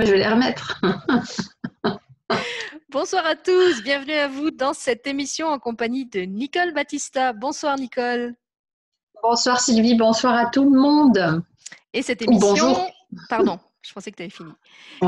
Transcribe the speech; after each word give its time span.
Je 0.00 0.10
vais 0.10 0.18
les 0.18 0.28
remettre. 0.28 0.80
Bonsoir 2.90 3.26
à 3.26 3.36
tous, 3.36 3.82
bienvenue 3.82 4.14
à 4.14 4.26
vous 4.26 4.50
dans 4.50 4.72
cette 4.72 5.06
émission 5.06 5.48
en 5.48 5.58
compagnie 5.58 6.06
de 6.06 6.20
Nicole 6.20 6.72
Battista. 6.72 7.32
Bonsoir 7.32 7.76
Nicole. 7.76 8.34
Bonsoir 9.22 9.60
Sylvie, 9.60 9.94
bonsoir 9.94 10.34
à 10.34 10.46
tout 10.46 10.64
le 10.64 10.80
monde. 10.80 11.42
Et 11.92 12.02
cette 12.02 12.22
émission. 12.22 12.48
bonjour. 12.48 12.90
Pardon, 13.28 13.60
je 13.82 13.92
pensais 13.92 14.10
que 14.10 14.16
tu 14.16 14.22
avais 14.22 14.30
fini. 14.30 14.52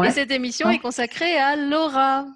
Et 0.06 0.10
cette 0.10 0.30
émission 0.30 0.68
est 0.70 0.78
consacrée 0.78 1.38
à 1.38 1.56
Laura. 1.56 2.26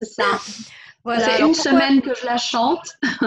C'est 0.00 0.12
ça. 0.12 0.24
Voilà. 1.04 1.28
Fait 1.28 1.42
une 1.42 1.54
semaine 1.54 2.00
que 2.00 2.14
je 2.14 2.24
la 2.24 2.38
chante. 2.38 2.98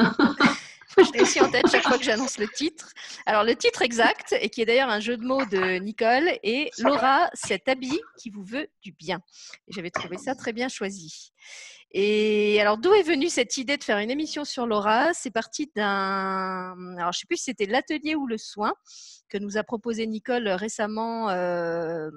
je 0.98 1.12
l'ai 1.14 1.21
aussi 1.21 1.41
en 1.41 1.50
tête 1.50 1.66
chaque 1.71 1.84
fois 1.84 1.98
que 1.98 2.04
j'annonce 2.04 2.38
le 2.38 2.48
titre. 2.48 2.91
Alors, 3.25 3.43
le 3.43 3.55
titre 3.55 3.82
exact, 3.82 4.36
et 4.39 4.50
qui 4.50 4.62
est 4.62 4.66
d'ailleurs 4.66 4.89
un 4.89 5.00
jeu 5.00 5.18
de 5.18 5.23
mots 5.23 5.46
de 5.46 5.80
Nicole, 5.80 6.30
est 6.43 6.70
Laura, 6.80 7.30
cet 7.34 7.68
habit 7.68 8.00
qui 8.18 8.29
vous 8.29 8.43
veut 8.43 8.68
du 8.82 8.92
bien. 8.92 9.21
J'avais 9.68 9.92
trouvé 9.92 10.18
ça 10.18 10.36
très 10.36 10.54
bien 10.54 10.69
choisi. 10.69 11.32
Et 11.92 12.60
alors, 12.60 12.78
d'où 12.78 12.93
est 12.93 13.04
venue 13.04 13.29
cette 13.29 13.57
idée 13.57 13.78
de 13.78 13.83
faire 13.83 14.00
une 14.00 14.10
émission 14.10 14.46
sur 14.46 14.66
Laura? 14.66 15.14
C'est 15.14 15.32
parti 15.32 15.71
d'un. 15.75 16.75
Alors, 16.97 17.11
je 17.11 17.18
ne 17.18 17.21
sais 17.21 17.28
plus 17.28 17.38
si 17.38 17.44
c'était 17.46 17.68
l'atelier 17.68 18.16
ou 18.16 18.25
le 18.25 18.38
soin 18.38 18.74
que 19.30 19.38
nous 19.38 19.57
a 19.57 19.64
proposé 19.64 20.07
Nicole 20.07 20.47
récemment 20.47 21.30
euh, 21.30 22.10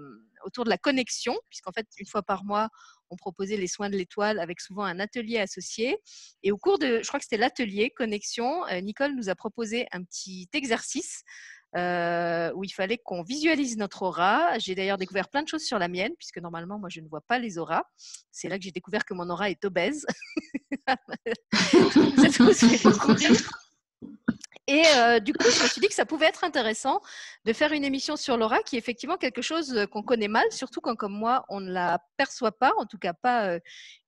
autour 0.44 0.64
de 0.64 0.70
la 0.70 0.78
connexion, 0.78 1.36
puisqu'en 1.50 1.72
fait, 1.72 1.86
une 1.98 2.06
fois 2.06 2.22
par 2.22 2.44
mois, 2.44 2.68
on 3.10 3.16
proposait 3.16 3.56
les 3.56 3.66
soins 3.66 3.90
de 3.90 3.96
l'étoile 3.96 4.38
avec 4.38 4.60
souvent 4.60 4.84
un 4.84 5.00
atelier 5.00 5.38
associé. 5.38 5.98
Et 6.42 6.52
au 6.52 6.58
cours 6.58 6.78
de, 6.78 7.00
je 7.02 7.08
crois 7.08 7.18
que 7.18 7.24
c'était 7.24 7.36
l'atelier 7.36 7.90
connexion, 7.90 8.66
euh, 8.66 8.80
Nicole 8.80 9.14
nous 9.14 9.28
a 9.28 9.34
proposé 9.34 9.86
un 9.92 10.02
petit 10.02 10.48
exercice 10.52 11.22
euh, 11.76 12.52
où 12.54 12.64
il 12.64 12.70
fallait 12.70 12.98
qu'on 12.98 13.22
visualise 13.22 13.76
notre 13.76 14.02
aura. 14.02 14.58
J'ai 14.58 14.74
d'ailleurs 14.74 14.98
découvert 14.98 15.28
plein 15.28 15.42
de 15.42 15.48
choses 15.48 15.64
sur 15.64 15.78
la 15.78 15.88
mienne, 15.88 16.12
puisque 16.18 16.38
normalement, 16.38 16.78
moi, 16.78 16.88
je 16.88 17.00
ne 17.00 17.08
vois 17.08 17.20
pas 17.20 17.38
les 17.38 17.58
auras. 17.58 17.84
C'est 18.30 18.48
là 18.48 18.58
que 18.58 18.64
j'ai 18.64 18.70
découvert 18.70 19.04
que 19.04 19.14
mon 19.14 19.28
aura 19.28 19.50
est 19.50 19.64
obèse. 19.64 20.06
Et 24.68 24.82
euh, 24.96 25.20
du 25.20 25.32
coup, 25.32 25.48
je 25.48 25.62
me 25.62 25.68
suis 25.68 25.80
dit 25.80 25.86
que 25.86 25.94
ça 25.94 26.04
pouvait 26.06 26.26
être 26.26 26.42
intéressant 26.42 27.00
de 27.44 27.52
faire 27.52 27.72
une 27.72 27.84
émission 27.84 28.16
sur 28.16 28.36
l'aura, 28.36 28.62
qui 28.62 28.74
est 28.74 28.78
effectivement 28.78 29.16
quelque 29.16 29.40
chose 29.40 29.76
euh, 29.76 29.86
qu'on 29.86 30.02
connaît 30.02 30.28
mal, 30.28 30.44
surtout 30.50 30.80
quand, 30.80 30.96
comme 30.96 31.12
moi, 31.12 31.44
on 31.48 31.60
ne 31.60 31.70
la 31.70 32.00
perçoit 32.16 32.50
pas, 32.50 32.72
en 32.78 32.84
tout 32.84 32.98
cas 32.98 33.12
pas 33.12 33.46
euh, 33.46 33.60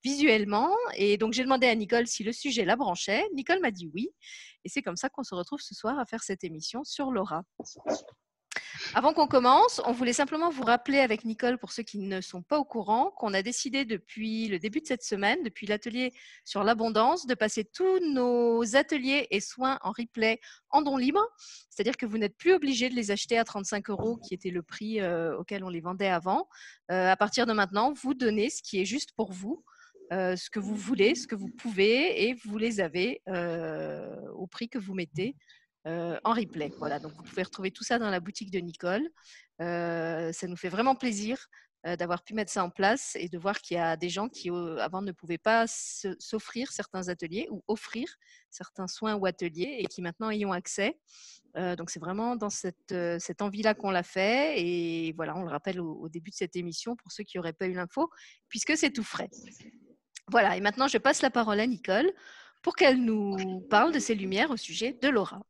visuellement. 0.03 0.75
Et 0.97 1.17
donc, 1.17 1.33
j'ai 1.33 1.45
demandé 1.45 1.69
à 1.69 1.75
Nicole 1.77 2.09
si 2.09 2.25
le 2.25 2.33
sujet 2.33 2.65
la 2.65 2.75
branchait. 2.75 3.25
Nicole 3.35 3.61
m'a 3.61 3.71
dit 3.71 3.89
oui. 3.95 4.11
Et 4.65 4.69
c'est 4.69 4.83
comme 4.83 4.97
ça 4.97 5.09
qu'on 5.09 5.23
se 5.23 5.35
retrouve 5.35 5.61
ce 5.61 5.75
soir 5.75 5.97
à 5.99 6.07
faire 6.07 6.25
cette 6.25 6.43
émission 6.43 6.83
sur 6.83 7.13
l'aura. 7.13 7.43
Avant 8.95 9.13
qu'on 9.13 9.27
commence, 9.27 9.81
on 9.85 9.93
voulait 9.93 10.13
simplement 10.13 10.51
vous 10.51 10.63
rappeler 10.63 10.99
avec 10.99 11.25
Nicole, 11.25 11.59
pour 11.59 11.73
ceux 11.73 11.83
qui 11.83 11.99
ne 11.99 12.21
sont 12.21 12.43
pas 12.43 12.59
au 12.59 12.65
courant, 12.65 13.11
qu'on 13.17 13.35
a 13.35 13.43
décidé 13.43 13.85
depuis 13.85 14.49
le 14.49 14.59
début 14.59 14.81
de 14.81 14.87
cette 14.87 15.03
semaine, 15.03 15.43
depuis 15.43 15.67
l'atelier 15.67 16.13
sur 16.45 16.65
l'abondance, 16.65 17.27
de 17.27 17.35
passer 17.35 17.65
tous 17.65 18.01
nos 18.13 18.77
ateliers 18.77 19.27
et 19.31 19.41
soins 19.41 19.79
en 19.83 19.93
replay 19.93 20.41
en 20.71 20.83
don 20.83 20.97
libre. 20.97 21.25
C'est-à-dire 21.71 21.97
que 21.97 22.07
vous 22.07 22.19
n'êtes 22.19 22.37
plus 22.37 22.53
obligé 22.53 22.89
de 22.89 22.95
les 22.95 23.11
acheter 23.11 23.39
à 23.39 23.45
35 23.45 23.91
euros, 23.91 24.17
qui 24.17 24.35
était 24.35 24.51
le 24.51 24.63
prix 24.63 25.01
euh, 25.01 25.37
auquel 25.39 25.65
on 25.65 25.69
les 25.69 25.81
vendait 25.81 26.09
avant. 26.09 26.49
Euh, 26.91 27.11
à 27.11 27.17
partir 27.17 27.47
de 27.47 27.53
maintenant, 27.53 27.93
vous 27.93 28.15
donnez 28.15 28.51
ce 28.51 28.63
qui 28.63 28.81
est 28.81 28.85
juste 28.85 29.13
pour 29.13 29.33
vous. 29.33 29.65
Euh, 30.13 30.37
ce 30.37 30.49
que 30.49 30.59
vous 30.59 30.75
voulez, 30.75 31.15
ce 31.15 31.27
que 31.27 31.35
vous 31.35 31.51
pouvez, 31.51 32.29
et 32.29 32.35
vous 32.45 32.57
les 32.57 32.81
avez 32.81 33.21
au 34.35 34.47
prix 34.47 34.69
que 34.69 34.79
vous 34.79 34.95
mettez 34.95 35.37
euh, 35.89 36.19
en 36.23 36.35
replay. 36.35 36.71
Voilà, 36.79 36.99
donc 36.99 37.13
vous 37.13 37.23
pouvez 37.23 37.43
retrouver 37.43 37.71
tout 37.71 37.83
ça 37.83 37.99
dans 37.99 38.11
la 38.11 38.21
boutique 38.21 38.51
de 38.51 38.59
Nicole. 38.59 39.09
Euh, 39.63 40.33
ça 40.33 40.47
nous 40.47 40.57
fait 40.57 40.69
vraiment 40.69 40.95
plaisir 40.95 41.49
euh, 41.87 41.97
d'avoir 41.97 42.23
pu 42.23 42.35
mettre 42.35 42.53
ça 42.53 42.63
en 42.63 42.69
place 42.69 43.17
et 43.19 43.31
de 43.31 43.39
voir 43.39 43.59
qu'il 43.63 43.79
y 43.79 43.81
a 43.81 43.97
des 43.97 44.11
gens 44.11 44.29
qui 44.29 44.51
avant 44.51 45.01
ne 45.01 45.13
pouvaient 45.13 45.39
pas 45.39 45.65
s'offrir 45.67 46.73
certains 46.73 47.09
ateliers 47.09 47.49
ou 47.51 47.65
offrir 47.69 48.07
certains 48.51 48.87
soins 48.87 49.15
ou 49.15 49.25
ateliers 49.25 49.79
et 49.79 49.87
qui 49.87 50.03
maintenant 50.03 50.31
y 50.31 50.45
ont 50.45 50.53
accès. 50.53 50.99
donc 51.55 51.89
c'est 51.91 52.01
vraiment 52.01 52.37
dans 52.37 52.51
cette, 52.51 52.93
envie-là 53.41 53.75
qu'on 53.75 53.91
l'a 53.91 54.03
fait 54.03 54.61
et 54.61 55.13
voilà, 55.13 55.37
on 55.37 55.43
le 55.43 55.51
rappelle 55.51 55.81
au, 55.81 55.95
au, 55.95 56.09
début 56.11 56.31
de 56.31 56.37
cette 56.37 56.57
émission 56.57 56.97
pour 56.97 57.13
ceux 57.13 57.25
qui 57.25 57.39
n'auraient 57.39 57.55
pas 57.55 57.67
eu 57.67 57.73
l'info, 57.73 58.11
puisque 58.49 58.77
c'est 58.77 58.91
tout 58.91 59.05
frais. 59.05 59.31
Voilà, 60.31 60.57
et 60.57 60.61
maintenant 60.61 60.89
je 60.89 60.99
passe 60.99 61.23
la 61.23 61.31
parole 61.31 61.61
à 61.61 61.67
Nicole 61.67 62.13
pour 62.63 62.77
qu'elle 62.77 63.03
nous 63.03 63.61
parle 63.71 63.93
de 63.93 63.99
ses 63.99 64.15
lumières 64.15 64.51
au 64.51 64.57
sujet 64.57 64.93
de 65.01 65.09
Laura. 65.09 65.41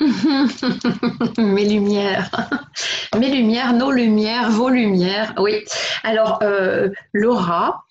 Mes 1.38 1.68
lumières. 1.68 2.30
Mes 3.18 3.28
lumières, 3.30 3.72
nos 3.74 3.90
lumières, 3.90 4.50
vos 4.50 4.70
lumières. 4.70 5.34
Oui. 5.38 5.64
Alors, 6.02 6.38
euh, 6.42 6.88
Laura, 7.12 7.84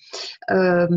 euh, 0.50 0.88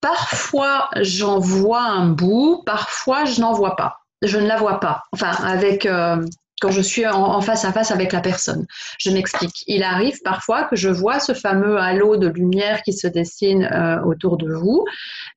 parfois 0.00 0.88
j'en 1.00 1.38
vois 1.38 1.82
un 1.82 2.08
bout, 2.08 2.62
parfois 2.64 3.26
je 3.26 3.40
n'en 3.40 3.52
vois 3.52 3.76
pas. 3.76 3.98
Je 4.22 4.38
ne 4.38 4.46
la 4.46 4.56
vois 4.56 4.80
pas. 4.80 5.02
Enfin, 5.12 5.32
avec. 5.44 5.86
Euh, 5.86 6.24
quand 6.60 6.70
je 6.70 6.80
suis 6.80 7.06
en, 7.06 7.40
face 7.40 7.64
à 7.64 7.72
face 7.72 7.90
avec 7.90 8.12
la 8.12 8.20
personne. 8.20 8.66
Je 8.98 9.10
m'explique. 9.10 9.64
Il 9.66 9.82
arrive 9.82 10.20
parfois 10.22 10.64
que 10.64 10.76
je 10.76 10.88
vois 10.88 11.18
ce 11.18 11.32
fameux 11.32 11.78
halo 11.78 12.16
de 12.16 12.28
lumière 12.28 12.82
qui 12.82 12.92
se 12.92 13.06
dessine 13.06 13.64
euh, 13.64 14.00
autour 14.04 14.36
de 14.36 14.52
vous, 14.52 14.84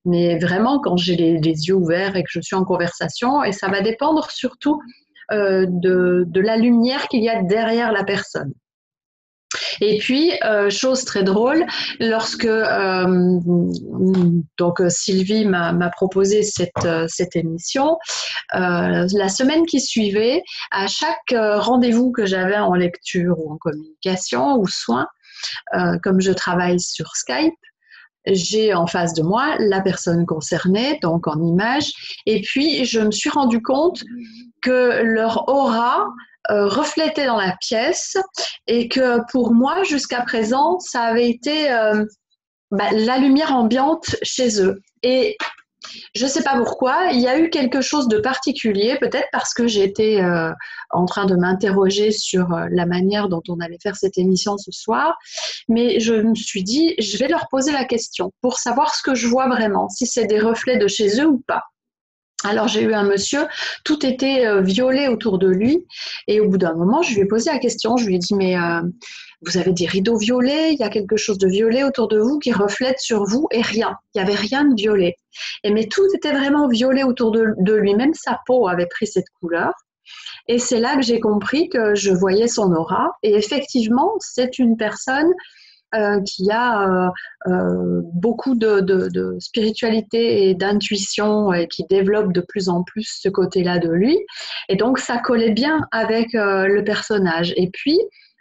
mais 0.05 0.37
vraiment 0.37 0.79
quand 0.79 0.97
j'ai 0.97 1.15
les, 1.15 1.39
yeux 1.39 1.75
ouverts 1.75 2.15
et 2.15 2.23
que 2.23 2.29
je 2.29 2.41
suis 2.41 2.55
en 2.55 2.65
conversation, 2.65 3.43
et 3.43 3.51
ça 3.51 3.69
va 3.69 3.81
dépendre 3.81 4.29
surtout 4.31 4.81
euh, 5.31 5.65
de, 5.67 6.39
la 6.39 6.57
lumière 6.57 7.07
qu'il 7.07 7.23
y 7.23 7.29
a 7.29 7.41
derrière 7.41 7.91
la 7.91 8.03
personne. 8.03 8.53
Et 9.81 9.97
puis, 9.99 10.31
euh, 10.43 10.69
chose 10.69 11.05
très 11.05 11.23
drôle, 11.23 11.65
lorsque 11.99 12.45
euh, 12.45 13.39
donc 14.57 14.81
Sylvie 14.89 15.45
m'a 15.45 15.89
proposé 15.89 16.43
cette, 16.43 16.87
cette 17.07 17.35
émission, 17.35 17.97
euh, 18.55 19.07
la 19.13 19.29
semaine 19.29 19.65
qui 19.65 19.79
suivait, 19.79 20.43
à 20.71 20.87
chaque 20.87 21.33
rendez-vous 21.35 22.11
que 22.11 22.25
j'avais 22.25 22.57
en 22.57 22.73
lecture 22.73 23.35
ou 23.39 23.53
en 23.53 23.57
communication 23.57 24.57
ou 24.57 24.67
soin, 24.67 25.07
comme 26.03 26.21
je 26.21 26.31
travaille 26.31 26.79
sur 26.79 27.15
Skype, 27.15 27.53
j'ai 28.25 28.73
en 28.73 28.87
face 28.87 29.13
de 29.13 29.21
moi 29.21 29.55
la 29.59 29.81
personne 29.81 30.25
concernée, 30.25 30.97
donc 31.01 31.27
en 31.27 31.41
image, 31.43 31.91
et 32.25 32.41
puis 32.41 32.85
je 32.85 33.01
me 33.01 33.11
suis 33.11 33.29
rendu 33.29 33.61
compte 33.61 34.03
que 34.61 35.01
leur 35.03 35.49
aura 35.49 36.07
euh, 36.51 36.67
reflétait 36.67 37.25
dans 37.25 37.37
la 37.37 37.55
pièce 37.61 38.17
et 38.67 38.89
que 38.89 39.19
pour 39.31 39.53
moi, 39.53 39.83
jusqu'à 39.83 40.21
présent, 40.21 40.79
ça 40.79 41.03
avait 41.03 41.29
été 41.29 41.71
euh, 41.71 42.03
bah, 42.71 42.91
la 42.91 43.17
lumière 43.17 43.53
ambiante 43.53 44.15
chez 44.23 44.61
eux. 44.61 44.81
Et 45.03 45.37
je 46.15 46.25
ne 46.25 46.29
sais 46.29 46.43
pas 46.43 46.57
pourquoi, 46.57 47.11
il 47.11 47.21
y 47.21 47.27
a 47.27 47.39
eu 47.39 47.49
quelque 47.49 47.79
chose 47.81 48.07
de 48.07 48.17
particulier, 48.17 48.97
peut-être 48.99 49.27
parce 49.31 49.53
que 49.53 49.67
j'étais 49.67 50.21
euh, 50.21 50.51
en 50.91 51.05
train 51.05 51.25
de 51.25 51.35
m'interroger 51.35 52.11
sur 52.11 52.47
la 52.71 52.85
manière 52.85 53.29
dont 53.29 53.43
on 53.47 53.59
allait 53.59 53.79
faire 53.81 53.95
cette 53.95 54.17
émission 54.17 54.57
ce 54.57 54.71
soir, 54.71 55.17
mais 55.69 55.99
je 55.99 56.13
me 56.13 56.35
suis 56.35 56.63
dit, 56.63 56.95
je 56.99 57.17
vais 57.17 57.27
leur 57.27 57.47
poser 57.49 57.71
la 57.71 57.85
question 57.85 58.31
pour 58.41 58.59
savoir 58.59 58.95
ce 58.95 59.03
que 59.03 59.15
je 59.15 59.27
vois 59.27 59.47
vraiment, 59.47 59.87
si 59.89 60.05
c'est 60.05 60.25
des 60.25 60.39
reflets 60.39 60.77
de 60.77 60.87
chez 60.87 61.21
eux 61.21 61.27
ou 61.27 61.43
pas. 61.47 61.63
Alors 62.43 62.67
j'ai 62.67 62.81
eu 62.81 62.93
un 62.93 63.03
monsieur, 63.03 63.47
tout 63.83 64.05
était 64.05 64.45
euh, 64.45 64.61
violet 64.61 65.07
autour 65.07 65.37
de 65.37 65.47
lui, 65.47 65.85
et 66.27 66.41
au 66.41 66.49
bout 66.49 66.57
d'un 66.57 66.73
moment, 66.73 67.01
je 67.01 67.13
lui 67.13 67.21
ai 67.21 67.25
posé 67.25 67.51
la 67.51 67.59
question, 67.59 67.95
je 67.95 68.05
lui 68.05 68.15
ai 68.15 68.19
dit, 68.19 68.35
mais 68.35 68.57
euh, 68.57 68.81
vous 69.45 69.57
avez 69.57 69.71
des 69.71 69.85
rideaux 69.85 70.17
violets, 70.17 70.73
il 70.73 70.79
y 70.79 70.83
a 70.83 70.89
quelque 70.89 71.15
chose 71.15 71.37
de 71.37 71.47
violet 71.47 71.83
autour 71.83 72.07
de 72.07 72.19
vous 72.19 72.39
qui 72.39 72.51
reflète 72.51 72.99
sur 72.99 73.23
vous, 73.25 73.47
et 73.51 73.61
rien, 73.61 73.95
il 74.13 74.21
n'y 74.21 74.29
avait 74.29 74.37
rien 74.37 74.65
de 74.65 74.75
violet. 74.75 75.15
Et 75.63 75.71
mais 75.71 75.87
tout 75.87 76.05
était 76.15 76.33
vraiment 76.33 76.67
violet 76.67 77.03
autour 77.03 77.31
de, 77.31 77.47
de 77.59 77.73
lui, 77.73 77.95
même 77.95 78.13
sa 78.13 78.39
peau 78.45 78.67
avait 78.67 78.87
pris 78.87 79.07
cette 79.07 79.29
couleur. 79.39 79.71
Et 80.49 80.59
c'est 80.59 80.79
là 80.79 80.97
que 80.97 81.01
j'ai 81.01 81.21
compris 81.21 81.69
que 81.69 81.95
je 81.95 82.11
voyais 82.11 82.49
son 82.49 82.73
aura, 82.73 83.11
et 83.23 83.35
effectivement, 83.35 84.13
c'est 84.19 84.59
une 84.59 84.75
personne 84.75 85.31
euh, 85.95 86.21
qui 86.21 86.49
a 86.49 86.89
euh, 86.89 87.09
euh, 87.47 88.01
beaucoup 88.13 88.55
de, 88.55 89.37
spiritualité 89.39 90.49
et 90.49 90.55
d'intuition 90.55 91.53
et 91.53 91.67
qui 91.67 91.85
développe 91.87 92.33
de 92.33 92.41
plus 92.41 92.67
en 92.67 92.83
plus 92.83 93.19
ce 93.21 93.29
côté-là 93.29 93.77
de 93.77 93.89
lui. 93.89 94.17
Et 94.69 94.75
donc, 94.75 94.97
ça 94.97 95.19
collait 95.19 95.51
bien 95.51 95.81
avec 95.91 96.29
le 96.33 96.81
personnage. 96.83 97.53
Et 97.57 97.69
puis, 97.71 97.99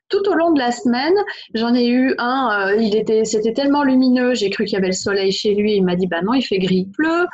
tout 0.08 0.26
au 0.28 0.34
long 0.34 0.52
de 0.52 0.58
la 0.58 0.72
semaine, 0.72 1.14
j'en 1.54 1.74
ai 1.74 1.88
eu 1.88 2.14
un, 2.18 2.74
il 2.78 2.96
était, 2.96 3.24
c'était 3.24 3.52
tellement 3.52 3.82
lumineux, 3.82 4.34
j'ai 4.34 4.50
cru 4.50 4.64
qu'il 4.64 4.74
y 4.74 4.78
avait 4.78 4.88
le 4.88 4.92
soleil 4.92 5.32
chez 5.32 5.54
lui, 5.54 5.74
il 5.74 5.82
m'a 5.82 5.96
dit, 5.96 6.06
bah 6.06 6.22
non, 6.22 6.34
il 6.34 6.42
fait 6.42 6.58
gris, 6.58 6.86
il 6.86 6.90
pleut. 6.90 7.26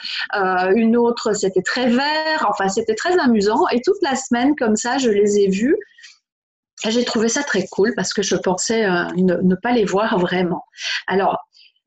une 0.74 0.96
autre, 0.96 1.32
c'était 1.34 1.62
très 1.62 1.88
vert, 1.88 2.46
enfin, 2.48 2.68
c'était 2.68 2.94
très 2.94 3.18
amusant. 3.18 3.68
Et 3.72 3.80
toute 3.82 4.02
la 4.02 4.16
semaine, 4.16 4.54
comme 4.56 4.76
ça, 4.76 4.98
je 4.98 5.10
les 5.10 5.38
ai 5.38 5.48
vus 5.48 5.76
j'ai 6.86 7.04
trouvé 7.04 7.28
ça 7.28 7.42
très 7.42 7.66
cool 7.70 7.92
parce 7.96 8.12
que 8.12 8.22
je 8.22 8.36
pensais 8.36 8.84
euh, 8.84 9.04
ne, 9.16 9.54
pas 9.56 9.72
les 9.72 9.84
voir 9.84 10.18
vraiment. 10.18 10.64
Alors, 11.06 11.38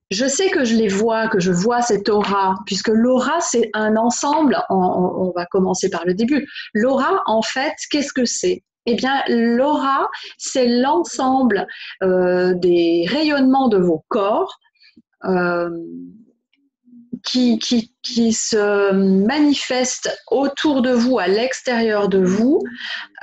je 0.09 0.25
sais 0.25 0.49
que 0.49 0.65
je 0.65 0.75
les 0.75 0.89
vois, 0.89 1.29
que 1.29 1.39
je 1.39 1.51
vois 1.51 1.81
cette 1.81 2.09
aura, 2.09 2.55
puisque 2.65 2.89
l'aura, 2.89 3.39
c'est 3.39 3.69
un 3.73 3.95
ensemble. 3.95 4.61
On, 4.69 5.31
va 5.35 5.45
commencer 5.45 5.89
par 5.89 6.05
le 6.05 6.13
début. 6.13 6.45
L'aura, 6.73 7.23
en 7.27 7.41
fait, 7.41 7.73
qu'est-ce 7.89 8.11
que 8.11 8.25
c'est? 8.25 8.63
Eh 8.85 8.95
bien, 8.95 9.23
l'aura, 9.29 10.09
c'est 10.37 10.67
l'ensemble 10.67 11.65
euh, 12.03 12.53
des 12.55 13.05
rayonnements 13.07 13.69
de 13.69 13.77
vos 13.77 14.03
corps 14.09 14.57
euh, 15.23 15.69
qui, 17.23 17.59
se 18.33 18.91
manifestent 18.91 20.15
autour 20.29 20.81
de 20.81 20.91
vous, 20.91 21.19
à 21.19 21.27
l'extérieur 21.27 22.09
de 22.09 22.19
vous, 22.19 22.59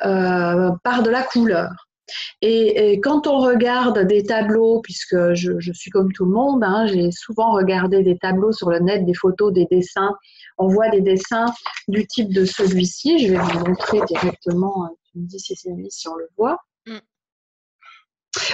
euh, 0.05 0.71
par 0.85 1.03
de 1.03 1.11
la 1.11 1.23
couleur. 1.23 1.71
Et, 2.41 3.01
quand 3.03 3.27
on 3.27 3.39
regarde 3.39 4.07
des 4.07 4.23
tableaux, 4.23 4.81
puisque 4.81 5.35
je, 5.35 5.73
suis 5.73 5.91
comme 5.91 6.11
tout 6.13 6.25
le 6.25 6.33
monde, 6.33 6.65
hein, 6.65 6.87
j'ai 6.87 7.11
souvent 7.11 7.53
regardé 7.53 8.03
des 8.03 8.17
tableaux 8.17 8.53
sur 8.53 8.71
le 8.71 8.79
net, 8.79 9.05
des 9.05 9.15
photos, 9.15 9.53
des 9.53 9.67
dessins, 9.71 10.15
on 10.57 10.69
voit 10.69 10.89
des 10.89 11.03
dessins 11.03 11.53
du 11.87 12.07
type 12.07 12.33
de 12.33 12.45
celui-ci. 12.47 13.27
Je 13.27 13.33
vais 13.33 13.39
vous 13.39 13.67
montrer 13.67 14.01
directement 14.09 14.89
me 15.19 15.27
dis 15.27 15.41
si 15.41 15.57
c'est 15.57 15.71
lui, 15.71 15.91
si 15.91 16.09
on 16.09 16.17
le 16.17 16.29
voit. 16.37 16.59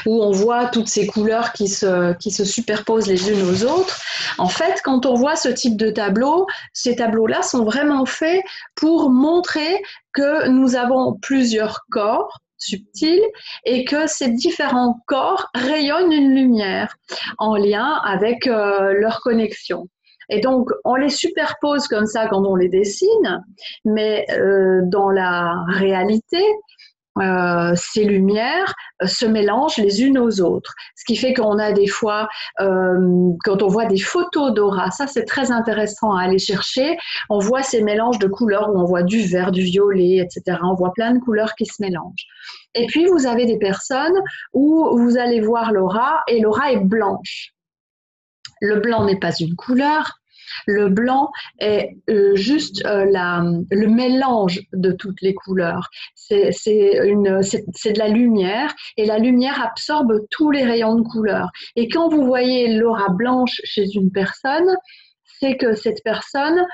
Où 0.07 0.23
on 0.23 0.31
voit 0.31 0.67
toutes 0.67 0.89
ces 0.89 1.07
couleurs 1.07 1.53
qui 1.53 1.69
se, 1.69 2.15
qui 2.15 2.31
se 2.31 2.45
superposent 2.45 3.07
les 3.07 3.31
unes 3.31 3.43
aux 3.43 3.65
autres. 3.65 4.01
En 4.39 4.49
fait, 4.49 4.81
quand 4.83 5.07
on 5.07 5.15
voit 5.15 5.37
ce 5.37 5.49
type 5.49 5.77
de 5.77 5.91
tableau, 5.91 6.47
ces 6.73 6.97
tableaux-là 6.97 7.43
sont 7.43 7.65
vraiment 7.65 8.07
faits 8.07 8.43
pour 8.75 9.11
montrer 9.11 9.83
que 10.13 10.49
nous 10.49 10.77
avons 10.77 11.15
plusieurs 11.21 11.81
corps 11.91 12.41
subtils 12.57 13.25
et 13.65 13.85
que 13.85 14.07
ces 14.07 14.31
différents 14.31 15.01
corps 15.07 15.49
rayonnent 15.55 16.13
une 16.13 16.35
lumière 16.35 16.97
en 17.39 17.57
lien 17.57 18.01
avec 18.05 18.47
euh, 18.47 18.93
leur 18.95 19.21
connexion. 19.21 19.89
Et 20.31 20.41
donc, 20.41 20.71
on 20.85 20.95
les 20.95 21.11
superpose 21.11 21.87
comme 21.87 22.07
ça 22.07 22.27
quand 22.29 22.45
on 22.47 22.57
les 22.57 22.69
dessine, 22.69 23.45
mais 23.85 24.25
euh, 24.31 24.81
dans 24.85 25.11
la 25.11 25.55
réalité, 25.69 26.43
euh, 27.21 27.73
ces 27.77 28.05
lumières 28.05 28.75
euh, 29.03 29.07
se 29.07 29.25
mélangent 29.25 29.77
les 29.79 30.03
unes 30.03 30.19
aux 30.19 30.41
autres. 30.41 30.75
Ce 30.97 31.05
qui 31.05 31.17
fait 31.17 31.35
qu'on 31.35 31.59
a 31.59 31.73
des 31.73 31.87
fois, 31.87 32.29
quand 32.59 33.63
on 33.63 33.69
voit 33.69 33.87
des 33.87 33.99
photos 33.99 34.53
d'aura, 34.53 34.91
ça 34.91 35.07
c'est 35.07 35.25
très 35.25 35.51
intéressant 35.51 36.15
à 36.15 36.23
aller 36.23 36.39
chercher, 36.39 36.97
on 37.31 37.39
voit 37.39 37.63
ces 37.63 37.83
mélanges 37.83 38.19
de 38.19 38.27
couleurs 38.27 38.71
où 38.71 38.79
on 38.79 38.85
voit 38.85 39.03
du 39.03 39.23
vert, 39.23 39.53
du 39.53 39.63
violet, 39.63 40.17
etc. 40.17 40.59
On 40.63 40.75
voit 40.75 40.93
plein 40.93 41.13
de 41.13 41.19
couleurs 41.21 41.55
qui 41.55 41.67
se 41.67 41.81
mélangent. 41.81 42.27
Et 42.75 42.87
puis, 42.87 43.07
vous 43.07 43.27
avez 43.27 43.47
des 43.47 43.59
personnes 43.59 44.19
où 44.53 44.99
vous 44.99 45.17
allez 45.17 45.41
voir 45.41 45.73
l'aura 45.73 46.23
et 46.27 46.41
l'aura 46.41 46.73
est 46.73 46.81
blanche. 46.81 47.53
Le 48.61 48.81
blanc 48.81 49.05
n'est 49.05 49.19
pas 49.19 49.33
une 49.39 49.55
couleur. 49.55 50.19
Le 50.67 50.89
blanc 50.89 51.31
est 51.59 51.97
euh, 52.11 52.35
juste 52.35 52.85
euh, 52.87 53.05
le 53.05 53.87
mélange 53.87 54.61
de 54.73 54.93
toutes 54.93 55.21
les 55.23 55.35
couleurs. 55.35 55.89
C'est 56.15 56.51
de 56.51 57.99
la 57.99 58.09
lumière 58.09 58.75
et 58.97 59.05
la 59.05 59.19
lumière 59.19 59.63
absorbe 59.63 60.21
tous 60.31 60.51
les 60.51 60.65
rayons 60.65 60.97
de 60.97 61.03
couleur. 61.03 61.51
Et 61.77 61.89
quand 61.89 62.09
vous 62.09 62.25
voyez 62.25 62.75
l'aura 62.75 63.09
blanche 63.11 63.61
chez 63.65 63.87
une 63.95 64.11
personne, 64.11 64.77
c'est 65.41 65.57
que 65.57 65.75
cette 65.75 66.03
personne 66.05 66.65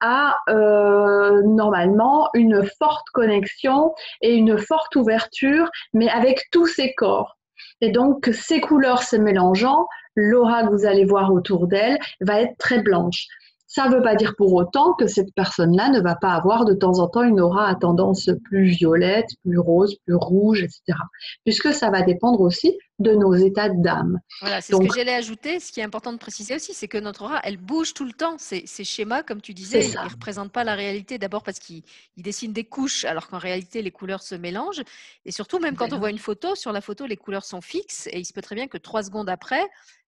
a 0.00 0.38
euh, 0.48 1.42
normalement 1.44 2.28
une 2.34 2.64
forte 2.78 3.06
connexion 3.12 3.92
et 4.20 4.34
une 4.34 4.58
forte 4.58 4.96
ouverture, 4.96 5.70
mais 5.92 6.08
avec 6.08 6.44
tous 6.50 6.66
ses 6.66 6.94
corps. 6.94 7.36
Et 7.80 7.90
donc, 7.90 8.30
ces 8.32 8.60
couleurs 8.60 9.02
se 9.02 9.16
mélangeant, 9.16 9.86
l'aura 10.14 10.64
que 10.64 10.70
vous 10.70 10.86
allez 10.86 11.04
voir 11.04 11.32
autour 11.32 11.66
d'elle 11.66 11.98
va 12.20 12.40
être 12.40 12.56
très 12.58 12.80
blanche. 12.80 13.26
Ça 13.66 13.88
ne 13.88 13.94
veut 13.96 14.02
pas 14.02 14.14
dire 14.14 14.36
pour 14.36 14.54
autant 14.54 14.92
que 14.92 15.08
cette 15.08 15.34
personne-là 15.34 15.88
ne 15.88 16.00
va 16.00 16.14
pas 16.14 16.34
avoir 16.34 16.64
de 16.64 16.74
temps 16.74 17.00
en 17.00 17.08
temps 17.08 17.24
une 17.24 17.40
aura 17.40 17.66
à 17.66 17.74
tendance 17.74 18.30
plus 18.44 18.66
violette, 18.66 19.26
plus 19.42 19.58
rose, 19.58 19.96
plus 20.06 20.14
rouge, 20.14 20.62
etc. 20.62 20.96
Puisque 21.44 21.72
ça 21.72 21.90
va 21.90 22.02
dépendre 22.02 22.40
aussi 22.40 22.78
de 23.00 23.12
nos 23.12 23.34
états 23.34 23.68
d'âme. 23.68 24.20
Voilà, 24.40 24.60
c'est 24.60 24.72
ce 24.72 24.78
que 24.78 24.94
j'allais 24.94 25.14
ajouter. 25.14 25.58
Ce 25.58 25.72
qui 25.72 25.80
est 25.80 25.82
important 25.82 26.12
de 26.12 26.18
préciser 26.18 26.54
aussi, 26.54 26.72
c'est 26.74 26.86
que 26.86 26.98
notre 26.98 27.22
aura, 27.22 27.40
elle 27.42 27.56
bouge 27.56 27.92
tout 27.92 28.04
le 28.04 28.12
temps. 28.12 28.36
Ces, 28.38 28.66
schémas, 28.84 29.24
comme 29.24 29.40
tu 29.40 29.52
disais, 29.52 29.84
ils 29.84 29.94
ne 29.94 30.08
représentent 30.08 30.52
pas 30.52 30.62
la 30.62 30.76
réalité. 30.76 31.18
D'abord 31.18 31.42
parce 31.42 31.58
qu'ils 31.58 31.82
dessinent 32.16 32.52
des 32.52 32.64
couches, 32.64 33.04
alors 33.04 33.28
qu'en 33.28 33.38
réalité, 33.38 33.82
les 33.82 33.90
couleurs 33.90 34.22
se 34.22 34.36
mélangent. 34.36 34.82
Et 35.24 35.32
surtout, 35.32 35.58
même 35.58 35.76
quand 35.76 35.92
on 35.92 35.98
voit 35.98 36.10
une 36.10 36.18
photo, 36.18 36.54
sur 36.54 36.70
la 36.70 36.80
photo, 36.80 37.06
les 37.06 37.16
couleurs 37.16 37.44
sont 37.44 37.60
fixes. 37.60 38.06
Et 38.12 38.20
il 38.20 38.24
se 38.24 38.32
peut 38.32 38.42
très 38.42 38.54
bien 38.54 38.68
que 38.68 38.78
trois 38.78 39.02
secondes 39.02 39.28
après, 39.28 39.64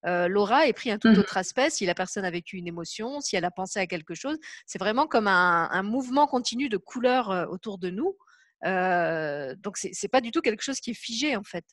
euh, 0.06 0.28
l'aura 0.28 0.68
ait 0.68 0.72
pris 0.72 0.92
un 0.92 0.98
tout 0.98 1.08
mmh. 1.08 1.18
autre 1.18 1.36
aspect, 1.36 1.70
si 1.70 1.86
la 1.86 1.94
personne 1.94 2.24
a 2.24 2.30
vécu 2.30 2.56
une 2.56 2.68
émotion, 2.68 3.20
si 3.20 3.34
elle 3.34 3.44
a 3.44 3.50
pensé 3.50 3.80
à 3.80 3.88
quelque 3.88 4.14
chose. 4.14 4.36
C'est 4.64 4.78
vraiment 4.78 5.08
comme 5.08 5.26
un, 5.26 5.82
mouvement 5.82 6.28
continu 6.28 6.68
de 6.68 6.76
couleurs 6.76 7.30
euh, 7.32 7.46
autour 7.46 7.78
de 7.78 7.90
nous. 7.90 8.16
Euh, 8.64 9.56
donc, 9.56 9.76
ce 9.76 9.88
n'est 9.88 10.08
pas 10.08 10.20
du 10.20 10.30
tout 10.30 10.40
quelque 10.40 10.62
chose 10.62 10.78
qui 10.78 10.92
est 10.92 10.94
figé, 10.94 11.34
en 11.34 11.42
fait. 11.42 11.64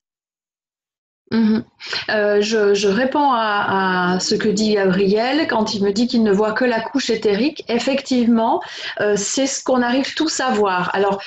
Mmh. 1.31 1.61
je, 2.09 2.87
réponds 2.87 3.31
à, 3.31 4.17
ce 4.19 4.35
que 4.35 4.49
dit 4.49 4.73
Gabriel 4.73 5.47
quand 5.47 5.73
il 5.73 5.83
me 5.83 5.91
dit 5.91 6.05
qu'il 6.05 6.21
ne 6.21 6.31
voit 6.31 6.51
que 6.51 6.65
la 6.65 6.79
couche 6.79 7.09
éthérique. 7.09 7.63
Effectivement, 7.69 8.61
c'est 9.15 9.47
ce 9.47 9.63
qu'on 9.63 9.81
arrive 9.81 10.13
tous 10.13 10.39
à 10.41 10.51
voir. 10.51 10.91
Alors, 10.93 11.19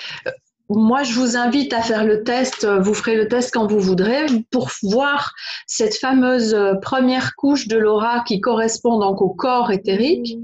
moi, 0.68 1.04
je 1.04 1.12
vous 1.12 1.36
invite 1.36 1.72
à 1.72 1.80
faire 1.80 2.04
le 2.04 2.24
test. 2.24 2.66
Vous 2.66 2.92
ferez 2.92 3.14
le 3.14 3.28
test 3.28 3.52
quand 3.52 3.66
vous 3.66 3.78
voudrez 3.78 4.26
pour 4.50 4.70
voir 4.82 5.32
cette 5.66 5.96
fameuse 5.96 6.54
euh, 6.54 6.74
première 6.74 7.34
couche 7.36 7.68
de 7.68 7.76
l'aura 7.76 8.24
qui 8.26 8.40
correspond 8.40 8.98
donc 8.98 9.22
au 9.22 9.28
corps 9.28 9.70
éthérique. 9.70 10.36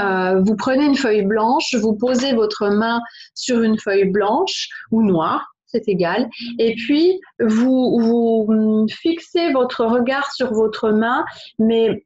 Euh, 0.00 0.40
vous 0.40 0.56
prenez 0.56 0.84
une 0.84 0.96
feuille 0.96 1.22
blanche, 1.22 1.74
vous 1.74 1.94
posez 1.94 2.32
votre 2.32 2.68
main 2.70 3.00
sur 3.34 3.62
une 3.62 3.78
feuille 3.78 4.06
blanche 4.06 4.68
ou 4.90 5.02
noire, 5.02 5.54
c'est 5.68 5.88
égal. 5.88 6.28
Et 6.58 6.74
puis, 6.74 7.20
vous, 7.40 7.98
vous 8.00 8.46
hum, 8.48 8.88
fixez 8.88 9.52
votre 9.52 9.84
regard 9.84 10.32
sur 10.32 10.52
votre 10.52 10.90
main, 10.90 11.24
mais 11.58 12.04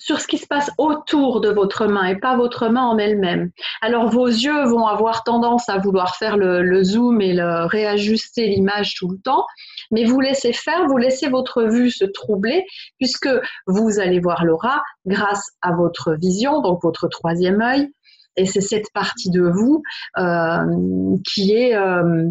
sur 0.00 0.18
ce 0.18 0.26
qui 0.26 0.38
se 0.38 0.46
passe 0.46 0.70
autour 0.78 1.40
de 1.40 1.50
votre 1.50 1.86
main 1.86 2.06
et 2.06 2.16
pas 2.16 2.34
votre 2.36 2.68
main 2.68 2.84
en 2.84 2.98
elle-même. 2.98 3.50
Alors 3.82 4.08
vos 4.08 4.26
yeux 4.26 4.64
vont 4.64 4.86
avoir 4.86 5.24
tendance 5.24 5.68
à 5.68 5.78
vouloir 5.78 6.16
faire 6.16 6.38
le, 6.38 6.82
zoom 6.82 7.20
et 7.20 7.34
le, 7.34 7.66
réajuster 7.66 8.48
l'image 8.48 8.94
tout 8.94 9.08
le 9.08 9.18
temps, 9.18 9.44
mais 9.90 10.04
vous 10.04 10.20
laissez 10.20 10.54
faire, 10.54 10.86
vous 10.86 10.96
laissez 10.96 11.28
votre 11.28 11.64
vue 11.64 11.90
se 11.90 12.06
troubler 12.06 12.64
puisque 12.98 13.28
vous 13.66 14.00
allez 14.00 14.20
voir 14.20 14.44
l'aura 14.44 14.82
grâce 15.06 15.50
à 15.60 15.72
votre 15.72 16.14
vision, 16.14 16.62
donc 16.62 16.82
votre 16.82 17.06
troisième 17.08 17.60
œil. 17.60 17.88
Et 18.36 18.46
c'est 18.46 18.62
cette 18.62 18.90
partie 18.94 19.28
de 19.30 19.42
vous 19.42 19.82
euh, 20.16 21.16
qui 21.26 21.52
est 21.52 21.74
euh, 21.74 22.30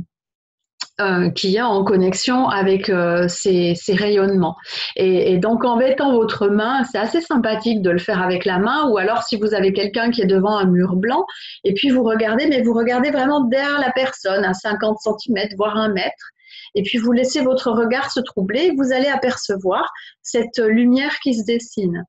euh, 1.00 1.30
qui 1.30 1.56
est 1.56 1.62
en 1.62 1.84
connexion 1.84 2.48
avec 2.48 2.90
euh, 2.90 3.28
ces, 3.28 3.76
rayonnements. 3.90 4.56
Et, 4.96 5.38
donc 5.38 5.64
en 5.64 5.78
mettant 5.78 6.14
votre 6.14 6.48
main, 6.48 6.84
c'est 6.92 6.98
assez 6.98 7.22
sympathique 7.22 7.82
de 7.82 7.90
le 7.90 8.00
faire 8.00 8.22
avec 8.22 8.46
la 8.46 8.60
main, 8.60 8.90
ou 8.90 8.98
alors 8.98 9.24
si 9.24 9.38
vous 9.38 9.54
avez 9.54 9.72
quelqu'un 9.74 10.12
qui 10.12 10.22
est 10.22 10.28
devant 10.28 10.58
un 10.58 10.66
mur 10.66 10.96
blanc, 10.96 11.26
et 11.64 11.74
puis 11.74 11.90
vous 11.90 12.04
regardez, 12.04 12.48
mais 12.48 12.62
vous 12.62 12.74
regardez 12.74 13.12
vraiment 13.12 13.42
derrière 13.46 13.80
la 13.80 13.92
personne, 13.92 14.44
à 14.44 14.54
50 14.54 14.98
cm, 15.00 15.48
voire 15.58 15.78
un 15.78 15.90
mètre, 15.90 16.34
et 16.76 16.84
puis 16.84 16.98
vous 16.98 17.12
laissez 17.12 17.42
votre 17.42 17.72
regard 17.72 18.12
se 18.12 18.20
troubler, 18.20 18.72
vous 18.78 18.92
allez 18.92 19.08
apercevoir 19.08 19.90
cette 20.22 20.60
lumière 20.60 21.18
qui 21.20 21.34
se 21.34 21.46
dessine. 21.46 22.04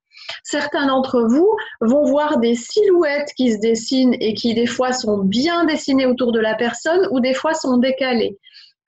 Certains 0.45 0.87
d'entre 0.87 1.23
vous 1.23 1.49
vont 1.81 2.05
voir 2.05 2.39
des 2.39 2.55
silhouettes 2.55 3.31
qui 3.37 3.53
se 3.53 3.59
dessinent 3.59 4.17
et 4.21 4.35
qui 4.35 4.55
des 4.55 4.67
fois 4.67 4.93
sont 4.93 5.19
bien 5.19 5.65
dessinées 5.65 6.07
autour 6.07 6.33
de 6.33 6.41
la 6.41 6.55
personne 6.55 7.09
ou 7.11 7.21
des 7.21 7.35
fois 7.35 7.55
sont 7.55 7.79
décalées. 7.79 8.39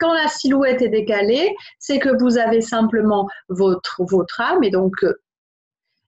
Quand 0.02 0.14
la 0.14 0.26
silhouette 0.26 0.82
est 0.82 0.88
décalée, 0.88 1.54
c'est 1.78 2.00
que 2.00 2.08
vous 2.20 2.36
avez 2.36 2.60
simplement 2.60 3.28
votre, 3.48 4.02
âme 4.40 4.64
et 4.64 4.70
donc 4.70 4.94
euh, 5.04 5.14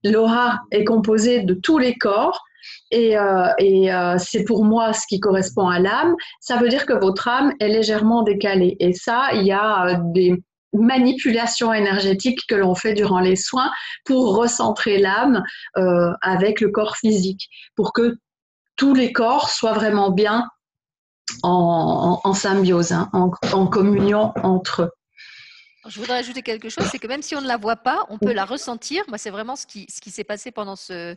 l'aura 0.03 0.59
est 0.73 0.83
composée 0.83 1.43
de 1.43 1.55
tous 1.55 1.79
les 1.79 1.95
corps 1.95 2.43
et, 2.91 3.17
euh, 3.17 3.47
euh, 3.61 4.17
c'est 4.19 4.43
pour 4.43 4.65
moi 4.65 4.93
ce 4.93 5.07
qui 5.07 5.21
correspond 5.21 5.69
à 5.69 5.79
l'âme. 5.79 6.17
Ça 6.41 6.57
veut 6.57 6.69
dire 6.69 6.87
que 6.87 6.93
votre 6.93 7.29
âme 7.29 7.53
est 7.61 7.69
légèrement 7.69 8.25
décalée 8.25 8.77
et 8.81 8.95
ça, 8.95 9.29
il 9.35 9.47
y 9.47 9.53
a 9.53 10.01
des 10.07 10.43
manipulations 10.73 11.73
énergétiques 11.73 12.41
que 12.49 12.57
l'on 12.57 12.75
fait 12.75 12.95
durant 12.95 13.21
les 13.21 13.37
soins 13.37 13.71
pour 14.05 14.37
recentrer 14.37 14.99
l'âme 14.99 15.45
avec 16.21 16.61
le 16.61 16.71
corps 16.71 16.97
physique, 16.97 17.49
pour 17.77 17.93
que 17.93 18.17
tous 18.75 18.93
les 18.93 19.13
corps 19.13 19.51
soient 19.51 19.73
vraiment 19.73 20.11
bien 20.11 20.49
en, 21.43 22.35
symbiose, 22.35 22.93
hein, 22.93 23.09
en, 23.13 23.67
communion 23.67 24.33
entre 24.43 24.83
eux. 24.83 24.91
Je 25.87 26.01
voudrais 26.01 26.17
ajouter 26.17 26.41
quelque 26.43 26.71
chose, 26.71 26.87
c'est 26.91 26.99
que 26.99 27.07
même 27.07 27.21
si 27.21 27.37
on 27.37 27.43
ne 27.43 27.47
la 27.47 27.59
voit 27.59 27.77
pas, 27.77 28.07
on 28.09 28.19
peut 28.19 28.33
la 28.33 28.47
ressentir. 28.47 29.05
Moi, 29.09 29.19
c'est 29.19 29.31
vraiment 29.31 29.55
ce 29.55 29.67
qui, 29.67 29.87
s'est 29.89 30.25
passé 30.25 30.51
pendant 30.51 30.77
ce, 30.77 31.15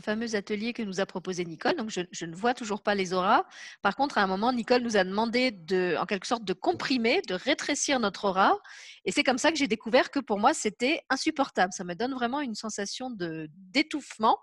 fameux 0.00 0.36
atelier 0.36 0.72
que 0.72 0.82
nous 0.82 1.00
a 1.00 1.06
proposé 1.06 1.44
Nicole. 1.44 1.74
Donc, 1.74 1.90
je, 1.90 2.24
ne 2.24 2.34
vois 2.36 2.54
toujours 2.54 2.82
pas 2.82 2.94
les 2.94 3.12
auras. 3.12 3.44
Par 3.82 3.96
contre, 3.96 4.18
à 4.18 4.22
un 4.22 4.28
moment, 4.28 4.52
Nicole 4.52 4.82
nous 4.82 4.96
a 4.96 5.02
demandé 5.02 5.50
de, 5.50 5.96
en 5.98 6.06
quelque 6.06 6.26
sorte, 6.26 6.44
de 6.44 6.52
comprimer, 6.52 7.20
de 7.26 7.34
rétrécir 7.34 7.98
notre 7.98 8.26
aura. 8.26 8.56
Et 9.04 9.12
c'est 9.12 9.24
comme 9.24 9.38
ça 9.38 9.50
que 9.50 9.58
j'ai 9.58 9.68
découvert 9.68 10.10
que 10.10 10.20
pour 10.20 10.38
moi, 10.38 10.54
c'était 10.54 11.02
insupportable. 11.10 11.72
Ça 11.72 11.82
me 11.82 11.94
donne 11.94 12.14
vraiment 12.14 12.40
une 12.40 12.54
sensation 12.54 13.10
de, 13.10 13.48
d'étouffement 13.56 14.38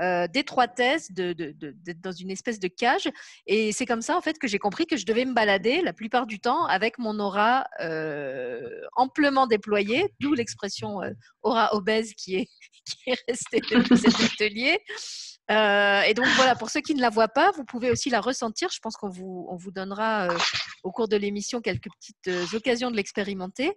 euh, 0.00 0.28
d'étroitesse, 0.28 1.10
de, 1.10 1.32
d'être 1.32 2.00
dans 2.00 2.12
une 2.12 2.30
espèce 2.30 2.60
de 2.60 2.68
cage. 2.68 3.10
Et 3.48 3.72
c'est 3.72 3.84
comme 3.84 4.00
ça, 4.00 4.16
en 4.16 4.20
fait, 4.20 4.38
que 4.38 4.46
j'ai 4.46 4.60
compris 4.60 4.86
que 4.86 4.96
je 4.96 5.04
devais 5.04 5.24
me 5.24 5.34
balader 5.34 5.82
la 5.82 5.92
plupart 5.92 6.26
du 6.26 6.38
temps 6.38 6.66
avec 6.66 6.98
mon 6.98 7.18
aura 7.18 7.66
euh, 7.80 8.67
amplement 8.96 9.46
déployée, 9.46 10.14
d'où 10.20 10.34
l'expression 10.34 11.02
euh, 11.02 11.10
aura 11.42 11.74
obèse 11.74 12.12
qui 12.14 12.36
est, 12.36 12.48
qui 12.84 13.10
est 13.10 13.18
restée 13.28 13.60
depuis 13.60 13.98
cet 13.98 14.20
atelier. 14.20 14.78
Euh, 15.50 16.02
et 16.02 16.12
donc 16.12 16.26
voilà, 16.36 16.54
pour 16.54 16.68
ceux 16.68 16.80
qui 16.80 16.94
ne 16.94 17.00
la 17.00 17.08
voient 17.08 17.28
pas, 17.28 17.50
vous 17.52 17.64
pouvez 17.64 17.90
aussi 17.90 18.10
la 18.10 18.20
ressentir. 18.20 18.68
Je 18.70 18.80
pense 18.80 18.96
qu'on 18.96 19.08
vous, 19.08 19.46
on 19.50 19.56
vous 19.56 19.70
donnera 19.70 20.28
euh, 20.28 20.38
au 20.82 20.92
cours 20.92 21.08
de 21.08 21.16
l'émission 21.16 21.62
quelques 21.62 21.88
petites 21.98 22.28
euh, 22.28 22.56
occasions 22.56 22.90
de 22.90 22.96
l'expérimenter. 22.96 23.72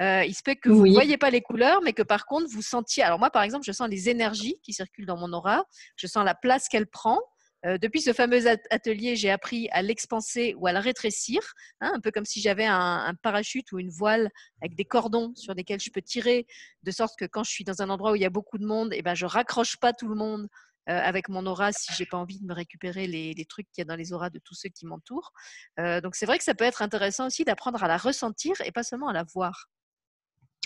il 0.00 0.34
se 0.34 0.42
peut 0.42 0.56
que 0.60 0.68
vous 0.68 0.86
ne 0.86 0.92
voyez 0.92 1.18
pas 1.18 1.30
les 1.30 1.40
couleurs, 1.40 1.80
mais 1.82 1.92
que 1.92 2.02
par 2.02 2.26
contre 2.26 2.48
vous 2.50 2.62
sentiez. 2.62 3.04
Alors 3.04 3.20
moi, 3.20 3.30
par 3.30 3.42
exemple, 3.42 3.64
je 3.64 3.72
sens 3.72 3.88
les 3.88 4.08
énergies 4.08 4.58
qui 4.62 4.72
circulent 4.72 5.06
dans 5.06 5.16
mon 5.16 5.32
aura. 5.32 5.64
Je 5.96 6.08
sens 6.08 6.24
la 6.24 6.34
place 6.34 6.68
qu'elle 6.68 6.88
prend. 6.88 7.20
Depuis 7.64 8.00
ce 8.00 8.12
fameux 8.12 8.48
atelier, 8.70 9.16
j'ai 9.16 9.30
appris 9.30 9.68
à 9.70 9.82
l'expanser 9.82 10.54
ou 10.58 10.66
à 10.66 10.72
la 10.72 10.80
rétrécir, 10.80 11.40
hein, 11.80 11.92
un 11.94 12.00
peu 12.00 12.10
comme 12.10 12.24
si 12.24 12.40
j'avais 12.40 12.66
un, 12.66 13.14
parachute 13.22 13.70
ou 13.72 13.78
une 13.78 13.90
voile 13.90 14.30
avec 14.60 14.74
des 14.74 14.84
cordons 14.84 15.32
sur 15.36 15.54
lesquels 15.54 15.80
je 15.80 15.90
peux 15.90 16.02
tirer, 16.02 16.46
de 16.82 16.90
sorte 16.90 17.18
que 17.18 17.24
quand 17.24 17.44
je 17.44 17.50
suis 17.50 17.64
dans 17.64 17.82
un 17.82 17.90
endroit 17.90 18.12
où 18.12 18.16
il 18.16 18.22
y 18.22 18.26
a 18.26 18.30
beaucoup 18.30 18.58
de 18.58 18.66
monde, 18.66 18.90
eh 18.92 19.02
ben, 19.02 19.14
je 19.14 19.26
raccroche 19.26 19.76
pas 19.76 19.92
tout 19.92 20.08
le 20.08 20.16
monde 20.16 20.48
euh, 20.88 20.98
avec 20.98 21.28
mon 21.28 21.46
aura 21.46 21.70
si 21.72 21.92
j'ai 21.94 22.06
pas 22.06 22.16
envie 22.16 22.40
de 22.40 22.44
me 22.44 22.52
récupérer 22.52 23.06
les, 23.06 23.44
trucs 23.44 23.70
qu'il 23.70 23.82
y 23.82 23.82
a 23.82 23.84
dans 23.84 23.94
les 23.94 24.12
auras 24.12 24.30
de 24.30 24.40
tous 24.40 24.54
ceux 24.54 24.68
qui 24.68 24.84
m'entourent. 24.84 25.32
Euh, 25.78 26.00
donc 26.00 26.16
c'est 26.16 26.26
vrai 26.26 26.38
que 26.38 26.44
ça 26.44 26.54
peut 26.54 26.64
être 26.64 26.82
intéressant 26.82 27.26
aussi 27.26 27.44
d'apprendre 27.44 27.82
à 27.84 27.88
la 27.88 27.96
ressentir 27.96 28.60
et 28.64 28.72
pas 28.72 28.82
seulement 28.82 29.08
à 29.08 29.12
la 29.12 29.22
voir. 29.22 29.68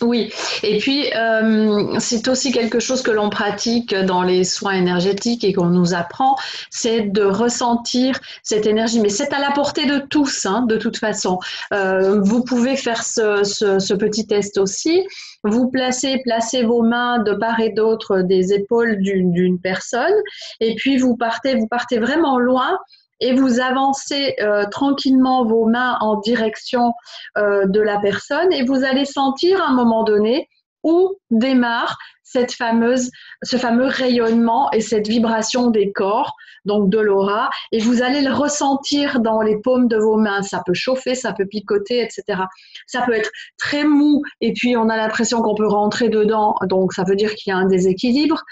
Oui, 0.02 0.30
et 0.62 0.76
puis 0.76 1.10
euh, 1.14 1.98
c'est 2.00 2.28
aussi 2.28 2.52
quelque 2.52 2.80
chose 2.80 3.00
que 3.00 3.10
l'on 3.10 3.30
pratique 3.30 3.94
dans 3.94 4.22
les 4.22 4.44
soins 4.44 4.74
énergétiques 4.74 5.42
et 5.42 5.54
qu'on 5.54 5.70
nous 5.70 5.94
apprend, 5.94 6.36
c'est 6.68 7.00
de 7.00 7.22
ressentir 7.22 8.20
cette 8.42 8.66
énergie. 8.66 9.00
Mais 9.00 9.08
c'est 9.08 9.32
à 9.32 9.40
la 9.40 9.52
portée 9.52 9.86
de 9.86 9.96
tous, 9.96 10.44
hein, 10.44 10.66
de 10.68 10.76
toute 10.76 10.98
façon. 10.98 11.38
Euh, 11.72 12.20
vous 12.20 12.44
pouvez 12.44 12.76
faire 12.76 13.02
ce, 13.02 13.42
ce, 13.42 13.94
petit 13.94 14.26
test 14.26 14.58
aussi. 14.58 15.02
Vous 15.44 15.70
placez, 15.70 16.20
placez 16.22 16.62
vos 16.62 16.82
mains 16.82 17.20
de 17.20 17.32
part 17.32 17.58
et 17.60 17.70
d'autre 17.70 18.20
des 18.20 18.52
épaules 18.52 18.98
d'une 19.00 19.58
personne, 19.58 20.14
et 20.60 20.74
puis 20.74 20.98
vous 20.98 21.16
partez, 21.16 21.54
vous 21.54 21.68
partez 21.68 21.98
vraiment 21.98 22.38
loin 22.38 22.78
et 23.20 23.34
vous 23.34 23.60
avancez 23.60 24.34
euh, 24.40 24.64
tranquillement 24.70 25.44
vos 25.44 25.66
mains 25.66 25.96
en 26.00 26.20
direction 26.20 26.92
euh, 27.38 27.66
de 27.66 27.80
la 27.80 27.98
personne 27.98 28.52
et 28.52 28.64
vous 28.64 28.84
allez 28.84 29.04
sentir 29.04 29.60
à 29.62 29.68
un 29.68 29.74
moment 29.74 30.04
donné 30.04 30.48
où 30.82 31.16
démarre 31.30 31.96
cette 32.22 32.52
fameuse, 32.52 33.10
ce 33.42 33.56
fameux 33.56 33.86
rayonnement 33.86 34.70
et 34.72 34.80
cette 34.80 35.08
vibration 35.08 35.70
des 35.70 35.92
corps, 35.92 36.34
donc 36.64 36.90
de 36.90 36.98
l'aura, 36.98 37.50
et 37.72 37.78
vous 37.78 38.02
allez 38.02 38.20
le 38.20 38.32
ressentir 38.32 39.20
dans 39.20 39.40
les 39.40 39.58
paumes 39.62 39.88
de 39.88 39.96
vos 39.96 40.16
mains. 40.16 40.42
Ça 40.42 40.60
peut 40.66 40.74
chauffer, 40.74 41.14
ça 41.14 41.32
peut 41.32 41.46
picoter, 41.46 42.02
etc. 42.02 42.42
Ça 42.86 43.02
peut 43.02 43.14
être 43.14 43.30
très 43.58 43.84
mou, 43.84 44.22
et 44.40 44.52
puis 44.52 44.76
on 44.76 44.88
a 44.88 44.96
l'impression 44.96 45.40
qu'on 45.40 45.54
peut 45.54 45.68
rentrer 45.68 46.08
dedans, 46.08 46.56
donc 46.64 46.92
ça 46.92 47.04
veut 47.04 47.16
dire 47.16 47.34
qu'il 47.34 47.52
y 47.52 47.54
a 47.54 47.56
un 47.56 47.66
déséquilibre 47.66 48.42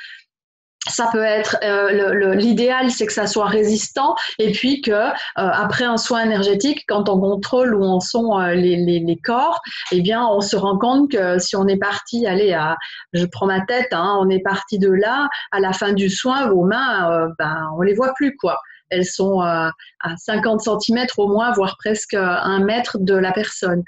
ça 0.89 1.09
peut 1.11 1.23
être 1.23 1.57
euh, 1.63 2.35
l'idéal, 2.35 2.91
c'est 2.91 3.07
que 3.07 3.13
ça 3.13 3.27
soit 3.27 3.47
résistant 3.47 4.15
et 4.39 4.53
puis 4.53 4.83
que 4.83 4.91
euh, 4.91 5.11
après 5.35 5.85
un 5.85 5.97
soin 5.97 6.25
énergétique, 6.25 6.85
quand 6.87 7.09
on 7.09 7.19
contrôle 7.19 7.75
où 7.75 7.85
en 7.85 8.01
sont 8.01 8.39
euh, 8.39 8.55
les, 8.55 8.77
les, 8.77 9.01
les, 9.01 9.17
corps, 9.17 9.61
eh 9.93 10.03
bien 10.03 10.27
on 10.27 10.41
se 10.41 10.57
rend 10.57 10.79
compte 10.79 11.11
que 11.11 11.39
si 11.39 11.57
on 11.57 11.67
est 11.69 11.79
parti, 11.79 12.27
allez, 12.27 12.53
à, 12.53 12.77
je 13.13 13.25
prends 13.25 13.47
ma 13.47 13.63
tête, 13.63 13.89
hein, 13.93 14.17
on 14.21 14.29
est 14.29 14.43
parti 14.43 14.79
de 14.79 14.91
là, 14.91 15.29
à 15.53 15.61
la 15.61 15.73
fin 15.73 15.93
du 15.93 16.11
soin, 16.11 16.49
vos 16.49 16.65
mains, 16.65 17.29
ben 17.39 17.71
on 17.77 17.83
les 17.83 17.95
voit 17.95 18.13
plus 18.15 18.37
quoi. 18.37 18.59
Elles 18.91 19.07
sont 19.07 19.41
à 19.41 19.73
50 20.17 20.61
cm 20.61 21.07
au 21.17 21.29
moins, 21.29 21.53
voire 21.53 21.77
presque 21.79 22.15
un 22.15 22.61
mètre 22.61 22.99
de 23.01 23.15
la 23.15 23.33
personne. 23.33 23.83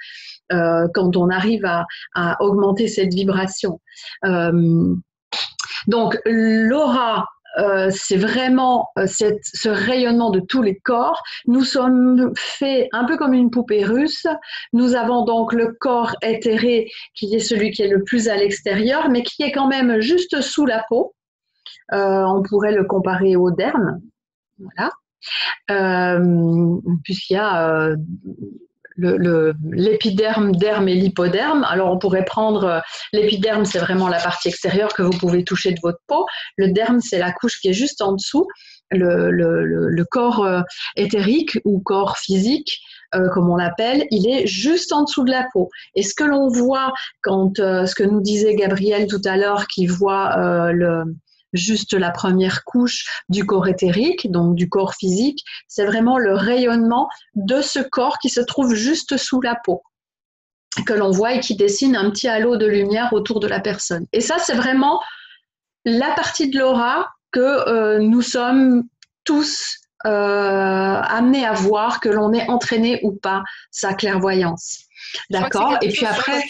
quand 0.51 1.17
on 1.17 1.29
arrive 1.29 1.65
à, 1.67 1.85
à 2.15 2.43
augmenter 2.43 2.89
cette 2.89 3.13
vibration. 3.13 3.81
Donc 5.87 6.19
l'aura, 6.25 7.27
euh, 7.59 7.91
c'est 7.91 8.17
vraiment 8.17 8.91
euh, 8.99 9.07
ce 9.07 9.69
rayonnement 9.69 10.31
de 10.31 10.41
tous 10.41 10.63
les 10.63 10.77
corps. 10.77 11.23
Nous 11.47 11.65
sommes 11.65 12.33
faits 12.37 12.89
un 12.93 13.05
peu 13.05 13.17
comme 13.17 13.33
une 13.33 13.51
poupée 13.51 13.85
russe. 13.85 14.27
Nous 14.73 14.95
avons 14.95 15.25
donc 15.25 15.53
le 15.53 15.73
corps 15.81 16.15
éthéré 16.23 16.91
qui 17.15 17.35
est 17.35 17.41
celui 17.41 17.71
qui 17.71 17.83
est 17.83 17.89
le 17.89 18.05
plus 18.05 18.29
à 18.29 18.37
l'extérieur, 18.37 19.09
mais 19.09 19.23
qui 19.23 19.43
est 19.43 19.53
quand 19.53 19.69
même 19.69 20.01
juste 20.01 20.41
sous 20.43 20.67
la 20.67 20.85
peau. 20.89 21.15
Euh, 21.93 22.25
on 22.25 22.43
pourrait 22.43 22.75
le 22.75 22.85
comparer 22.85 23.37
au 23.37 23.51
derme. 23.51 24.01
Voilà. 24.59 24.91
puisqu'il 27.05 27.35
y 27.35 27.37
a 27.37 27.91
l'épiderme, 28.99 30.53
derme 30.53 30.89
et 30.89 30.95
l'hypoderme. 30.95 31.65
Alors 31.65 31.93
on 31.93 31.99
pourrait 31.99 32.25
prendre 32.25 32.65
euh, 32.65 32.81
l'épiderme, 33.13 33.65
c'est 33.65 33.79
vraiment 33.79 34.09
la 34.09 34.19
partie 34.19 34.49
extérieure 34.49 34.95
que 34.95 35.03
vous 35.03 35.17
pouvez 35.19 35.45
toucher 35.45 35.73
de 35.73 35.81
votre 35.83 36.01
peau. 36.07 36.27
Le 36.57 36.71
derme, 36.71 37.01
c'est 37.01 37.19
la 37.19 37.33
couche 37.33 37.61
qui 37.61 37.69
est 37.69 37.75
juste 37.75 38.03
en 38.03 38.13
dessous. 38.13 38.47
Le, 38.93 39.33
le, 39.33 40.05
corps 40.05 40.45
euh, 40.45 40.61
éthérique 40.95 41.59
ou 41.65 41.81
corps 41.81 42.19
physique, 42.19 42.79
euh, 43.17 43.29
comme 43.31 43.51
on 43.51 43.57
l'appelle, 43.57 44.07
il 44.13 44.29
est 44.29 44.47
juste 44.47 44.93
en 44.93 45.03
dessous 45.03 45.25
de 45.25 45.33
la 45.33 45.45
peau. 45.53 45.71
Et 45.97 46.05
ce 46.05 46.15
que 46.15 46.23
l'on 46.23 46.47
voit 46.49 46.93
quand, 47.21 47.57
ce 47.57 47.95
que 47.97 48.05
nous 48.05 48.21
disait 48.21 48.55
Gabriel 48.55 49.09
tout 49.09 49.21
à 49.25 49.37
l'heure, 49.37 49.67
qui 49.67 49.87
voit 49.87 50.37
le, 50.73 51.03
juste 51.57 51.95
la 51.95 52.11
première 52.11 52.65
couche 52.65 53.07
du 53.29 53.45
corps 53.45 53.69
éthérique, 53.69 54.31
donc 54.31 54.55
du 54.55 54.69
corps 54.69 54.95
physique, 54.95 55.45
c'est 55.69 55.85
vraiment 55.85 56.19
le 56.19 56.35
rayonnement 56.35 57.09
de 57.35 57.61
ce 57.61 57.81
corps 57.81 58.19
qui 58.19 58.29
se 58.29 58.41
trouve 58.41 58.75
juste 58.75 59.17
sous 59.17 59.41
la 59.41 59.57
peau 59.65 59.83
que 60.85 60.93
l'on 60.93 61.11
voit 61.11 61.33
et 61.33 61.41
qui 61.41 61.57
dessine 61.57 61.97
un 61.97 62.11
petit 62.11 62.29
halo 62.29 62.57
de 62.57 62.67
lumière 62.67 63.13
autour 63.13 63.41
de 63.41 63.47
la 63.47 63.61
personne. 63.61 64.07
Et 64.13 64.21
ça, 64.21 64.39
c'est 64.39 64.55
vraiment 64.55 65.01
la 65.87 66.11
partie 66.15 66.51
de 66.51 66.59
l'aura 66.59 67.09
que 67.33 67.41
euh, 67.41 67.99
nous 67.99 68.23
sommes 68.23 68.85
tous 69.25 69.79
euh, 70.05 70.09
amenés 70.09 71.47
à 71.47 71.53
voir, 71.53 72.01
que 72.01 72.09
l'on 72.09 72.33
est 72.33 72.49
entraîné 72.49 73.01
ou 73.03 73.13
pas 73.13 73.43
sa 73.71 73.95
clairvoyance. 73.95 74.85
D'accord? 75.31 75.79
Et 75.83 75.89
puis 75.89 76.07
après 76.07 76.43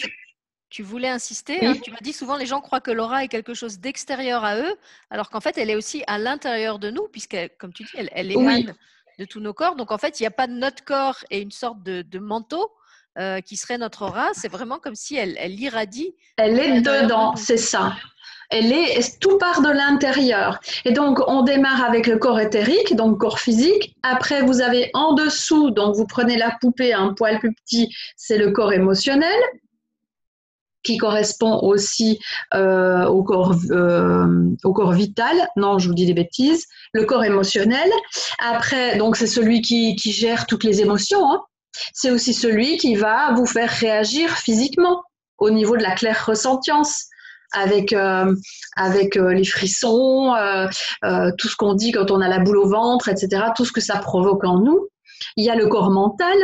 tu 0.77 0.83
voulais 0.83 1.09
insister, 1.09 1.65
hein, 1.65 1.73
tu 1.81 1.89
m'as 1.89 1.97
dit 2.03 2.13
souvent 2.13 2.37
les 2.37 2.45
gens 2.45 2.61
croient 2.61 2.81
que 2.81 2.91
l'aura 2.91 3.23
est 3.23 3.29
quelque 3.29 3.55
chose 3.55 3.79
d'extérieur 3.79 4.43
à 4.43 4.57
eux, 4.59 4.75
alors 5.09 5.31
qu'en 5.31 5.39
fait 5.39 5.57
elle 5.57 5.71
est 5.71 5.75
aussi 5.75 6.03
à 6.05 6.19
l'intérieur 6.19 6.77
de 6.77 6.91
nous, 6.91 7.07
puisque 7.11 7.35
comme 7.57 7.73
tu 7.73 7.81
dis, 7.81 7.89
elle, 7.95 8.11
elle 8.13 8.31
émane 8.31 8.75
de 9.17 9.25
tous 9.25 9.39
nos 9.39 9.55
corps. 9.55 9.75
Donc 9.75 9.91
en 9.91 9.97
fait, 9.97 10.19
il 10.19 10.23
n'y 10.23 10.27
a 10.27 10.37
pas 10.41 10.45
de 10.45 10.53
notre 10.53 10.83
corps 10.83 11.17
et 11.31 11.41
une 11.41 11.49
sorte 11.49 11.81
de, 11.81 12.19
manteau 12.19 12.69
euh, 13.17 13.41
qui 13.41 13.57
serait 13.57 13.79
notre 13.79 14.03
aura. 14.03 14.29
C'est 14.33 14.49
vraiment 14.49 14.77
comme 14.77 14.93
si 14.93 15.15
elle, 15.15 15.35
elle 15.39 15.59
irradie. 15.59 16.13
Elle 16.37 16.59
est 16.59 16.81
dedans, 16.81 17.35
c'est 17.35 17.57
ça. 17.57 17.95
Elle 18.51 18.71
est, 18.71 19.19
tout 19.19 19.39
part 19.39 19.63
de 19.63 19.71
l'intérieur. 19.71 20.59
Et 20.85 20.91
donc, 20.91 21.17
on 21.27 21.41
démarre 21.41 21.83
avec 21.83 22.05
le 22.05 22.19
corps 22.19 22.39
éthérique, 22.39 22.95
donc 22.95 23.17
corps 23.17 23.39
physique. 23.39 23.95
Après, 24.03 24.43
vous 24.43 24.61
avez 24.61 24.91
en 24.93 25.13
dessous, 25.13 25.71
donc 25.71 25.95
vous 25.95 26.05
prenez 26.05 26.37
la 26.37 26.55
poupée, 26.61 26.93
un 26.93 27.15
poil 27.15 27.39
plus 27.39 27.55
petit, 27.55 27.91
c'est 28.15 28.37
le 28.37 28.51
corps 28.51 28.73
émotionnel 28.73 29.41
qui 30.87 30.97
correspond 30.97 31.59
aussi 31.63 32.17
euh, 32.53 33.05
au, 33.05 33.21
corps, 33.23 33.55
euh, 33.71 34.25
au 34.63 34.71
corps 34.71 34.93
vital. 34.93 35.35
Non, 35.57 35.79
je 35.79 35.89
vous 35.89 35.93
dis 35.93 36.05
des 36.05 36.13
bêtises. 36.13 36.65
Le 36.93 37.03
corps 37.03 37.25
émotionnel. 37.25 37.89
Après, 38.39 38.97
donc 38.97 39.17
c'est 39.17 39.27
celui 39.27 39.61
qui, 39.61 39.97
qui, 39.97 40.13
gère 40.13 40.47
toutes 40.47 40.63
les 40.63 40.79
émotions. 40.79 41.29
Hein. 41.29 41.41
C'est 41.93 42.09
aussi 42.09 42.33
celui 42.33 42.77
qui 42.77 42.95
va 42.95 43.33
vous 43.33 43.45
faire 43.45 43.69
réagir 43.69 44.29
physiquement 44.37 45.03
au 45.37 45.49
niveau 45.49 45.75
de 45.75 45.83
la 45.83 45.91
claire 45.91 46.25
ressentience 46.25 47.05
avec 47.51 47.91
euh, 47.93 48.33
avec 48.77 49.15
les 49.15 49.45
frissons, 49.45 50.33
tout 51.37 51.47
ce 51.49 51.55
qu'on 51.57 51.73
dit 51.73 51.91
quand 51.91 52.11
on 52.11 52.21
a 52.21 52.29
la 52.29 52.39
boule 52.39 52.57
au 52.57 52.69
ventre, 52.69 53.09
etc. 53.09 53.43
Tout 53.55 53.65
ce 53.65 53.73
que 53.73 53.81
ça 53.81 53.97
provoque 53.97 54.45
en 54.45 54.59
nous. 54.59 54.87
Il 55.35 55.45
y 55.45 55.49
a 55.49 55.55
le 55.55 55.67
corps 55.67 55.91
mental 55.91 56.37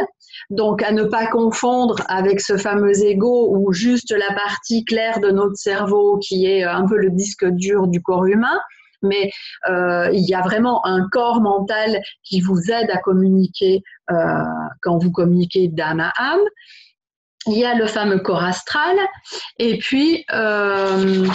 donc, 0.49 0.83
à 0.83 0.91
ne 0.91 1.03
pas 1.03 1.27
confondre 1.27 1.97
avec 2.07 2.41
ce 2.41 2.57
fameux 2.57 3.03
ego 3.03 3.49
ou 3.55 3.73
juste 3.73 4.11
la 4.11 4.33
partie 4.35 4.85
claire 4.85 5.19
de 5.19 5.29
notre 5.29 5.55
cerveau 5.55 6.19
qui 6.19 6.45
est 6.45 6.63
un 6.63 6.85
peu 6.85 6.97
le 6.97 7.09
disque 7.09 7.45
dur 7.45 7.87
du 7.87 8.01
corps 8.01 8.25
humain. 8.25 8.59
Mais 9.01 9.31
euh, 9.69 10.09
il 10.13 10.23
y 10.27 10.33
a 10.33 10.41
vraiment 10.41 10.85
un 10.85 11.07
corps 11.09 11.41
mental 11.41 12.01
qui 12.23 12.39
vous 12.39 12.71
aide 12.71 12.89
à 12.89 12.97
communiquer 12.97 13.83
euh, 14.11 14.15
quand 14.81 14.97
vous 14.97 15.11
communiquez 15.11 15.67
d'âme 15.67 15.99
à 15.99 16.13
âme. 16.17 16.39
il 17.47 17.57
y 17.57 17.65
a 17.65 17.75
le 17.75 17.85
fameux 17.85 18.19
corps 18.19 18.43
astral. 18.43 18.97
Et 19.59 19.77
puis, 19.77 20.25
euh, 20.31 21.27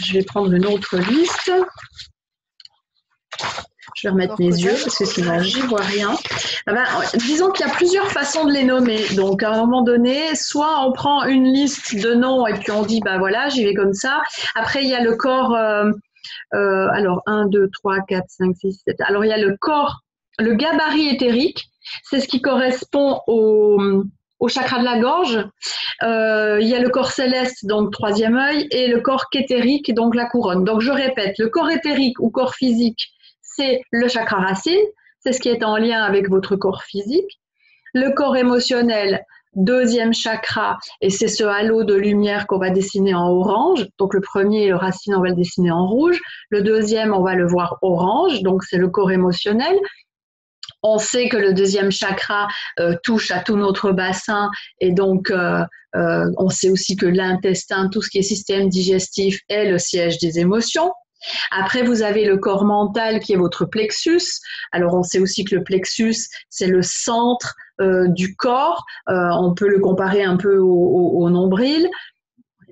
je 0.00 0.12
vais 0.12 0.24
prendre 0.24 0.52
une 0.52 0.66
autre 0.66 0.96
liste. 0.96 1.52
Je 3.94 4.08
vais 4.08 4.12
remettre 4.12 4.34
mes 4.38 4.46
yeux 4.46 4.74
parce 4.82 4.98
que 4.98 5.04
sinon 5.04 5.40
j'y 5.40 5.60
vois 5.60 5.82
rien. 5.82 6.10
Ah 6.66 6.72
ben, 6.72 6.84
disons 7.18 7.50
qu'il 7.50 7.66
y 7.66 7.70
a 7.70 7.72
plusieurs 7.72 8.10
façons 8.10 8.44
de 8.44 8.52
les 8.52 8.64
nommer. 8.64 9.00
Donc 9.14 9.42
à 9.42 9.52
un 9.52 9.58
moment 9.58 9.82
donné, 9.82 10.34
soit 10.34 10.86
on 10.86 10.92
prend 10.92 11.24
une 11.24 11.52
liste 11.52 12.00
de 12.00 12.14
noms 12.14 12.46
et 12.46 12.54
puis 12.54 12.70
on 12.70 12.82
dit 12.82 13.00
bah 13.00 13.18
voilà, 13.18 13.48
j'y 13.48 13.64
vais 13.64 13.74
comme 13.74 13.94
ça. 13.94 14.22
Après 14.54 14.82
il 14.82 14.88
y 14.88 14.94
a 14.94 15.02
le 15.02 15.16
corps. 15.16 15.54
Euh, 15.54 15.90
euh, 16.54 16.88
alors 16.92 17.22
1, 17.26 17.46
2, 17.46 17.68
3, 17.72 17.98
4, 18.08 18.24
5, 18.28 18.56
6, 18.56 18.82
7. 18.86 19.00
Alors 19.02 19.24
il 19.24 19.28
y 19.28 19.32
a 19.32 19.38
le 19.38 19.56
corps, 19.58 20.00
le 20.38 20.54
gabarit 20.54 21.08
éthérique. 21.08 21.68
C'est 22.02 22.20
ce 22.20 22.28
qui 22.28 22.40
correspond 22.40 23.20
au, 23.26 24.04
au 24.40 24.48
chakra 24.48 24.78
de 24.78 24.84
la 24.84 24.98
gorge. 24.98 25.46
Euh, 26.02 26.58
il 26.60 26.68
y 26.68 26.74
a 26.74 26.80
le 26.80 26.90
corps 26.90 27.10
céleste, 27.10 27.66
donc 27.66 27.92
troisième 27.92 28.36
œil, 28.36 28.66
et 28.70 28.88
le 28.88 29.00
corps 29.00 29.30
kétérique, 29.30 29.94
donc 29.94 30.14
la 30.14 30.26
couronne. 30.26 30.64
Donc 30.64 30.80
je 30.80 30.90
répète, 30.90 31.38
le 31.38 31.48
corps 31.48 31.70
éthérique 31.70 32.18
ou 32.20 32.30
corps 32.30 32.54
physique, 32.54 33.13
c'est 33.56 33.82
le 33.90 34.08
chakra 34.08 34.38
racine, 34.38 34.84
c'est 35.20 35.32
ce 35.32 35.40
qui 35.40 35.48
est 35.48 35.64
en 35.64 35.76
lien 35.76 36.02
avec 36.02 36.28
votre 36.28 36.56
corps 36.56 36.82
physique. 36.82 37.40
Le 37.94 38.10
corps 38.10 38.36
émotionnel, 38.36 39.24
deuxième 39.54 40.12
chakra, 40.12 40.78
et 41.00 41.10
c'est 41.10 41.28
ce 41.28 41.44
halo 41.44 41.84
de 41.84 41.94
lumière 41.94 42.46
qu'on 42.46 42.58
va 42.58 42.70
dessiner 42.70 43.14
en 43.14 43.28
orange. 43.28 43.86
Donc 43.98 44.14
le 44.14 44.20
premier, 44.20 44.68
le 44.68 44.76
racine, 44.76 45.14
on 45.14 45.20
va 45.20 45.28
le 45.28 45.34
dessiner 45.34 45.70
en 45.70 45.86
rouge. 45.86 46.20
Le 46.50 46.62
deuxième, 46.62 47.14
on 47.14 47.22
va 47.22 47.34
le 47.34 47.46
voir 47.46 47.78
orange, 47.82 48.42
donc 48.42 48.64
c'est 48.64 48.78
le 48.78 48.88
corps 48.88 49.12
émotionnel. 49.12 49.76
On 50.82 50.98
sait 50.98 51.28
que 51.28 51.36
le 51.36 51.54
deuxième 51.54 51.90
chakra 51.90 52.46
euh, 52.78 52.94
touche 53.02 53.30
à 53.30 53.38
tout 53.38 53.56
notre 53.56 53.92
bassin 53.92 54.50
et 54.80 54.92
donc 54.92 55.30
euh, 55.30 55.64
euh, 55.96 56.26
on 56.36 56.50
sait 56.50 56.68
aussi 56.68 56.96
que 56.96 57.06
l'intestin, 57.06 57.88
tout 57.88 58.02
ce 58.02 58.10
qui 58.10 58.18
est 58.18 58.22
système 58.22 58.68
digestif, 58.68 59.40
est 59.48 59.70
le 59.70 59.78
siège 59.78 60.18
des 60.18 60.40
émotions. 60.40 60.92
Après, 61.50 61.82
vous 61.82 62.02
avez 62.02 62.24
le 62.24 62.36
corps 62.38 62.64
mental 62.64 63.20
qui 63.20 63.32
est 63.32 63.36
votre 63.36 63.64
plexus. 63.64 64.40
Alors, 64.72 64.94
on 64.94 65.02
sait 65.02 65.18
aussi 65.18 65.44
que 65.44 65.54
le 65.54 65.64
plexus, 65.64 66.28
c'est 66.48 66.66
le 66.66 66.82
centre 66.82 67.54
euh, 67.80 68.08
du 68.08 68.36
corps. 68.36 68.84
Euh, 69.08 69.28
on 69.32 69.54
peut 69.54 69.68
le 69.68 69.80
comparer 69.80 70.22
un 70.22 70.36
peu 70.36 70.58
au, 70.58 71.28
nombril. 71.30 71.88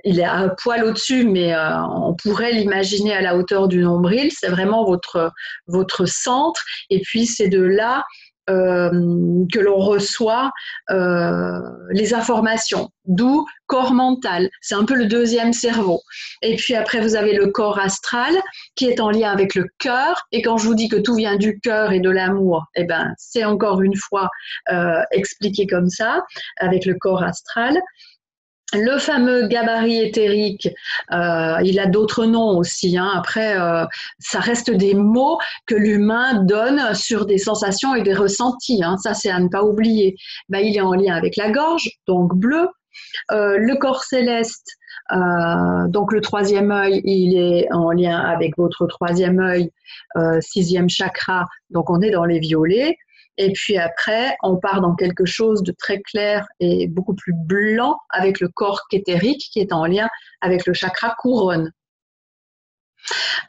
Il 0.04 0.18
est 0.18 0.25
à 0.25 0.49
poil 0.49 0.85
au-dessus, 0.85 1.25
mais 1.25 1.54
euh, 1.54 1.80
on 1.85 2.14
pourrait 2.14 2.52
l'imaginer 2.52 3.14
à 3.14 3.21
la 3.21 3.37
hauteur 3.37 3.68
du 3.68 3.82
nombril. 3.82 4.30
C'est 4.32 4.49
vraiment 4.49 4.85
votre, 4.85 5.32
votre 5.66 6.06
centre. 6.06 6.61
Et 6.90 7.00
puis, 7.00 7.26
c'est 7.26 7.49
de 7.49 7.62
là 7.62 8.04
que 8.49 9.58
l'on 9.58 9.78
reçoit 9.78 10.50
euh, 10.90 11.61
les 11.90 12.14
informations, 12.14 12.90
d'où 13.04 13.46
corps 13.66 13.94
mental. 13.94 14.50
C'est 14.61 14.75
un 14.75 14.84
peu 14.84 14.94
le 14.94 15.06
deuxième 15.06 15.52
cerveau. 15.52 16.00
Et 16.42 16.56
puis 16.56 16.75
après, 16.75 17.00
vous 17.00 17.14
avez 17.14 17.34
le 17.34 17.46
corps 17.49 17.78
astral 17.78 18.34
qui 18.75 18.87
est 18.87 19.00
en 19.00 19.11
lien 19.11 19.30
avec 19.30 19.54
le 19.54 19.66
cœur. 19.78 20.26
Et 20.32 20.42
quand 20.42 20.58
je 20.58 20.66
vous 20.66 20.75
dis 20.75 20.88
que 20.88 20.96
tout 20.96 21.14
vient 21.14 21.37
du 21.37 21.58
cœur 21.61 21.92
et 21.92 22.00
de 22.00 22.11
l'amour, 22.11 22.66
eh 22.75 22.84
ben, 22.84 23.14
c'est 23.16 23.44
encore 23.44 23.80
une 23.80 23.96
fois 23.96 24.28
euh, 24.70 25.00
expliqué 25.11 25.66
comme 25.66 25.88
ça, 25.88 26.22
avec 26.58 26.84
le 26.84 26.94
corps 26.94 27.22
astral. 27.22 27.78
Le 28.75 28.99
fameux 28.99 29.49
gabarit 29.49 30.00
éthérique, 30.00 30.69
euh, 31.12 31.57
il 31.62 31.79
a 31.79 31.87
d'autres 31.87 32.25
noms 32.25 32.57
aussi. 32.57 32.97
Hein. 32.97 33.11
Après, 33.14 33.59
euh, 33.61 33.85
ça 34.19 34.41
reste 34.41 34.71
des 34.71 34.95
mots 34.95 35.38
que 35.67 35.75
l'humain 35.75 36.43
donne 36.45 36.95
sur 36.95 37.26
des 37.26 37.37
sensations 37.37 37.95
et 37.95 38.02
des 38.02 38.14
ressentis. 38.14 38.83
Hein. 38.83 38.97
Ça, 38.97 39.12
c'est 39.12 39.31
à 39.31 39.41
ne 39.41 39.49
pas 39.49 39.62
oublier. 39.62 40.17
Ben, 40.49 40.61
il 40.61 40.76
est 40.76 40.81
en 40.81 40.95
lien 40.95 41.14
avec 41.14 41.37
la 41.37 41.50
gorge, 41.50 41.91
donc 42.07 42.35
bleu. 42.35 42.69
Euh, 43.31 43.59
le 43.59 43.76
corps 43.76 44.05
céleste, 44.05 44.76
donc 45.88 46.12
le 46.12 46.21
troisième 46.23 46.71
œil, 46.71 47.02
il 47.05 47.37
est 47.37 47.71
en 47.73 47.91
lien 47.91 48.19
avec 48.19 48.57
votre 48.57 48.87
troisième 48.87 49.41
œil, 49.41 49.71
sixième 50.41 50.88
chakra, 50.88 51.47
donc 51.69 51.91
on 51.91 52.00
est 52.00 52.11
dans 52.11 52.25
les 52.25 52.38
violets. 52.38 52.97
Et 53.39 53.53
puis 53.53 53.79
après, 53.79 54.37
on 54.43 54.57
part 54.57 54.81
dans 54.81 54.95
quelque 54.95 55.25
chose 55.25 55.62
de 55.62 55.73
très 55.73 56.01
clair 56.01 56.47
et 56.61 56.87
beaucoup 56.87 57.15
plus 57.15 57.33
blanc 57.35 57.99
avec 58.11 58.41
le 58.41 58.49
corps 58.49 58.83
kétérique 58.91 59.49
qui 59.53 59.61
est 59.61 59.73
en 59.73 59.87
lien 59.87 60.09
avec 60.41 60.67
le 60.67 60.75
chakra 60.75 61.15
couronne. 61.19 61.73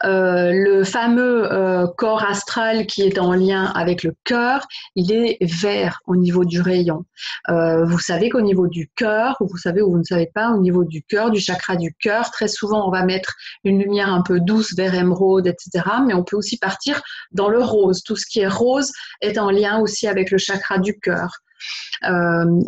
Euh, 0.04 0.50
le 0.52 0.84
fameux 0.84 1.52
euh, 1.52 1.86
corps 1.96 2.24
astral 2.24 2.86
qui 2.86 3.02
est 3.02 3.18
en 3.18 3.32
lien 3.32 3.64
avec 3.74 4.02
le 4.02 4.14
cœur, 4.24 4.66
il 4.96 5.12
est 5.12 5.38
vert 5.40 6.00
au 6.06 6.16
niveau 6.16 6.44
du 6.44 6.60
rayon. 6.60 7.04
Euh, 7.48 7.84
vous 7.84 7.98
savez 7.98 8.28
qu'au 8.28 8.40
niveau 8.40 8.66
du 8.66 8.90
cœur, 8.96 9.36
vous 9.40 9.56
savez 9.56 9.82
ou 9.82 9.92
vous 9.92 9.98
ne 9.98 10.04
savez 10.04 10.30
pas, 10.32 10.50
au 10.50 10.58
niveau 10.58 10.84
du 10.84 11.02
cœur, 11.02 11.30
du 11.30 11.40
chakra 11.40 11.76
du 11.76 11.94
cœur, 11.94 12.30
très 12.30 12.48
souvent 12.48 12.86
on 12.86 12.90
va 12.90 13.04
mettre 13.04 13.34
une 13.64 13.80
lumière 13.80 14.12
un 14.12 14.22
peu 14.22 14.40
douce, 14.40 14.74
vert 14.76 14.94
émeraude, 14.94 15.46
etc. 15.46 15.84
Mais 16.06 16.14
on 16.14 16.24
peut 16.24 16.36
aussi 16.36 16.58
partir 16.58 17.00
dans 17.32 17.48
le 17.48 17.62
rose. 17.62 18.02
Tout 18.02 18.16
ce 18.16 18.26
qui 18.26 18.40
est 18.40 18.48
rose 18.48 18.90
est 19.20 19.38
en 19.38 19.50
lien 19.50 19.78
aussi 19.80 20.08
avec 20.08 20.30
le 20.30 20.38
chakra 20.38 20.78
du 20.78 20.98
cœur. 20.98 21.38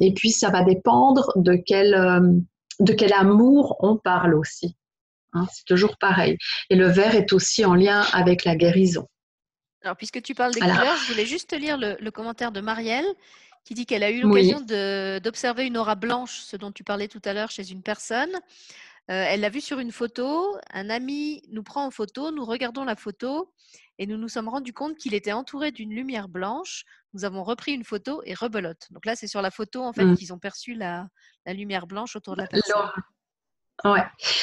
et 0.01 0.15
puis 0.15 0.31
ça 0.31 0.51
va 0.51 0.63
dépendre 0.63 1.33
de 1.37 1.55
quel, 1.55 2.41
de 2.81 2.93
quel 2.93 3.13
amour 3.13 3.77
on 3.81 3.97
parle 3.97 4.35
aussi. 4.35 4.77
Hein, 5.33 5.47
c'est 5.53 5.65
toujours 5.65 5.97
pareil. 5.99 6.37
Et 6.71 6.77
le 6.77 6.87
vert 6.87 7.15
est 7.15 7.33
aussi 7.33 7.65
en 7.65 7.75
lien 7.75 8.03
avec 8.13 8.45
la 8.45 8.57
guérison. 8.57 9.07
Alors, 9.83 9.97
puisque 9.97 10.23
tu 10.23 10.35
parles 10.35 10.53
des 10.53 10.61
couleurs, 10.61 10.97
je 10.97 11.13
voulais 11.13 11.27
juste 11.27 11.53
lire 11.53 11.77
le, 11.79 12.11
commentaire 12.11 12.53
de 12.53 12.61
Marielle 12.61 13.07
qui 13.65 13.75
dit 13.75 13.87
qu'elle 13.87 14.03
a 14.03 14.11
eu 14.11 14.21
l'occasion 14.21 14.61
d'observer 15.21 15.67
une 15.67 15.77
aura 15.77 15.97
blanche, 15.97 16.39
ce 16.41 16.57
dont 16.57 16.73
tu 16.73 16.85
parlais 16.85 17.09
tout 17.09 17.23
à 17.25 17.33
l'heure 17.33 17.51
chez 17.51 17.71
une 17.71 17.83
personne. 17.83 18.33
Euh, 19.09 19.25
elle 19.29 19.41
l'a 19.41 19.49
vu 19.49 19.61
sur 19.61 19.79
une 19.79 19.93
photo. 19.93 20.57
Un 20.73 20.91
ami 20.91 21.43
nous 21.51 21.63
prend 21.63 21.85
en 21.85 21.91
photo, 21.91 22.33
nous 22.33 22.45
regardons 22.45 22.85
la 22.85 22.97
photo 22.97 23.53
et 23.99 24.07
nous 24.07 24.17
nous 24.17 24.29
sommes 24.29 24.49
rendus 24.49 24.73
compte 24.73 24.97
qu'il 24.97 25.15
était 25.15 25.33
entouré 25.33 25.71
d'une 25.71 25.95
lumière 25.95 26.29
blanche. 26.29 26.85
Nous 27.13 27.25
avons 27.25 27.45
repris 27.45 27.73
une 27.73 27.85
photo 27.85 28.23
et 28.25 28.35
rebelote. 28.35 28.87
Donc 28.91 29.07
là, 29.07 29.15
c'est 29.15 29.29
sur 29.29 29.43
la 29.43 29.51
photo 29.51 29.83
en 29.83 29.93
fait 29.93 30.05
mmh. 30.05 30.17
qu'ils 30.17 30.33
ont 30.33 30.39
perçu 30.39 30.75
la, 30.75 31.07
la, 31.45 31.53
lumière 31.53 31.87
blanche 31.87 32.17
autour 32.17 32.35
de 32.35 32.43
la 32.43 32.49
personne. 32.49 32.91
Ouais. 33.85 34.03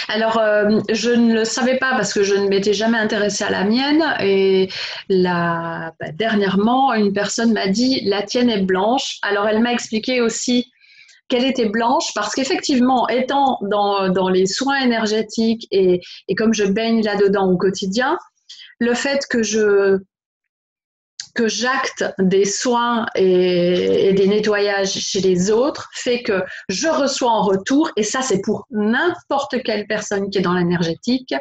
Alors, 0.09 0.37
euh, 0.37 0.79
je 0.89 1.09
ne 1.09 1.33
le 1.33 1.43
savais 1.43 1.77
pas 1.77 1.91
parce 1.91 2.13
que 2.13 2.23
je 2.23 2.35
ne 2.35 2.47
m'étais 2.47 2.73
jamais 2.73 2.97
intéressée 2.97 3.43
à 3.43 3.49
la 3.49 3.63
mienne. 3.63 4.03
Et 4.21 4.69
la, 5.09 5.93
bah, 5.99 6.11
dernièrement, 6.13 6.93
une 6.93 7.13
personne 7.13 7.51
m'a 7.51 7.67
dit 7.67 8.01
la 8.05 8.21
tienne 8.21 8.49
est 8.49 8.61
blanche. 8.61 9.17
Alors, 9.23 9.47
elle 9.47 9.59
m'a 9.59 9.73
expliqué 9.73 10.21
aussi 10.21 10.71
qu'elle 11.29 11.45
était 11.45 11.69
blanche 11.69 12.13
parce 12.13 12.35
qu'effectivement, 12.35 13.07
étant 13.09 13.57
dans, 13.63 14.29
les 14.29 14.45
soins 14.45 14.81
énergétiques 14.81 15.67
et 15.71 16.01
comme 16.37 16.53
je 16.53 16.65
baigne 16.65 17.01
là-dedans 17.03 17.49
au 17.49 17.57
quotidien, 17.57 18.17
le 18.79 18.93
fait 18.93 19.25
que 19.29 19.41
je 19.41 19.99
que 21.33 21.47
j'acte 21.47 22.05
des 22.19 22.45
soins 22.45 23.05
et, 23.15 24.13
des 24.13 24.27
nettoyages 24.27 24.93
chez 24.93 25.19
les 25.19 25.51
autres 25.51 25.89
fait 25.93 26.21
que 26.21 26.43
je 26.69 26.87
reçois 26.87 27.31
en 27.31 27.41
retour, 27.41 27.89
et 27.97 28.03
ça 28.03 28.21
c'est 28.21 28.41
pour 28.41 28.67
n'importe 28.71 29.61
quelle 29.63 29.87
personne 29.87 30.29
qui 30.29 30.37
est 30.37 30.41
dans 30.41 30.53
l'énergétique, 30.53 31.33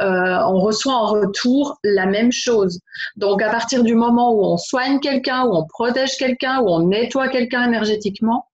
euh, 0.00 0.38
on 0.46 0.60
reçoit 0.60 0.94
en 0.94 1.06
retour 1.06 1.78
la 1.84 2.06
même 2.06 2.32
chose. 2.32 2.80
Donc 3.16 3.42
à 3.42 3.50
partir 3.50 3.84
du 3.84 3.94
moment 3.94 4.32
où 4.32 4.44
on 4.44 4.56
soigne 4.56 5.00
quelqu'un, 5.00 5.44
où 5.44 5.54
on 5.54 5.66
protège 5.66 6.16
quelqu'un, 6.16 6.60
où 6.60 6.68
on 6.68 6.88
nettoie 6.88 7.28
quelqu'un 7.28 7.66
énergétiquement, 7.66 8.47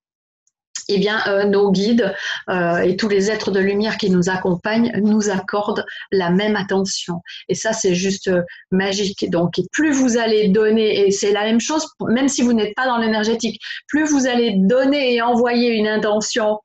eh 0.88 0.98
bien, 0.98 1.20
euh, 1.26 1.44
nos 1.44 1.70
guides 1.70 2.14
euh, 2.48 2.78
et 2.78 2.96
tous 2.96 3.08
les 3.08 3.30
êtres 3.30 3.50
de 3.50 3.60
lumière 3.60 3.96
qui 3.96 4.10
nous 4.10 4.28
accompagnent 4.28 4.92
nous 5.02 5.30
accordent 5.30 5.84
la 6.12 6.30
même 6.30 6.56
attention. 6.56 7.20
Et 7.48 7.54
ça, 7.54 7.72
c'est 7.72 7.94
juste 7.94 8.28
euh, 8.28 8.42
magique. 8.70 9.30
Donc, 9.30 9.54
plus 9.72 9.92
vous 9.92 10.16
allez 10.16 10.48
donner, 10.48 11.06
et 11.06 11.10
c'est 11.10 11.32
la 11.32 11.44
même 11.44 11.60
chose, 11.60 11.86
même 12.08 12.28
si 12.28 12.42
vous 12.42 12.52
n'êtes 12.52 12.74
pas 12.74 12.86
dans 12.86 12.98
l'énergétique, 12.98 13.60
plus 13.88 14.04
vous 14.04 14.26
allez 14.26 14.54
donner 14.56 15.14
et 15.14 15.22
envoyer 15.22 15.70
une 15.70 15.88
intention 15.88 16.60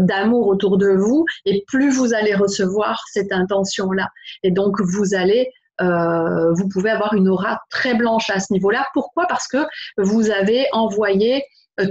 d'amour 0.00 0.48
autour 0.48 0.76
de 0.76 0.88
vous, 0.88 1.24
et 1.46 1.64
plus 1.66 1.88
vous 1.88 2.12
allez 2.12 2.34
recevoir 2.34 3.02
cette 3.10 3.32
intention-là. 3.32 4.08
Et 4.42 4.50
donc, 4.50 4.78
vous 4.82 5.14
allez 5.14 5.50
vous 5.80 6.68
pouvez 6.68 6.90
avoir 6.90 7.14
une 7.14 7.28
aura 7.28 7.60
très 7.70 7.94
blanche 7.94 8.28
à 8.28 8.40
ce 8.40 8.52
niveau-là. 8.52 8.86
Pourquoi? 8.92 9.26
Parce 9.26 9.48
que 9.48 9.64
vous 9.96 10.30
avez 10.30 10.66
envoyé 10.72 11.36
euh, 11.36 11.40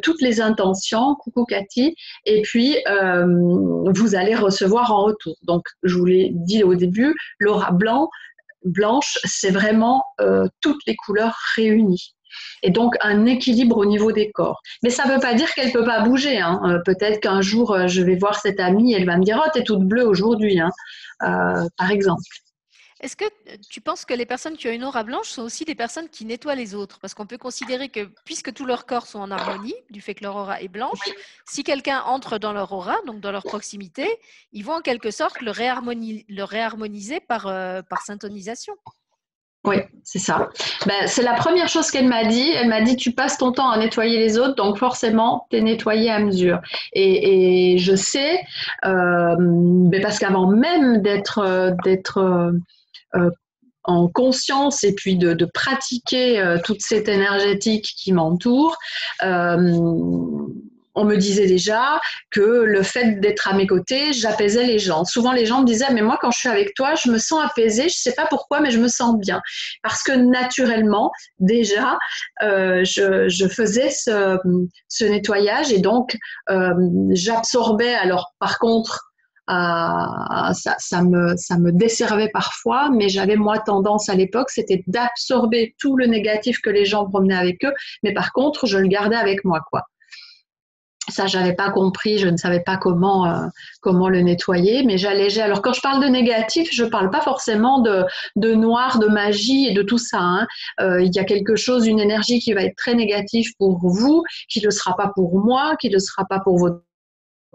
toutes 0.02 0.22
les 0.22 0.42
intentions, 0.42 1.16
coucou 1.16 1.46
Cathy, 1.46 1.96
et 2.26 2.42
puis 2.42 2.78
euh, 2.88 3.26
vous 3.96 4.16
allez 4.16 4.36
recevoir 4.36 4.92
en 4.92 5.04
retour. 5.06 5.36
Donc, 5.44 5.66
je 5.84 5.98
vous 5.98 6.06
l'ai 6.06 6.32
dit 6.34 6.64
au 6.64 6.76
début, 6.76 7.16
l'aura 7.40 7.72
blanc, 7.72 8.10
blanche, 8.64 9.20
c'est 9.24 9.52
vraiment 9.52 10.04
euh, 10.22 10.48
toutes 10.62 10.82
les 10.88 10.96
couleurs 10.96 11.38
réunies. 11.56 12.14
Et 12.64 12.72
donc 12.72 12.96
un 13.02 13.26
équilibre 13.28 13.78
au 13.78 13.86
niveau 13.86 14.12
des 14.12 14.32
corps. 14.32 14.60
Mais 14.82 14.90
ça 14.90 15.06
ne 15.06 15.14
veut 15.14 15.20
pas 15.20 15.36
dire 15.36 15.54
qu'elle 15.54 15.68
ne 15.68 15.74
peut 15.74 15.86
pas 15.86 16.02
bouger. 16.02 16.40
Hein. 16.40 16.82
Peut-être 16.84 17.20
qu'un 17.20 17.42
jour, 17.42 17.88
je 17.88 18.02
vais 18.02 18.16
voir 18.16 18.40
cette 18.40 18.60
amie, 18.60 18.94
elle 18.94 19.06
va 19.06 19.18
me 19.18 19.24
dire 19.24 19.40
Oh, 19.46 19.50
t'es 19.54 19.64
toute 19.64 19.84
bleue 19.84 20.08
aujourd'hui, 20.08 20.60
hein, 20.60 20.72
par 21.20 21.92
exemple. 21.92 22.24
Est-ce 23.04 23.18
que 23.18 23.26
tu 23.70 23.82
penses 23.82 24.06
que 24.06 24.14
les 24.14 24.26
personnes 24.26 24.56
qui 24.56 24.70
ont 24.70 24.72
une 24.72 24.86
aura 24.86 25.04
blanche 25.04 25.28
sont 25.28 25.42
aussi 25.42 25.66
des 25.66 25.76
personnes 25.76 26.08
qui 26.08 26.24
nettoient 26.24 26.56
les 26.56 26.74
autres? 26.74 27.00
Parce 27.02 27.14
qu'on 27.14 27.26
peut 27.26 27.38
considérer 27.38 27.90
que 27.90 28.10
puisque 28.24 28.54
tous 28.54 28.66
leurs 28.66 28.86
corps 28.86 29.08
sont 29.08 29.20
en 29.20 29.30
harmonie, 29.30 29.76
du 29.90 30.00
fait 30.00 30.16
que 30.16 30.24
leur 30.24 30.38
aura 30.38 30.62
est 30.62 30.70
blanche, 30.70 31.00
si 31.46 31.66
quelqu'un 31.66 32.00
entre 32.06 32.38
dans 32.38 32.54
leur 32.54 32.72
aura, 32.72 32.96
donc 33.06 33.20
dans 33.20 33.34
leur 33.34 33.44
proximité, 33.44 34.08
ils 34.54 34.64
vont 34.64 34.76
en 34.76 34.82
quelque 34.82 35.12
sorte 35.12 35.42
le, 35.42 35.52
réharmoniser 35.52 37.20
par, 37.20 37.48
euh, 37.48 37.82
par 37.82 38.04
syntonisation. 38.04 38.74
Oui, 39.66 39.78
c'est 40.04 40.20
ça. 40.20 40.50
Ben, 40.86 41.08
c'est 41.08 41.22
la 41.24 41.36
première 41.36 41.70
chose 41.70 41.90
qu'elle 41.90 42.08
m'a 42.08 42.26
dit. 42.26 42.52
Elle 42.52 42.68
m'a 42.68 42.82
dit, 42.82 42.98
tu 42.98 43.12
passes 43.12 43.38
ton 43.38 43.54
temps 43.54 43.70
à 43.70 43.78
nettoyer 43.78 44.20
les 44.20 44.38
autres, 44.38 44.56
donc 44.56 44.78
forcément, 44.78 45.48
tu 45.50 45.58
es 45.58 45.62
nettoyé 45.62 46.10
à 46.10 46.20
mesure. 46.20 46.60
Et, 46.92 47.78
je 47.80 47.96
sais, 47.96 48.42
euh, 48.86 49.36
ben, 49.40 50.02
parce 50.02 50.20
qu'avant 50.20 50.48
même 50.48 51.02
d'être 51.02 51.40
euh, 51.40 51.72
d'être 51.86 52.18
euh, 52.18 52.52
en 53.86 54.08
conscience 54.08 54.84
et 54.84 54.94
puis 54.94 55.18
de, 55.18 55.46
pratiquer 55.46 56.56
toute 56.64 56.82
cette 56.82 57.08
énergétique 57.08 57.86
qui 57.98 58.14
m'entoure, 58.14 58.78
on 60.96 61.06
me 61.06 61.16
disait 61.16 61.48
déjà 61.48 62.00
que 62.32 62.42
le 62.42 62.84
fait 62.84 63.20
d'être 63.20 63.48
à 63.48 63.54
mes 63.54 63.68
côtés, 63.68 64.14
j'apaisais 64.14 64.66
les 64.66 64.80
gens. 64.80 65.06
Souvent, 65.06 65.32
les 65.32 65.46
gens 65.46 65.62
me 65.62 65.66
disaient, 65.66 65.92
mais 65.92 66.02
moi, 66.02 66.18
quand 66.22 66.32
je 66.32 66.40
suis 66.40 66.50
avec 66.50 66.74
toi, 66.76 66.94
je 66.96 67.10
me 67.10 67.18
sens 67.18 67.44
apaisée. 67.44 67.84
Je 67.84 67.88
ne 67.88 67.90
sais 67.90 68.14
pas 68.14 68.28
pourquoi, 68.28 68.60
mais 68.60 68.72
je 68.72 68.80
me 68.80 68.88
sens 68.88 69.18
bien. 69.18 69.42
Parce 69.82 70.04
que 70.04 70.12
naturellement, 70.12 71.12
déjà, 71.40 71.98
euh, 72.44 72.84
je, 72.84 73.48
faisais 73.48 73.90
ce, 73.90 74.38
nettoyage 75.04 75.72
et 75.72 75.80
donc, 75.80 76.18
euh, 76.50 76.74
j'absorbais. 77.12 77.96
Alors, 77.96 78.34
par 78.40 78.60
contre, 78.60 79.13
ça, 79.48 80.76
ça, 80.78 81.04
me, 81.04 81.36
ça 81.38 81.58
me 81.58 81.72
desservait 81.72 82.30
parfois, 82.30 82.90
mais 82.90 83.10
j'avais 83.10 83.36
moi 83.36 83.60
tendance 83.60 84.10
à 84.10 84.16
l'époque, 84.16 84.50
c'était 84.50 84.84
d'absorber 84.88 85.76
tout 85.80 85.98
le 85.98 86.06
négatif 86.06 86.62
que 86.62 86.70
les 86.70 86.86
gens 86.86 87.06
promenaient 87.08 87.36
avec 87.36 87.64
eux, 87.66 87.74
mais 88.04 88.14
par 88.14 88.32
contre, 88.32 88.68
je 88.68 88.78
le 88.78 88.88
gardais 88.88 89.16
avec 89.16 89.44
moi, 89.44 89.62
quoi 89.70 89.84
ça 91.10 91.28
j'avais 91.28 91.54
pas 91.54 91.70
compris, 91.70 92.18
je 92.18 92.28
ne 92.28 92.38
savais 92.38 92.62
pas 92.62 92.78
comment 92.78 93.26
euh, 93.28 93.48
comment 93.82 94.08
le 94.08 94.22
nettoyer, 94.22 94.84
mais 94.84 94.98
j'allégeais. 94.98 95.42
Alors 95.42 95.62
quand 95.62 95.74
je 95.74 95.82
parle 95.82 96.02
de 96.02 96.08
négatif, 96.08 96.70
je 96.72 96.86
parle 96.86 97.10
pas 97.10 97.22
forcément 97.22 97.80
de, 97.80 98.06
de 98.36 98.54
noir, 98.54 99.00
de 99.00 99.08
magie 99.08 99.68
et 99.68 99.74
de 99.74 99.82
tout 99.82 99.98
ça. 99.98 100.20
Hein. 100.20 100.48
Euh, 100.80 101.02
il 101.04 101.14
y 101.14 101.20
a 101.20 101.24
quelque 101.26 101.56
chose, 101.56 101.88
une 101.88 102.00
énergie 102.00 102.40
qui 102.40 102.54
va 102.54 102.64
être 102.64 102.76
très 102.78 102.96
négative 102.96 103.52
pour 103.58 103.80
vous, 103.80 104.24
qui 104.50 104.66
ne 104.66 104.70
sera 104.70 104.96
pas 104.96 105.12
pour 105.14 105.40
moi, 105.40 105.76
qui 105.80 105.90
ne 105.90 106.00
sera 106.00 106.26
pas 106.26 106.40
pour 106.40 106.58
votre 106.58 106.82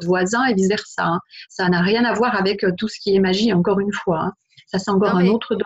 voisin 0.05 0.45
et 0.47 0.55
vice 0.55 0.69
versa. 0.69 1.05
Hein. 1.05 1.21
Ça 1.49 1.69
n'a 1.69 1.81
rien 1.81 2.05
à 2.05 2.13
voir 2.13 2.35
avec 2.35 2.65
euh, 2.65 2.73
tout 2.77 2.89
ce 2.89 2.99
qui 3.01 3.15
est 3.15 3.21
magie. 3.21 3.53
Encore 3.53 3.81
une 3.81 3.93
fois, 3.93 4.21
hein. 4.21 4.33
ça 4.67 4.79
c'est 4.79 4.91
encore 4.91 5.17
un 5.17 5.27
autre 5.27 5.57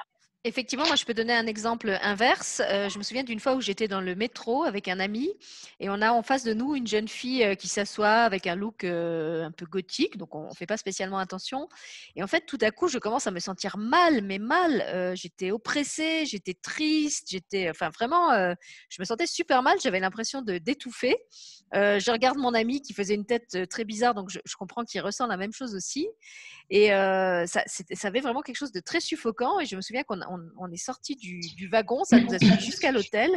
Effectivement, 0.45 0.85
moi 0.89 0.97
je 0.97 1.05
peux 1.05 1.15
donner 1.15 1.35
un 1.35 1.47
exemple 1.47 1.97
inverse. 2.03 2.61
Euh, 2.69 2.89
je 2.89 2.99
me 2.99 3.05
souviens 3.05 3.23
d'une 3.23 3.39
fois 3.39 3.55
où 3.55 3.61
j'étais 3.61 3.87
dans 3.87 4.01
le 4.01 4.17
métro 4.17 4.65
avec 4.65 4.89
un 4.89 4.99
ami 4.99 5.31
et 5.79 5.89
on 5.89 6.03
a 6.03 6.11
en 6.11 6.25
face 6.25 6.43
de 6.43 6.53
nous 6.53 6.75
une 6.75 6.89
jeune 6.89 7.07
fille 7.07 7.45
euh, 7.45 7.55
qui 7.55 7.69
s'assoit 7.69 8.23
avec 8.23 8.49
un 8.49 8.57
look 8.57 8.83
euh, 8.83 9.45
un 9.45 9.53
peu 9.53 9.67
gothique, 9.67 10.17
donc 10.17 10.35
on 10.35 10.49
ne 10.49 10.55
fait 10.55 10.67
pas 10.67 10.77
spécialement 10.77 11.19
attention. 11.19 11.69
Et 12.17 12.25
en 12.25 12.27
fait, 12.27 12.45
tout 12.45 12.59
à 12.61 12.73
coup, 12.73 12.89
je 12.89 12.99
commence 12.99 13.29
à 13.29 13.31
me 13.31 13.39
sentir 13.39 13.77
mal, 13.79 14.23
mais 14.23 14.41
mal. 14.41 15.15
j'étais 15.15 15.53
oppressée, 15.53 16.27
j'étais 16.27 16.55
triste, 16.55 17.29
j'étais, 17.31 17.71
enfin 17.71 17.91
vraiment, 17.91 18.33
je 18.89 18.97
me 18.99 19.05
sentais 19.05 19.29
super 19.29 19.63
mal. 19.63 19.79
J'avais 19.81 20.01
l'impression 20.01 20.43
de 20.43 20.59
d'étouffer. 20.59 21.17
Je 21.73 22.11
regarde 22.11 22.39
mon 22.39 22.55
ami 22.55 22.83
qui 22.83 22.93
faisait 22.93 23.15
une 23.15 23.27
tête 23.27 23.69
très 23.69 23.85
bizarre, 23.85 24.15
donc 24.15 24.31
je, 24.31 24.57
comprends 24.57 24.85
qu'il 24.85 25.01
ressent 25.01 25.27
la 25.27 25.37
même 25.37 25.53
chose 25.53 25.75
aussi. 25.75 26.09
Et 26.71 26.89
ça, 26.89 27.63
ça 27.67 28.09
avait 28.09 28.21
vraiment 28.21 28.43
quelque 28.43 28.57
chose 28.57 28.73
de 28.73 28.81
très 28.81 29.01
suffocant. 29.01 29.61
Et 29.61 29.67
je 29.67 29.77
me 29.77 29.81
souviens 29.81 30.03
qu'on 30.03 30.21
on, 30.59 30.71
est 30.71 30.77
sorti 30.77 31.17
du, 31.17 31.69
wagon, 31.69 32.05
ça 32.05 32.19
nous 32.21 32.33
a 32.35 32.39
suivi 32.39 32.61
jusqu'à 32.61 32.93
l'hôtel 32.93 33.31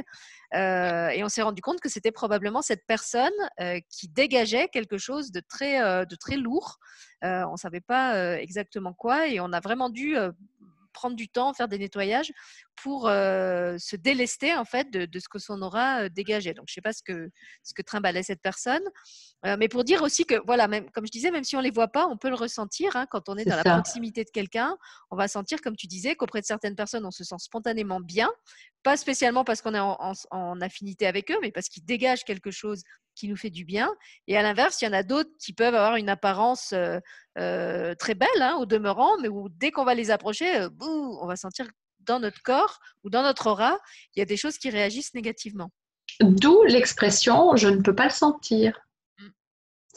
euh, 0.54 1.10
et 1.10 1.24
on 1.24 1.30
s'est 1.30 1.42
rendu 1.42 1.62
compte 1.62 1.80
que 1.80 1.90
c'était 1.90 2.12
probablement 2.12 2.62
cette 2.62 2.86
personne 2.86 3.32
euh, 3.60 3.80
qui 3.90 4.08
dégageait 4.08 4.68
quelque 4.70 4.98
chose 4.98 5.32
de 5.32 5.42
très, 5.42 5.82
euh, 5.82 6.06
de 6.06 6.16
très 6.16 6.38
lourd. 6.38 6.80
on 7.22 7.54
ne 7.54 7.58
savait 7.58 7.82
pas 7.82 8.38
exactement 8.40 8.94
quoi 8.94 9.28
et 9.28 9.40
on 9.40 9.52
a 9.52 9.60
vraiment 9.60 9.90
dû 9.90 10.16
prendre 10.96 11.16
du 11.16 11.28
temps, 11.28 11.54
faire 11.54 11.68
des 11.68 11.78
nettoyages 11.78 12.32
pour 12.82 13.08
euh, 13.08 13.78
se 13.78 13.96
délester 13.96 14.56
en 14.56 14.66
fait 14.66 14.90
de, 14.90 15.20
ce 15.20 15.30
que 15.30 15.40
son 15.40 15.62
aura 15.62 16.04
euh, 16.04 16.10
dégageait. 16.10 16.54
Donc 16.54 16.66
je 16.68 16.72
ne 16.72 16.76
sais 16.76 16.82
pas 16.82 16.94
ce 16.94 17.04
que, 17.04 17.30
ce 17.64 17.74
que 17.74 17.82
trimbalait 17.82 18.24
cette 18.24 18.42
personne, 18.42 18.82
euh, 19.46 19.56
mais 19.60 19.68
pour 19.68 19.84
dire 19.84 20.02
aussi 20.02 20.26
que 20.26 20.36
voilà, 20.46 20.68
même, 20.68 20.90
comme 20.92 21.06
je 21.06 21.12
disais, 21.12 21.30
même 21.30 21.44
si 21.44 21.56
on 21.56 21.60
ne 21.60 21.66
les 21.66 21.72
voit 21.72 21.90
pas, 21.90 22.08
on 22.08 22.18
peut 22.18 22.30
le 22.30 22.36
ressentir 22.36 22.96
hein, 22.96 23.06
quand 23.12 23.30
on 23.30 23.38
est, 23.38 23.46
dans 23.46 23.56
la 23.56 23.64
proximité 23.64 24.24
de 24.24 24.30
quelqu'un. 24.32 24.76
On 25.12 25.16
va 25.16 25.28
sentir, 25.28 25.62
comme 25.62 25.76
tu 25.76 25.88
disais, 25.88 26.16
qu'auprès 26.16 26.42
de 26.42 26.46
certaines 26.46 26.76
personnes, 26.76 27.06
on 27.06 27.12
se 27.12 27.24
sent 27.24 27.36
spontanément 27.40 28.00
bien, 28.00 28.32
pas 28.84 28.98
spécialement 28.98 29.44
parce 29.44 29.62
qu'on 29.62 29.74
est 29.74 29.80
en, 29.80 30.62
affinité 30.62 31.06
avec 31.06 31.30
eux, 31.32 31.38
mais 31.42 31.52
parce 31.52 31.70
qu'ils 31.70 31.86
dégagent 31.86 32.24
quelque 32.24 32.52
chose 32.52 32.84
qui 33.16 33.28
nous 33.28 33.38
fait 33.38 33.50
du 33.50 33.66
bien. 33.66 33.94
Et 34.28 34.38
à 34.38 34.42
l'inverse, 34.42 34.82
il 34.82 34.86
y 34.86 34.88
en 34.88 34.94
a 34.94 35.04
d'autres 35.04 35.32
qui 35.40 35.54
peuvent 35.54 35.76
avoir 35.76 35.96
une 35.96 36.10
apparence 36.10 36.74
très 37.36 38.16
belle 38.16 38.42
hein, 38.42 38.58
au 38.60 38.66
demeurant, 38.66 39.18
mais 39.22 39.28
où 39.28 39.50
dès 39.50 39.72
qu'on 39.72 39.86
va 39.86 39.96
les 39.96 40.12
approcher, 40.12 40.68
on 40.80 41.26
va 41.26 41.36
sentir 41.36 41.68
dans 42.02 42.20
notre 42.20 42.42
corps 42.44 42.80
ou 43.04 43.10
dans 43.10 43.24
notre 43.24 43.48
aura, 43.48 43.80
il 44.16 44.20
y 44.20 44.22
a 44.22 44.26
des 44.26 44.38
choses 44.38 44.58
qui 44.58 44.70
réagissent 44.70 45.14
négativement. 45.14 45.72
D'où 46.22 46.64
l'expression 46.64 47.56
je 47.56 47.68
ne 47.68 47.82
peux 47.82 47.96
pas 47.96 48.06
le 48.06 48.12
sentir. 48.12 48.80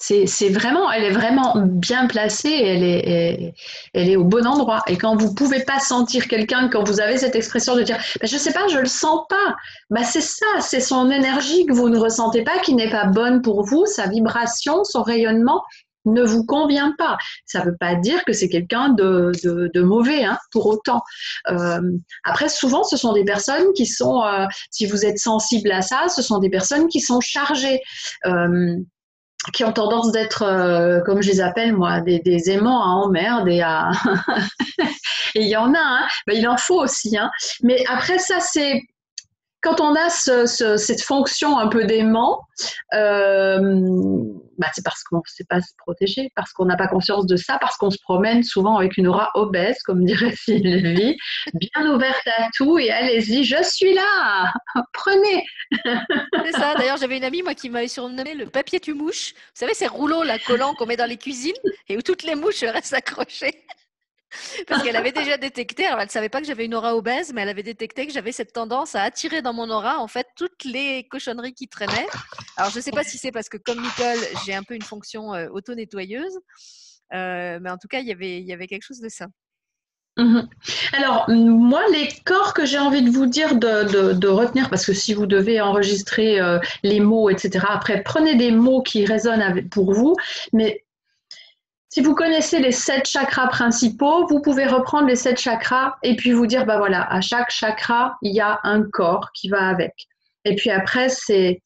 C'est 0.00 0.48
vraiment, 0.50 0.90
elle 0.92 1.04
est 1.04 1.10
vraiment 1.10 1.54
bien 1.56 2.06
placée, 2.06 2.52
elle 2.52 2.84
est, 2.84 3.54
elle 3.94 4.08
est 4.08 4.16
au 4.16 4.22
bon 4.22 4.46
endroit. 4.46 4.80
Et 4.86 4.96
quand 4.96 5.16
vous 5.16 5.34
pouvez 5.34 5.64
pas 5.64 5.80
sentir 5.80 6.28
quelqu'un, 6.28 6.68
quand 6.68 6.84
vous 6.84 7.00
avez 7.00 7.18
cette 7.18 7.34
expression 7.34 7.74
de 7.74 7.82
dire, 7.82 7.98
je 8.00 8.18
bah, 8.20 8.26
je 8.26 8.36
sais 8.36 8.52
pas, 8.52 8.68
je 8.68 8.78
le 8.78 8.86
sens 8.86 9.22
pas, 9.28 9.56
bah, 9.90 10.04
c'est 10.04 10.20
ça, 10.20 10.46
c'est 10.60 10.80
son 10.80 11.10
énergie 11.10 11.66
que 11.66 11.72
vous 11.72 11.88
ne 11.88 11.98
ressentez 11.98 12.44
pas, 12.44 12.60
qui 12.60 12.74
n'est 12.74 12.90
pas 12.90 13.06
bonne 13.06 13.42
pour 13.42 13.64
vous, 13.64 13.86
sa 13.86 14.06
vibration, 14.06 14.84
son 14.84 15.02
rayonnement, 15.02 15.64
ne 16.04 16.22
vous 16.22 16.44
convient 16.44 16.94
pas. 16.96 17.18
Ça 17.44 17.60
ne 17.60 17.66
veut 17.66 17.76
pas 17.78 17.94
dire 17.94 18.24
que 18.24 18.32
c'est 18.32 18.48
quelqu'un 18.48 18.90
de, 18.90 19.80
mauvais, 19.80 20.24
hein, 20.24 20.38
pour 20.52 20.66
autant. 20.66 21.02
Euh, 21.50 21.80
après, 22.24 22.48
souvent, 22.48 22.84
ce 22.84 22.96
sont 22.96 23.12
des 23.12 23.24
personnes 23.24 23.72
qui 23.74 23.86
sont, 23.86 24.22
euh, 24.22 24.46
si 24.70 24.86
vous 24.86 25.04
êtes 25.04 25.18
sensible 25.18 25.72
à 25.72 25.82
ça, 25.82 26.08
ce 26.08 26.22
sont 26.22 26.38
des 26.38 26.50
personnes 26.50 26.88
qui 26.88 27.00
sont 27.00 27.20
chargées. 27.20 27.80
Euh, 28.26 28.76
qui 29.52 29.64
ont 29.64 29.72
tendance 29.72 30.12
d'être, 30.12 31.02
comme 31.06 31.22
je 31.22 31.30
les 31.30 31.40
appelle 31.40 31.74
moi, 31.74 32.00
des, 32.00 32.50
aimants 32.50 32.82
à 32.82 32.88
emmerde 32.88 33.48
et 33.48 33.62
et 35.34 35.42
il 35.42 35.48
y 35.48 35.56
en 35.56 35.72
a, 35.74 35.78
hein, 35.78 36.06
ben, 36.26 36.36
il 36.36 36.46
en 36.48 36.56
faut 36.56 36.82
aussi. 36.82 37.16
Hein. 37.16 37.30
Mais 37.62 37.84
après 37.88 38.18
ça, 38.18 38.40
c'est 38.40 38.82
quand 39.60 39.80
on 39.80 39.94
a 39.94 40.08
cette 40.08 41.02
fonction 41.02 41.58
un 41.58 41.68
peu 41.68 41.84
d'aimant, 41.84 42.40
euh, 42.94 43.58
bah, 44.58 44.68
c'est 44.74 44.84
parce 44.84 45.02
qu'on 45.04 45.16
ne 45.16 45.22
sait 45.26 45.44
pas 45.48 45.60
se 45.60 45.72
protéger, 45.78 46.30
parce 46.36 46.52
qu'on 46.52 46.66
n'a 46.66 46.76
pas 46.76 46.86
conscience 46.86 47.26
de 47.26 47.36
ça, 47.36 47.58
parce 47.60 47.76
qu'on 47.76 47.90
se 47.90 47.98
promène 48.02 48.42
souvent 48.42 48.76
avec 48.76 48.96
une 48.96 49.08
aura 49.08 49.30
obèse, 49.34 49.82
comme 49.82 50.04
dirait 50.04 50.34
Sylvie, 50.36 51.16
bien 51.54 51.92
ouverte 51.94 52.26
à 52.26 52.48
tout, 52.56 52.78
et 52.78 52.90
allez-y, 52.90 53.44
je 53.44 53.62
suis 53.62 53.94
là, 53.94 54.52
prenez. 54.92 55.44
C'est 56.44 56.52
ça, 56.52 56.74
d'ailleurs 56.76 56.96
j'avais 56.96 57.18
une 57.18 57.24
amie 57.24 57.42
moi 57.42 57.54
qui 57.54 57.68
m'avait 57.68 57.88
surnommé 57.88 58.34
le 58.34 58.46
papier 58.46 58.80
tu 58.80 58.94
mouche. 58.94 59.32
Vous 59.34 59.60
savez 59.60 59.74
ces 59.74 59.86
rouleaux 59.86 60.22
là 60.22 60.38
collants 60.38 60.74
qu'on 60.74 60.86
met 60.86 60.96
dans 60.96 61.06
les 61.06 61.16
cuisines 61.16 61.52
et 61.88 61.96
où 61.96 62.02
toutes 62.02 62.22
les 62.22 62.34
mouches 62.34 62.62
restent 62.62 62.94
accrochées. 62.94 63.64
Parce 64.66 64.82
qu'elle 64.82 64.96
avait 64.96 65.12
déjà 65.12 65.36
détecté, 65.36 65.86
alors 65.86 66.00
elle 66.00 66.06
ne 66.06 66.10
savait 66.10 66.28
pas 66.28 66.40
que 66.40 66.46
j'avais 66.46 66.66
une 66.66 66.74
aura 66.74 66.94
obèse, 66.96 67.32
mais 67.32 67.42
elle 67.42 67.48
avait 67.48 67.62
détecté 67.62 68.06
que 68.06 68.12
j'avais 68.12 68.32
cette 68.32 68.52
tendance 68.52 68.94
à 68.94 69.02
attirer 69.02 69.42
dans 69.42 69.52
mon 69.52 69.70
aura 69.70 69.98
en 69.98 70.08
fait 70.08 70.26
toutes 70.36 70.64
les 70.64 71.06
cochonneries 71.08 71.54
qui 71.54 71.68
traînaient. 71.68 72.06
Alors 72.56 72.70
je 72.70 72.76
ne 72.76 72.82
sais 72.82 72.90
pas 72.90 73.04
si 73.04 73.18
c'est 73.18 73.32
parce 73.32 73.48
que 73.48 73.56
comme 73.56 73.80
Nicole, 73.80 74.18
j'ai 74.44 74.54
un 74.54 74.62
peu 74.62 74.74
une 74.74 74.82
fonction 74.82 75.34
euh, 75.34 75.48
auto-nettoyeuse, 75.50 76.38
euh, 77.14 77.58
mais 77.60 77.70
en 77.70 77.78
tout 77.78 77.88
cas, 77.88 78.00
il 78.00 78.06
y 78.06 78.52
avait 78.52 78.66
quelque 78.66 78.84
chose 78.84 79.00
de 79.00 79.08
ça. 79.08 79.26
Mhm. 80.18 80.48
Alors, 80.94 81.30
moi, 81.30 81.82
les 81.92 82.08
corps 82.24 82.52
que 82.52 82.66
j'ai 82.66 82.78
envie 82.78 83.02
de 83.02 83.10
vous 83.10 83.26
dire 83.26 83.54
de, 83.54 84.26
retenir, 84.26 84.68
parce 84.68 84.84
que 84.84 84.92
si 84.92 85.14
vous 85.14 85.26
devez 85.26 85.60
enregistrer 85.60 86.40
euh, 86.40 86.58
les 86.82 86.98
mots, 86.98 87.30
etc., 87.30 87.64
après, 87.68 88.02
prenez 88.02 88.34
des 88.34 88.50
mots 88.50 88.82
qui 88.82 89.04
résonnent 89.04 89.68
pour 89.68 89.92
vous, 89.92 90.16
mais 90.52 90.84
si 91.90 92.02
vous 92.02 92.14
connaissez 92.14 92.58
les 92.58 92.72
sept 92.72 93.06
chakras 93.06 93.48
principaux, 93.48 94.26
vous 94.26 94.40
pouvez 94.42 94.66
reprendre 94.66 95.08
les 95.08 95.16
sept 95.16 95.38
chakras 95.38 95.96
et 96.02 96.16
puis 96.16 96.32
vous 96.32 96.46
dire, 96.46 96.66
bah 96.66 96.76
voilà, 96.76 97.10
à 97.10 97.20
chaque 97.20 97.50
chakra, 97.50 98.18
il 98.22 98.34
y 98.34 98.40
a 98.40 98.60
un 98.62 98.82
corps 98.82 99.32
qui 99.32 99.48
va 99.48 99.68
avec. 99.68 99.94
Et 100.44 100.54
puis 100.54 100.70
après, 100.70 101.08
c'est 101.08 101.62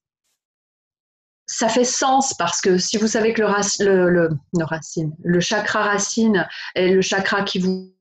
ça 1.47 1.69
fait 1.69 1.85
sens 1.85 2.35
parce 2.35 2.61
que 2.61 2.79
si 2.79 2.97
vous 2.97 3.09
savez 3.09 3.35
que 3.35 3.43
le, 3.43 4.09
le, 4.09 4.29
le, 4.57 4.65
racine, 4.65 5.13
le 5.23 5.41
chakra 5.41 5.83
racine 5.83 6.49
est 6.75 6.89
le 6.89 7.03
chakra 7.03 7.43
qui 7.43 7.59
vous, 7.59 7.93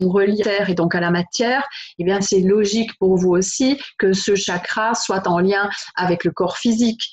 relie 0.00 0.42
à 0.42 0.46
la 0.46 0.56
terre 0.56 0.70
et 0.70 0.74
donc 0.74 0.94
à 0.94 1.00
la 1.00 1.10
matière, 1.10 1.66
eh 1.98 2.04
bien 2.04 2.20
c'est 2.20 2.40
logique 2.40 2.96
pour 2.98 3.16
vous 3.16 3.30
aussi 3.30 3.80
que 3.98 4.12
ce 4.12 4.34
chakra 4.34 4.94
soit 4.94 5.28
en 5.28 5.38
lien 5.38 5.70
avec 5.94 6.24
le 6.24 6.32
corps 6.32 6.58
physique. 6.58 7.12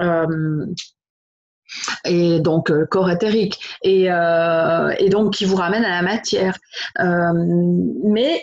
Euh, 0.00 0.66
et 2.04 2.40
donc 2.40 2.68
le 2.68 2.86
corps 2.86 3.10
éthérique, 3.10 3.58
et, 3.82 4.04
et, 4.04 5.08
donc 5.08 5.34
qui 5.34 5.44
vous 5.44 5.56
ramène 5.56 5.84
à 5.84 5.90
la 5.90 6.02
matière. 6.02 6.56
mais 6.98 8.42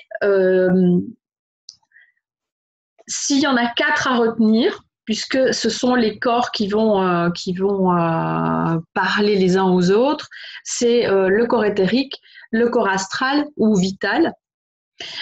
s'il 3.08 3.40
y 3.40 3.48
en 3.48 3.56
a 3.56 3.68
quatre 3.68 4.08
à 4.08 4.18
retenir, 4.18 4.84
puisque 5.08 5.54
ce 5.54 5.70
sont 5.70 5.96
les 5.96 6.20
corps 6.20 6.52
qui 6.52 6.68
vont, 6.68 7.02
euh, 7.02 7.32
qui 7.32 7.54
vont 7.54 7.98
euh, 7.98 8.78
parler 8.94 9.38
les 9.38 9.58
uns 9.58 9.64
aux 9.64 9.90
autres. 9.90 10.28
C'est 10.66 11.08
euh, 11.08 11.30
le 11.30 11.48
corps 11.48 11.64
éthérique, 11.64 12.22
le 12.52 12.70
corps 12.70 12.90
astral 12.90 13.48
ou 13.56 13.76
vital, 13.76 14.34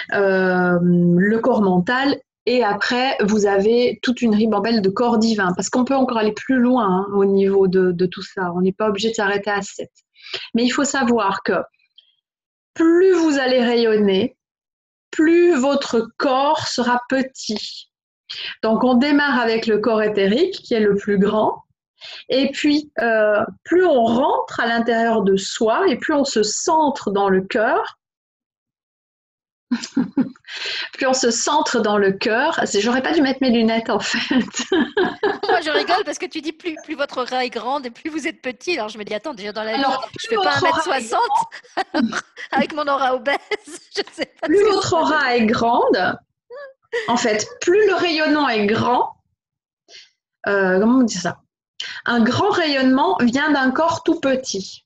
le 0.10 1.38
corps 1.38 1.62
mental. 1.62 2.18
Et 2.46 2.64
après, 2.64 3.18
vous 3.22 3.48
avez 3.48 4.00
toute 4.04 4.22
une 4.22 4.36
ribambelle 4.36 4.82
de 4.82 4.90
corps 4.90 5.18
divins, 5.18 5.54
parce 5.56 5.70
qu'on 5.70 5.84
peut 5.84 5.96
encore 5.96 6.18
aller 6.18 6.34
plus 6.34 6.60
loin 6.60 6.88
hein, 6.88 7.08
au 7.16 7.26
niveau 7.26 7.68
de, 7.68 8.06
tout 8.06 8.22
ça. 8.22 8.52
On 8.56 8.62
n'est 8.62 8.72
pas 8.72 8.90
obligé 8.90 9.10
de 9.10 9.16
s'arrêter 9.16 9.50
à 9.50 9.62
7. 9.62 9.90
Mais 10.54 10.64
il 10.64 10.70
faut 10.70 10.84
savoir 10.84 11.42
que 11.44 11.54
plus 12.74 13.14
vous 13.14 13.40
allez 13.40 13.64
rayonner, 13.64 14.38
plus 15.10 15.56
votre 15.56 16.10
corps 16.18 16.68
sera 16.68 17.02
petit. 17.10 17.90
Donc 18.62 18.84
on 18.84 18.96
démarre 18.96 19.40
avec 19.40 19.66
le 19.66 19.80
corps 19.80 20.02
éthérique 20.02 20.56
qui 20.56 20.74
est 20.74 20.80
le 20.80 20.96
plus 20.96 21.18
grand. 21.18 21.64
Et 22.30 22.52
puis, 22.52 22.92
euh, 23.00 23.44
plus 23.64 23.86
on 23.86 24.04
rentre 24.04 24.60
à 24.60 24.68
l'intérieur 24.68 25.24
de 25.24 25.38
soi 25.38 25.88
et 25.88 25.96
plus 25.96 26.14
on 26.14 26.26
se 26.26 26.44
centre 26.44 27.10
dans 27.10 27.30
le 27.30 27.42
cœur, 27.42 27.98
plus 30.94 31.08
on 31.08 31.14
se 31.14 31.32
centre 31.32 31.80
dans 31.80 31.98
le 31.98 32.12
cœur. 32.12 32.60
J'aurais 32.80 33.02
pas 33.02 33.14
dû 33.14 33.22
mettre 33.22 33.40
mes 33.42 33.50
lunettes 33.50 33.90
en 33.90 34.00
fait. 34.00 34.36
Moi 34.72 35.62
je 35.62 35.72
rigole 35.72 36.04
parce 36.06 36.18
que 36.18 36.26
tu 36.26 36.42
dis 36.42 36.54
plus, 36.54 36.76
plus 36.84 36.96
votre 36.96 37.22
aura 37.24 37.46
est 37.46 37.50
grande 37.50 37.86
et 37.86 37.90
plus 37.90 38.10
vous 38.10 38.28
êtes 38.28 38.42
petit. 38.42 38.78
Alors 38.78 38.90
je 38.90 38.98
me 38.98 39.04
dis 39.04 39.14
attends 39.14 39.34
déjà 39.34 39.52
dans 39.52 39.64
la 39.64 39.78
vie 39.78 39.84
je 40.20 40.28
fais 40.28 40.36
pas 40.36 40.58
1m60 40.60 41.16
avec 42.52 42.74
mon 42.74 42.88
aura 42.88 43.16
obèse. 43.16 43.36
plus 44.44 44.64
votre 44.64 44.94
aura 44.94 45.36
est 45.36 45.46
grande, 45.46 46.18
en 47.08 47.18
fait, 47.18 47.48
plus 47.62 47.88
le 47.88 47.96
rayonnement 47.96 48.48
est 48.50 48.66
grand, 48.66 49.16
euh, 50.48 50.80
comment 50.80 51.00
on 51.00 51.04
dit 51.04 51.18
ça? 51.18 51.42
Un 52.06 52.24
grand 52.24 52.50
rayonnement 52.50 53.18
vient 53.22 53.52
d'un 53.52 53.72
corps 53.72 54.04
tout 54.04 54.20
petit. 54.20 54.85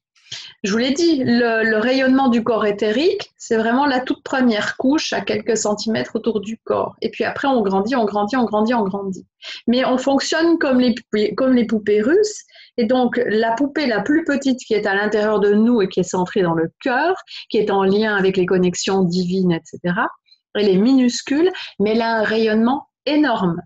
Je 0.63 0.71
vous 0.71 0.77
l'ai 0.77 0.91
dit, 0.91 1.23
le, 1.23 1.77
rayonnement 1.77 2.27
du 2.27 2.43
corps 2.43 2.65
éthérique, 2.65 3.31
c'est 3.37 3.57
vraiment 3.57 3.85
la 3.85 3.99
toute 3.99 4.23
première 4.23 4.77
couche 4.77 5.13
à 5.13 5.21
quelques 5.21 5.57
centimètres 5.57 6.15
autour 6.15 6.41
du 6.41 6.57
corps. 6.57 6.95
Et 7.01 7.09
puis 7.09 7.23
après, 7.23 7.47
on 7.47 7.61
grandit, 7.61 7.95
on 7.95 8.05
grandit, 8.05 8.35
on 8.35 8.45
grandit, 8.45 8.73
on 8.73 8.83
grandit. 8.83 9.25
Mais 9.67 9.85
on 9.85 9.97
fonctionne 9.97 10.57
comme 10.57 10.79
les, 10.79 10.95
comme 11.35 11.53
les 11.53 11.65
poupées 11.65 12.01
russes. 12.01 12.43
Et 12.77 12.85
donc, 12.85 13.21
la 13.25 13.53
poupée 13.53 13.87
la 13.87 14.01
plus 14.01 14.23
petite 14.23 14.59
qui 14.59 14.73
est 14.73 14.85
à 14.85 14.95
l'intérieur 14.95 15.39
de 15.39 15.53
nous 15.53 15.81
et 15.81 15.87
qui 15.87 16.01
est 16.01 16.03
centrée 16.03 16.41
dans 16.41 16.53
le 16.53 16.71
cœur, 16.81 17.15
qui 17.49 17.57
est 17.57 17.71
en 17.71 17.83
lien 17.83 18.15
avec 18.15 18.37
les 18.37 18.45
connexions 18.45 19.03
divines, 19.03 19.51
etc., 19.51 19.95
elle 20.55 20.67
est 20.67 20.77
minuscule, 20.77 21.51
mais 21.79 21.91
elle 21.91 22.01
a 22.01 22.17
un 22.17 22.23
rayonnement 22.23 22.89
énorme. 23.05 23.61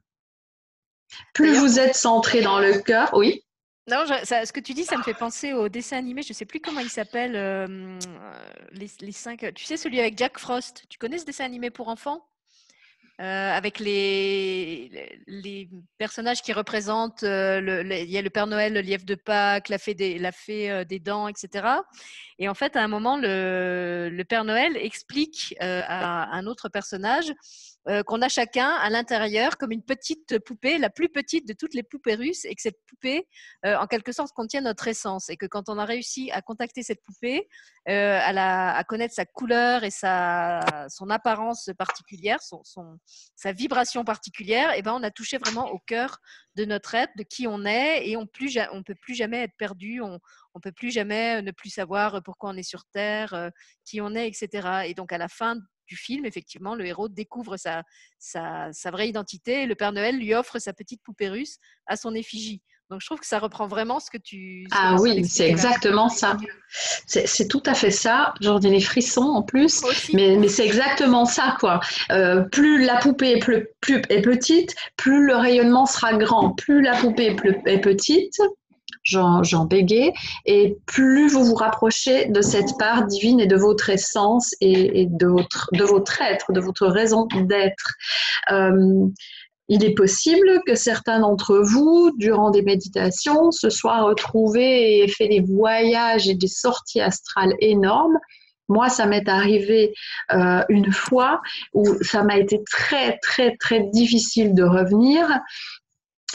Plus 1.33 1.53
vous 1.53 1.79
êtes 1.79 1.95
centré 1.95 2.41
dans 2.41 2.59
le 2.59 2.79
cœur, 2.79 3.11
oui. 3.13 3.43
Non, 3.89 4.05
ce 4.07 4.53
que 4.53 4.61
tu 4.61 4.73
dis, 4.73 4.85
ça 4.85 4.97
me 4.97 5.03
fait 5.03 5.13
penser 5.13 5.51
au 5.51 5.67
dessin 5.67 5.97
animé. 5.97 6.21
Je 6.21 6.29
ne 6.29 6.33
sais 6.33 6.45
plus 6.45 6.61
comment 6.61 6.79
il 6.79 6.89
s'appelle. 6.89 7.35
Euh, 7.35 7.99
les, 8.71 9.11
cinq. 9.11 9.45
Tu 9.55 9.65
sais 9.65 9.75
celui 9.75 9.99
avec 9.99 10.17
Jack 10.17 10.39
Frost. 10.39 10.85
Tu 10.89 10.97
connais 10.97 11.17
ce 11.17 11.25
dessin 11.25 11.43
animé 11.43 11.69
pour 11.69 11.89
enfants? 11.89 12.25
Euh, 13.21 13.51
avec 13.51 13.79
les, 13.79 15.19
les 15.27 15.69
personnages 15.99 16.41
qui 16.41 16.51
représentent, 16.51 17.23
euh, 17.23 17.83
il 17.83 18.09
y 18.09 18.17
a 18.17 18.23
le 18.23 18.29
Père 18.31 18.47
Noël, 18.47 18.73
le 18.73 18.81
lièvre 18.81 19.05
de 19.05 19.13
Pâques, 19.13 19.69
la 19.69 19.77
fée 19.77 19.93
des, 19.93 20.17
la 20.17 20.31
fée 20.31 20.83
des 20.85 20.99
dents, 20.99 21.27
etc. 21.27 21.67
Et 22.39 22.49
en 22.49 22.55
fait, 22.55 22.75
à 22.75 22.81
un 22.81 22.87
moment, 22.87 23.17
le, 23.17 24.09
le 24.11 24.23
Père 24.23 24.45
Noël 24.45 24.77
explique 24.77 25.55
à 25.59 26.35
un 26.35 26.47
autre 26.47 26.69
personnage 26.69 27.33
euh, 27.89 28.01
qu'on 28.01 28.21
a 28.21 28.29
chacun 28.29 28.69
à 28.69 28.89
l'intérieur 28.89 29.57
comme 29.57 29.71
une 29.71 29.83
petite 29.83 30.39
poupée, 30.39 30.77
la 30.77 30.89
plus 30.89 31.09
petite 31.09 31.45
de 31.45 31.53
toutes 31.53 31.73
les 31.73 31.83
poupées 31.83 32.15
russes, 32.15 32.45
et 32.45 32.55
que 32.55 32.61
cette 32.61 32.79
poupée, 32.87 33.27
euh, 33.65 33.75
en 33.75 33.87
quelque 33.87 34.13
sorte, 34.13 34.31
contient 34.33 34.61
notre 34.61 34.87
essence. 34.87 35.29
Et 35.29 35.35
que 35.35 35.45
quand 35.45 35.67
on 35.67 35.77
a 35.77 35.83
réussi 35.83 36.31
à 36.31 36.41
contacter 36.41 36.81
cette 36.81 37.03
poupée, 37.03 37.49
euh, 37.89 38.19
à, 38.23 38.81
connaître 38.85 39.13
sa 39.13 39.25
couleur 39.25 39.83
et 39.83 39.91
sa, 39.91 40.61
son 40.89 41.09
apparence 41.09 41.69
particulière, 41.77 42.41
son, 42.41 42.61
sa 43.35 43.51
vibration 43.51 44.05
particulière, 44.05 44.71
et 44.71 44.77
eh 44.77 44.81
ben 44.81 44.93
on 44.93 45.03
a 45.03 45.11
touché 45.11 45.37
vraiment 45.37 45.69
au 45.71 45.79
cœur 45.79 46.19
de 46.55 46.63
notre 46.63 46.95
être, 46.95 47.11
de 47.17 47.23
qui 47.23 47.47
on 47.47 47.65
est, 47.65 48.07
et 48.07 48.15
on 48.15 48.21
ne 48.21 48.81
peut 48.81 48.95
plus 48.95 49.15
jamais 49.15 49.43
être 49.43 49.57
perdu, 49.57 50.01
on 50.01 50.19
ne 50.55 50.59
peut 50.61 50.71
plus 50.71 50.91
jamais 50.91 51.41
ne 51.41 51.51
plus 51.51 51.69
savoir 51.69 52.21
pourquoi 52.23 52.51
on 52.51 52.57
est 52.57 52.63
sur 52.63 52.85
Terre, 52.85 53.51
qui 53.83 53.99
on 53.99 54.15
est, 54.15 54.27
etc. 54.27 54.83
Et 54.85 54.93
donc 54.93 55.11
à 55.11 55.17
la 55.17 55.27
fin 55.27 55.57
du 55.87 55.95
film, 55.95 56.25
effectivement, 56.25 56.75
le 56.75 56.85
héros 56.85 57.09
découvre 57.09 57.57
sa, 57.57 57.83
sa, 58.19 58.71
vraie 58.91 59.09
identité 59.09 59.63
et 59.63 59.65
le 59.65 59.75
Père 59.75 59.91
Noël 59.91 60.17
lui 60.17 60.33
offre 60.33 60.59
sa 60.59 60.73
petite 60.73 61.01
poupée 61.03 61.29
russe 61.29 61.57
à 61.85 61.95
son 61.95 62.13
effigie. 62.13 62.61
Donc 62.89 63.01
je 63.01 63.07
trouve 63.07 63.19
que 63.19 63.25
ça 63.25 63.39
reprend 63.39 63.65
vraiment 63.65 63.99
ce 63.99 64.11
que 64.11 64.17
tu... 64.17 64.67
ah 64.71 64.97
oui, 64.99 65.25
c'est 65.25 65.49
exactement 65.49 66.09
ça. 66.09 66.37
C'est 66.67 67.47
tout 67.47 67.63
à 67.65 67.73
fait 67.73 67.91
ça. 67.91 68.33
J'en 68.41 68.59
ai 68.59 68.69
les 68.69 68.81
frissons 68.81 69.21
en 69.21 69.41
plus, 69.41 69.81
mais, 70.13 70.35
mais 70.37 70.47
c'est 70.47 70.65
exactement 70.65 71.25
ça 71.25 71.57
quoi. 71.59 71.79
Euh, 72.11 72.41
plus 72.41 72.85
la 72.85 72.97
poupée 72.97 73.31
est, 73.31 73.39
plus, 73.39 73.67
est, 74.09 74.21
petite, 74.21 74.75
plus 74.95 75.25
le 75.25 75.35
rayonnement 75.35 75.85
sera 75.85 76.13
grand. 76.13 76.51
Plus 76.51 76.81
la 76.81 76.95
poupée 76.95 77.35
est 77.65 77.81
petite, 77.81 78.39
j'en 79.03 79.65
bégais. 79.65 80.13
Et 80.45 80.77
plus 80.85 81.29
vous 81.29 81.43
vous 81.43 81.55
rapprochez 81.55 82.25
de 82.25 82.41
cette 82.41 82.77
part 82.77 83.05
divine 83.05 83.39
et 83.39 83.47
de 83.47 83.55
votre 83.55 83.89
essence 83.89 84.53
et, 84.61 85.07
de, 85.09 85.27
votre, 85.27 85.69
de 85.73 85.83
votre 85.83 86.21
être, 86.21 86.51
de 86.51 86.59
votre 86.59 86.87
raison 86.87 87.27
d'être. 87.47 87.93
Euh, 88.51 89.07
il 89.69 89.83
est 89.85 89.93
possible 89.93 90.61
que 90.67 90.75
certains 90.75 91.21
d'entre 91.21 91.57
vous, 91.57 92.11
durant 92.17 92.51
des 92.51 92.61
méditations, 92.61 93.51
se 93.51 93.69
soient 93.69 94.01
retrouvés 94.01 94.99
et 94.99 95.07
fait 95.07 95.27
des 95.27 95.39
voyages 95.39 96.27
et 96.27 96.35
des 96.35 96.47
sorties 96.47 97.01
astrales 97.01 97.53
énormes. 97.59 98.17
Moi, 98.69 98.89
ça 98.89 99.05
m'est 99.05 99.27
arrivé 99.27 99.93
euh, 100.33 100.63
une 100.69 100.91
fois 100.91 101.41
où 101.73 101.85
ça 102.01 102.23
m'a 102.23 102.37
été 102.37 102.61
très, 102.69 103.17
très, 103.19 103.55
très 103.57 103.81
difficile 103.93 104.53
de 104.53 104.63
revenir 104.63 105.27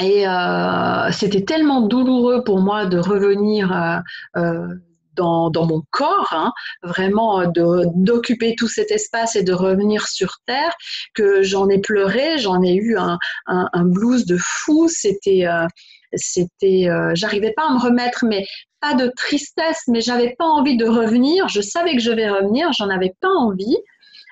et 0.01 0.27
euh, 0.29 1.11
c'était 1.13 1.45
tellement 1.45 1.81
douloureux 1.81 2.45
pour 2.45 2.61
moi 2.61 2.87
de 2.87 2.99
revenir 2.99 3.73
euh, 3.73 3.99
euh, 4.37 4.69
dans, 5.17 5.51
mon 5.67 5.83
corps, 5.91 6.29
hein, 6.31 6.53
vraiment 6.85 7.43
d'occuper 7.47 8.55
tout 8.57 8.69
cet 8.69 8.93
espace 8.93 9.35
et 9.35 9.43
de 9.43 9.53
revenir 9.53 10.07
sur 10.07 10.37
Terre, 10.47 10.73
que 11.13 11.43
j'en 11.43 11.69
ai 11.69 11.81
pleuré, 11.81 12.39
j'en 12.39 12.63
ai 12.63 12.75
eu 12.75 12.97
un, 12.97 13.19
un, 13.47 13.69
un, 13.73 13.85
blues 13.85 14.27
de 14.27 14.37
fou. 14.39 14.87
C'était, 14.89 15.45
c'était, 16.15 16.87
j'arrivais 17.15 17.53
pas 17.53 17.67
à 17.69 17.75
me 17.75 17.81
remettre, 17.81 18.27
mais 18.27 18.47
pas 18.81 18.95
de 18.95 19.11
tristesse, 19.17 19.83
mais 19.89 20.03
j'avais 20.03 20.37
pas 20.39 20.47
envie 20.47 20.77
de 20.77 20.87
revenir. 20.87 21.49
Je 21.49 21.63
savais 21.63 21.97
que 21.97 22.01
je 22.01 22.13
vais 22.13 22.31
revenir, 22.31 22.73
j'en 22.73 22.89
avais 22.89 23.17
pas 23.21 23.29
envie. 23.41 23.77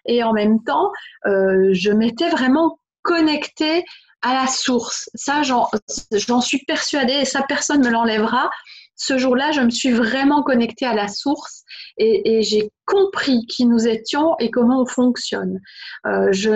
Et 0.04 0.22
en 0.22 0.32
même 0.32 0.62
temps, 0.62 0.92
je 1.24 1.90
m'étais 1.90 2.28
vraiment 2.28 2.78
connectée 3.02 3.84
à 4.22 4.34
la 4.34 4.46
source. 4.46 5.08
Ça, 5.14 5.42
j'en 5.42 6.40
suis 6.40 6.64
persuadée 6.66 7.12
et 7.12 7.24
ça, 7.24 7.44
personne 7.48 7.80
ne 7.80 7.86
me 7.86 7.92
l'enlèvera. 7.92 8.50
Ce 8.96 9.18
jour-là, 9.18 9.52
je 9.52 9.60
me 9.60 9.70
suis 9.70 9.92
vraiment 9.92 10.42
connectée 10.42 10.86
à 10.86 10.94
la 10.94 11.06
source 11.06 11.64
et, 11.98 12.42
j'ai 12.42 12.70
compris 12.86 13.46
qui 13.46 13.66
nous 13.66 13.86
étions 13.86 14.36
et 14.38 14.50
comment 14.50 14.82
on 14.82 14.86
fonctionne. 14.86 15.60
Euh, 16.06 16.28
je 16.32 16.50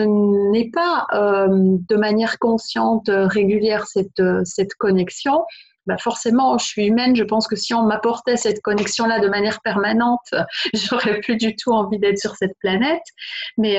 n'ai 0.51 0.71
pas 0.71 1.07
euh, 1.13 1.49
de 1.51 1.97
manière 1.97 2.39
consciente, 2.39 3.09
euh, 3.11 3.27
régulière, 3.27 3.87
cette, 3.87 4.23
cette 4.45 4.75
connexion. 4.75 5.45
Bah 5.87 5.97
forcément, 5.99 6.57
je 6.59 6.67
suis 6.67 6.87
humaine. 6.87 7.17
Je 7.17 7.25
pense 7.25 7.47
que 7.47 7.57
si 7.57 7.75
on 7.75 7.83
m'apportait 7.83 8.37
cette 8.37 8.61
connexion-là 8.63 9.21
de 9.21 9.29
manière 9.29 9.61
permanente, 9.61 10.35
j'aurais 10.75 11.21
plus 11.21 11.37
du 11.37 11.57
tout 11.57 11.73
envie 11.73 11.99
d'être 11.99 12.19
sur 12.19 12.37
cette 12.37 12.57
planète. 12.61 13.03
Mais 13.59 13.79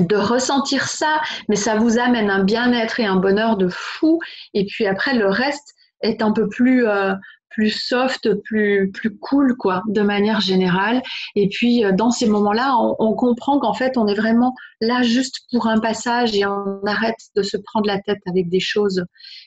de 0.00 0.16
ressentir 0.16 0.88
ça, 0.88 1.20
mais 1.48 1.56
ça 1.56 1.76
vous 1.76 1.98
amène 1.98 2.30
un 2.30 2.44
bien-être 2.44 3.00
et 3.00 3.04
un 3.04 3.16
bonheur 3.16 3.56
de 3.56 3.68
fou. 3.68 4.20
Et 4.54 4.64
puis 4.64 4.86
après, 4.86 5.14
le 5.14 5.28
reste 5.28 5.74
est 6.00 6.22
un 6.22 6.32
peu 6.32 6.48
plus, 6.48 6.86
euh, 6.88 7.14
plus 7.50 7.70
soft, 7.70 8.32
plus, 8.44 8.90
plus 8.92 9.16
cool, 9.18 9.56
quoi, 9.56 9.82
de 9.88 10.00
manière 10.00 10.40
générale. 10.40 11.02
Et 11.36 11.48
puis, 11.48 11.84
euh, 11.84 11.92
dans 11.92 12.10
ces 12.10 12.26
moments-là, 12.26 12.74
on, 12.98 13.12
comprend 13.14 13.58
qu'en 13.58 13.74
fait, 13.74 13.96
on 13.96 14.06
est 14.06 14.14
vraiment 14.14 14.54
là 14.80 15.02
juste 15.02 15.40
pour 15.52 15.66
un 15.66 15.78
passage 15.78 16.34
et 16.34 16.46
on 16.46 16.82
arrête 16.86 17.18
de 17.36 17.42
se 17.42 17.58
prendre 17.58 17.86
la 17.86 18.00
tête 18.00 18.20
avec 18.26 18.48
des 18.48 18.60
choses 18.60 19.04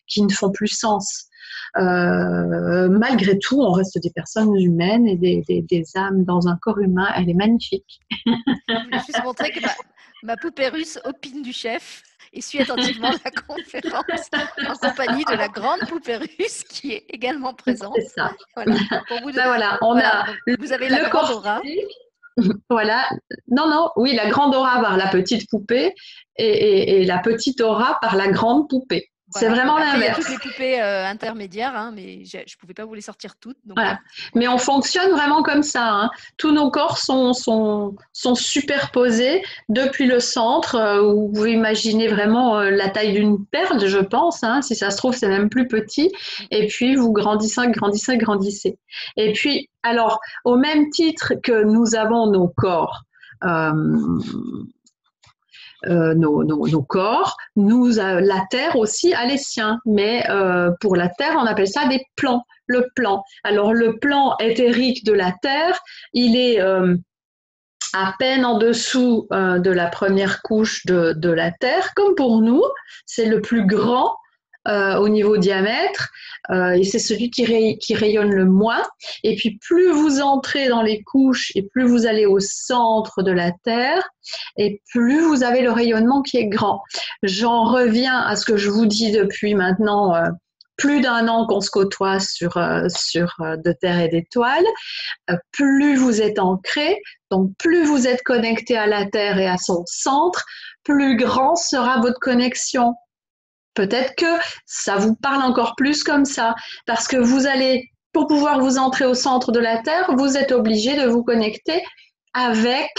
qui 0.07 0.21
ne 0.21 0.29
font 0.29 0.51
plus 0.51 0.67
sens. 0.67 1.25
Euh, 1.77 2.87
malgré 2.89 3.37
tout, 3.39 3.59
on 3.61 3.71
reste 3.71 3.99
des 4.01 4.11
personnes 4.11 4.55
humaines 4.55 5.07
et 5.07 5.17
des, 5.17 5.43
des, 5.47 5.83
âmes 5.95 6.23
dans 6.23 6.47
un 6.47 6.57
corps 6.61 6.79
humain. 6.79 7.07
Elle 7.17 7.29
est 7.29 7.33
magnifique. 7.33 7.99
Je 8.25 8.31
vais 8.91 8.99
juste 9.05 9.23
montrer 9.23 9.51
que 9.51 9.59
ma 10.23 10.37
poupée 10.37 10.69
russe 10.69 10.99
opine 11.05 11.41
du 11.41 11.53
chef 11.53 12.03
et 12.33 12.41
suit 12.41 12.61
attentivement 12.61 13.11
la 13.25 13.31
conférence 13.31 14.29
en 14.67 14.89
compagnie 14.89 15.23
de 15.25 15.35
la 15.35 15.47
grande 15.47 15.81
poupée 15.87 16.17
russe 16.17 16.63
qui 16.63 16.93
est 16.93 17.05
également 17.09 17.53
présente. 17.53 17.95
C'est 17.97 18.09
ça. 18.09 18.31
Voilà. 18.55 18.75
vous, 19.23 19.31
ben 19.31 19.45
voilà, 19.45 19.77
on 19.81 19.97
a 19.97 20.25
vous 20.59 20.73
avez 20.73 20.89
la 20.89 21.09
grande 21.09 21.31
aura. 21.31 21.61
Voilà. 22.69 23.07
Non, 23.47 23.69
non, 23.69 23.91
oui, 23.95 24.13
la 24.13 24.27
grande 24.27 24.53
aura 24.53 24.81
par 24.81 24.97
la 24.97 25.07
petite 25.07 25.49
poupée 25.49 25.93
et 26.35 27.05
la 27.05 27.19
petite 27.19 27.61
aura 27.61 27.97
par 28.01 28.17
la 28.17 28.27
grande 28.27 28.67
poupée. 28.67 29.09
C'est 29.39 29.49
vraiment 29.49 29.77
l'inverse. 29.77 29.97
Il 29.97 30.03
y 30.03 30.07
a 30.07 30.15
toutes 30.15 30.29
les 30.29 30.49
poupées 30.49 30.81
euh, 30.81 31.05
intermédiaires, 31.05 31.75
hein, 31.75 31.91
mais 31.93 32.23
je 32.25 32.37
ne 32.37 32.59
pouvais 32.59 32.73
pas 32.73 32.85
vous 32.85 32.93
les 32.93 33.01
sortir 33.01 33.35
toutes. 33.35 33.57
voilà. 33.65 33.91
Euh, 33.91 33.95
mais 34.35 34.47
on 34.47 34.57
fonctionne 34.57 35.11
vraiment 35.11 35.43
comme 35.43 35.63
ça. 35.63 35.87
Hein. 35.87 36.09
Tous 36.37 36.51
nos 36.51 36.71
corps 36.71 36.97
sont, 36.97 37.33
sont, 37.33 37.95
sont, 38.13 38.35
superposés 38.35 39.43
depuis 39.69 40.05
le 40.07 40.19
centre, 40.19 40.75
euh, 40.75 41.01
où 41.01 41.27
vous 41.27 41.33
pouvez 41.33 41.51
imaginer 41.53 42.07
vraiment 42.07 42.59
la 42.61 42.89
taille 42.89 43.13
d'une 43.13 43.45
perle, 43.45 43.85
je 43.85 43.99
pense. 43.99 44.43
Hein. 44.43 44.61
Si 44.61 44.75
ça 44.75 44.91
se 44.91 44.97
trouve, 44.97 45.15
c'est 45.15 45.29
même 45.29 45.49
plus 45.49 45.67
petit. 45.67 46.11
Et 46.51 46.67
puis, 46.67 46.95
vous 46.95 47.11
grandissez, 47.11 47.67
grandissez, 47.67 48.17
grandissez. 48.17 48.77
Et 49.17 49.33
puis, 49.33 49.69
alors, 49.83 50.19
au 50.45 50.57
même 50.57 50.89
titre 50.89 51.33
que 51.43 51.63
nous 51.63 51.95
avons 51.95 52.27
nos 52.27 52.47
corps, 52.47 53.03
euh, 55.87 56.13
nos, 56.13 56.83
corps, 56.83 57.37
nous, 57.55 57.87
la 57.87 58.45
Terre 58.49 58.75
aussi 58.75 59.13
a 59.13 59.25
les 59.25 59.37
siens. 59.37 59.79
Mais 59.85 60.23
euh, 60.29 60.71
pour 60.79 60.95
la 60.95 61.09
Terre, 61.09 61.35
on 61.37 61.45
appelle 61.45 61.67
ça 61.67 61.87
des 61.87 62.03
plans. 62.15 62.43
Le 62.67 62.87
plan. 62.95 63.23
Alors 63.43 63.73
le 63.73 63.99
plan 63.99 64.35
éthérique 64.39 65.05
de 65.05 65.13
la 65.13 65.31
Terre, 65.43 65.79
il 66.13 66.35
est 66.35 66.59
euh, 66.59 66.95
à 67.93 68.15
peine 68.17 68.43
en 68.43 68.57
dessous 68.57 69.27
de 69.31 69.69
la 69.69 69.87
première 69.87 70.41
couche 70.41 70.83
de, 70.87 71.13
de, 71.13 71.29
la 71.29 71.51
Terre, 71.51 71.91
comme 71.95 72.15
pour 72.15 72.41
nous. 72.41 72.63
C'est 73.05 73.27
le 73.27 73.39
plus 73.39 73.67
grand 73.67 74.15
euh, 74.67 74.97
au 74.97 75.09
niveau 75.09 75.37
diamètre 75.37 76.09
euh, 76.49 76.71
et 76.71 76.83
c'est 76.83 76.99
celui 76.99 77.29
qui, 77.29 77.45
rayonne 77.93 78.31
le 78.31 78.45
moins. 78.45 78.83
Et 79.23 79.35
puis 79.35 79.59
plus 79.61 79.91
vous 79.91 80.21
entrez 80.21 80.69
dans 80.69 80.81
les 80.81 81.03
couches 81.03 81.51
et 81.53 81.61
plus 81.63 81.87
vous 81.87 82.07
allez 82.07 82.25
au 82.25 82.39
centre 82.39 83.21
de 83.21 83.31
la 83.31 83.51
Terre 83.63 84.09
et 84.57 84.81
plus 84.91 85.21
vous 85.21 85.43
avez 85.43 85.61
le 85.61 85.71
rayonnement 85.71 86.23
qui 86.23 86.37
est 86.37 86.47
grand. 86.47 86.81
J'en 87.21 87.63
reviens 87.65 88.19
à 88.19 88.35
ce 88.35 88.45
que 88.45 88.57
je 88.57 88.69
vous 88.69 88.87
dis 88.87 89.11
depuis 89.11 89.53
maintenant. 89.53 90.15
Euh, 90.15 90.29
plus 90.77 90.99
d'un 90.99 91.29
an 91.29 91.47
qu'on 91.47 91.61
se 91.61 91.69
côtoie 91.69 92.19
sur, 92.19 92.61
sur 92.89 93.33
de 93.39 93.71
terre 93.71 94.01
et 94.01 94.09
d'étoiles, 94.09 94.65
plus 95.53 95.95
vous 95.95 96.21
êtes 96.21 96.37
ancré, 96.37 97.01
donc 97.31 97.51
plus 97.57 97.85
vous 97.85 98.07
êtes 98.07 98.21
connecté 98.23 98.75
à 98.75 98.85
la 98.85 99.05
Terre 99.05 99.37
et 99.37 99.47
à 99.47 99.55
son 99.55 99.85
centre, 99.85 100.45
plus 100.83 101.15
grand 101.15 101.55
sera 101.55 102.01
votre 102.01 102.19
connexion 102.19 102.93
Peut-être 103.75 104.15
que 104.15 104.39
ça 104.65 104.95
vous 104.95 105.15
parle 105.15 105.43
encore 105.43 105.75
plus 105.75 106.03
comme 106.03 106.25
ça, 106.25 106.55
parce 106.87 107.07
que 107.07 107.17
vous 107.17 107.45
allez, 107.45 107.91
pour 108.13 108.25
pouvoir 108.27 108.59
vous 108.59 108.77
entrer 108.77 109.05
au 109.05 109.13
centre 109.13 109.51
de 109.51 109.59
la 109.59 109.81
Terre, 109.81 110.09
vous 110.15 110.37
êtes 110.37 110.51
obligé 110.51 110.95
de 110.95 111.07
vous 111.07 111.23
connecter 111.23 111.83
avec 112.33 112.89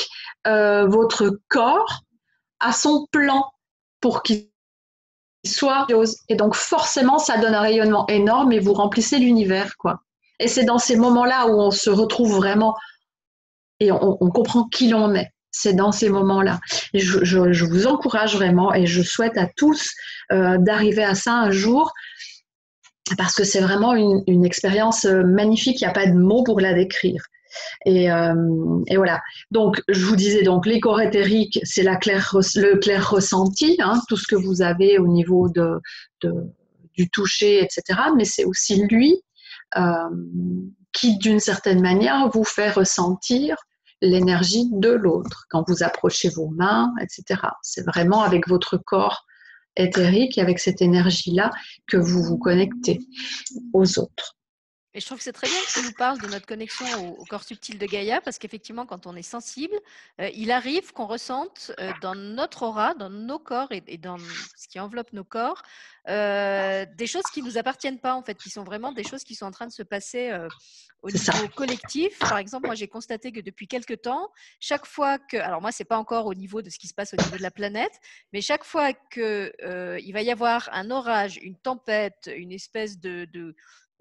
euh, 0.47 0.87
votre 0.87 1.39
corps 1.49 2.03
à 2.61 2.73
son 2.73 3.07
plan 3.11 3.45
pour 4.01 4.23
qu'il 4.23 4.49
soit 5.45 5.87
et 6.29 6.37
donc 6.37 6.55
forcément 6.55 7.19
ça 7.19 7.39
donne 7.39 7.55
un 7.55 7.61
rayonnement 7.61 8.07
énorme 8.09 8.53
et 8.53 8.59
vous 8.59 8.73
remplissez 8.73 9.19
l'univers 9.19 9.77
quoi. 9.77 10.01
Et 10.39 10.49
c'est 10.49 10.65
dans 10.65 10.79
ces 10.79 10.97
moments 10.97 11.25
là 11.25 11.47
où 11.47 11.61
on 11.61 11.71
se 11.71 11.91
retrouve 11.91 12.35
vraiment 12.35 12.75
et 13.81 13.93
on, 13.93 14.17
on 14.21 14.31
comprend 14.31 14.65
qui 14.65 14.89
l'on 14.89 15.15
est 15.15 15.31
c'est 15.57 15.73
dans 15.73 15.91
ces 15.91 16.11
moments-là. 16.11 16.61
Je, 16.93 17.65
vous 17.65 17.87
encourage 17.87 18.37
vraiment 18.37 18.75
et 18.75 18.87
je 18.87 19.03
souhaite 19.03 19.39
à 19.39 19.47
tous 19.57 19.93
euh, 20.31 20.59
d'arriver 20.59 21.03
à 21.03 21.15
ça 21.15 21.33
un 21.33 21.51
jour 21.51 21.93
parce 23.17 23.35
que 23.35 23.45
c'est 23.45 23.61
vraiment 23.61 23.95
une, 23.95 24.45
expérience 24.45 25.07
euh, 25.07 25.23
magnifique. 25.23 25.81
Il 25.81 25.85
n'y 25.85 25.91
a 25.91 25.95
pas 25.95 26.07
de 26.07 26.13
mots 26.13 26.45
pour 26.45 26.61
la 26.61 26.75
décrire. 26.75 27.23
Euh, 27.87 28.83
et, 28.87 28.97
voilà. 28.97 29.23
Donc, 29.51 29.83
je 29.89 30.05
vous 30.05 30.17
disais 30.17 30.43
donc 30.43 30.67
les 30.67 30.79
corps 30.79 31.01
éthériques, 31.01 31.59
c'est 31.63 31.85
le 31.85 32.79
clair 32.79 33.11
ressenti, 33.11 33.79
hein, 33.81 33.99
tout 34.09 34.19
ce 34.19 34.27
que 34.27 34.37
vous 34.37 34.61
avez 34.61 34.99
au 34.99 35.07
niveau 35.07 35.49
de, 35.49 35.81
du 36.95 37.09
toucher, 37.09 37.63
etc. 37.63 37.99
Mais 38.15 38.25
c'est 38.25 38.45
aussi 38.45 38.83
lui 38.87 39.23
qui, 40.93 41.17
d'une 41.19 41.41
certaine 41.41 41.81
manière, 41.81 42.29
vous 42.29 42.45
fait 42.45 42.71
ressentir 42.71 43.57
l'énergie 44.03 44.69
de 44.71 44.91
l'autre 44.91 45.47
quand 45.51 45.65
vous 45.69 45.83
approchez 45.83 46.29
vos 46.29 46.49
mains, 46.49 46.93
etc. 47.01 47.41
C'est 47.63 47.85
vraiment 47.87 48.23
avec 48.23 48.49
votre 48.49 48.77
corps 48.77 49.27
éthérique 49.77 50.39
et 50.39 50.41
avec 50.41 50.59
cette 50.59 50.83
énergie-là 50.83 51.51
que 51.87 51.97
vous 51.97 52.23
vous 52.23 52.39
connectez 52.39 53.01
aux 53.73 53.99
autres. 53.99 54.36
Et 54.97 55.01
je 55.01 55.05
trouve 55.05 55.19
que 55.19 55.25
c'est 55.25 55.33
très 55.33 55.47
bien 55.47 55.59
que 55.59 55.79
tu 55.79 55.83
nous 55.85 55.93
parles 55.93 56.19
de 56.23 56.27
notre 56.27 56.47
connexion 56.47 56.87
au, 57.19 57.25
corps 57.27 57.45
subtil 57.45 57.79
de 57.79 57.85
Gaïa, 57.85 58.23
parce 58.23 58.39
qu'effectivement, 58.39 58.87
quand 58.87 59.07
on 59.07 59.15
est 59.15 59.21
sensible, 59.21 59.75
euh, 60.23 60.31
il 60.35 60.51
arrive 60.51 60.95
qu'on 60.95 61.05
ressente 61.05 61.71
euh, 61.79 61.93
dans 62.01 62.15
notre 62.15 62.63
aura, 62.63 62.95
dans 62.95 63.11
nos 63.11 63.39
corps 63.39 63.69
et, 63.73 63.99
dans 63.99 64.17
ce 64.57 64.67
qui 64.69 64.81
enveloppe 64.81 65.13
nos 65.13 65.23
corps, 65.23 65.63
euh, 66.09 66.87
des 66.97 67.07
choses 67.07 67.25
qui 67.25 67.43
ne 67.43 67.47
nous 67.47 67.59
appartiennent 67.59 67.99
pas, 67.99 68.15
en 68.15 68.23
fait, 68.23 68.39
qui 68.39 68.49
sont 68.49 68.65
vraiment 68.65 68.91
des 68.91 69.05
choses 69.05 69.23
qui 69.23 69.35
sont 69.35 69.45
en 69.45 69.51
train 69.51 69.67
de 69.67 69.73
se 69.73 69.83
passer 69.83 70.33
au 71.03 71.11
niveau 71.11 71.49
collectif. 71.55 72.19
Par 72.19 72.39
exemple, 72.39 72.65
moi, 72.65 72.75
j'ai 72.75 72.89
constaté 72.89 73.33
que 73.33 73.41
depuis 73.41 73.69
quelques 73.69 74.01
temps, 74.01 74.33
chaque 74.61 74.87
fois 74.87 75.19
que, 75.19 75.37
alors 75.37 75.61
moi, 75.61 75.73
c'est 75.73 75.85
pas 75.85 75.99
encore 75.99 76.25
au 76.25 76.35
niveau 76.35 76.63
de 76.63 76.71
ce 76.71 76.79
qui 76.79 76.89
se 76.89 76.95
passe 76.95 77.13
au 77.13 77.23
niveau 77.23 77.37
de 77.37 77.43
la 77.43 77.51
planète, 77.51 77.93
mais 78.33 78.41
chaque 78.41 78.65
fois 78.65 78.95
qu'il 78.95 79.53
il 79.61 80.13
va 80.15 80.23
y 80.23 80.31
avoir 80.31 80.71
un 80.73 80.91
orage, 80.91 81.39
une 81.43 81.57
tempête, 81.59 82.31
une 82.35 82.53
espèce 82.53 82.99
de 82.99 83.27
de 83.27 83.55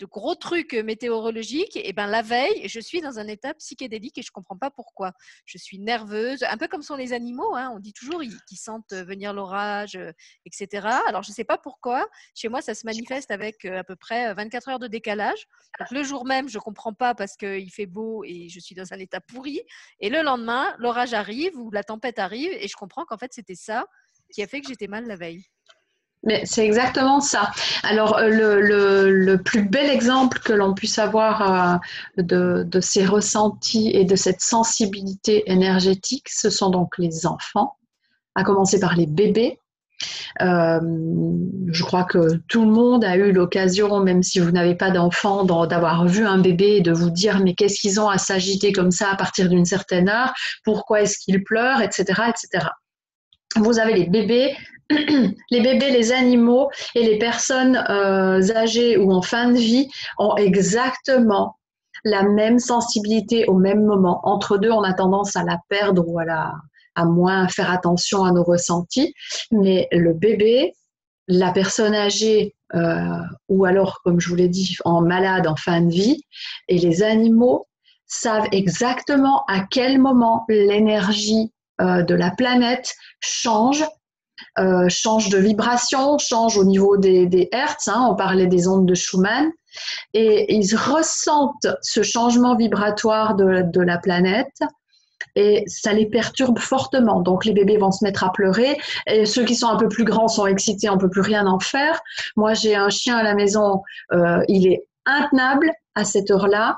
gros 0.03 0.35
trucs 0.35 0.73
météorologiques, 0.73 1.77
et 1.77 1.93
ben 1.93 2.07
la 2.07 2.21
veille, 2.21 2.67
je 2.67 2.79
suis 2.79 3.01
dans 3.01 3.19
un 3.19 3.27
état 3.27 3.53
psychédélique 3.53 4.17
et 4.17 4.21
je 4.21 4.31
comprends 4.31 4.57
pas 4.57 4.69
pourquoi. 4.69 5.13
Je 5.45 5.57
suis 5.57 5.79
nerveuse, 5.79 6.43
un 6.43 6.57
peu 6.57 6.67
comme 6.67 6.81
sont 6.81 6.95
les 6.95 7.13
animaux. 7.13 7.55
Hein. 7.55 7.71
On 7.73 7.79
dit 7.79 7.93
toujours 7.93 8.21
qu'ils 8.21 8.57
sentent 8.57 8.93
venir 8.93 9.33
l'orage, 9.33 9.97
etc. 10.45 10.87
Alors 11.07 11.23
je 11.23 11.31
sais 11.31 11.43
pas 11.43 11.57
pourquoi. 11.57 12.05
Chez 12.33 12.49
moi, 12.49 12.61
ça 12.61 12.75
se 12.75 12.85
manifeste 12.85 13.31
avec 13.31 13.65
à 13.65 13.83
peu 13.83 13.95
près 13.95 14.33
24 14.33 14.69
heures 14.69 14.79
de 14.79 14.87
décalage. 14.87 15.47
le 15.91 16.03
jour 16.03 16.25
même, 16.25 16.49
je 16.49 16.59
comprends 16.59 16.93
pas 16.93 17.15
parce 17.15 17.37
qu'il 17.37 17.71
fait 17.71 17.85
beau 17.85 18.23
et 18.25 18.49
je 18.49 18.59
suis 18.59 18.75
dans 18.75 18.93
un 18.93 18.99
état 18.99 19.21
pourri. 19.21 19.61
Et 19.99 20.09
le 20.09 20.21
lendemain, 20.21 20.75
l'orage 20.79 21.13
arrive 21.13 21.57
ou 21.57 21.71
la 21.71 21.83
tempête 21.83 22.19
arrive 22.19 22.51
et 22.51 22.67
je 22.67 22.75
comprends 22.75 23.05
qu'en 23.05 23.17
fait 23.17 23.33
c'était 23.33 23.55
ça 23.55 23.85
qui 24.33 24.43
a 24.43 24.47
fait 24.47 24.61
que 24.61 24.67
j'étais 24.67 24.87
mal 24.87 25.05
la 25.05 25.15
veille. 25.15 25.45
Mais 26.25 26.41
c'est 26.43 26.65
exactement 26.65 27.21
ça. 27.21 27.51
Alors, 27.83 28.17
euh, 28.17 28.29
le, 28.29 29.37
plus 29.37 29.61
bel 29.61 29.89
exemple 29.89 30.39
que 30.39 30.53
l'on 30.53 30.73
puisse 30.73 30.97
avoir 30.97 31.79
euh, 32.17 32.23
de, 32.63 32.79
ces 32.81 33.05
ressentis 33.05 33.91
et 33.93 34.05
de 34.05 34.15
cette 34.15 34.41
sensibilité 34.41 35.43
énergétique, 35.51 36.27
ce 36.29 36.49
sont 36.49 36.71
donc 36.71 36.97
les 36.97 37.27
enfants, 37.27 37.77
à 38.33 38.43
commencer 38.43 38.79
par 38.79 38.95
les 38.95 39.05
bébés. 39.05 39.59
Euh, 40.41 40.79
je 41.67 41.83
crois 41.83 42.03
que 42.03 42.37
tout 42.49 42.65
le 42.65 42.71
monde 42.71 43.05
a 43.05 43.15
eu 43.15 43.31
l'occasion, 43.31 43.99
même 44.01 44.23
si 44.23 44.39
vous 44.39 44.51
n'avez 44.51 44.75
pas 44.75 44.91
d'enfant, 44.91 45.45
d'avoir 45.45 46.05
vu 46.07 46.25
un 46.25 46.39
bébé 46.39 46.77
et 46.77 46.81
de 46.81 46.91
vous 46.91 47.11
dire 47.11 47.39
mais 47.39 47.53
qu'est-ce 47.53 47.79
qu'ils 47.79 48.01
ont 48.01 48.09
à 48.09 48.17
s'agiter 48.17 48.73
comme 48.73 48.91
ça 48.91 49.11
à 49.11 49.15
partir 49.15 49.47
d'une 49.47 49.63
certaine 49.63 50.09
heure, 50.09 50.33
pourquoi 50.65 51.01
est-ce 51.01 51.17
qu'ils 51.19 51.43
pleurent, 51.43 51.81
etc., 51.81 52.23
etc. 52.29 52.67
Vous 53.55 53.79
avez 53.79 53.93
les 53.93 54.05
bébés 54.05 54.55
les 54.89 55.61
bébés, 55.61 55.89
les 55.89 56.11
animaux 56.11 56.69
et 56.93 57.03
les 57.03 57.17
personnes 57.17 57.83
euh, 57.89 58.39
âgées 58.55 58.97
ou 58.97 59.11
en 59.11 59.21
fin 59.23 59.49
de 59.49 59.57
vie 59.57 59.89
ont 60.19 60.35
exactement 60.35 61.57
la 62.03 62.23
même 62.23 62.59
sensibilité 62.59 63.45
au 63.47 63.55
même 63.55 63.83
moment. 63.83 64.21
Entre 64.23 64.57
deux, 64.57 64.71
on 64.71 64.83
a 64.83 64.93
tendance 64.93 65.35
à 65.35 65.43
la 65.43 65.59
perdre 65.69 66.07
ou 66.07 66.19
à, 66.19 66.25
la, 66.25 66.53
moins 67.03 67.47
faire 67.47 67.71
attention 67.71 68.23
à 68.23 68.31
nos 68.31 68.43
ressentis. 68.43 69.15
Mais 69.51 69.87
le 69.91 70.13
bébé, 70.13 70.73
la 71.27 71.51
personne 71.51 71.95
âgée 71.95 72.53
euh, 72.75 72.99
ou 73.49 73.65
alors, 73.65 74.01
comme 74.03 74.19
je 74.19 74.29
vous 74.29 74.35
l'ai 74.35 74.49
dit, 74.49 74.77
en 74.85 75.01
malade 75.01 75.47
en 75.47 75.55
fin 75.55 75.81
de 75.81 75.91
vie, 75.91 76.21
et 76.67 76.77
les 76.77 77.01
animaux 77.01 77.65
savent 78.05 78.47
exactement 78.51 79.43
à 79.47 79.61
quel 79.61 79.99
moment 79.99 80.45
l'énergie 80.47 81.51
de 81.79 82.15
la 82.15 82.31
planète 82.31 82.95
change 83.19 83.83
euh, 84.59 84.87
change 84.89 85.29
de 85.29 85.37
vibration, 85.37 86.17
change 86.17 86.57
au 86.57 86.63
niveau 86.63 86.97
des, 86.97 87.49
hertz, 87.51 87.87
hein, 87.87 88.07
on 88.09 88.15
parlait 88.15 88.47
des 88.47 88.67
ondes 88.67 88.85
de 88.85 88.95
Schumann, 88.95 89.51
et 90.13 90.53
ils 90.53 90.75
ressentent 90.75 91.67
ce 91.81 92.03
changement 92.03 92.55
vibratoire 92.55 93.35
de, 93.35 93.63
de, 93.63 93.81
la 93.81 93.97
planète 93.97 94.57
et 95.35 95.65
ça 95.67 95.91
les 95.91 96.05
perturbe 96.05 96.59
fortement. 96.59 97.19
Donc 97.19 97.43
les 97.43 97.51
bébés 97.51 97.77
vont 97.77 97.91
se 97.91 98.03
mettre 98.05 98.23
à 98.23 98.31
pleurer 98.31 98.77
et 99.07 99.25
ceux 99.25 99.43
qui 99.43 99.55
sont 99.55 99.67
un 99.67 99.75
peu 99.75 99.89
plus 99.89 100.05
grands 100.05 100.29
sont 100.29 100.45
excités, 100.45 100.89
on 100.89 100.97
peut 100.97 101.09
plus 101.09 101.21
rien 101.21 101.45
en 101.45 101.59
faire. 101.59 101.99
Moi 102.37 102.53
j'ai 102.53 102.75
un 102.75 102.89
chien 102.89 103.17
à 103.17 103.23
la 103.23 103.35
maison, 103.35 103.81
euh, 104.13 104.41
il 104.47 104.67
est 104.67 104.85
intenable 105.05 105.71
à 105.95 106.05
cette 106.05 106.31
heure-là. 106.31 106.77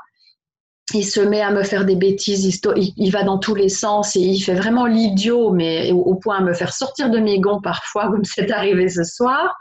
Il 0.94 1.04
se 1.04 1.20
met 1.20 1.42
à 1.42 1.52
me 1.52 1.64
faire 1.64 1.86
des 1.86 1.96
bêtises, 1.96 2.62
il, 2.76 3.12
va 3.12 3.24
dans 3.24 3.38
tous 3.38 3.56
les 3.56 3.68
sens 3.68 4.16
et 4.16 4.22
il 4.22 4.40
fait 4.40 4.54
vraiment 4.54 4.86
l'idiot, 4.86 5.52
mais 5.52 5.92
au, 5.92 6.16
point 6.16 6.38
à 6.38 6.42
me 6.42 6.54
faire 6.54 6.74
sortir 6.74 7.10
de 7.10 7.20
mes 7.20 7.40
gonds 7.40 7.62
parfois, 7.62 8.08
comme 8.12 8.24
c'est 8.24 8.52
arrivé 8.52 8.88
ce 8.88 9.04
soir. 9.04 9.58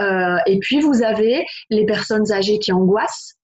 Euh, 0.00 0.36
et 0.46 0.58
puis 0.58 0.80
vous 0.80 1.02
avez 1.02 1.46
les 1.70 1.86
personnes 1.86 2.30
âgées 2.30 2.58
qui 2.58 2.72
angoissent, 2.72 3.36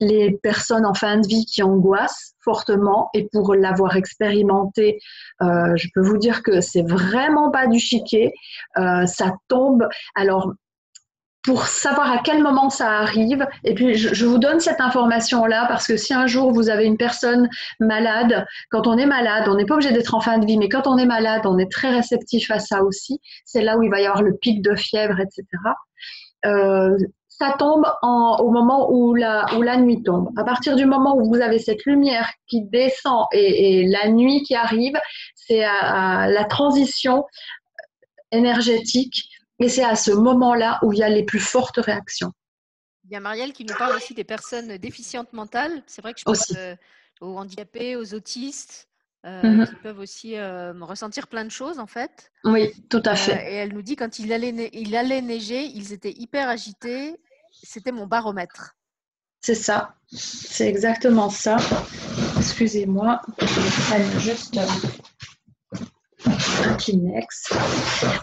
les 0.00 0.38
personnes 0.42 0.86
en 0.86 0.94
fin 0.94 1.18
de 1.18 1.26
vie 1.26 1.44
qui 1.44 1.62
angoissent 1.62 2.32
fortement. 2.42 3.10
Et 3.12 3.28
pour 3.32 3.54
l'avoir 3.54 3.96
expérimenté, 3.96 4.98
euh, 5.42 5.76
je 5.76 5.88
peux 5.94 6.00
vous 6.00 6.16
dire 6.16 6.42
que 6.42 6.62
c'est 6.62 6.88
vraiment 6.88 7.50
pas 7.50 7.66
du 7.66 7.78
chiquet. 7.78 8.32
Euh, 8.78 9.04
ça 9.04 9.34
tombe. 9.48 9.86
Alors 10.14 10.54
pour 11.48 11.66
savoir 11.66 12.12
à 12.12 12.18
quel 12.18 12.42
moment 12.42 12.68
ça 12.68 12.90
arrive. 12.98 13.46
Et 13.64 13.72
puis, 13.72 13.94
je, 13.94 14.26
vous 14.26 14.36
donne 14.36 14.60
cette 14.60 14.82
information-là 14.82 15.64
parce 15.66 15.86
que 15.86 15.96
si 15.96 16.12
un 16.12 16.26
jour 16.26 16.52
vous 16.52 16.68
avez 16.68 16.84
une 16.84 16.98
personne 16.98 17.48
malade, 17.80 18.44
quand 18.68 18.86
on 18.86 18.98
est 18.98 19.06
malade, 19.06 19.44
on 19.48 19.54
n'est 19.54 19.64
pas 19.64 19.72
obligé 19.72 19.90
d'être 19.90 20.14
en 20.14 20.20
fin 20.20 20.36
de 20.36 20.44
vie, 20.44 20.58
mais 20.58 20.68
quand 20.68 20.86
on 20.86 20.98
est 20.98 21.06
malade, 21.06 21.46
on 21.46 21.56
est 21.56 21.72
très 21.72 21.88
réceptif 21.88 22.50
à 22.50 22.58
ça 22.58 22.84
aussi. 22.84 23.18
C'est 23.46 23.62
là 23.62 23.78
où 23.78 23.82
il 23.82 23.88
va 23.88 23.98
y 23.98 24.04
avoir 24.04 24.22
le 24.22 24.36
pic 24.36 24.60
de 24.60 24.76
fièvre, 24.76 25.18
etc. 25.20 25.42
Euh, 26.44 26.98
ça 27.30 27.54
tombe 27.58 27.86
au 28.02 28.50
moment 28.50 28.90
où 28.92 29.14
la, 29.14 29.46
où 29.56 29.62
la 29.62 29.78
nuit 29.78 30.02
tombe. 30.02 30.28
À 30.36 30.44
partir 30.44 30.76
du 30.76 30.84
moment 30.84 31.16
où 31.16 31.32
vous 31.32 31.40
avez 31.40 31.58
cette 31.58 31.86
lumière 31.86 32.28
qui 32.46 32.60
descend 32.60 33.24
et, 33.32 33.86
la 33.86 34.10
nuit 34.10 34.42
qui 34.42 34.54
arrive, 34.54 34.98
c'est 35.34 35.60
la 35.60 36.44
transition 36.44 37.24
énergétique 38.32 39.37
et 39.58 39.68
c'est 39.68 39.84
à 39.84 39.96
ce 39.96 40.10
moment-là 40.10 40.78
où 40.82 40.92
il 40.92 40.98
y 40.98 41.02
a 41.02 41.08
les 41.08 41.24
plus 41.24 41.40
fortes 41.40 41.78
réactions. 41.78 42.32
Il 43.04 43.12
y 43.12 43.16
a 43.16 43.20
Marielle 43.20 43.52
qui 43.52 43.64
nous 43.64 43.74
parle 43.74 43.96
aussi 43.96 44.14
des 44.14 44.24
personnes 44.24 44.76
déficientes 44.76 45.32
mentales. 45.32 45.82
C'est 45.86 46.02
vrai 46.02 46.12
que 46.12 46.20
je 46.20 46.24
pense 46.24 46.52
euh, 46.56 46.76
aux 47.20 47.38
handicapés, 47.38 47.96
aux 47.96 48.14
autistes, 48.14 48.88
euh, 49.26 49.42
mhm. 49.42 49.66
qui 49.66 49.74
peuvent 49.76 49.98
aussi 49.98 50.36
euh, 50.36 50.72
ressentir 50.80 51.26
plein 51.26 51.44
de 51.44 51.50
choses 51.50 51.78
en 51.78 51.86
fait. 51.86 52.30
Oui, 52.44 52.72
tout 52.90 53.02
à 53.04 53.16
fait. 53.16 53.52
et 53.52 53.56
elle 53.56 53.72
nous 53.72 53.82
dit 53.82 53.96
quand 53.96 54.18
il 54.18 54.32
allait, 54.32 54.70
il 54.72 54.94
allait 54.94 55.22
neiger, 55.22 55.64
ils 55.64 55.92
étaient 55.92 56.12
hyper 56.12 56.48
agités. 56.48 57.16
C'était 57.62 57.92
mon 57.92 58.06
baromètre. 58.06 58.76
C'est 59.40 59.54
ça. 59.54 59.94
C'est 60.10 60.68
exactement 60.68 61.30
ça. 61.30 61.56
Excusez-moi, 62.36 63.22
je 63.40 64.18
juste 64.18 64.58
Kleenex. 66.78 67.52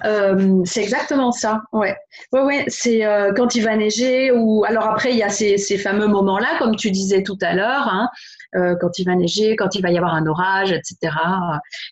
Euh, 0.06 0.62
c'est 0.66 0.84
exactement 0.84 1.32
ça. 1.32 1.62
Ouais, 1.72 1.96
ouais, 2.34 2.42
ouais. 2.42 2.66
C'est 2.68 3.06
euh, 3.06 3.34
quand 3.34 3.56
il 3.56 3.64
va 3.64 3.76
neiger 3.76 4.32
ou 4.32 4.66
alors 4.66 4.86
après 4.88 5.12
il 5.12 5.18
y 5.18 5.24
a 5.24 5.30
ces, 5.30 5.58
fameux 5.78 6.08
moments-là, 6.08 6.58
comme 6.60 6.76
tu 6.76 6.92
disais 6.92 7.24
tout 7.24 7.38
à 7.42 7.54
l'heure, 7.54 7.88
hein, 7.88 8.10
euh, 8.56 8.76
quand 8.80 9.00
il 9.00 9.06
va 9.06 9.16
neiger, 9.16 9.56
quand 9.56 9.76
il 9.76 9.82
va 9.82 9.92
y 9.92 9.98
avoir 9.98 10.14
un 10.14 10.26
orage, 10.28 10.72
etc. 10.72 11.16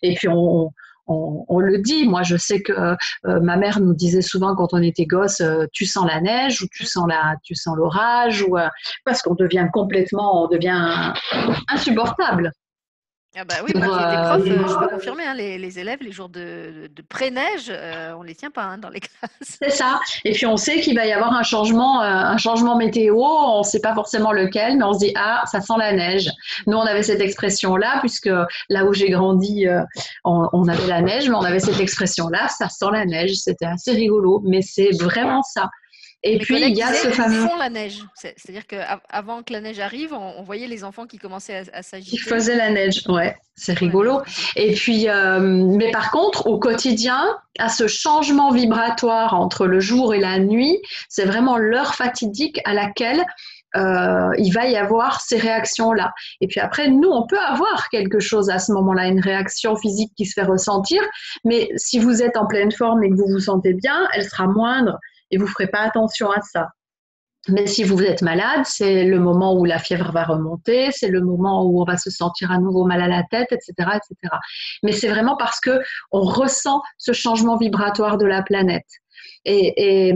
Et 0.02 0.14
puis 0.14 0.28
on, 0.28 0.70
le 1.58 1.78
dit. 1.78 2.08
Moi, 2.08 2.22
je 2.22 2.36
sais 2.36 2.62
que 2.62 2.96
ma 3.24 3.56
mère 3.56 3.80
nous 3.80 3.94
disait 3.94 4.22
souvent 4.22 4.54
quand 4.54 4.72
on 4.72 4.82
était 4.82 5.04
gosse, 5.04 5.42
tu 5.72 5.84
sens 5.84 6.06
la 6.06 6.20
neige 6.20 6.62
ou 6.62 6.66
tu 6.72 6.86
sens 6.86 7.06
l'orage? 7.76 8.42
ou 8.42 8.56
parce 9.04 9.20
qu'on 9.20 9.34
devient 9.34 9.68
complètement, 9.72 10.48
devient 10.48 11.12
insupportable. 11.68 12.52
Ah 13.36 13.44
bah 13.44 13.56
oui, 13.64 13.72
moi 13.74 13.88
qui 13.88 14.04
étais 14.04 14.22
prof, 14.22 14.42
euh, 14.46 14.68
je 14.68 14.78
peux 14.78 14.94
confirmer, 14.94 15.24
hein, 15.24 15.34
les, 15.34 15.78
élèves, 15.80 15.98
les 16.02 16.12
jours 16.12 16.28
de, 16.28 16.88
pré-neige, 17.08 17.66
euh, 17.68 18.12
on 18.16 18.22
ne 18.22 18.28
les 18.28 18.34
tient 18.36 18.50
pas 18.52 18.62
hein, 18.62 18.78
dans 18.78 18.90
les 18.90 19.00
classes. 19.00 19.30
C'est 19.40 19.70
ça. 19.70 19.98
Et 20.24 20.32
puis 20.32 20.46
on 20.46 20.56
sait 20.56 20.80
qu'il 20.80 20.94
va 20.94 21.04
y 21.04 21.12
avoir 21.12 21.32
un 21.32 21.42
changement, 21.42 22.00
euh, 22.00 22.06
un 22.06 22.36
changement 22.36 22.76
météo, 22.76 23.16
on 23.16 23.58
ne 23.58 23.64
sait 23.64 23.80
pas 23.80 23.92
forcément 23.92 24.30
lequel, 24.30 24.78
mais 24.78 24.84
on 24.84 24.92
se 24.92 25.00
dit, 25.00 25.12
ah, 25.16 25.42
ça 25.46 25.60
sent 25.60 25.74
la 25.78 25.92
neige. 25.92 26.30
Nous, 26.68 26.76
on 26.76 26.82
avait 26.82 27.02
cette 27.02 27.20
expression-là, 27.20 27.98
puisque 28.00 28.30
là 28.68 28.84
où 28.84 28.92
j'ai 28.92 29.10
grandi, 29.10 29.66
on, 30.24 30.68
avait 30.68 30.86
la 30.86 31.02
neige, 31.02 31.28
mais 31.28 31.34
on 31.34 31.42
avait 31.42 31.60
cette 31.60 31.80
expression-là, 31.80 32.48
ça 32.48 32.68
sent 32.68 32.86
la 32.92 33.04
neige. 33.04 33.34
C'était 33.34 33.66
assez 33.66 33.92
rigolo, 33.92 34.42
mais 34.44 34.62
c'est 34.62 34.90
vraiment 34.92 35.42
ça. 35.42 35.70
Et 36.26 36.38
puis, 36.38 36.58
il 36.58 36.74
y 36.74 36.82
a 36.82 36.92
ce 36.94 37.10
fameux. 37.10 37.46
font 37.46 37.56
la 37.56 37.68
neige. 37.68 38.02
C'est-à-dire 38.14 38.66
qu'avant 38.66 39.42
que 39.42 39.52
la 39.52 39.60
neige 39.60 39.78
arrive, 39.78 40.14
on, 40.14 40.42
voyait 40.42 40.66
les 40.66 40.82
enfants 40.82 41.06
qui 41.06 41.18
commençaient 41.18 41.64
à, 41.72 41.82
s'agiter. 41.82 42.16
Qui 42.16 42.18
faisaient 42.18 42.56
la 42.56 42.70
neige, 42.70 43.02
ouais, 43.08 43.36
c'est 43.56 43.74
rigolo. 43.74 44.22
Et 44.56 44.72
puis, 44.72 45.08
euh, 45.08 45.38
mais 45.38 45.90
par 45.90 46.10
contre, 46.10 46.46
au 46.46 46.58
quotidien, 46.58 47.22
à 47.58 47.68
ce 47.68 47.86
changement 47.86 48.52
vibratoire 48.52 49.34
entre 49.34 49.66
le 49.66 49.80
jour 49.80 50.14
et 50.14 50.18
la 50.18 50.38
nuit, 50.38 50.80
c'est 51.10 51.26
vraiment 51.26 51.58
l'heure 51.58 51.94
fatidique 51.94 52.58
à 52.64 52.72
laquelle 52.72 53.22
euh, 53.76 54.30
il 54.38 54.50
va 54.50 54.66
y 54.66 54.76
avoir 54.76 55.20
ces 55.20 55.36
réactions-là. 55.36 56.12
Et 56.40 56.46
puis 56.46 56.60
après, 56.60 56.88
nous, 56.88 57.10
on 57.10 57.26
peut 57.26 57.38
avoir 57.38 57.90
quelque 57.90 58.20
chose 58.20 58.48
à 58.48 58.58
ce 58.58 58.72
moment-là, 58.72 59.08
une 59.08 59.20
réaction 59.20 59.76
physique 59.76 60.12
qui 60.16 60.24
se 60.24 60.40
fait 60.40 60.46
ressentir, 60.46 61.02
mais 61.44 61.68
si 61.76 61.98
vous 61.98 62.22
êtes 62.22 62.38
en 62.38 62.46
pleine 62.46 62.72
forme 62.72 63.02
et 63.02 63.10
que 63.10 63.14
vous 63.14 63.28
vous 63.28 63.40
sentez 63.40 63.74
bien, 63.74 64.08
elle 64.14 64.24
sera 64.24 64.46
moindre 64.46 64.98
et 65.30 65.38
vous 65.38 65.44
ne 65.44 65.50
ferez 65.50 65.68
pas 65.68 65.80
attention 65.80 66.30
à 66.30 66.40
ça. 66.40 66.68
Mais 67.48 67.66
si 67.66 67.84
vous 67.84 68.02
êtes 68.02 68.22
malade, 68.22 68.62
c'est 68.64 69.04
le 69.04 69.18
moment 69.18 69.54
où 69.54 69.64
la 69.64 69.78
fièvre 69.78 70.12
va 70.12 70.24
remonter, 70.24 70.90
c'est 70.92 71.08
le 71.08 71.20
moment 71.20 71.64
où 71.64 71.82
on 71.82 71.84
va 71.84 71.98
se 71.98 72.10
sentir 72.10 72.50
à 72.50 72.58
nouveau 72.58 72.84
mal 72.84 73.02
à 73.02 73.08
la 73.08 73.22
tête, 73.24 73.52
etc., 73.52 73.72
etc. 73.78 74.34
Mais 74.82 74.92
c'est 74.92 75.08
vraiment 75.08 75.36
parce 75.36 75.60
que 75.60 75.80
on 76.10 76.22
ressent 76.22 76.80
ce 76.96 77.12
changement 77.12 77.56
vibratoire 77.56 78.16
de 78.16 78.26
la 78.26 78.42
planète. 78.42 78.86
Et, 79.44 80.14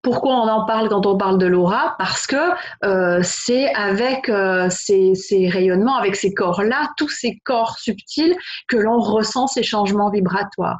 pourquoi 0.00 0.36
on 0.36 0.48
en 0.48 0.64
parle 0.64 0.88
quand 0.88 1.06
on 1.06 1.16
parle 1.18 1.38
de 1.38 1.46
l'aura? 1.46 1.96
Parce 1.98 2.26
que 2.26 2.36
euh, 2.84 3.20
c'est 3.24 3.74
avec 3.74 4.28
euh, 4.28 4.70
ces, 4.70 5.16
ces, 5.16 5.48
rayonnements, 5.48 5.96
avec 5.96 6.14
ces 6.14 6.32
corps-là, 6.32 6.92
tous 6.96 7.08
ces 7.08 7.40
corps 7.44 7.76
subtils, 7.78 8.36
que 8.68 8.76
l'on 8.76 9.00
ressent 9.00 9.48
ces 9.48 9.64
changements 9.64 10.08
vibratoires. 10.08 10.78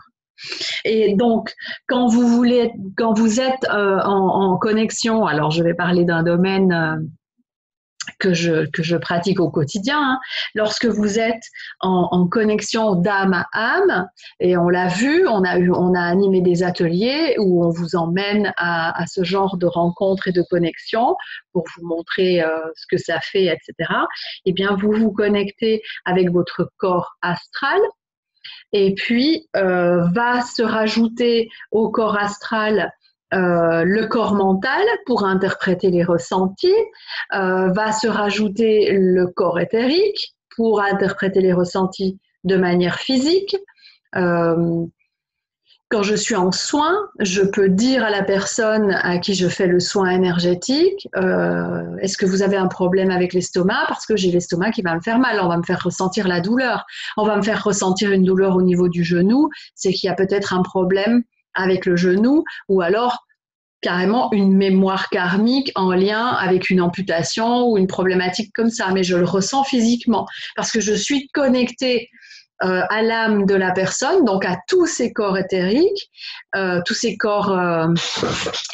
Et 0.84 1.14
donc, 1.14 1.54
quand 1.86 2.08
vous 2.08 2.26
voulez, 2.26 2.72
quand 2.96 3.12
vous 3.12 3.40
êtes 3.40 3.64
euh, 3.72 3.98
en, 4.02 4.56
connexion, 4.58 5.26
alors 5.26 5.50
je 5.50 5.62
vais 5.62 5.74
parler 5.74 6.04
d'un 6.04 6.22
domaine 6.22 6.72
euh, 6.72 6.96
que, 8.18 8.34
je, 8.34 8.68
que 8.70 8.82
je 8.82 8.96
pratique 8.96 9.40
au 9.40 9.50
quotidien, 9.50 10.00
hein. 10.00 10.18
lorsque 10.54 10.86
vous 10.86 11.18
êtes 11.18 11.42
en, 11.80 12.26
connexion 12.28 12.94
d'âme 12.94 13.32
à 13.34 13.46
âme, 13.52 14.08
et 14.40 14.56
on 14.56 14.68
l'a 14.68 14.88
vu, 14.88 15.26
on 15.28 15.44
a, 15.44 15.58
eu, 15.58 15.70
on 15.72 15.94
a 15.94 16.00
animé 16.00 16.40
des 16.40 16.62
ateliers 16.62 17.36
où 17.38 17.64
on 17.64 17.70
vous 17.70 17.96
emmène 17.96 18.52
à, 18.56 19.04
ce 19.06 19.24
genre 19.24 19.56
de 19.56 19.66
rencontres 19.66 20.28
et 20.28 20.32
de 20.32 20.42
connexions 20.50 21.16
pour 21.52 21.64
vous 21.76 21.86
montrer 21.86 22.42
euh, 22.42 22.58
ce 22.74 22.86
que 22.90 22.98
ça 23.00 23.20
fait, 23.20 23.46
etc. 23.46 23.90
Eh 24.44 24.52
bien, 24.52 24.76
vous 24.76 24.92
vous 24.92 25.12
connectez 25.12 25.82
avec 26.04 26.30
votre 26.30 26.70
corps 26.78 27.16
astral 27.22 27.80
et 28.72 28.94
puis, 28.94 29.48
euh, 29.56 30.04
va 30.12 30.42
se 30.42 30.62
rajouter 30.62 31.48
au 31.70 31.90
corps 31.90 32.18
astral 32.18 32.92
euh, 33.34 33.84
le 33.84 34.06
corps 34.06 34.34
mental 34.34 34.82
pour 35.04 35.24
interpréter 35.24 35.90
les 35.90 36.04
ressentis, 36.04 36.72
euh, 37.34 37.68
va 37.72 37.92
se 37.92 38.08
rajouter 38.08 38.90
le 38.92 39.26
corps 39.26 39.60
éthérique 39.60 40.34
pour 40.56 40.80
interpréter 40.80 41.40
les 41.40 41.52
ressentis 41.52 42.18
de 42.44 42.56
manière 42.56 42.98
physique. 42.98 43.56
Quand 45.90 46.02
je 46.02 46.14
suis 46.14 46.36
en 46.36 46.52
soin, 46.52 46.94
je 47.18 47.40
peux 47.40 47.70
dire 47.70 48.04
à 48.04 48.10
la 48.10 48.22
personne 48.22 48.90
à 49.02 49.16
qui 49.18 49.34
je 49.34 49.48
fais 49.48 49.66
le 49.66 49.80
soin 49.80 50.10
énergétique, 50.10 51.08
euh, 51.16 51.96
est-ce 52.02 52.18
que 52.18 52.26
vous 52.26 52.42
avez 52.42 52.58
un 52.58 52.66
problème 52.66 53.10
avec 53.10 53.32
l'estomac? 53.32 53.86
Parce 53.88 54.04
que 54.04 54.14
j'ai 54.14 54.30
l'estomac 54.30 54.72
qui 54.72 54.82
va 54.82 54.94
me 54.94 55.00
faire 55.00 55.18
mal, 55.18 55.40
on 55.40 55.48
va 55.48 55.56
me 55.56 55.62
faire 55.62 55.82
ressentir 55.82 56.28
la 56.28 56.42
douleur, 56.42 56.84
on 57.16 57.24
va 57.24 57.36
me 57.36 57.42
faire 57.42 57.64
ressentir 57.64 58.12
une 58.12 58.24
douleur 58.24 58.54
au 58.56 58.62
niveau 58.62 58.88
du 58.90 59.02
genou, 59.02 59.48
c'est 59.74 59.92
qu'il 59.92 60.08
y 60.08 60.10
a 60.10 60.14
peut-être 60.14 60.52
un 60.52 60.62
problème 60.62 61.22
avec 61.54 61.86
le 61.86 61.96
genou, 61.96 62.44
ou 62.68 62.82
alors 62.82 63.24
carrément 63.80 64.30
une 64.32 64.54
mémoire 64.54 65.08
karmique 65.08 65.70
en 65.74 65.92
lien 65.92 66.26
avec 66.26 66.68
une 66.68 66.80
amputation 66.80 67.68
ou 67.68 67.78
une 67.78 67.86
problématique 67.86 68.52
comme 68.52 68.70
ça, 68.70 68.90
mais 68.92 69.04
je 69.04 69.16
le 69.16 69.24
ressens 69.24 69.64
physiquement 69.64 70.26
parce 70.56 70.72
que 70.72 70.80
je 70.80 70.92
suis 70.92 71.28
connectée 71.28 72.08
euh, 72.64 72.82
à 72.90 73.02
l'âme 73.02 73.46
de 73.46 73.54
la 73.54 73.70
personne, 73.70 74.24
donc 74.24 74.44
à 74.44 74.56
tous 74.66 74.86
ces 74.86 75.12
corps 75.12 75.38
éthériques, 75.38 76.10
euh, 76.56 76.80
tous 76.84 76.94
ces 76.94 77.16
corps 77.16 77.52
euh, 77.52 77.86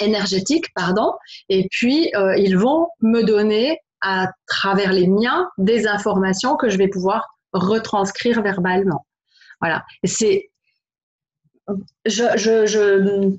énergétiques, 0.01 0.73
pardon, 0.75 1.13
et 1.49 1.69
puis 1.71 2.11
ils 2.39 2.57
vont 2.57 2.89
me 3.01 3.23
donner 3.23 3.79
à 4.01 4.31
travers 4.47 4.93
les 4.93 5.07
miens 5.07 5.49
des 5.59 5.87
informations 5.87 6.57
que 6.57 6.69
je 6.69 6.79
vais 6.79 6.89
pouvoir 6.89 7.29
retranscrire 7.53 8.43
verbalement. 8.43 9.07
Voilà. 9.61 9.85
C'est, 10.05 10.51
je, 12.05 12.25
je, 12.37 12.67
je 12.67 13.37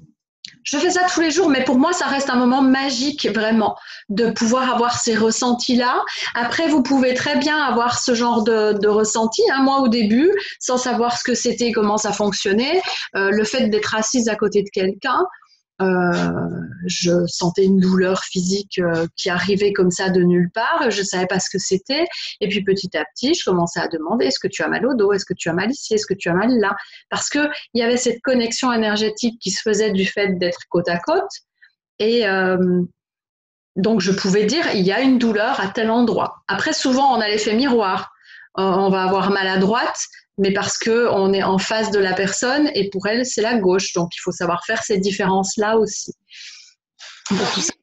je 0.66 0.78
fais 0.78 0.90
ça 0.90 1.02
tous 1.14 1.22
les 1.22 1.32
jours, 1.32 1.50
mais 1.50 1.64
pour 1.64 1.78
moi, 1.78 1.94
ça 1.94 2.08
reste 2.08 2.30
un 2.30 2.36
moment 2.36 2.62
magique, 2.62 3.28
vraiment, 3.34 3.78
de 4.10 4.32
pouvoir 4.32 4.74
avoir 4.74 5.00
ces 5.00 5.16
ressentis-là. 5.16 6.04
Après, 6.34 6.68
vous 6.68 6.82
pouvez 6.82 7.14
très 7.14 7.38
bien 7.38 7.58
avoir 7.58 8.00
ce 8.00 8.16
genre 8.16 8.44
de, 8.44 8.74
de 8.74 8.88
ressenti. 8.88 9.44
Hein. 9.54 9.62
Moi, 9.62 9.80
au 9.80 9.88
début, 9.88 10.32
sans 10.60 10.78
savoir 10.78 11.18
ce 11.18 11.24
que 11.24 11.36
c'était, 11.36 11.72
comment 11.72 11.98
ça 11.98 12.12
fonctionnait, 12.12 12.82
euh, 13.16 13.30
le 13.30 13.44
fait 13.44 13.68
d'être 13.70 13.96
assise 13.96 14.28
à 14.28 14.36
côté 14.36 14.64
de 14.64 14.70
quelqu'un, 14.70 15.20
je 15.80 17.26
sentais 17.28 17.66
une 17.66 17.80
douleur 17.80 18.24
physique 18.24 18.80
euh, 18.80 19.08
qui 19.16 19.30
arrivait 19.30 19.74
comme 19.74 19.92
ça 19.92 20.10
de 20.10 20.22
nulle 20.22 20.50
part. 20.52 20.90
Je 20.90 21.00
ne 21.00 21.06
savais 21.06 21.28
pas 21.28 21.40
ce 21.40 21.50
que 21.50 21.60
c'était. 21.60 22.06
Et 22.42 22.48
puis 22.48 22.64
petit 22.64 22.96
à 22.98 23.04
petit, 23.06 23.34
je 23.34 23.44
commençais 23.44 23.80
à 23.80 23.88
demander 23.88 24.26
est-ce 24.26 24.40
que 24.40 24.48
tu 24.48 24.64
as 24.64 24.68
mal 24.68 24.86
au 24.86 24.94
dos? 24.94 25.12
Est-ce 25.14 25.26
que 25.26 25.34
tu 25.34 25.50
as 25.50 25.54
mal 25.54 25.72
ici? 25.72 25.94
Est-ce 25.94 26.06
que 26.06 26.14
tu 26.14 26.30
as 26.30 26.34
mal 26.34 26.52
là? 26.60 26.76
Parce 27.10 27.30
qu'il 27.30 27.50
y 27.74 27.82
avait 27.82 27.98
cette 27.98 28.22
connexion 28.22 28.72
énergétique 28.72 29.40
qui 29.42 29.52
se 29.52 29.62
faisait 29.62 29.92
du 29.92 30.06
fait 30.06 30.38
d'être 30.40 30.60
côte 30.70 30.88
à 30.90 30.98
côte. 30.98 31.30
Et 32.00 32.28
euh, 32.28 32.84
donc, 33.76 34.02
je 34.02 34.12
pouvais 34.12 34.46
dire 34.46 34.66
il 34.74 34.86
y 34.86 34.92
a 34.92 35.02
une 35.02 35.18
douleur 35.18 35.60
à 35.60 35.68
tel 35.68 35.90
endroit. 35.90 36.38
Après, 36.48 36.74
souvent, 36.74 37.16
on 37.16 37.20
a 37.20 37.28
l'effet 37.28 37.54
miroir. 37.54 38.12
on 38.56 38.90
va 38.90 39.04
avoir 39.04 39.32
mal 39.32 39.48
à 39.48 39.58
droite, 39.58 40.08
mais 40.38 40.54
parce 40.54 40.78
que 40.78 41.08
on 41.10 41.34
est 41.34 41.44
en 41.44 41.58
face 41.58 41.92
de 41.92 42.00
la 42.00 42.14
personne 42.14 42.70
et 42.76 42.90
pour 42.90 43.08
elle 43.08 43.26
c'est 43.26 43.42
la 43.42 43.58
gauche. 43.58 43.94
Donc 43.94 44.10
il 44.16 44.20
faut 44.20 44.32
savoir 44.32 44.64
faire 44.66 44.84
ces 44.84 44.98
différences 44.98 45.58
là 45.58 45.78
aussi. 45.78 46.14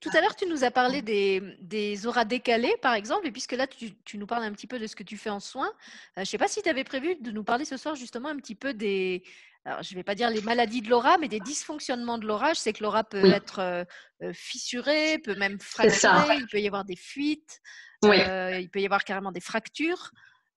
tout, 0.00 0.10
à 0.14 0.20
l'heure, 0.20 0.36
tu 0.36 0.46
nous 0.46 0.62
as 0.62 0.70
parlé 0.70 1.02
des, 1.02 1.42
des, 1.60 2.06
auras 2.06 2.24
décalées, 2.24 2.76
par 2.80 2.94
exemple, 2.94 3.26
et 3.26 3.32
puisque 3.32 3.52
là, 3.52 3.66
tu, 3.66 3.92
tu, 4.04 4.16
nous 4.16 4.26
parles 4.26 4.44
un 4.44 4.52
petit 4.52 4.68
peu 4.68 4.78
de 4.78 4.86
ce 4.86 4.94
que 4.94 5.02
tu 5.02 5.16
fais 5.16 5.30
en 5.30 5.40
soins, 5.40 5.66
euh, 5.66 5.70
je 6.18 6.20
ne 6.20 6.26
sais 6.26 6.38
pas 6.38 6.46
si 6.46 6.62
tu 6.62 6.68
avais 6.68 6.84
prévu 6.84 7.16
de 7.16 7.32
nous 7.32 7.42
parler 7.42 7.64
ce 7.64 7.76
soir 7.76 7.96
justement 7.96 8.28
un 8.28 8.36
petit 8.36 8.54
peu 8.54 8.72
des, 8.72 9.24
alors, 9.64 9.82
je 9.82 9.92
ne 9.94 9.96
vais 9.96 10.02
pas 10.02 10.16
dire 10.16 10.28
les 10.30 10.40
maladies 10.40 10.82
de 10.82 10.90
l'aura, 10.90 11.18
mais 11.18 11.28
des 11.28 11.38
dysfonctionnements 11.38 12.18
de 12.18 12.26
l'aura. 12.26 12.52
Je 12.52 12.58
sais 12.58 12.72
que 12.72 12.82
l'aura 12.82 13.04
peut 13.04 13.24
être 13.32 13.60
euh, 13.60 13.84
euh, 14.22 14.32
fissurée, 14.32 15.18
peut 15.18 15.36
même 15.36 15.60
fracturer, 15.60 16.36
il 16.36 16.46
peut 16.50 16.60
y 16.60 16.66
avoir 16.66 16.84
des 16.84 16.96
fuites, 16.96 17.60
il 18.02 18.68
peut 18.72 18.80
y 18.80 18.84
avoir 18.84 19.04
carrément 19.04 19.30
des 19.30 19.40
fractures. 19.40 20.10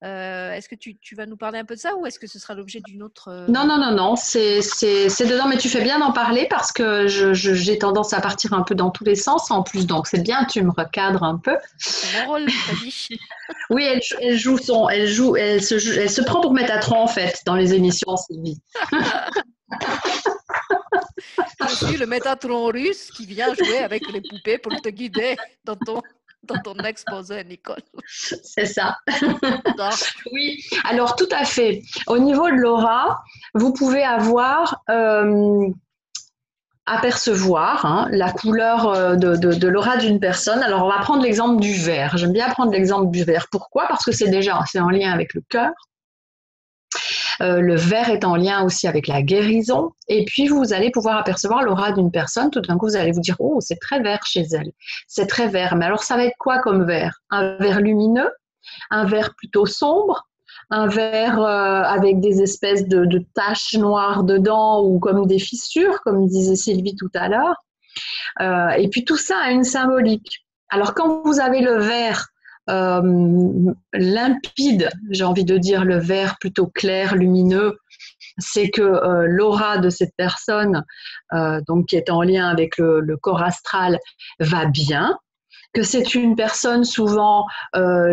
Euh, 0.03 0.51
est-ce 0.51 0.67
que 0.67 0.75
tu, 0.75 0.97
vas 1.15 1.25
nous 1.25 1.37
parler 1.37 1.57
un 1.57 1.65
peu 1.65 1.75
de 1.75 1.79
ça 1.79 1.95
ou 1.95 2.05
est-ce 2.05 2.19
que 2.19 2.27
ce 2.27 2.37
sera 2.37 2.53
l'objet 2.53 2.81
d'une 2.85 3.01
autre... 3.01 3.29
Euh, 3.29 3.47
non, 3.47 3.65
non, 3.65 3.77
non, 3.77 3.91
non, 3.91 4.15
c'est 4.15 4.59
dedans, 4.59 5.47
mais 5.47 5.57
tu 5.57 5.69
fais 5.69 5.81
bien 5.81 5.99
d'en 5.99 6.11
parler 6.11 6.47
parce 6.49 6.71
que 6.71 7.07
j'ai 7.07 7.77
tendance 7.77 8.13
à 8.13 8.19
partir 8.19 8.53
un 8.53 8.63
peu 8.63 8.75
dans 8.75 8.91
tous 8.91 9.05
les 9.05 9.15
sens 9.15 9.49
en 9.51 9.63
plus, 9.63 9.87
donc 9.87 10.07
c'est 10.07 10.21
bien, 10.21 10.45
tu 10.45 10.61
me 10.63 10.71
recadres 10.71 11.23
un 11.23 11.37
peu. 11.37 11.55
C'est 11.77 12.19
mon 12.19 12.27
rôle, 12.27 12.45
dit. 12.81 13.07
oui, 13.69 13.83
elle, 14.19 14.37
joue 14.37 14.57
son, 14.57 14.89
elle 14.89 15.07
joue, 15.07 15.37
elle 15.37 15.63
se, 15.63 15.75
elle 15.97 16.09
se 16.09 16.21
prend 16.21 16.41
pour 16.41 16.53
Métatron 16.53 17.03
en 17.03 17.07
fait 17.07 17.41
dans 17.45 17.55
les 17.55 17.73
émissions, 17.73 18.17
Sylvie. 18.17 18.59
Je 21.67 21.85
suis 21.85 21.97
le 21.97 22.05
Métatron 22.05 22.67
russe 22.67 23.09
qui 23.11 23.25
vient 23.25 23.53
jouer 23.53 23.79
avec 23.79 24.07
les 24.11 24.21
poupées 24.21 24.57
pour 24.57 24.79
te 24.81 24.89
guider 24.89 25.35
dans 25.63 25.75
ton 25.75 26.01
dans 26.45 26.59
ton 26.61 26.75
exposé, 26.83 27.43
Nicole. 27.43 27.81
C'est 28.07 28.65
ça. 28.65 28.97
oui, 30.31 30.63
alors 30.83 31.15
tout 31.15 31.29
à 31.31 31.45
fait. 31.45 31.81
Au 32.07 32.17
niveau 32.17 32.49
de 32.49 32.55
l'aura, 32.55 33.21
vous 33.53 33.73
pouvez 33.73 34.03
avoir 34.03 34.81
euh, 34.89 35.67
apercevoir 36.85 37.85
hein, 37.85 38.07
la 38.11 38.31
couleur 38.31 38.87
euh, 38.87 39.15
de, 39.15 39.35
de 39.35 39.67
l'aura 39.67 39.97
d'une 39.97 40.19
personne. 40.19 40.61
Alors 40.61 40.85
on 40.85 40.89
va 40.89 40.99
prendre 40.99 41.23
l'exemple 41.23 41.61
du 41.61 41.73
vert. 41.73 42.17
J'aime 42.17 42.33
bien 42.33 42.49
prendre 42.49 42.71
l'exemple 42.71 43.11
du 43.11 43.23
vert. 43.23 43.47
Pourquoi? 43.51 43.87
Parce 43.87 44.05
que 44.05 44.11
c'est 44.11 44.29
déjà 44.29 44.59
c'est 44.71 44.79
en 44.79 44.89
lien 44.89 45.11
avec 45.11 45.33
le 45.33 45.41
cœur. 45.49 45.71
Euh, 47.41 47.59
le 47.59 47.75
vert 47.75 48.09
est 48.09 48.23
en 48.23 48.35
lien 48.35 48.63
aussi 48.63 48.87
avec 48.87 49.07
la 49.07 49.21
guérison. 49.21 49.91
Et 50.07 50.25
puis, 50.25 50.47
vous 50.47 50.73
allez 50.73 50.91
pouvoir 50.91 51.17
apercevoir 51.17 51.63
l'aura 51.63 51.91
d'une 51.91 52.11
personne. 52.11 52.49
Tout 52.51 52.61
d'un 52.61 52.77
coup, 52.77 52.87
vous 52.87 52.95
allez 52.95 53.11
vous 53.11 53.21
dire, 53.21 53.35
oh, 53.39 53.59
c'est 53.61 53.79
très 53.79 54.01
vert 54.01 54.25
chez 54.25 54.45
elle. 54.51 54.71
C'est 55.07 55.27
très 55.27 55.47
vert. 55.47 55.75
Mais 55.75 55.85
alors, 55.85 56.03
ça 56.03 56.15
va 56.15 56.25
être 56.25 56.37
quoi 56.37 56.59
comme 56.59 56.85
vert? 56.85 57.19
Un 57.29 57.57
vert 57.57 57.81
lumineux 57.81 58.31
Un 58.91 59.05
vert 59.05 59.33
plutôt 59.35 59.65
sombre 59.65 60.27
un 60.69 60.87
vert 60.87 61.39
euh, 61.39 61.83
avec 61.83 62.19
des 62.19 62.41
espèces 62.41 62.87
de, 62.87 63.23
taches 63.33 63.75
noires 63.75 64.23
dedans 64.23 64.83
ou 64.83 64.99
comme 64.99 65.25
des 65.27 65.39
fissures, 65.39 66.01
comme 66.01 66.25
disait 66.27 66.55
Sylvie 66.55 66.95
tout 66.95 67.11
à 67.13 67.29
l'heure. 67.29 67.55
Euh, 68.41 68.69
et 68.69 68.89
puis 68.89 69.05
tout 69.05 69.17
ça 69.17 69.37
a 69.37 69.51
une 69.51 69.63
symbolique. 69.63 70.45
Alors 70.69 70.93
quand 70.93 71.21
vous 71.23 71.39
avez 71.39 71.61
le 71.61 71.77
vert 71.77 72.27
euh, 72.69 73.73
limpide, 73.93 74.89
j'ai 75.11 75.23
envie 75.23 75.45
de 75.45 75.57
dire 75.57 75.85
le 75.85 75.97
vert 75.97 76.37
plutôt 76.39 76.67
clair, 76.67 77.15
lumineux, 77.15 77.77
c'est 78.37 78.69
que 78.69 78.81
euh, 78.81 79.27
l'aura 79.27 79.77
de 79.77 79.89
cette 79.89 80.13
personne, 80.17 80.83
euh, 81.33 81.61
donc 81.67 81.87
qui 81.87 81.95
est 81.95 82.09
en 82.09 82.21
lien 82.23 82.47
avec 82.49 82.77
le, 82.77 83.17
corps 83.21 83.43
astral, 83.43 83.99
va 84.39 84.65
bien, 84.65 85.17
que 85.73 85.83
c'est 85.83 86.15
une 86.15 86.37
personne 86.37 86.85
souvent, 86.85 87.45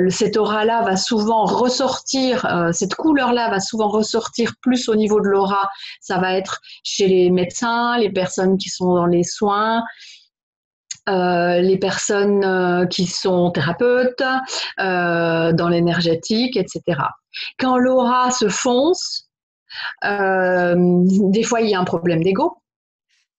cette 0.08 0.36
aura-là 0.36 0.82
va 0.82 0.96
souvent 0.96 1.44
ressortir, 1.44 2.44
cette 2.72 2.96
couleur-là 2.96 3.50
va 3.50 3.60
souvent 3.60 3.86
ressortir 3.86 4.54
plus 4.60 4.88
au 4.88 4.96
niveau 4.96 5.20
de 5.20 5.28
l'aura. 5.28 5.70
Ça 6.00 6.18
va 6.18 6.36
être 6.36 6.60
chez 6.82 7.06
les 7.06 7.30
médecins, 7.30 7.96
les 7.98 8.10
personnes 8.10 8.58
qui 8.58 8.68
sont 8.68 8.94
dans 8.96 9.06
les 9.06 9.22
soins, 9.22 9.84
les 11.08 11.78
personnes 11.78 12.44
euh, 12.44 12.86
qui 12.86 13.06
sont 13.06 13.50
thérapeutes, 13.50 14.22
euh, 14.80 15.52
dans 15.52 15.68
l'énergétique, 15.68 16.56
etc. 16.56 16.82
Quand 17.58 17.76
l'aura 17.76 18.30
se 18.30 18.48
fonce, 18.48 19.28
des 20.02 21.42
fois 21.42 21.60
il 21.60 21.70
y 21.70 21.74
a 21.74 21.80
un 21.80 21.84
problème 21.84 22.22
d'ego. 22.22 22.61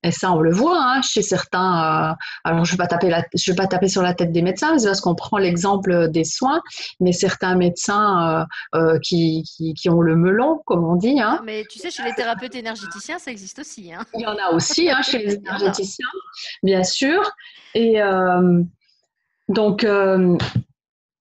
Et 0.04 0.12
ça, 0.12 0.32
on 0.34 0.40
le 0.40 0.52
voit 0.52 0.82
hein, 0.82 1.02
chez 1.02 1.22
certains. 1.22 2.12
Euh, 2.12 2.14
alors, 2.44 2.66
je 2.66 2.74
ne 2.74 2.78
vais, 2.78 2.84
pas 2.84 2.88
taper 2.88 3.14
je 3.34 3.52
vais 3.52 3.56
pas 3.56 3.68
taper 3.68 3.88
sur 3.88 4.02
la 4.02 4.14
tête 4.14 4.32
des 4.32 4.42
médecins, 4.42 4.78
c'est 4.78 4.88
parce 4.88 5.02
qu'on 5.02 5.16
prend 5.16 5.38
l'exemple 5.38 6.10
des 6.10 6.26
soins, 6.26 6.62
mais 7.00 7.14
certains 7.14 7.56
médecins 7.56 8.46
euh, 8.74 8.80
euh, 8.80 9.00
qui, 9.00 9.44
qui, 9.78 9.90
ont 9.90 10.02
le 10.02 10.16
melon, 10.16 10.62
comme 10.66 10.84
on 10.84 10.96
dit. 10.96 11.22
Hein. 11.22 11.42
Mais 11.46 11.64
tu 11.70 11.80
sais, 11.80 11.90
chez 11.90 12.04
les 12.04 12.14
thérapeutes 12.14 12.56
énergéticiens, 12.56 13.18
ça 13.18 13.32
existe 13.32 13.60
aussi. 13.60 13.94
Hein. 13.94 14.06
Il 14.14 14.22
y 14.22 14.28
en 14.28 14.36
a 14.36 14.52
aussi 14.54 14.90
hein, 14.90 15.02
chez 15.02 15.20
les 15.20 15.34
énergéticiens, 15.36 16.08
bien 16.64 16.84
sûr. 16.84 17.22
Et 17.76 18.00
donc, 19.50 19.86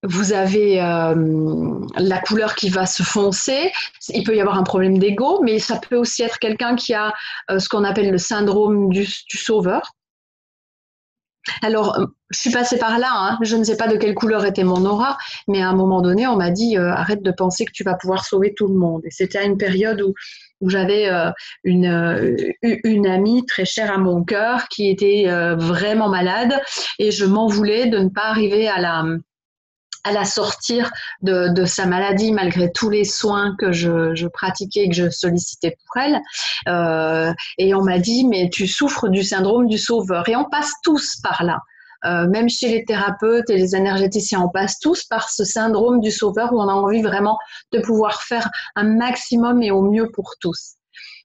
vous 0.02 0.32
avez 0.32 0.80
euh, 0.80 1.78
la 1.96 2.18
couleur 2.18 2.54
qui 2.54 2.68
va 2.68 2.86
se 2.86 3.02
foncer. 3.02 3.72
Il 4.08 4.24
peut 4.24 4.36
y 4.36 4.40
avoir 4.40 4.58
un 4.58 4.64
problème 4.64 4.98
d'ego, 4.98 5.40
mais 5.42 5.58
ça 5.58 5.78
peut 5.78 5.96
aussi 5.96 6.22
être 6.22 6.38
quelqu'un 6.38 6.74
qui 6.74 6.92
a 6.94 7.12
euh, 7.50 7.58
ce 7.58 7.68
qu'on 7.68 7.84
appelle 7.84 8.10
le 8.10 8.18
syndrome 8.18 8.90
du, 8.90 9.06
sauveur. 9.06 9.92
Alors, 11.62 11.98
euh, 11.98 12.06
je 12.30 12.40
suis 12.40 12.50
passée 12.50 12.78
par 12.78 12.98
là, 12.98 13.10
hein. 13.12 13.38
je 13.42 13.56
ne 13.56 13.64
sais 13.64 13.76
pas 13.76 13.88
de 13.88 13.96
quelle 13.96 14.14
couleur 14.14 14.44
était 14.44 14.64
mon 14.64 14.84
aura, 14.84 15.18
mais 15.48 15.62
à 15.62 15.68
un 15.68 15.74
moment 15.74 16.00
donné, 16.00 16.26
on 16.26 16.36
m'a 16.36 16.50
dit 16.50 16.76
arrête 16.76 17.22
de 17.22 17.30
penser 17.30 17.64
que 17.64 17.72
tu 17.72 17.84
vas 17.84 17.94
pouvoir 17.94 18.24
sauver 18.24 18.54
tout 18.54 18.68
le 18.68 18.74
monde. 18.74 19.02
Et 19.04 19.10
c'était 19.10 19.38
à 19.38 19.44
une 19.44 19.58
période 19.58 20.00
où, 20.00 20.14
j'avais 20.68 21.10
une 21.64 23.06
amie 23.06 23.44
très 23.46 23.64
chère 23.64 23.92
à 23.92 23.98
mon 23.98 24.22
cœur 24.22 24.68
qui 24.68 24.88
était 24.88 25.26
vraiment 25.56 26.08
malade 26.08 26.60
et 27.00 27.10
je 27.10 27.24
m'en 27.24 27.48
voulais 27.48 27.86
de 27.86 27.98
ne 27.98 28.08
pas 28.08 28.26
arriver 28.26 28.68
à 28.68 28.80
la, 28.80 29.04
à 30.04 30.12
la 30.12 30.24
sortir 30.24 30.90
de, 31.22 31.64
sa 31.64 31.86
maladie 31.86 32.32
malgré 32.32 32.70
tous 32.72 32.90
les 32.90 33.04
soins 33.04 33.54
que 33.58 33.72
je, 33.72 34.26
pratiquais 34.28 34.84
et 34.84 34.88
que 34.88 34.94
je 34.94 35.10
sollicitais 35.10 35.76
pour 35.86 36.02
elle. 36.02 36.20
Euh, 36.68 37.32
et 37.58 37.74
on 37.74 37.82
m'a 37.82 37.98
dit, 37.98 38.26
mais 38.26 38.50
tu 38.52 38.66
souffres 38.66 39.08
du 39.08 39.22
syndrome 39.22 39.68
du 39.68 39.78
sauveur. 39.78 40.28
Et 40.28 40.36
on 40.36 40.44
passe 40.44 40.72
tous 40.82 41.16
par 41.22 41.44
là. 41.44 41.60
Euh, 42.04 42.26
même 42.26 42.48
chez 42.48 42.68
les 42.68 42.84
thérapeutes 42.84 43.48
et 43.48 43.56
les 43.56 43.76
énergéticiens, 43.76 44.40
on 44.40 44.48
passe 44.48 44.80
tous 44.80 45.04
par 45.04 45.30
ce 45.30 45.44
syndrome 45.44 46.00
du 46.00 46.10
sauveur 46.10 46.52
où 46.52 46.60
on 46.60 46.68
a 46.68 46.72
envie 46.72 47.02
vraiment 47.02 47.38
de 47.72 47.78
pouvoir 47.78 48.22
faire 48.22 48.50
un 48.74 48.84
maximum 48.84 49.62
et 49.62 49.70
au 49.70 49.82
mieux 49.82 50.10
pour 50.10 50.34
tous. 50.40 50.76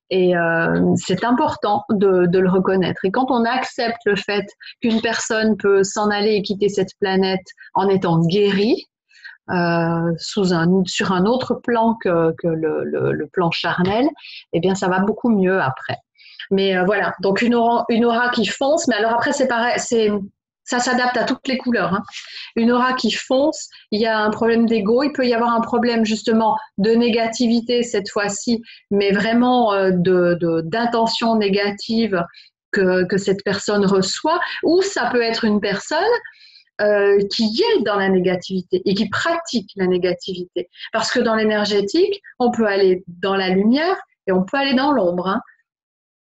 Et 0.10 0.38
euh, 0.38 0.94
c'est 0.96 1.24
important 1.24 1.84
de, 1.90 2.28
de, 2.28 2.40
le 2.40 2.50
reconnaître. 2.50 3.04
Et 3.04 3.12
quand 3.12 3.30
on 3.30 3.44
accepte 3.44 4.00
le 4.06 4.16
fait 4.16 4.46
qu'une 4.82 5.02
personne 5.02 5.58
peut 5.58 5.84
s'en 5.84 6.10
aller 6.10 6.36
et 6.36 6.42
quitter 6.42 6.70
cette 6.70 6.92
planète 7.00 7.46
en 7.74 7.90
étant 7.90 8.20
guérie, 8.20 8.86
euh, 9.50 10.14
sous 10.18 10.54
un, 10.54 10.84
sur 10.86 11.14
un 11.14 11.26
autre 11.26 11.56
plan 11.56 11.96
que, 12.02 12.34
que 12.38 12.48
le, 12.48 12.84
le, 12.84 13.14
le, 13.14 13.28
plan 13.28 13.50
charnel, 13.50 14.06
eh 14.52 14.60
bien, 14.60 14.76
ça 14.76 14.90
va 14.90 15.00
beaucoup 15.00 15.30
mieux 15.30 15.62
après. 15.62 15.98
Mais 16.52 16.76
euh, 16.76 16.84
voilà, 16.84 17.14
donc 17.22 17.42
une 17.42 17.56
aura, 17.56 17.86
une 17.90 18.06
aura 18.06 18.30
qui 18.30 18.46
fonce. 18.46 18.88
Mais 18.88 18.96
alors 18.96 19.14
après, 19.14 19.32
c'est 19.32 19.48
pareil, 19.48 19.76
c'est 19.78 20.12
ça 20.68 20.80
s'adapte 20.80 21.18
à 21.18 21.24
toutes 21.24 21.48
les 21.48 21.58
couleurs. 21.58 21.94
Hein. 21.94 22.04
Une 22.56 22.72
aura 22.72 22.94
qui 22.94 23.12
fonce, 23.12 23.70
il 23.92 24.02
y 24.02 24.06
a 24.06 24.20
un 24.20 24.30
problème 24.30 24.66
d'ego, 24.66 25.02
il 25.02 25.12
peut 25.14 25.26
y 25.26 25.34
avoir 25.34 25.54
un 25.54 25.62
problème 25.62 26.06
justement 26.06 26.56
de 26.78 26.92
négativité 26.92 27.84
cette 27.84 28.10
fois-ci, 28.10 28.62
mais 28.92 29.12
vraiment 29.12 29.74
euh, 29.74 29.92
d'intention 29.94 31.36
négative 31.36 32.24
que, 32.72 33.18
cette 33.18 33.44
personne 33.44 33.86
reçoit, 33.86 34.40
ou 34.62 34.84
ça 34.84 35.10
peut 35.12 35.22
être 35.22 35.46
une 35.46 35.60
personne 35.60 35.98
euh, 36.80 37.18
qui 37.34 37.60
est 37.60 37.82
dans 37.84 37.96
la 37.96 38.10
négativité 38.10 38.84
et 38.86 38.94
qui 38.94 39.10
pratique 39.10 39.72
la 39.78 39.88
négativité. 39.88 40.70
Parce 40.94 41.10
que 41.12 41.20
dans 41.20 41.34
l'énergétique, 41.34 42.22
on 42.38 42.52
peut 42.52 42.68
aller 42.68 43.04
dans 43.08 43.36
la 43.36 43.50
lumière 43.50 43.98
et 44.28 44.32
on 44.32 44.44
peut 44.44 44.58
aller 44.58 44.76
dans 44.76 44.92
l'ombre. 44.92 45.28
Hein. 45.28 45.42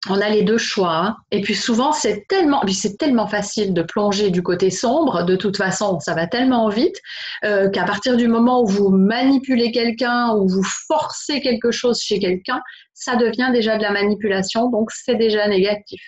On 0.10 0.22
a 0.22 0.30
les 0.30 0.44
deux 0.44 0.58
choix. 0.58 1.18
Et 1.32 1.42
puis 1.42 1.56
souvent, 1.56 1.92
c'est 1.92 2.26
tellement, 2.28 2.62
c'est 2.72 2.98
tellement 2.98 3.28
facile 3.28 3.74
de 3.74 3.82
plonger 3.82 4.30
du 4.30 4.44
côté 4.44 4.70
sombre. 4.70 5.24
De 5.24 5.36
toute 5.36 5.58
façon, 5.58 6.00
ça 6.00 6.14
va 6.14 6.28
tellement 6.28 6.70
vite 6.70 6.98
euh, 7.44 7.70
qu'à 7.70 7.84
partir 7.84 8.16
du 8.16 8.28
moment 8.28 8.62
où 8.62 8.68
vous 8.68 8.90
manipulez 8.90 9.72
quelqu'un 9.72 10.34
ou 10.36 10.48
vous 10.48 10.64
forcez 10.64 11.42
quelque 11.42 11.72
chose 11.72 12.00
chez 12.00 12.20
quelqu'un, 12.20 12.62
ça 12.94 13.16
devient 13.16 13.50
déjà 13.52 13.78
de 13.78 13.84
la 13.84 13.92
manipulation, 13.92 14.70
donc 14.70 14.92
c'est 14.92 15.16
déjà 15.16 15.48
négatif. 15.48 16.02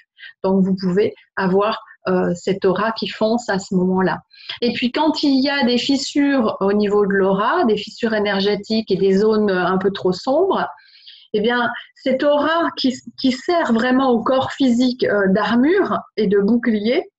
Donc 0.43 0.63
vous 0.63 0.75
pouvez 0.75 1.13
avoir 1.35 1.79
euh, 2.07 2.33
cette 2.35 2.65
aura 2.65 2.91
qui 2.93 3.07
fonce 3.07 3.49
à 3.49 3.59
ce 3.59 3.75
moment-là. 3.75 4.19
Et 4.61 4.73
puis 4.73 4.91
quand 4.91 5.21
il 5.23 5.43
y 5.43 5.49
a 5.49 5.63
des 5.65 5.77
fissures 5.77 6.57
au 6.61 6.73
niveau 6.73 7.05
de 7.05 7.13
l'aura, 7.13 7.65
des 7.65 7.77
fissures 7.77 8.13
énergétiques 8.13 8.89
et 8.91 8.95
des 8.95 9.17
zones 9.17 9.51
un 9.51 9.77
peu 9.77 9.91
trop 9.91 10.13
sombres, 10.13 10.65
eh 11.33 11.41
bien, 11.41 11.69
cette 12.03 12.23
aura 12.23 12.69
qui, 12.77 13.31
sert 13.31 13.73
vraiment 13.73 14.09
au 14.09 14.23
corps 14.23 14.51
physique 14.51 15.03
euh, 15.03 15.27
d'armure 15.27 15.99
et 16.17 16.27
de 16.27 16.39
bouclier, 16.39 17.09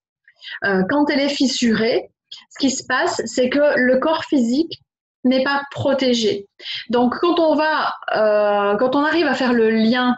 euh, 0.65 0.83
quand 0.89 1.11
elle 1.11 1.21
est 1.21 1.29
fissurée, 1.29 2.11
ce 2.51 2.59
qui 2.59 2.71
se 2.71 2.85
passe, 2.85 3.21
c'est 3.27 3.51
que 3.51 3.77
le 3.77 3.99
corps 3.99 4.25
physique 4.25 4.81
n'est 5.25 5.45
pas 5.45 5.63
protégé. 5.71 6.47
Donc, 6.89 7.15
quand 7.21 7.39
on 7.39 7.55
va, 7.55 7.95
euh, 8.15 8.77
quand 8.77 8.97
on 8.97 9.05
arrive 9.05 9.27
à 9.27 9.35
faire 9.35 9.53
le 9.53 9.71
lien, 9.71 10.17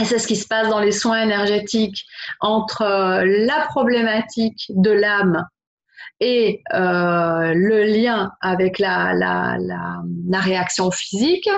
et 0.00 0.04
c'est 0.04 0.18
ce 0.18 0.26
qui 0.26 0.36
se 0.36 0.48
passe 0.48 0.68
dans 0.70 0.80
les 0.80 0.92
soins 0.92 1.22
énergétiques, 1.22 2.04
entre 2.40 2.84
la 3.24 3.66
problématique 3.66 4.64
de 4.70 4.90
l'âme 4.90 5.46
et 6.20 6.62
le 6.70 7.84
lien 7.84 8.32
avec 8.40 8.78
la, 8.78 9.12
la 9.14 10.40
réaction 10.40 10.90
physique, 10.90 11.48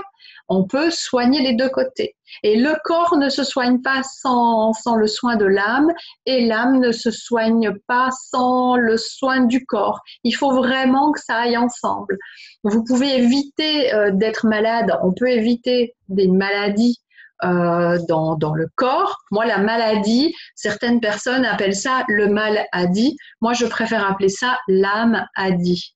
on 0.48 0.64
peut 0.64 0.90
soigner 0.90 1.40
les 1.40 1.54
deux 1.54 1.68
côtés. 1.68 2.16
Et 2.42 2.56
le 2.56 2.76
corps 2.84 3.16
ne 3.16 3.28
se 3.28 3.44
soigne 3.44 3.80
pas 3.82 4.02
sans, 4.02 4.72
le 4.96 5.06
soin 5.06 5.36
de 5.36 5.44
l'âme 5.44 5.92
et 6.26 6.46
l'âme 6.46 6.80
ne 6.80 6.92
se 6.92 7.10
soigne 7.10 7.72
pas 7.86 8.10
sans 8.30 8.76
le 8.76 8.96
soin 8.96 9.40
du 9.44 9.64
corps. 9.64 10.00
Il 10.24 10.32
faut 10.32 10.52
vraiment 10.52 11.12
que 11.12 11.20
ça 11.20 11.36
aille 11.36 11.56
ensemble. 11.56 12.18
Vous 12.64 12.84
pouvez 12.84 13.16
éviter 13.16 13.92
euh, 13.94 14.10
d'être 14.12 14.46
malade, 14.46 14.96
on 15.02 15.12
peut 15.12 15.30
éviter 15.30 15.94
des 16.08 16.28
maladies 16.28 17.00
euh, 17.44 17.98
dans, 18.08 18.54
le 18.54 18.66
corps. 18.76 19.18
Moi, 19.30 19.44
la 19.44 19.58
maladie, 19.58 20.34
certaines 20.54 21.00
personnes 21.00 21.44
appellent 21.44 21.76
ça 21.76 22.04
le 22.08 22.28
mal 22.28 22.64
a 22.72 22.86
dit. 22.86 23.16
Moi, 23.42 23.52
je 23.52 23.66
préfère 23.66 24.08
appeler 24.08 24.30
ça 24.30 24.58
l'âme 24.68 25.26
a 25.34 25.50
dit. 25.50 25.95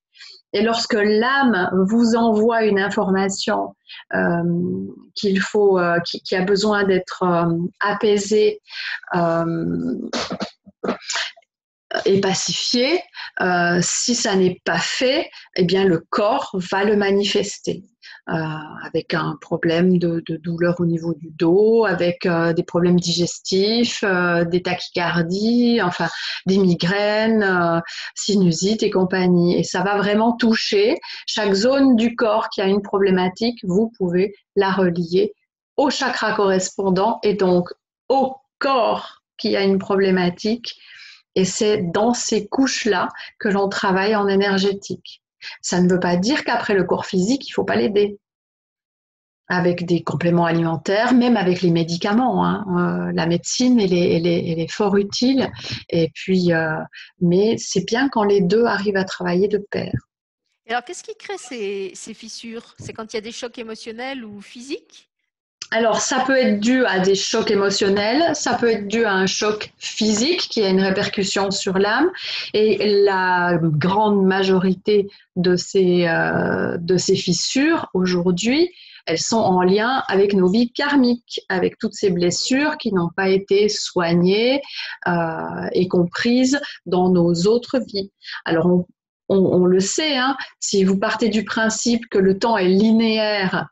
Et 0.52 0.62
lorsque 0.62 0.94
l'âme 0.94 1.70
vous 1.88 2.16
envoie 2.16 2.64
une 2.64 2.80
information 2.80 3.76
euh, 4.14 4.42
euh, 5.24 5.98
qui, 6.04 6.36
a 6.36 6.42
besoin 6.42 6.84
d'être 6.84 7.22
euh, 7.22 7.56
apaisée 7.80 8.60
et 12.04 12.20
pacifiée, 12.20 13.02
si 13.80 14.14
ça 14.14 14.36
n'est 14.36 14.60
pas 14.64 14.78
fait, 14.78 15.30
eh 15.56 15.64
bien 15.64 15.84
le 15.84 16.04
corps 16.10 16.50
va 16.54 16.84
le 16.84 16.96
manifester. 16.96 17.84
Euh, 18.28 18.34
avec 18.84 19.14
un 19.14 19.36
problème 19.40 19.98
de, 19.98 20.22
douleur 20.36 20.76
au 20.78 20.84
niveau 20.84 21.14
du 21.14 21.30
dos, 21.30 21.84
avec 21.84 22.26
euh, 22.26 22.52
des 22.52 22.62
problèmes 22.62 23.00
digestifs, 23.00 24.04
euh, 24.04 24.44
des 24.44 24.62
tachycardies, 24.62 25.80
enfin 25.82 26.06
des 26.46 26.58
migraines, 26.58 27.82
sinusite 28.14 28.82
et 28.82 28.90
compagnie. 28.90 29.58
Et 29.58 29.64
ça 29.64 29.82
va 29.82 29.96
vraiment 29.96 30.36
toucher 30.36 30.98
chaque 31.26 31.54
zone 31.54 31.96
du 31.96 32.14
corps 32.14 32.50
qui 32.50 32.60
a 32.60 32.66
une 32.66 32.82
problématique. 32.82 33.58
Vous 33.64 33.90
pouvez 33.96 34.34
la 34.54 34.70
relier 34.70 35.32
au 35.76 35.90
chakra 35.90 36.32
correspondant 36.34 37.18
et 37.22 37.34
donc 37.34 37.70
au 38.08 38.36
corps 38.58 39.22
qui 39.38 39.56
a 39.56 39.62
une 39.62 39.78
problématique. 39.78 40.76
Et 41.34 41.44
c'est 41.44 41.78
dans 41.78 42.12
ces 42.12 42.46
couches-là 42.46 43.08
que 43.38 43.48
l'on 43.48 43.68
travaille 43.68 44.14
en 44.14 44.28
énergétique. 44.28 45.22
Ça 45.60 45.80
ne 45.80 45.88
veut 45.88 46.00
pas 46.00 46.16
dire 46.16 46.44
qu'après 46.44 46.74
le 46.74 46.84
corps 46.84 47.06
physique, 47.06 47.46
il 47.48 47.52
ne 47.52 47.54
faut 47.54 47.64
pas 47.64 47.76
l'aider. 47.76 48.18
Avec 49.48 49.84
des 49.84 50.02
compléments 50.02 50.44
alimentaires, 50.44 51.12
même 51.12 51.36
avec 51.36 51.60
les 51.62 51.70
médicaments. 51.70 52.46
Hein. 52.46 52.64
Euh, 53.08 53.12
la 53.12 53.26
médecine, 53.26 53.80
elle 53.80 53.92
est, 53.92 54.70
fort 54.70 54.96
utile. 54.96 55.50
Et 55.88 56.10
puis, 56.14 56.52
euh, 56.52 56.76
mais 57.20 57.56
c'est 57.58 57.84
bien 57.84 58.08
quand 58.08 58.22
les 58.22 58.40
deux 58.40 58.64
arrivent 58.64 58.96
à 58.96 59.04
travailler 59.04 59.48
de 59.48 59.58
pair. 59.58 59.92
alors, 60.68 60.84
qu'est-ce 60.84 61.02
qui 61.02 61.16
crée 61.16 61.38
ces 61.38 62.14
fissures? 62.14 62.76
C'est 62.78 62.92
quand 62.92 63.12
il 63.12 63.16
y 63.16 63.18
a 63.18 63.22
des 63.22 63.32
chocs 63.32 63.58
émotionnels 63.58 64.24
ou 64.24 64.40
physiques? 64.40 65.09
Alors, 65.72 66.00
ça 66.00 66.24
peut 66.26 66.36
être 66.36 66.58
dû 66.58 66.84
à 66.84 66.98
des 66.98 67.14
chocs 67.14 67.50
émotionnels, 67.50 68.34
ça 68.34 68.54
peut 68.54 68.68
être 68.68 68.88
dû 68.88 69.04
à 69.04 69.12
un 69.12 69.26
choc 69.26 69.72
physique 69.78 70.40
qui 70.40 70.64
a 70.64 70.68
une 70.68 70.80
répercussion 70.80 71.52
sur 71.52 71.78
l'âme. 71.78 72.10
Et 72.54 73.04
la 73.04 73.56
grande 73.62 74.24
majorité 74.26 75.06
de 75.36 75.54
ces, 75.54 76.08
euh, 76.08 76.76
de 76.78 76.96
ces 76.96 77.14
fissures, 77.14 77.88
aujourd'hui, 77.94 78.68
elles 79.06 79.20
sont 79.20 79.38
en 79.38 79.62
lien 79.62 80.02
avec 80.08 80.34
nos 80.34 80.50
vies 80.50 80.72
karmiques, 80.72 81.40
avec 81.48 81.78
toutes 81.78 81.94
ces 81.94 82.10
blessures 82.10 82.76
qui 82.76 82.92
n'ont 82.92 83.10
pas 83.16 83.28
été 83.28 83.68
soignées 83.68 84.60
euh, 85.06 85.68
et 85.72 85.86
comprises 85.86 86.60
dans 86.84 87.10
nos 87.10 87.32
autres 87.46 87.78
vies. 87.78 88.10
Alors, 88.44 88.66
on, 88.66 88.86
on 89.28 89.64
le 89.66 89.78
sait, 89.78 90.16
hein, 90.16 90.36
si 90.58 90.82
vous 90.82 90.98
partez 90.98 91.28
du 91.28 91.44
principe 91.44 92.08
que 92.10 92.18
le 92.18 92.40
temps 92.40 92.58
est 92.58 92.66
linéaire, 92.66 93.68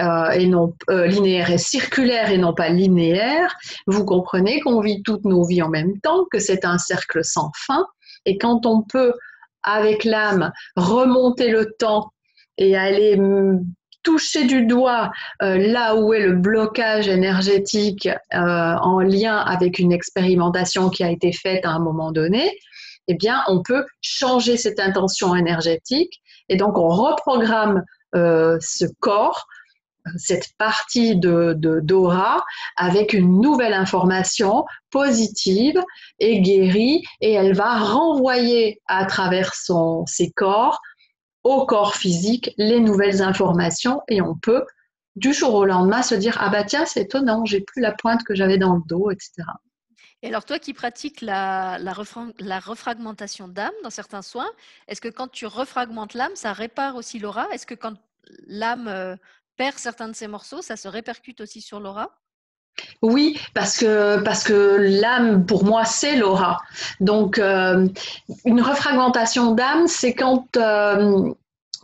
euh, 0.00 0.30
et 0.30 0.46
non 0.46 0.74
euh, 0.88 1.06
linéaire 1.06 1.50
et 1.50 1.58
circulaire 1.58 2.30
et 2.30 2.38
non 2.38 2.54
pas 2.54 2.70
linéaire, 2.70 3.54
vous 3.86 4.06
comprenez 4.06 4.60
qu'on 4.60 4.80
vit 4.80 5.02
toutes 5.02 5.26
nos 5.26 5.44
vies 5.44 5.60
en 5.60 5.68
même 5.68 6.00
temps, 6.00 6.24
que 6.32 6.38
c'est 6.38 6.64
un 6.64 6.78
cercle 6.78 7.22
sans 7.22 7.50
fin. 7.54 7.86
Et 8.24 8.38
quand 8.38 8.64
on 8.64 8.82
peut, 8.82 9.12
avec 9.62 10.04
l'âme, 10.04 10.50
remonter 10.76 11.50
le 11.50 11.74
temps 11.78 12.10
et 12.56 12.74
aller 12.74 13.20
toucher 14.02 14.46
du 14.46 14.64
doigt 14.64 15.12
euh, 15.42 15.58
là 15.58 15.94
où 15.94 16.14
est 16.14 16.26
le 16.26 16.36
blocage 16.36 17.06
énergétique 17.08 18.08
en 18.32 19.00
lien 19.00 19.36
avec 19.36 19.78
une 19.78 19.92
expérimentation 19.92 20.88
qui 20.88 21.04
a 21.04 21.10
été 21.10 21.32
faite 21.32 21.66
à 21.66 21.70
un 21.70 21.80
moment 21.80 22.12
donné, 22.12 22.50
eh 23.08 23.14
bien, 23.14 23.42
on 23.46 23.62
peut 23.62 23.84
changer 24.00 24.56
cette 24.56 24.80
intention 24.80 25.36
énergétique 25.36 26.22
et 26.48 26.56
donc 26.56 26.78
on 26.78 26.88
reprogramme 26.88 27.82
ce 28.14 28.86
corps 29.00 29.46
cette 30.16 30.48
partie 30.58 31.16
de, 31.16 31.54
d'aura 31.54 32.44
avec 32.76 33.12
une 33.12 33.40
nouvelle 33.40 33.72
information 33.72 34.64
positive 34.90 35.80
et 36.18 36.40
guérie 36.40 37.02
et 37.20 37.32
elle 37.32 37.54
va 37.54 37.78
renvoyer 37.78 38.80
à 38.86 39.04
travers 39.06 39.54
son, 39.54 40.04
ses 40.06 40.30
corps 40.30 40.80
au 41.44 41.66
corps 41.66 41.94
physique 41.96 42.52
les 42.56 42.80
nouvelles 42.80 43.22
informations 43.22 44.00
et 44.08 44.20
on 44.20 44.36
peut 44.36 44.64
du 45.16 45.32
jour 45.32 45.54
au 45.54 45.64
lendemain 45.64 46.02
se 46.02 46.14
dire 46.14 46.36
ah 46.40 46.48
bah 46.48 46.64
tiens 46.64 46.86
c'est 46.86 47.02
étonnant 47.02 47.44
j'ai 47.44 47.60
plus 47.60 47.80
la 47.80 47.92
pointe 47.92 48.22
que 48.24 48.34
j'avais 48.34 48.58
dans 48.58 48.76
le 48.76 48.82
dos 48.86 49.10
etc. 49.10 49.44
Et 50.22 50.28
alors 50.28 50.44
toi 50.44 50.58
qui 50.58 50.72
pratiques 50.72 51.20
la, 51.20 51.78
la, 51.80 51.94
la 52.38 52.60
refragmentation 52.60 53.48
d'âme 53.48 53.72
dans 53.82 53.90
certains 53.90 54.22
soins, 54.22 54.50
est-ce 54.86 55.00
que 55.00 55.08
quand 55.08 55.26
tu 55.26 55.46
refragmentes 55.46 56.14
l'âme, 56.14 56.36
ça 56.36 56.52
répare 56.52 56.94
aussi 56.94 57.18
l'aura? 57.18 57.48
Est-ce 57.52 57.66
que 57.66 57.74
quand 57.74 57.94
l'âme 58.46 58.86
euh, 58.86 59.16
perd 59.56 59.78
certains 59.78 60.08
de 60.08 60.14
ces 60.14 60.28
morceaux, 60.28 60.62
ça 60.62 60.76
se 60.76 60.88
répercute 60.88 61.40
aussi 61.40 61.60
sur 61.60 61.80
l'aura? 61.80 62.10
Oui, 63.02 63.38
parce 63.54 63.76
que, 63.76 64.22
parce 64.22 64.44
que 64.44 64.76
l'âme, 64.78 65.44
pour 65.44 65.64
moi, 65.64 65.84
c'est 65.84 66.16
l'aura. 66.16 66.58
Donc, 67.00 67.38
euh, 67.38 67.86
une 68.44 68.62
refragmentation 68.62 69.52
d'âme, 69.52 69.86
c'est 69.88 70.14
quand 70.14 70.56
euh, 70.56 71.32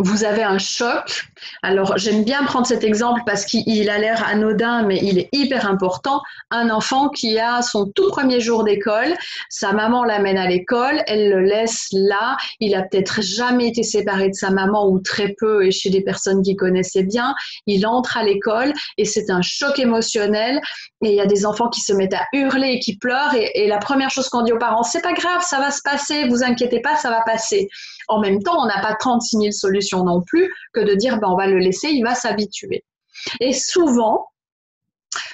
vous 0.01 0.23
avez 0.23 0.45
un 0.45 0.59
choc. 0.59 1.25
Alors, 1.63 1.99
j'aime 1.99 2.23
bien 2.23 2.45
prendre 2.45 2.67
cet 2.67 2.85
exemple 2.85 3.23
parce 3.27 3.45
qu'il 3.45 3.91
a 3.91 3.99
l'air 3.99 4.25
anodin, 4.29 4.85
mais 4.85 5.01
il 5.03 5.19
est 5.19 5.29
hyper 5.33 5.69
important. 5.69 6.23
Un 6.53 6.71
enfant 6.71 7.09
qui 7.09 7.37
a 7.41 7.63
son 7.63 7.87
tout 7.87 8.09
premier 8.11 8.39
jour 8.39 8.63
d'école, 8.63 9.13
sa 9.51 9.73
maman 9.73 10.05
l'amène 10.05 10.39
à 10.39 10.47
l'école, 10.47 11.03
elle 11.09 11.31
le 11.31 11.41
laisse 11.41 11.89
là. 11.91 12.37
Il 12.61 12.77
a 12.77 12.83
peut-être 12.83 13.23
jamais 13.23 13.69
été 13.69 13.83
séparé 13.83 14.29
de 14.29 14.35
sa 14.35 14.51
maman 14.51 14.89
ou 14.89 15.01
très 15.01 15.35
peu 15.37 15.67
et 15.67 15.73
chez 15.73 15.91
des 15.91 16.03
personnes 16.03 16.43
qui 16.43 16.55
connaissaient 16.55 17.03
bien. 17.03 17.35
Il 17.67 17.85
entre 17.85 18.19
à 18.19 18.23
l'école 18.23 18.73
et 18.99 19.05
c'est 19.05 19.31
un 19.31 19.43
choc 19.43 19.81
émotionnel. 19.81 20.61
Et 21.03 21.11
il 21.11 21.15
y 21.15 21.21
a 21.21 21.27
des 21.27 21.45
enfants 21.45 21.69
qui 21.69 21.81
se 21.81 21.93
mettent 21.93 22.15
à 22.15 22.27
hurler 22.33 22.75
et 22.75 22.79
qui 22.79 22.97
pleurent. 22.97 23.35
Et, 23.35 23.65
et 23.65 23.67
la 23.67 23.79
première 23.79 24.11
chose 24.11 24.29
qu'on 24.29 24.43
dit 24.43 24.53
aux 24.53 24.59
parents, 24.59 24.85
c'est 24.85 25.03
pas 25.03 25.13
grave, 25.13 25.43
ça 25.43 25.59
va 25.59 25.73
se 25.73 25.83
passer, 25.83 26.29
vous 26.29 26.45
inquiétez 26.45 26.81
pas, 26.81 26.95
ça 26.97 27.11
va 27.11 27.23
passer. 27.23 27.69
En 28.07 28.21
même 28.21 28.43
temps, 28.43 28.63
on 28.63 28.67
n'a 28.67 28.81
pas 28.81 28.95
36 28.95 29.37
000 29.37 29.51
solutions 29.51 29.88
non 29.97 30.23
plus 30.27 30.53
que 30.73 30.81
de 30.81 30.95
dire 30.95 31.19
ben, 31.19 31.29
on 31.29 31.37
va 31.37 31.47
le 31.47 31.59
laisser, 31.59 31.89
il 31.89 32.03
va 32.03 32.15
s'habituer. 32.15 32.85
Et 33.41 33.53
souvent, 33.53 34.27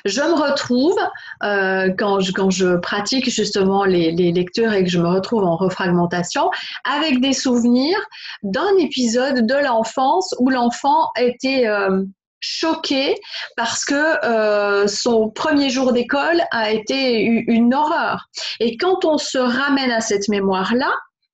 je 0.05 0.21
me 0.21 0.35
retrouve, 0.35 0.97
euh, 1.43 1.93
quand, 1.99 2.21
je, 2.21 2.33
quand, 2.33 2.51
je, 2.51 2.77
pratique 2.77 3.31
justement 3.31 3.85
les, 3.85 4.13
lectures 4.13 4.73
et 4.73 4.85
que 4.85 4.91
je 4.91 4.99
me 4.99 5.09
retrouve 5.09 5.45
en 5.45 5.57
refragmentation, 5.57 6.51
avec 6.85 7.21
des 7.21 7.33
souvenirs 7.33 7.99
d'un 8.43 8.77
épisode 8.79 9.47
de 9.47 9.55
l'enfance 9.55 10.35
où 10.39 10.51
l'enfant 10.51 11.09
était 11.19 11.67
euh, 11.67 12.05
choqué 12.41 13.17
parce 13.57 13.85
que 13.85 14.25
euh, 14.25 14.87
son 14.87 15.31
premier 15.31 15.71
jour 15.71 15.93
d'école 15.93 16.43
a 16.51 16.71
été 16.71 17.23
une 17.23 17.75
horreur. 17.75 18.29
Et 18.61 18.77
quand 18.77 19.05
on 19.05 19.19
se 19.19 19.39
ramène 19.39 19.91
à 19.91 20.01
cette 20.01 20.29
mémoire-là, 20.29 20.93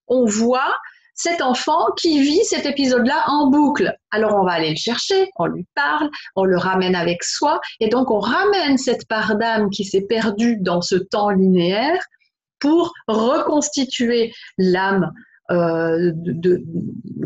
on 0.09 0.25
voit 0.25 0.75
cet 1.23 1.43
enfant 1.43 1.85
qui 1.97 2.21
vit 2.21 2.45
cet 2.45 2.65
épisode-là 2.65 3.25
en 3.27 3.49
boucle. 3.49 3.95
Alors 4.11 4.35
on 4.37 4.45
va 4.45 4.53
aller 4.53 4.71
le 4.71 4.77
chercher, 4.77 5.31
on 5.37 5.47
lui 5.47 5.67
parle, 5.75 6.09
on 6.35 6.45
le 6.45 6.57
ramène 6.57 6.95
avec 6.95 7.23
soi, 7.23 7.61
et 7.81 7.89
donc 7.89 8.11
on 8.11 8.21
ramène 8.21 8.79
cette 8.79 9.07
part 9.07 9.37
d'âme 9.37 9.71
qui 9.71 9.85
s'est 9.85 10.07
perdue 10.09 10.57
dans 10.61 10.81
ce 10.81 10.97
temps 10.97 11.31
linéaire 11.31 12.03
pour 12.59 12.93
reconstituer 13.07 14.33
l'âme 14.59 15.13
euh, 15.51 16.13
de, 16.15 16.63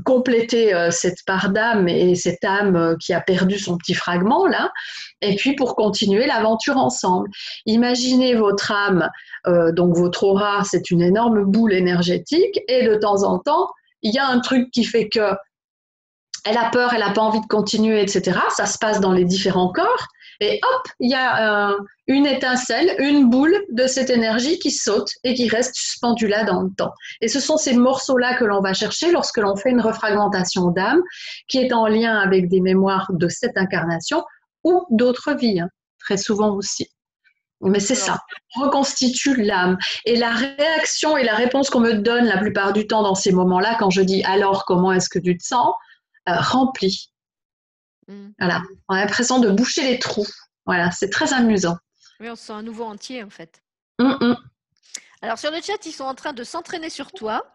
compléter 0.07 0.74
euh, 0.74 0.90
cette 0.90 1.18
part 1.26 1.51
d'âme 1.51 1.88
et 1.88 2.14
cette 2.14 2.42
âme 2.42 2.76
euh, 2.76 2.95
qui 2.99 3.12
a 3.12 3.20
perdu 3.20 3.59
son 3.59 3.76
petit 3.76 3.92
fragment 3.92 4.47
là, 4.47 4.70
et 5.20 5.36
puis 5.36 5.55
pour 5.55 5.76
continuer 5.76 6.26
l'aventure 6.26 6.78
ensemble. 6.78 7.28
Imaginez 7.66 8.34
votre 8.34 8.72
âme, 8.72 9.09
donc 9.72 9.97
votre 9.97 10.24
aura, 10.24 10.64
c'est 10.64 10.90
une 10.90 11.03
énorme 11.03 11.45
boule 11.45 11.74
énergétique, 11.74 12.61
et 12.68 12.86
de 12.86 12.95
temps 12.95 13.24
en 13.24 13.38
temps, 13.38 13.68
il 14.05 14.15
y 14.15 14.19
a 14.19 14.27
un 14.27 14.39
truc 14.39 14.71
qui 14.71 14.85
fait 14.85 15.09
que 15.09 15.33
elle 16.45 16.59
a 16.59 16.69
peur, 16.71 16.93
elle 16.93 17.01
n'a 17.01 17.11
pas 17.11 17.23
envie 17.23 17.41
de 17.41 17.47
continuer, 17.47 18.03
etc. 18.03 18.39
Ça 18.55 18.67
se 18.67 18.79
passe 18.79 19.01
dans 19.01 19.13
les 19.13 19.25
différents 19.25 19.73
corps. 19.73 20.07
Et 20.41 20.61
hop, 20.63 20.89
il 21.01 21.11
y 21.11 21.15
a 21.15 21.71
euh, 21.71 21.79
une 22.07 22.27
étincelle, 22.27 22.95
une 22.99 23.31
boule 23.31 23.57
de 23.71 23.87
cette 23.87 24.11
énergie 24.11 24.59
qui 24.59 24.71
saute 24.71 25.09
et 25.23 25.33
qui 25.35 25.49
reste 25.49 25.75
suspendue 25.75 26.27
là 26.27 26.45
dans 26.45 26.61
le 26.63 26.71
temps. 26.77 26.93
Et 27.23 27.29
ce 27.29 27.41
sont 27.41 27.57
ces 27.57 27.75
morceaux-là 27.75 28.37
que 28.37 28.45
l'on 28.45 28.61
va 28.61 28.75
chercher 28.75 29.11
lorsque 29.11 29.39
l'on 29.39 29.57
fait 29.57 29.71
une 29.71 29.81
refragmentation 29.81 30.69
d'âme 30.69 31.01
qui 31.49 31.59
est 31.59 31.73
en 31.73 31.87
lien 31.87 32.19
avec 32.19 32.49
des 32.49 32.61
mémoires 32.61 33.11
de 33.11 33.29
cette 33.29 33.57
incarnation 33.57 34.23
ou 34.65 34.85
d'autres 34.91 35.35
vies, 35.35 35.61
hein, 35.61 35.69
très 35.99 36.19
souvent 36.19 36.55
aussi. 36.55 36.89
Mais 37.65 37.81
c'est 37.81 37.95
ça, 37.95 38.21
reconstitue 38.55 39.43
l'âme. 39.43 39.79
Et 40.05 40.17
la 40.17 40.33
réaction 40.33 41.17
et 41.17 41.25
la 41.25 41.35
réponse 41.35 41.71
qu'on 41.71 41.81
me 41.81 41.95
donne 41.95 42.27
la 42.27 42.39
plupart 42.39 42.73
du 42.73 42.87
temps 42.87 43.03
dans 43.03 43.15
ces 43.15 43.33
moments-là, 43.33 43.77
quand 43.79 43.91
je 43.91 44.03
dis 44.03 44.23
alors 44.25 44.65
comment 44.65 44.93
est-ce 44.93 45.09
que 45.09 45.19
tu 45.19 45.37
te 45.37 45.45
sens, 45.45 45.75
euh, 46.29 46.35
rempli. 46.37 47.11
Mm. 48.09 48.29
Voilà, 48.39 48.62
on 48.89 48.95
a 48.95 49.01
l'impression 49.01 49.39
de 49.39 49.51
boucher 49.51 49.83
les 49.83 49.99
trous. 49.99 50.27
Voilà, 50.67 50.91
c'est 50.91 51.11
très 51.11 51.33
amusant. 51.33 51.77
Oui, 52.21 52.29
on 52.31 52.37
se 52.37 52.45
sent 52.45 52.53
un 52.53 52.62
nouveau 52.62 52.85
entier 52.85 53.23
en 53.23 53.31
fait. 53.31 53.62
Mm, 53.99 54.15
mm. 54.21 54.37
Alors 55.23 55.39
sur 55.39 55.51
le 55.51 55.61
chat, 55.61 55.85
ils 55.87 55.93
sont 55.93 56.05
en 56.05 56.15
train 56.15 56.33
de 56.33 56.45
s'entraîner 56.45 56.91
sur 56.91 57.11
toi. 57.12 57.47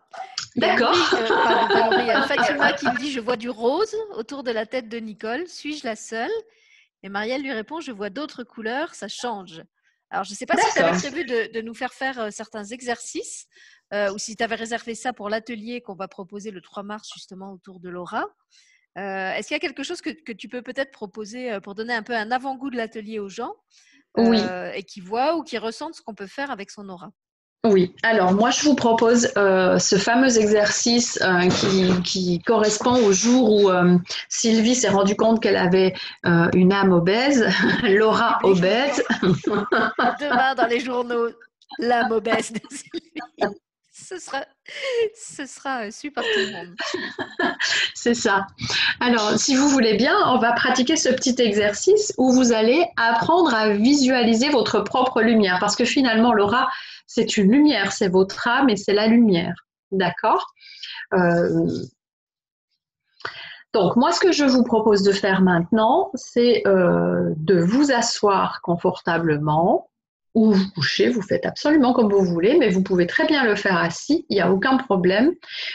D'accord. 0.55 0.95
Il 1.99 2.05
y 2.07 2.11
a 2.11 2.23
Fatima 2.23 2.73
qui 2.73 2.85
me 2.85 2.97
dit 2.97 3.11
Je 3.11 3.19
vois 3.19 3.37
du 3.37 3.49
rose 3.49 3.95
autour 4.13 4.43
de 4.43 4.51
la 4.51 4.65
tête 4.65 4.89
de 4.89 4.97
Nicole. 4.97 5.47
Suis-je 5.47 5.85
la 5.85 5.95
seule? 5.95 6.31
Et 7.03 7.09
Marielle 7.09 7.43
lui 7.43 7.53
répond 7.53 7.79
Je 7.79 7.91
vois 7.91 8.09
d'autres 8.09 8.43
couleurs, 8.43 8.95
ça 8.95 9.07
change. 9.07 9.61
Alors, 10.09 10.23
je 10.23 10.31
ne 10.31 10.35
sais 10.35 10.45
pas 10.45 10.57
si 10.57 10.73
tu 10.73 10.79
avais 10.79 10.97
prévu 10.97 11.25
de, 11.25 11.61
nous 11.61 11.73
faire 11.73 11.93
faire 11.93 12.19
euh, 12.19 12.31
certains 12.31 12.65
exercices 12.65 13.45
euh, 13.93 14.11
ou 14.11 14.17
si 14.17 14.35
tu 14.35 14.43
avais 14.43 14.55
réservé 14.55 14.95
ça 14.95 15.13
pour 15.13 15.29
l'atelier 15.29 15.81
qu'on 15.81 15.95
va 15.95 16.07
proposer 16.07 16.51
le 16.51 16.61
3 16.61 16.83
mars 16.83 17.09
justement 17.13 17.53
autour 17.53 17.79
de 17.79 17.89
l'aura. 17.89 18.25
Euh, 18.97 19.31
est-ce 19.33 19.47
qu'il 19.47 19.55
y 19.55 19.57
a 19.57 19.59
quelque 19.59 19.83
chose 19.83 20.01
que, 20.01 20.31
tu 20.31 20.49
peux 20.49 20.63
peut-être 20.63 20.91
proposer 20.91 21.59
pour 21.61 21.75
donner 21.75 21.93
un 21.93 22.03
peu 22.03 22.15
un 22.15 22.31
avant-goût 22.31 22.71
de 22.71 22.77
l'atelier 22.77 23.19
aux 23.19 23.29
gens 23.29 23.53
oui. 24.17 24.41
et 24.73 24.83
qui 24.83 24.99
voient 24.99 25.37
ou 25.37 25.43
qui 25.43 25.59
ressentent 25.59 25.93
ce 25.93 26.01
qu'on 26.01 26.15
peut 26.15 26.27
faire 26.27 26.49
avec 26.49 26.71
son 26.71 26.89
aura? 26.89 27.11
Oui, 27.65 27.93
alors 28.03 28.31
moi 28.31 28.51
je 28.51 28.63
vous 28.63 28.73
propose 28.73 29.33
euh, 29.35 29.77
ce 29.79 29.97
fameux 29.97 30.39
exercice 30.39 31.19
euh, 31.21 31.49
qui, 32.03 32.39
correspond 32.45 32.95
au 33.05 33.11
jour 33.11 33.51
où 33.51 33.69
euh, 33.69 33.97
Sylvie 34.29 34.75
s'est 34.75 34.87
rendue 34.87 35.17
compte 35.17 35.41
qu'elle 35.41 35.57
avait 35.57 35.93
une 36.53 36.71
âme 36.71 36.93
obèse, 36.93 37.49
Laura 37.83 38.39
obèse. 38.43 39.03
Demain 39.23 40.55
dans 40.55 40.67
les 40.67 40.79
journaux, 40.79 41.27
l'âme 41.79 42.13
obèse 42.13 42.53
de 42.53 42.61
Sylvie. 42.69 43.55
Ce 44.09 44.17
sera, 44.17 44.43
ce 45.13 45.45
sera 45.45 45.91
super 45.91 46.23
tout 46.23 46.39
le 46.39 46.51
monde. 46.51 46.75
C'est 47.93 48.15
ça. 48.15 48.47
Alors, 48.99 49.37
si 49.37 49.55
vous 49.55 49.69
voulez 49.69 49.97
bien, 49.97 50.15
on 50.25 50.39
va 50.39 50.53
pratiquer 50.53 50.95
ce 50.95 51.09
petit 51.09 51.35
exercice 51.37 52.11
où 52.17 52.31
vous 52.31 52.51
allez 52.51 52.83
apprendre 52.97 53.53
à 53.53 53.69
visualiser 53.69 54.49
votre 54.49 54.79
propre 54.79 55.21
lumière. 55.21 55.57
Parce 55.59 55.75
que 55.75 55.85
finalement, 55.85 56.33
Laura, 56.33 56.69
c'est 57.05 57.37
une 57.37 57.51
lumière, 57.51 57.91
c'est 57.91 58.07
votre 58.07 58.47
âme 58.47 58.69
et 58.69 58.77
c'est 58.77 58.93
la 58.93 59.05
lumière. 59.05 59.53
D'accord? 59.91 60.47
Euh, 61.13 61.69
Donc, 63.75 63.95
moi, 63.95 64.11
ce 64.11 64.19
que 64.19 64.31
je 64.31 64.45
vous 64.45 64.63
propose 64.63 65.03
de 65.03 65.11
faire 65.11 65.41
maintenant, 65.41 66.09
c'est 66.15 66.63
euh, 66.65 67.31
de 67.37 67.59
vous 67.59 67.91
asseoir 67.91 68.61
confortablement 68.63 69.91
ou 70.35 70.53
vous 70.53 70.69
coucher, 70.71 71.09
vous 71.09 71.21
faites 71.21 71.45
absolument 71.45 71.93
comme 71.93 72.11
vous 72.11 72.23
voulez, 72.23 72.57
mais 72.57 72.69
vous 72.69 72.83
pouvez 72.83 73.07
très 73.07 73.25
bien 73.25 73.43
le 73.43 73.55
faire 73.55 73.77
assis, 73.77 74.25
il 74.29 74.35
n'y 74.35 74.41
a 74.41 74.51
aucun 74.51 74.77
problème. 74.77 75.31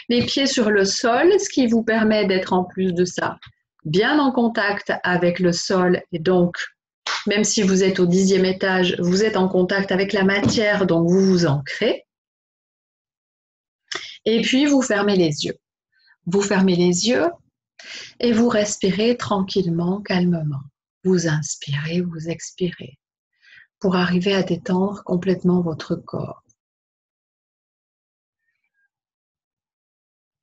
Les 0.09 0.25
pieds 0.25 0.47
sur 0.47 0.71
le 0.71 0.85
sol, 0.85 1.33
ce 1.39 1.49
qui 1.49 1.67
vous 1.67 1.83
permet 1.83 2.27
d'être 2.27 2.53
en 2.53 2.65
plus 2.65 2.93
de 2.93 3.05
ça 3.05 3.39
bien 3.85 4.19
en 4.19 4.33
contact 4.33 4.93
avec 5.03 5.39
le 5.39 5.53
sol 5.53 6.03
et 6.13 6.19
donc 6.19 6.57
même 7.27 7.45
si 7.45 7.63
vous 7.63 7.83
êtes 7.85 8.01
au 8.01 8.07
dixième 8.07 8.45
étage, 8.45 8.97
vous 8.99 9.25
êtes 9.25 9.37
en 9.37 9.49
contact 9.49 9.93
avec 9.93 10.13
la 10.13 10.25
matière, 10.25 10.87
donc 10.87 11.09
vous 11.09 11.21
vous 11.21 11.47
ancrez. 11.47 12.07
Et 14.27 14.43
puis, 14.43 14.67
vous 14.67 14.83
fermez 14.83 15.17
les 15.17 15.45
yeux. 15.45 15.57
Vous 16.27 16.43
fermez 16.43 16.77
les 16.77 17.09
yeux 17.09 17.27
et 18.21 18.33
vous 18.33 18.49
respirez 18.49 19.17
tranquillement, 19.17 20.01
calmement. 20.01 20.63
Vous 21.05 21.29
inspirez, 21.29 22.01
vous 22.01 22.29
expirez 22.29 22.99
pour 23.85 23.97
arriver 23.97 24.35
à 24.35 24.43
détendre 24.43 25.05
complètement 25.05 25.61
votre 25.61 25.95
corps. 25.95 26.43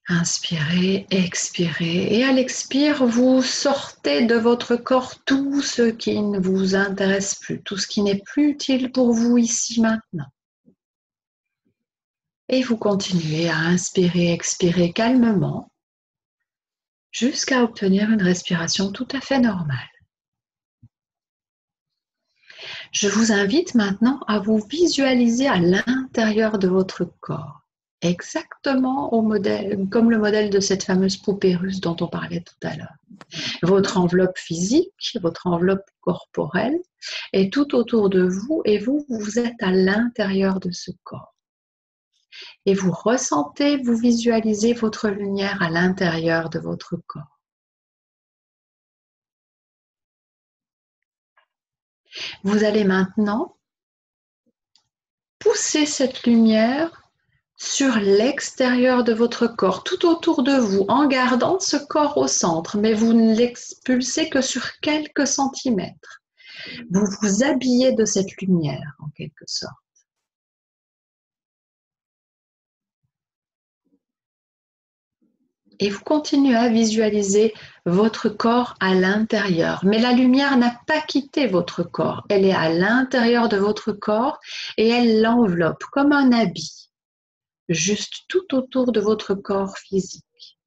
Inspirez, 0.08 1.08
expirez. 1.10 2.20
Et 2.20 2.24
à 2.24 2.34
l'expire, 2.34 3.04
vous 3.04 3.42
sortez 3.42 4.28
de 4.28 4.36
votre 4.36 4.76
corps 4.76 5.16
tout 5.26 5.64
ce 5.64 5.90
qui 5.90 6.22
ne 6.22 6.38
vous 6.38 6.76
intéresse 6.76 7.34
plus, 7.34 7.64
tout 7.64 7.78
ce 7.78 7.88
qui 7.88 8.04
n'est 8.04 8.22
plus 8.22 8.52
utile 8.52 8.92
pour 8.92 9.12
vous 9.12 9.40
ici 9.40 9.82
maintenant. 9.82 10.32
Et 12.48 12.62
vous 12.62 12.78
continuez 12.78 13.50
à 13.50 13.58
inspirer, 13.58 14.34
expirer 14.34 14.94
calmement 14.94 15.72
jusqu'à 17.10 17.64
obtenir 17.64 18.12
une 18.12 18.22
respiration 18.22 18.92
tout 18.92 19.08
à 19.14 19.20
fait 19.20 19.40
normale. 19.40 19.91
Je 22.92 23.08
vous 23.08 23.32
invite 23.32 23.76
maintenant 23.76 24.20
à 24.28 24.40
vous 24.40 24.58
visualiser 24.70 25.48
à 25.48 25.58
l'intérieur 25.58 26.60
de 26.60 26.68
votre 26.68 27.06
corps 27.22 27.62
exactement 28.02 29.10
comme 29.92 30.12
le 30.12 30.18
modèle 30.18 30.50
de 30.50 30.60
cette 30.60 30.84
fameuse 30.84 31.18
poupée 31.18 31.56
russe 31.56 31.80
dont 31.80 31.96
on 32.02 32.08
parlait 32.08 32.42
tout 32.42 32.68
à 32.68 32.76
l'heure. 32.76 32.96
Votre 33.62 33.98
enveloppe 33.98 34.38
physique, 34.38 35.18
votre 35.22 35.48
enveloppe 35.48 35.86
corporelle 36.02 36.80
est 37.32 37.54
tout 37.54 37.76
autour 37.76 38.10
de 38.10 38.24
vous 38.24 38.62
et 38.66 38.80
vous, 38.80 39.06
vous 39.08 39.40
êtes 39.40 39.62
à 39.62 39.72
l'intérieur 39.72 40.60
de 40.60 40.72
ce 40.72 40.92
corps. 41.04 41.36
Et 42.66 42.74
vous 42.74 42.92
ressentez, 42.92 43.78
vous 43.78 43.96
visualisez 43.96 44.74
votre 44.74 45.10
lumière 45.10 45.62
à 45.62 45.70
l'intérieur 45.70 46.50
de 46.50 46.60
votre 46.60 46.98
corps. 47.08 47.31
Vous 52.44 52.64
allez 52.64 52.84
maintenant 52.84 53.58
pousser 55.40 55.86
cette 55.86 56.24
lumière 56.24 57.02
sur 57.58 57.96
l'extérieur 57.98 59.04
de 59.04 59.14
votre 59.14 59.48
corps, 59.48 59.84
tout 59.84 60.08
autour 60.08 60.42
de 60.42 60.54
vous, 60.54 60.86
en 60.88 61.08
gardant 61.08 61.60
ce 61.60 61.78
corps 61.78 62.18
au 62.18 62.28
centre, 62.28 62.78
mais 62.78 62.94
vous 62.94 63.14
ne 63.14 63.36
l'expulsez 63.36 64.30
que 64.30 64.42
sur 64.42 64.80
quelques 64.80 65.28
centimètres. 65.28 66.22
Vous 66.90 67.06
vous 67.22 67.44
habillez 67.44 67.94
de 67.94 68.06
cette 68.06 68.36
lumière, 68.42 68.96
en 69.00 69.10
quelque 69.10 69.46
sorte. 69.46 69.74
Et 75.82 75.90
vous 75.90 76.02
continuez 76.02 76.56
à 76.56 76.70
visualiser 76.70 77.54
votre 77.86 78.30
corps 78.30 78.76
à 78.80 78.94
l'intérieur. 78.94 79.84
Mais 79.84 80.00
la 80.00 80.14
lumière 80.14 80.56
n'a 80.58 80.80
pas 80.88 81.02
quitté 81.02 81.48
votre 81.48 81.84
corps. 81.84 82.26
Elle 82.30 82.46
est 82.46 82.54
à 82.54 82.70
l'intérieur 82.70 83.50
de 83.50 83.58
votre 83.58 83.92
corps 83.92 84.40
et 84.78 84.88
elle 84.88 85.22
l'enveloppe 85.22 85.84
comme 85.92 86.14
un 86.14 86.32
habit 86.32 86.82
juste 87.74 88.26
tout 88.28 88.54
autour 88.54 88.92
de 88.92 89.00
votre 89.00 89.34
corps 89.34 89.78
physique. 89.78 90.60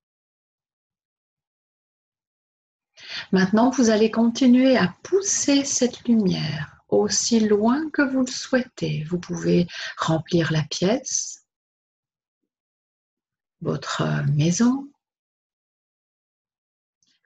Maintenant, 3.32 3.70
vous 3.70 3.90
allez 3.90 4.10
continuer 4.10 4.76
à 4.76 4.94
pousser 5.02 5.64
cette 5.64 6.06
lumière 6.08 6.82
aussi 6.88 7.40
loin 7.40 7.90
que 7.90 8.02
vous 8.02 8.20
le 8.20 8.30
souhaitez. 8.30 9.04
Vous 9.04 9.18
pouvez 9.18 9.66
remplir 9.98 10.52
la 10.52 10.62
pièce, 10.62 11.44
votre 13.60 14.02
maison. 14.32 14.88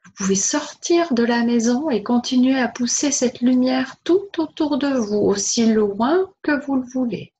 Vous 0.08 0.24
pouvez 0.24 0.36
sortir 0.36 1.12
de 1.12 1.22
la 1.22 1.44
maison 1.44 1.90
et 1.90 2.02
continuer 2.02 2.58
à 2.58 2.66
pousser 2.66 3.12
cette 3.12 3.42
lumière 3.42 3.96
tout 4.04 4.26
autour 4.38 4.78
de 4.78 4.88
vous, 4.88 5.18
aussi 5.18 5.70
loin 5.70 6.32
que 6.42 6.64
vous 6.64 6.76
le 6.76 6.86
voulez. 6.86 7.34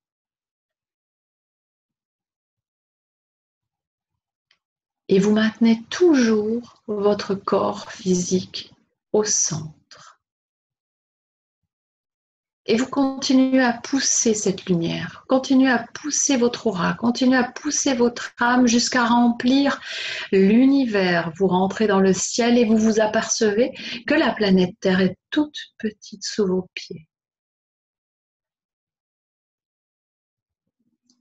Et 5.09 5.19
vous 5.19 5.33
maintenez 5.33 5.83
toujours 5.89 6.83
votre 6.87 7.35
corps 7.35 7.91
physique 7.91 8.75
au 9.15 9.25
centre. 9.25 9.78
Et 12.71 12.77
vous 12.77 12.87
continuez 12.87 13.63
à 13.63 13.73
pousser 13.73 14.35
cette 14.35 14.67
lumière, 14.67 15.25
continuez 15.27 15.71
à 15.71 15.87
pousser 15.95 16.37
votre 16.37 16.67
aura, 16.67 16.93
continuez 16.93 17.39
à 17.39 17.45
pousser 17.45 17.95
votre 17.95 18.35
âme 18.39 18.67
jusqu'à 18.67 19.07
remplir 19.07 19.81
l'univers. 20.33 21.33
Vous 21.39 21.47
rentrez 21.47 21.87
dans 21.87 22.01
le 22.01 22.13
ciel 22.13 22.59
et 22.59 22.67
vous 22.67 22.77
vous 22.77 23.01
apercevez 23.01 23.73
que 24.07 24.13
la 24.13 24.33
planète 24.33 24.75
Terre 24.81 25.01
est 25.01 25.17
toute 25.31 25.57
petite 25.79 26.23
sous 26.23 26.47
vos 26.47 26.69
pieds. 26.75 27.09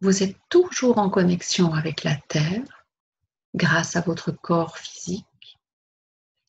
Vous 0.02 0.24
êtes 0.24 0.36
toujours 0.50 0.98
en 0.98 1.10
connexion 1.10 1.74
avec 1.74 2.04
la 2.04 2.18
Terre 2.28 2.86
grâce 3.56 3.96
à 3.96 4.02
votre 4.02 4.32
corps 4.32 4.78
physique 4.78 5.26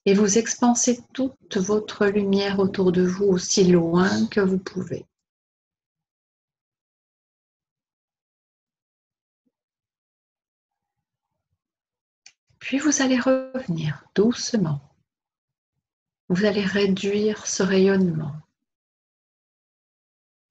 et 0.09 0.15
vous 0.15 0.39
expansez 0.39 1.01
toute 1.13 1.59
votre 1.59 2.07
lumière 2.07 2.61
autour 2.61 2.93
de 2.93 3.03
vous 3.03 3.27
aussi 3.27 3.65
loin 3.65 4.27
que 4.29 4.41
vous 4.41 4.57
pouvez. 4.57 5.05
Puis 12.59 12.79
vous 12.79 13.03
allez 13.03 13.21
revenir 13.21 14.03
doucement. 14.15 14.81
Vous 16.31 16.47
allez 16.47 16.65
réduire 16.65 17.47
ce 17.47 17.63
rayonnement. 17.63 18.33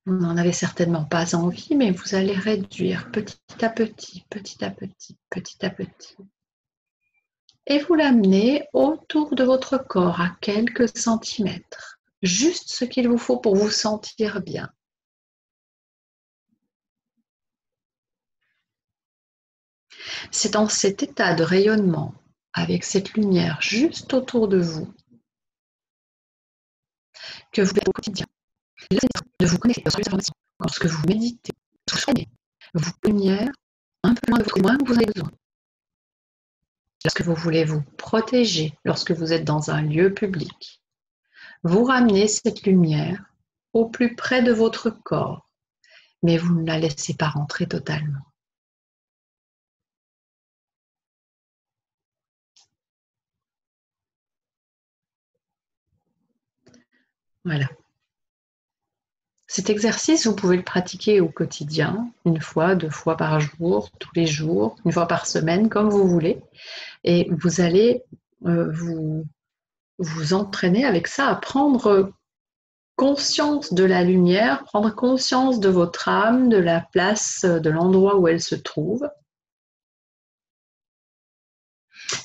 Vous 0.05 0.13
n'en 0.13 0.37
avez 0.37 0.53
certainement 0.53 1.05
pas 1.05 1.33
envie, 1.33 1.75
mais 1.75 1.89
vous 1.89 2.13
allez 2.13 2.35
réduire 2.35 3.11
petit 3.11 3.39
à 3.65 3.69
petit, 3.69 4.23
petit 4.29 4.63
à 4.63 4.69
petit, 4.69 5.17
petit 5.31 5.65
à 5.65 5.71
petit 5.71 6.15
et 7.67 7.79
vous 7.79 7.95
l'amenez 7.95 8.65
autour 8.73 9.35
de 9.35 9.43
votre 9.43 9.77
corps 9.77 10.21
à 10.21 10.29
quelques 10.41 10.97
centimètres, 10.97 11.99
juste 12.21 12.69
ce 12.69 12.85
qu'il 12.85 13.09
vous 13.09 13.17
faut 13.17 13.37
pour 13.37 13.55
vous 13.55 13.69
sentir 13.69 14.41
bien. 14.41 14.71
C'est 20.31 20.53
dans 20.53 20.69
cet 20.69 21.03
état 21.03 21.35
de 21.35 21.43
rayonnement, 21.43 22.13
avec 22.53 22.85
cette 22.85 23.13
lumière 23.13 23.61
juste 23.61 24.13
autour 24.13 24.47
de 24.47 24.59
vous, 24.59 24.91
que 27.51 27.61
vous 27.61 27.71
êtes 27.71 27.87
au 27.87 27.91
quotidien. 27.91 28.25
De 29.39 29.45
vous 29.45 29.57
connecter 29.57 29.83
lorsque 30.59 30.85
vous 30.85 31.07
méditez, 31.07 31.53
vous 31.91 31.97
soignez, 31.97 32.29
vous 32.73 32.91
lumière 33.03 33.51
un 34.03 34.13
peu 34.13 34.31
loin 34.31 34.39
de 34.39 34.43
votre 34.43 34.61
moins 34.61 34.77
que 34.77 34.85
vous 34.85 34.95
avez 34.95 35.05
besoin 35.05 35.31
lorsque 37.03 37.21
vous 37.21 37.35
voulez 37.35 37.63
vous 37.65 37.81
protéger, 37.97 38.77
lorsque 38.83 39.11
vous 39.11 39.33
êtes 39.33 39.45
dans 39.45 39.69
un 39.71 39.81
lieu 39.81 40.13
public. 40.13 40.81
Vous 41.63 41.83
ramenez 41.83 42.27
cette 42.27 42.63
lumière 42.63 43.23
au 43.73 43.89
plus 43.89 44.15
près 44.15 44.41
de 44.43 44.51
votre 44.51 44.89
corps, 44.89 45.49
mais 46.23 46.37
vous 46.37 46.61
ne 46.61 46.65
la 46.67 46.79
laissez 46.79 47.15
pas 47.15 47.29
rentrer 47.29 47.67
totalement. 47.67 48.21
Voilà. 57.45 57.67
Cet 59.47 59.69
exercice, 59.69 60.27
vous 60.27 60.35
pouvez 60.35 60.57
le 60.57 60.63
pratiquer 60.63 61.21
au 61.21 61.29
quotidien, 61.29 62.11
une 62.25 62.41
fois, 62.41 62.75
deux 62.75 62.89
fois 62.89 63.15
par 63.15 63.39
jour, 63.39 63.89
tous 63.97 64.11
les 64.13 64.27
jours, 64.27 64.75
une 64.83 64.91
fois 64.91 65.07
par 65.07 65.25
semaine, 65.25 65.69
comme 65.69 65.89
vous 65.89 66.07
voulez. 66.07 66.41
Et 67.05 67.29
vous 67.31 67.61
allez 67.61 68.03
euh, 68.45 68.69
vous, 69.99 70.33
entraîner 70.33 70.85
avec 70.85 71.07
ça 71.07 71.29
à 71.29 71.35
prendre 71.35 72.11
conscience 72.97 73.73
de 73.73 73.85
la 73.85 74.03
lumière, 74.03 74.65
prendre 74.65 74.93
conscience 74.93 75.61
de 75.61 75.69
votre 75.69 76.09
âme, 76.09 76.49
de 76.49 76.57
la 76.57 76.81
place, 76.81 77.45
de 77.45 77.69
l'endroit 77.69 78.17
où 78.17 78.27
elle 78.27 78.41
se 78.41 78.55
trouve. 78.55 79.09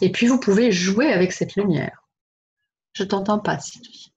Et 0.00 0.10
puis 0.10 0.26
vous 0.26 0.40
pouvez 0.40 0.72
jouer 0.72 1.12
avec 1.12 1.32
cette 1.32 1.54
lumière. 1.54 2.02
Je 2.94 3.04
t'entends 3.04 3.38
pas, 3.38 3.58
Sylvie. 3.60 4.11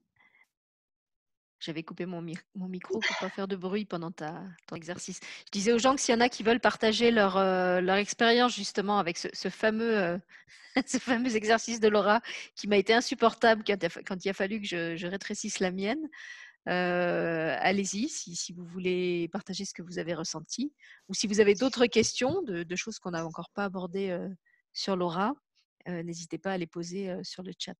J'avais 1.66 1.82
coupé 1.82 2.06
mon, 2.06 2.22
micro 2.22 3.00
pour 3.00 3.18
pas 3.20 3.30
faire 3.30 3.48
de 3.48 3.56
bruit 3.56 3.86
pendant 3.86 4.12
ton 4.12 4.76
exercice. 4.76 5.20
Je 5.48 5.52
disais 5.52 5.74
aux 5.74 5.80
gens 5.80 5.96
que 5.96 6.02
s'il 6.02 6.14
y 6.14 6.18
en 6.18 6.22
a 6.22 6.30
qui 6.30 6.44
veulent 6.44 6.60
partager 6.60 7.10
leur, 7.10 7.38
euh, 7.38 7.82
leur 7.82 7.96
expérience 7.96 8.56
justement 8.56 9.00
avec 9.00 9.18
ce, 9.18 9.50
fameux, 9.50 9.98
euh, 9.98 10.18
ce 10.86 11.00
fameux 11.00 11.36
exercice 11.36 11.80
de 11.80 11.88
Laura 11.88 12.22
qui 12.56 12.68
m'a 12.68 12.78
été 12.78 12.94
insupportable 12.94 13.64
quand, 13.66 14.26
il 14.26 14.30
a 14.30 14.34
fallu 14.34 14.62
que 14.62 14.68
je, 14.68 15.08
rétrécisse 15.08 15.60
la 15.60 15.72
mienne, 15.72 16.08
euh, 16.70 17.58
allez-y 17.60 18.10
si, 18.10 18.36
si, 18.36 18.54
vous 18.54 18.66
voulez 18.66 19.28
partager 19.30 19.66
ce 19.66 19.74
que 19.74 19.82
vous 19.82 19.98
avez 19.98 20.14
ressenti 20.14 20.72
ou 21.10 21.16
si 21.16 21.26
vous 21.26 21.40
avez 21.40 21.56
d'autres 21.56 21.88
questions 21.88 22.44
de 22.44 22.76
choses 22.76 23.00
qu'on 23.00 23.12
n'a 23.12 23.26
encore 23.26 23.50
pas 23.50 23.64
abordées 23.64 24.16
sur 24.72 24.96
Laura, 24.96 25.34
n'hésitez 25.88 26.38
pas 26.38 26.52
à 26.52 26.58
les 26.60 26.68
poser 26.68 27.12
sur 27.24 27.42
le 27.42 27.54
chat. 27.58 27.74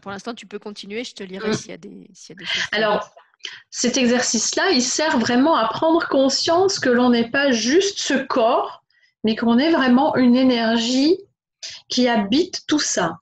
Pour 0.00 0.10
l'instant, 0.10 0.34
tu 0.34 0.46
peux 0.46 0.58
continuer. 0.58 1.04
Je 1.04 1.14
te 1.14 1.22
lirai 1.22 1.50
mm. 1.50 1.54
s'il 1.54 1.70
y, 1.70 1.74
a 1.74 1.76
des 1.76 2.08
choses. 2.18 2.68
Alors, 2.72 3.10
cet 3.70 3.96
exercice-là, 3.96 4.70
il 4.70 4.82
sert 4.82 5.18
vraiment 5.18 5.56
à 5.56 5.68
prendre 5.68 6.06
conscience 6.08 6.78
que 6.78 6.90
l'on 6.90 7.10
n'est 7.10 7.30
pas 7.30 7.50
juste 7.50 7.98
ce 7.98 8.14
corps, 8.14 8.84
mais 9.24 9.36
qu'on 9.36 9.58
est 9.58 9.70
vraiment 9.70 10.16
une 10.16 10.36
énergie 10.36 11.18
qui 11.88 12.08
habite 12.08 12.62
tout 12.66 12.78
ça. 12.78 13.18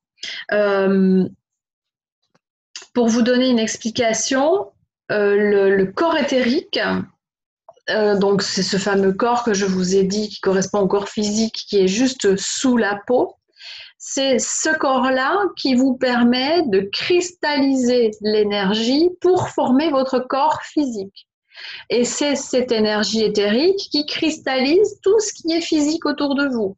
Euh, 0.52 1.28
pour 2.92 3.08
vous 3.08 3.22
donner 3.22 3.48
une 3.48 3.58
explication, 3.58 4.72
euh, 5.10 5.76
le, 5.76 5.86
corps 5.86 6.16
éthérique, 6.16 6.78
euh, 7.90 8.16
donc 8.16 8.42
c'est 8.42 8.62
ce 8.62 8.76
fameux 8.76 9.12
corps 9.12 9.44
que 9.44 9.52
je 9.52 9.66
vous 9.66 9.96
ai 9.96 10.04
dit 10.04 10.28
qui 10.28 10.40
correspond 10.40 10.80
au 10.80 10.88
corps 10.88 11.08
physique 11.08 11.64
qui 11.68 11.78
est 11.80 11.88
juste 11.88 12.36
sous 12.36 12.76
la 12.76 13.00
peau 13.06 13.36
c'est 14.06 14.38
ce 14.38 14.68
corps-là 14.68 15.46
qui 15.56 15.74
vous 15.74 15.94
permet 15.94 16.60
de 16.66 16.80
cristalliser 16.92 18.10
l'énergie 18.20 19.08
pour 19.22 19.48
former 19.48 19.88
votre 19.88 20.18
corps 20.18 20.60
physique. 20.62 21.26
Et 21.88 22.04
c'est 22.04 22.36
cette 22.36 22.70
énergie 22.70 23.22
éthérique 23.22 23.88
qui 23.90 24.04
cristallise 24.04 25.00
tout 25.02 25.18
ce 25.20 25.32
qui 25.32 25.54
est 25.54 25.62
physique 25.62 26.04
autour 26.04 26.34
de 26.34 26.46
vous. 26.48 26.76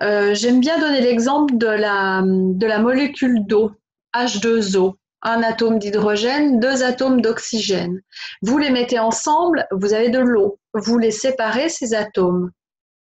Euh, 0.00 0.32
j'aime 0.32 0.60
bien 0.60 0.78
donner 0.78 1.00
l'exemple 1.00 1.56
de 1.56 1.66
la, 1.66 2.22
de 2.24 2.66
la 2.68 2.78
molécule 2.78 3.44
d'eau, 3.44 3.72
H2O, 4.14 4.94
un 5.22 5.42
atome 5.42 5.80
d'hydrogène, 5.80 6.60
deux 6.60 6.84
atomes 6.84 7.20
d'oxygène. 7.20 8.00
Vous 8.42 8.58
les 8.58 8.70
mettez 8.70 9.00
ensemble, 9.00 9.66
vous 9.72 9.92
avez 9.92 10.10
de 10.10 10.20
l'eau. 10.20 10.60
Vous 10.72 10.98
les 10.98 11.10
séparez, 11.10 11.68
ces 11.68 11.94
atomes. 11.94 12.52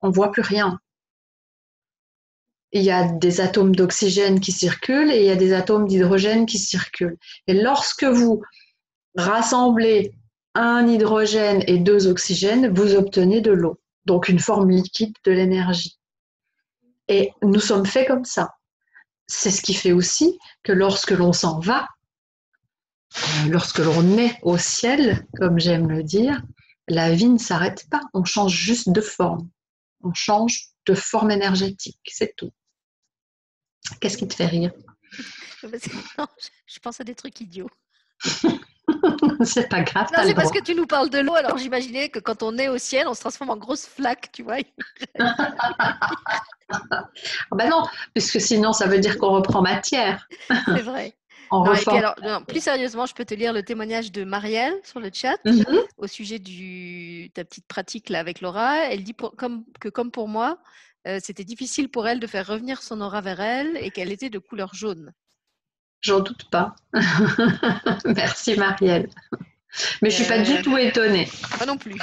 On 0.02 0.08
ne 0.10 0.14
voit 0.14 0.30
plus 0.30 0.42
rien 0.42 0.78
il 2.72 2.82
y 2.82 2.90
a 2.90 3.04
des 3.04 3.40
atomes 3.40 3.74
d'oxygène 3.74 4.40
qui 4.40 4.50
circulent 4.50 5.10
et 5.10 5.20
il 5.20 5.26
y 5.26 5.30
a 5.30 5.36
des 5.36 5.52
atomes 5.52 5.86
d'hydrogène 5.86 6.46
qui 6.46 6.58
circulent. 6.58 7.18
Et 7.46 7.54
lorsque 7.54 8.04
vous 8.04 8.42
rassemblez 9.14 10.14
un 10.54 10.86
hydrogène 10.86 11.62
et 11.66 11.78
deux 11.78 12.06
oxygènes, 12.06 12.72
vous 12.72 12.94
obtenez 12.94 13.40
de 13.40 13.52
l'eau, 13.52 13.78
donc 14.06 14.28
une 14.28 14.38
forme 14.38 14.70
liquide 14.70 15.14
de 15.24 15.32
l'énergie. 15.32 15.98
Et 17.08 17.32
nous 17.42 17.60
sommes 17.60 17.86
faits 17.86 18.08
comme 18.08 18.24
ça. 18.24 18.54
C'est 19.26 19.50
ce 19.50 19.62
qui 19.62 19.74
fait 19.74 19.92
aussi 19.92 20.38
que 20.62 20.72
lorsque 20.72 21.10
l'on 21.10 21.32
s'en 21.32 21.60
va, 21.60 21.88
euh, 23.16 23.48
lorsque 23.50 23.78
l'on 23.78 24.16
est 24.16 24.38
au 24.42 24.56
ciel, 24.56 25.26
comme 25.36 25.58
j'aime 25.58 25.90
le 25.90 26.02
dire, 26.02 26.42
la 26.88 27.12
vie 27.12 27.28
ne 27.28 27.38
s'arrête 27.38 27.86
pas, 27.90 28.00
on 28.14 28.24
change 28.24 28.54
juste 28.54 28.90
de 28.90 29.00
forme. 29.00 29.48
On 30.02 30.14
change 30.14 30.68
de 30.86 30.94
forme 30.94 31.30
énergétique, 31.30 32.00
c'est 32.06 32.34
tout. 32.36 32.50
Qu'est-ce 34.00 34.16
qui 34.16 34.28
te 34.28 34.34
fait 34.34 34.46
rire? 34.46 34.72
Je 35.62 36.78
pense 36.80 37.00
à 37.00 37.04
des 37.04 37.14
trucs 37.14 37.40
idiots. 37.40 37.70
c'est 39.44 39.68
pas 39.68 39.82
grave. 39.82 40.08
Non, 40.16 40.22
c'est 40.24 40.34
parce 40.34 40.50
que 40.50 40.62
tu 40.62 40.74
nous 40.74 40.86
parles 40.86 41.10
de 41.10 41.18
l'eau, 41.18 41.34
alors 41.34 41.58
j'imaginais 41.58 42.08
que 42.08 42.18
quand 42.18 42.42
on 42.42 42.56
est 42.58 42.68
au 42.68 42.78
ciel, 42.78 43.06
on 43.08 43.14
se 43.14 43.20
transforme 43.20 43.50
en 43.50 43.56
grosse 43.56 43.86
flaque, 43.86 44.30
tu 44.32 44.42
vois. 44.42 44.58
Ben 47.50 47.68
non, 47.68 47.84
puisque 48.14 48.40
sinon 48.40 48.72
ça 48.72 48.86
veut 48.86 48.98
dire 48.98 49.18
qu'on 49.18 49.32
reprend 49.32 49.60
matière. 49.60 50.26
c'est 50.48 50.80
vrai. 50.80 51.14
plus 52.48 52.62
sérieusement, 52.62 53.04
je 53.04 53.12
peux 53.12 53.26
te 53.26 53.34
lire 53.34 53.52
le 53.52 53.62
témoignage 53.62 54.10
de 54.10 54.24
Marielle 54.24 54.72
sur 54.82 54.98
le 54.98 55.10
chat 55.12 55.36
mm-hmm. 55.44 55.80
au 55.98 56.06
sujet 56.06 56.38
de 56.38 57.28
ta 57.28 57.44
petite 57.44 57.66
pratique 57.66 58.08
là 58.08 58.20
avec 58.20 58.40
Laura. 58.40 58.86
Elle 58.86 59.04
dit 59.04 59.14
comme, 59.36 59.64
que 59.80 59.90
comme 59.90 60.10
pour 60.10 60.28
moi, 60.28 60.56
euh, 61.06 61.18
c'était 61.22 61.44
difficile 61.44 61.88
pour 61.88 62.06
elle 62.06 62.20
de 62.20 62.26
faire 62.26 62.46
revenir 62.46 62.82
son 62.82 63.00
aura 63.00 63.20
vers 63.20 63.40
elle 63.40 63.76
et 63.78 63.90
qu'elle 63.90 64.12
était 64.12 64.30
de 64.30 64.38
couleur 64.38 64.74
jaune. 64.74 65.12
J'en 66.00 66.20
doute 66.20 66.48
pas. 66.50 66.74
Merci 68.04 68.56
Marielle. 68.56 69.08
Mais 70.02 70.10
je 70.10 70.16
suis 70.16 70.24
pas 70.24 70.38
du 70.38 70.60
tout 70.62 70.76
étonnée. 70.76 71.28
Pas 71.58 71.66
non 71.66 71.78
plus. 71.78 71.96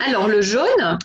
Alors 0.00 0.28
le 0.28 0.40
jaune. 0.40 0.98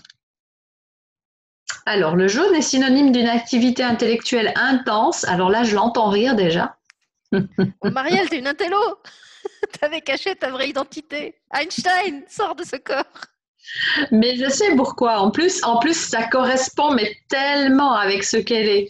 Alors 1.85 2.15
le 2.15 2.27
jaune 2.27 2.53
est 2.55 2.61
synonyme 2.61 3.11
d'une 3.11 3.27
activité 3.27 3.83
intellectuelle 3.83 4.53
intense. 4.55 5.23
Alors 5.25 5.49
là, 5.49 5.63
je 5.63 5.75
l'entends 5.75 6.09
rire 6.09 6.35
déjà. 6.35 6.77
Oh, 7.33 7.89
Marielle, 7.89 8.29
t'es 8.29 8.39
une 8.39 8.47
intello. 8.47 8.77
T'avais 9.79 10.01
caché 10.01 10.35
ta 10.35 10.51
vraie 10.51 10.69
identité. 10.69 11.35
Einstein, 11.51 12.23
sors 12.29 12.55
de 12.55 12.63
ce 12.63 12.75
corps. 12.75 13.05
Mais 14.11 14.35
je 14.35 14.49
sais 14.49 14.75
pourquoi. 14.75 15.19
En 15.19 15.31
plus, 15.31 15.63
en 15.63 15.79
plus, 15.79 15.97
ça 15.97 16.23
correspond 16.27 16.93
mais 16.93 17.15
tellement 17.29 17.93
avec 17.93 18.23
ce 18.23 18.37
qu'elle 18.37 18.67
est. 18.67 18.89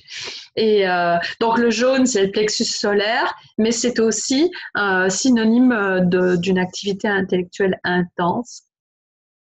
Et 0.55 0.88
euh, 0.88 1.17
donc 1.39 1.57
le 1.57 1.69
jaune, 1.71 2.05
c'est 2.05 2.26
le 2.26 2.32
plexus 2.32 2.65
solaire, 2.65 3.34
mais 3.57 3.71
c'est 3.71 3.99
aussi 3.99 4.51
un 4.76 5.09
synonyme 5.09 5.71
euh, 5.71 6.36
d'une 6.38 6.59
activité 6.59 7.07
intellectuelle 7.07 7.80
intense. 7.84 8.63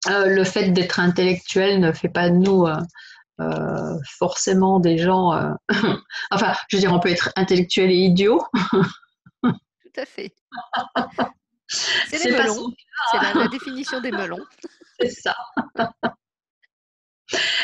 Euh, 0.09 0.28
le 0.28 0.43
fait 0.43 0.71
d'être 0.71 0.99
intellectuel 0.99 1.80
ne 1.80 1.91
fait 1.91 2.09
pas 2.09 2.30
de 2.30 2.36
nous 2.36 2.67
forcément 4.17 4.80
des 4.80 4.97
gens. 4.97 5.32
enfin, 6.32 6.53
je 6.69 6.78
veux 6.78 6.82
dire, 6.82 6.93
on 6.93 6.99
peut 6.99 7.09
être 7.09 7.32
intellectuel 7.36 7.91
et 7.91 7.95
idiot. 7.95 8.43
Tout 9.43 10.01
à 10.01 10.05
fait. 10.05 10.34
C'est 11.67 12.23
les 12.23 12.32
melons. 12.32 12.73
C'est 13.11 13.34
la 13.34 13.47
définition 13.47 13.99
des 13.99 14.11
melons. 14.11 14.43
C'est 15.00 15.10
ça. 15.10 15.36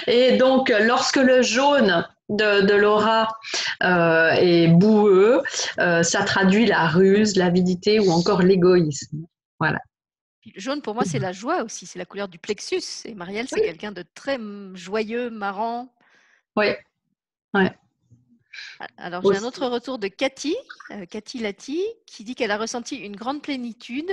Et 0.08 0.38
donc, 0.38 0.70
lorsque 0.70 1.18
le 1.18 1.42
jaune 1.42 2.06
de, 2.30 2.74
l'aura 2.74 3.30
euh, 3.84 4.32
est 4.32 4.68
boueux, 4.68 5.42
euh, 5.80 6.04
ça 6.04 6.24
traduit 6.24 6.66
la 6.66 6.88
ruse, 6.88 7.36
l'avidité 7.38 8.00
ou 8.00 8.12
encore 8.12 8.42
l'égoïsme. 8.42 9.26
Voilà. 9.60 9.80
Le 10.46 10.60
jaune, 10.60 10.82
pour 10.82 10.94
moi, 10.94 11.06
c'est 11.06 11.20
la 11.20 11.32
joie 11.32 11.64
aussi, 11.64 11.86
c'est 11.86 12.00
la 12.00 12.06
couleur 12.06 12.28
du 12.28 12.38
plexus. 12.38 13.06
Et 13.06 13.14
Marielle, 13.14 13.48
c'est 13.48 13.62
quelqu'un 13.62 13.94
de 13.94 14.04
très 14.14 14.38
joyeux, 14.74 15.30
marrant. 15.30 15.94
Oui. 16.58 16.68
Ouais. 17.54 17.72
Alors, 18.98 19.24
j'ai 19.24 19.40
un 19.40 19.44
autre 19.44 19.66
retour 19.68 20.00
de 20.00 20.08
Cathy, 20.08 20.56
euh, 20.92 21.06
Cathy 21.06 21.40
Lati, 21.40 21.82
qui 22.06 22.24
dit 22.24 22.36
qu'elle 22.36 22.52
a 22.52 22.58
ressenti 22.58 22.98
une 22.98 23.16
grande 23.16 23.42
plénitude 23.42 24.12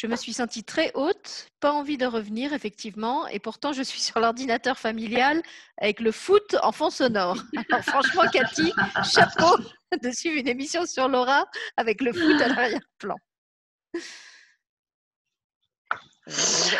je 0.00 0.06
me 0.06 0.16
suis 0.16 0.32
sentie 0.32 0.64
très 0.64 0.92
haute, 0.94 1.48
pas 1.60 1.72
envie 1.72 1.98
de 1.98 2.06
revenir, 2.06 2.54
effectivement, 2.54 3.28
et 3.28 3.38
pourtant 3.38 3.74
je 3.74 3.82
suis 3.82 4.00
sur 4.08 4.18
l'ordinateur 4.18 4.78
familial 4.78 5.42
avec 5.76 6.00
le 6.00 6.10
foot 6.10 6.56
en 6.62 6.72
fond 6.72 6.88
sonore. 6.88 7.36
Alors 7.70 7.84
franchement, 7.84 8.22
Cathy, 8.32 8.72
chapeau 9.04 9.58
de 10.02 10.10
suivre 10.10 10.38
une 10.38 10.48
émission 10.48 10.86
sur 10.86 11.08
Laura 11.08 11.44
avec 11.76 12.00
le 12.00 12.14
foot 12.14 12.40
à 12.40 12.48
l'arrière-plan. 12.48 13.16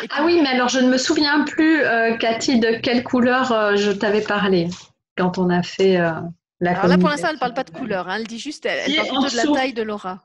Ah 0.09 0.23
oui, 0.23 0.39
mais 0.41 0.49
alors 0.49 0.69
je 0.69 0.79
ne 0.79 0.89
me 0.89 0.97
souviens 0.97 1.43
plus, 1.43 1.83
euh, 1.83 2.15
Cathy, 2.15 2.59
de 2.59 2.79
quelle 2.81 3.03
couleur 3.03 3.51
euh, 3.51 3.75
je 3.75 3.91
t'avais 3.91 4.21
parlé 4.21 4.69
quand 5.17 5.37
on 5.37 5.49
a 5.49 5.61
fait 5.61 5.97
euh, 5.97 6.13
la 6.61 6.71
Alors 6.71 6.87
là, 6.87 6.97
pour 6.97 7.09
l'instant, 7.09 7.27
elle 7.27 7.35
ne 7.35 7.39
parle 7.39 7.53
pas 7.53 7.65
de 7.65 7.71
couleur. 7.71 8.07
Hein. 8.07 8.15
Elle 8.19 8.27
dit 8.27 8.39
juste, 8.39 8.65
elle, 8.65 8.95
parle 8.95 9.09
plutôt 9.09 9.29
de 9.29 9.35
la 9.35 9.59
taille 9.59 9.73
de 9.73 9.83
Laura. 9.83 10.23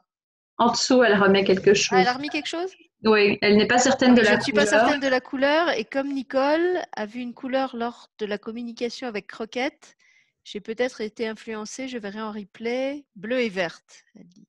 En 0.59 0.71
dessous, 0.71 1.03
elle 1.03 1.21
remet 1.21 1.45
quelque 1.45 1.75
chose. 1.75 1.91
Ah, 1.93 2.03
elle 2.03 2.09
a 2.09 2.13
remis 2.13 2.29
quelque 2.29 2.49
chose? 2.49 2.71
Oui, 3.05 3.39
elle 3.43 3.57
n'est 3.57 3.67
pas 3.67 3.79
certaine 3.79 4.15
de 4.15 4.21
la 4.21 4.25
couleur. 4.25 4.33
Je 4.33 4.39
ne 4.39 4.45
suis 4.45 4.53
pas 4.53 4.67
certaine 4.67 5.01
de 5.01 5.09
la 5.09 5.21
couleur. 5.21 5.71
Et 5.71 5.85
comme 5.85 6.13
Nicole 6.13 6.81
a 6.95 7.07
vu 7.07 7.21
une 7.21 7.35
couleur 7.35 7.77
lors 7.77 8.09
de 8.19 8.27
la 8.27 8.39
communication 8.39 9.07
avec 9.07 9.27
Croquette, 9.27 9.97
j'ai 10.45 10.61
peut-être 10.61 11.01
été 11.01 11.27
influencée, 11.27 11.89
je 11.89 11.99
verrai 11.99 12.21
en 12.21 12.33
replay, 12.33 13.05
bleue 13.17 13.41
et 13.41 13.49
verte, 13.49 14.05
elle 14.15 14.29
dit. 14.29 14.47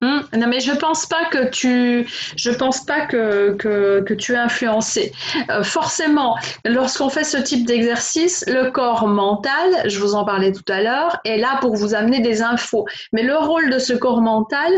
Hum, 0.00 0.22
non, 0.32 0.46
mais 0.46 0.60
je 0.60 0.70
pense 0.70 1.06
pas 1.06 1.24
que 1.24 1.50
tu, 1.50 2.06
je 2.36 2.50
pense 2.52 2.84
pas 2.84 3.06
que, 3.06 3.56
que, 3.58 4.14
tu 4.14 4.34
es 4.34 4.36
influencé. 4.36 5.10
Euh, 5.50 5.64
forcément, 5.64 6.36
lorsqu'on 6.64 7.08
fait 7.08 7.24
ce 7.24 7.36
type 7.36 7.66
d'exercice, 7.66 8.44
le 8.46 8.70
corps 8.70 9.08
mental, 9.08 9.90
je 9.90 9.98
vous 9.98 10.14
en 10.14 10.24
parlais 10.24 10.52
tout 10.52 10.72
à 10.72 10.82
l'heure, 10.82 11.18
est 11.24 11.38
là 11.38 11.58
pour 11.60 11.74
vous 11.74 11.94
amener 11.94 12.20
des 12.20 12.42
infos. 12.42 12.86
Mais 13.12 13.24
le 13.24 13.36
rôle 13.36 13.70
de 13.70 13.80
ce 13.80 13.92
corps 13.92 14.20
mental, 14.20 14.72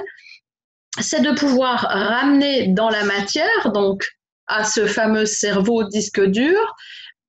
c'est 0.99 1.23
de 1.23 1.33
pouvoir 1.33 1.83
ramener 1.83 2.69
dans 2.69 2.91
la 2.91 3.05
matière, 3.05 3.73
donc 3.73 4.09
à 4.47 4.65
ce 4.65 4.87
fameux 4.87 5.27
cerveau 5.27 5.85
disque 5.85 6.25
dur, 6.25 6.59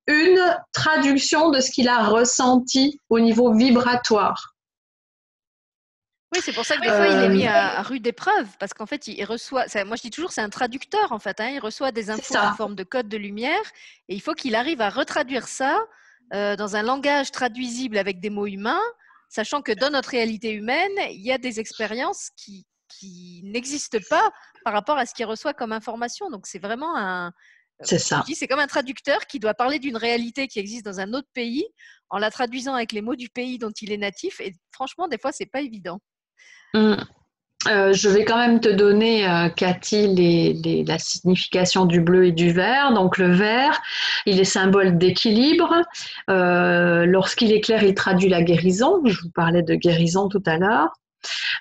une 0.08 0.56
traduction 0.72 1.50
de 1.50 1.60
ce 1.60 1.70
qu'il 1.70 1.88
a 1.88 2.04
ressenti 2.04 2.98
au 3.08 3.20
niveau 3.20 3.54
vibratoire. 3.54 4.54
Oui, 6.34 6.40
c'est 6.42 6.52
pour 6.52 6.64
ça 6.64 6.76
que 6.76 6.82
des 6.82 6.88
fois, 6.88 7.06
il 7.06 7.24
est 7.24 7.28
mis 7.28 7.46
à, 7.46 7.80
euh, 7.80 7.82
rude 7.82 8.06
épreuve, 8.06 8.48
parce 8.58 8.72
qu'en 8.72 8.86
fait, 8.86 9.06
il 9.06 9.22
reçoit, 9.24 9.66
moi 9.84 9.96
je 9.96 10.02
dis 10.02 10.10
toujours, 10.10 10.32
c'est 10.32 10.40
un 10.40 10.48
traducteur, 10.48 11.12
en 11.12 11.18
fait, 11.18 11.38
hein. 11.40 11.50
il 11.50 11.60
reçoit 11.60 11.92
des 11.92 12.08
infos 12.08 12.36
en 12.36 12.54
forme 12.54 12.74
de 12.74 12.84
code 12.84 13.08
de 13.08 13.18
lumière, 13.18 13.62
et 14.08 14.14
il 14.14 14.20
faut 14.20 14.32
qu'il 14.32 14.54
arrive 14.54 14.80
à 14.80 14.88
retraduire 14.88 15.46
ça 15.46 15.78
euh, 16.32 16.56
dans 16.56 16.74
un 16.74 16.82
langage 16.82 17.30
traduisible 17.32 17.98
avec 17.98 18.18
des 18.18 18.30
mots 18.30 18.46
humains, 18.46 18.80
sachant 19.28 19.60
que 19.60 19.72
dans 19.72 19.90
notre 19.90 20.08
réalité 20.08 20.52
humaine, 20.52 20.92
il 21.10 21.20
y 21.20 21.32
a 21.32 21.38
des 21.38 21.60
expériences 21.60 22.30
qui, 22.34 22.66
qui 22.98 23.40
n'existe 23.44 23.98
pas 24.08 24.30
par 24.64 24.72
rapport 24.72 24.98
à 24.98 25.06
ce 25.06 25.14
qu'il 25.14 25.26
reçoit 25.26 25.54
comme 25.54 25.72
information. 25.72 26.30
Donc 26.30 26.46
c'est 26.46 26.58
vraiment 26.58 26.96
un. 26.96 27.28
Euh, 27.28 27.84
c'est 27.84 27.98
ça. 27.98 28.24
C'est 28.32 28.46
comme 28.46 28.60
un 28.60 28.66
traducteur 28.66 29.26
qui 29.26 29.38
doit 29.38 29.54
parler 29.54 29.78
d'une 29.78 29.96
réalité 29.96 30.46
qui 30.46 30.58
existe 30.58 30.84
dans 30.84 31.00
un 31.00 31.12
autre 31.14 31.28
pays 31.34 31.66
en 32.10 32.18
la 32.18 32.30
traduisant 32.30 32.74
avec 32.74 32.92
les 32.92 33.00
mots 33.00 33.16
du 33.16 33.28
pays 33.28 33.58
dont 33.58 33.72
il 33.80 33.92
est 33.92 33.96
natif. 33.96 34.40
Et 34.40 34.54
franchement, 34.72 35.08
des 35.08 35.18
fois, 35.18 35.32
c'est 35.32 35.46
pas 35.46 35.62
évident. 35.62 36.00
Mmh. 36.74 36.94
Euh, 37.68 37.92
je 37.92 38.08
vais 38.08 38.24
quand 38.24 38.38
même 38.38 38.60
te 38.60 38.68
donner, 38.68 39.28
euh, 39.28 39.48
Cathy, 39.48 40.84
la 40.84 40.98
signification 40.98 41.86
du 41.86 42.00
bleu 42.00 42.26
et 42.26 42.32
du 42.32 42.50
vert. 42.50 42.92
Donc 42.92 43.18
le 43.18 43.32
vert, 43.32 43.80
il 44.26 44.40
est 44.40 44.44
symbole 44.44 44.98
d'équilibre. 44.98 45.82
Lorsqu'il 46.28 47.52
est 47.52 47.60
clair, 47.60 47.82
il 47.82 47.94
traduit 47.94 48.28
la 48.28 48.42
guérison. 48.42 49.00
Je 49.04 49.20
vous 49.22 49.30
parlais 49.30 49.62
de 49.62 49.74
guérison 49.74 50.28
tout 50.28 50.42
à 50.46 50.58
l'heure. 50.58 50.92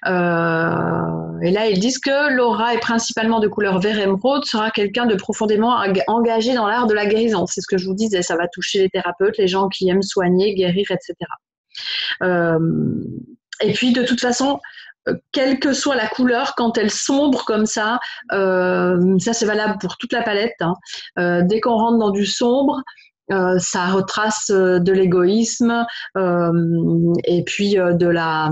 Euh, 0.08 1.40
et 1.42 1.52
là, 1.52 1.68
ils 1.68 1.80
disent 1.80 2.00
que 2.00 2.34
Laura 2.34 2.74
est 2.74 2.80
principalement 2.80 3.40
de 3.40 3.48
couleur 3.48 3.80
vert 3.80 4.00
émeraude, 4.00 4.46
sera 4.46 4.72
quelqu'un 4.72 5.06
de 5.06 5.16
profondément 5.16 5.78
engagé 6.08 6.54
dans 6.54 6.68
l'art 6.68 6.88
de 6.88 6.94
la 6.94 7.06
guérison. 7.06 7.46
C'est 7.46 7.62
ce 7.62 7.68
que 7.68 7.78
je 7.78 7.86
vous 7.86 7.94
disais, 7.94 8.22
ça 8.22 8.36
va 8.36 8.48
toucher 8.48 8.80
les 8.80 8.90
thérapeutes, 8.90 9.38
les 9.38 9.48
gens 9.48 9.68
qui 9.70 9.90
aiment 9.90 10.02
soigner, 10.02 10.54
guérir, 10.56 10.86
etc. 10.90 11.16
Euh, 12.24 12.60
et 13.62 13.74
puis, 13.74 13.94
de 13.94 14.04
toute 14.04 14.22
façon, 14.22 14.60
euh, 15.08 15.16
quelle 15.32 15.60
que 15.60 15.74
soit 15.74 15.96
la 15.96 16.08
couleur, 16.08 16.54
quand 16.56 16.78
elle 16.78 16.92
sombre 16.92 17.46
comme 17.46 17.66
ça, 17.66 18.00
ça 18.32 19.34
c'est 19.34 19.46
valable 19.46 19.78
pour 19.80 19.98
toute 19.98 20.14
la 20.14 20.22
palette. 20.24 20.60
Hein. 20.62 21.44
dès 21.44 21.60
qu'on 21.60 21.76
rentre 21.76 21.98
dans 21.98 22.12
du 22.12 22.26
sombre, 22.26 22.82
ça 23.58 23.88
retrace 23.88 24.52
de 24.52 24.92
l'égoïsme 24.92 25.86
et 26.16 27.44
puis 27.46 27.76
de 27.76 28.08
la 28.08 28.52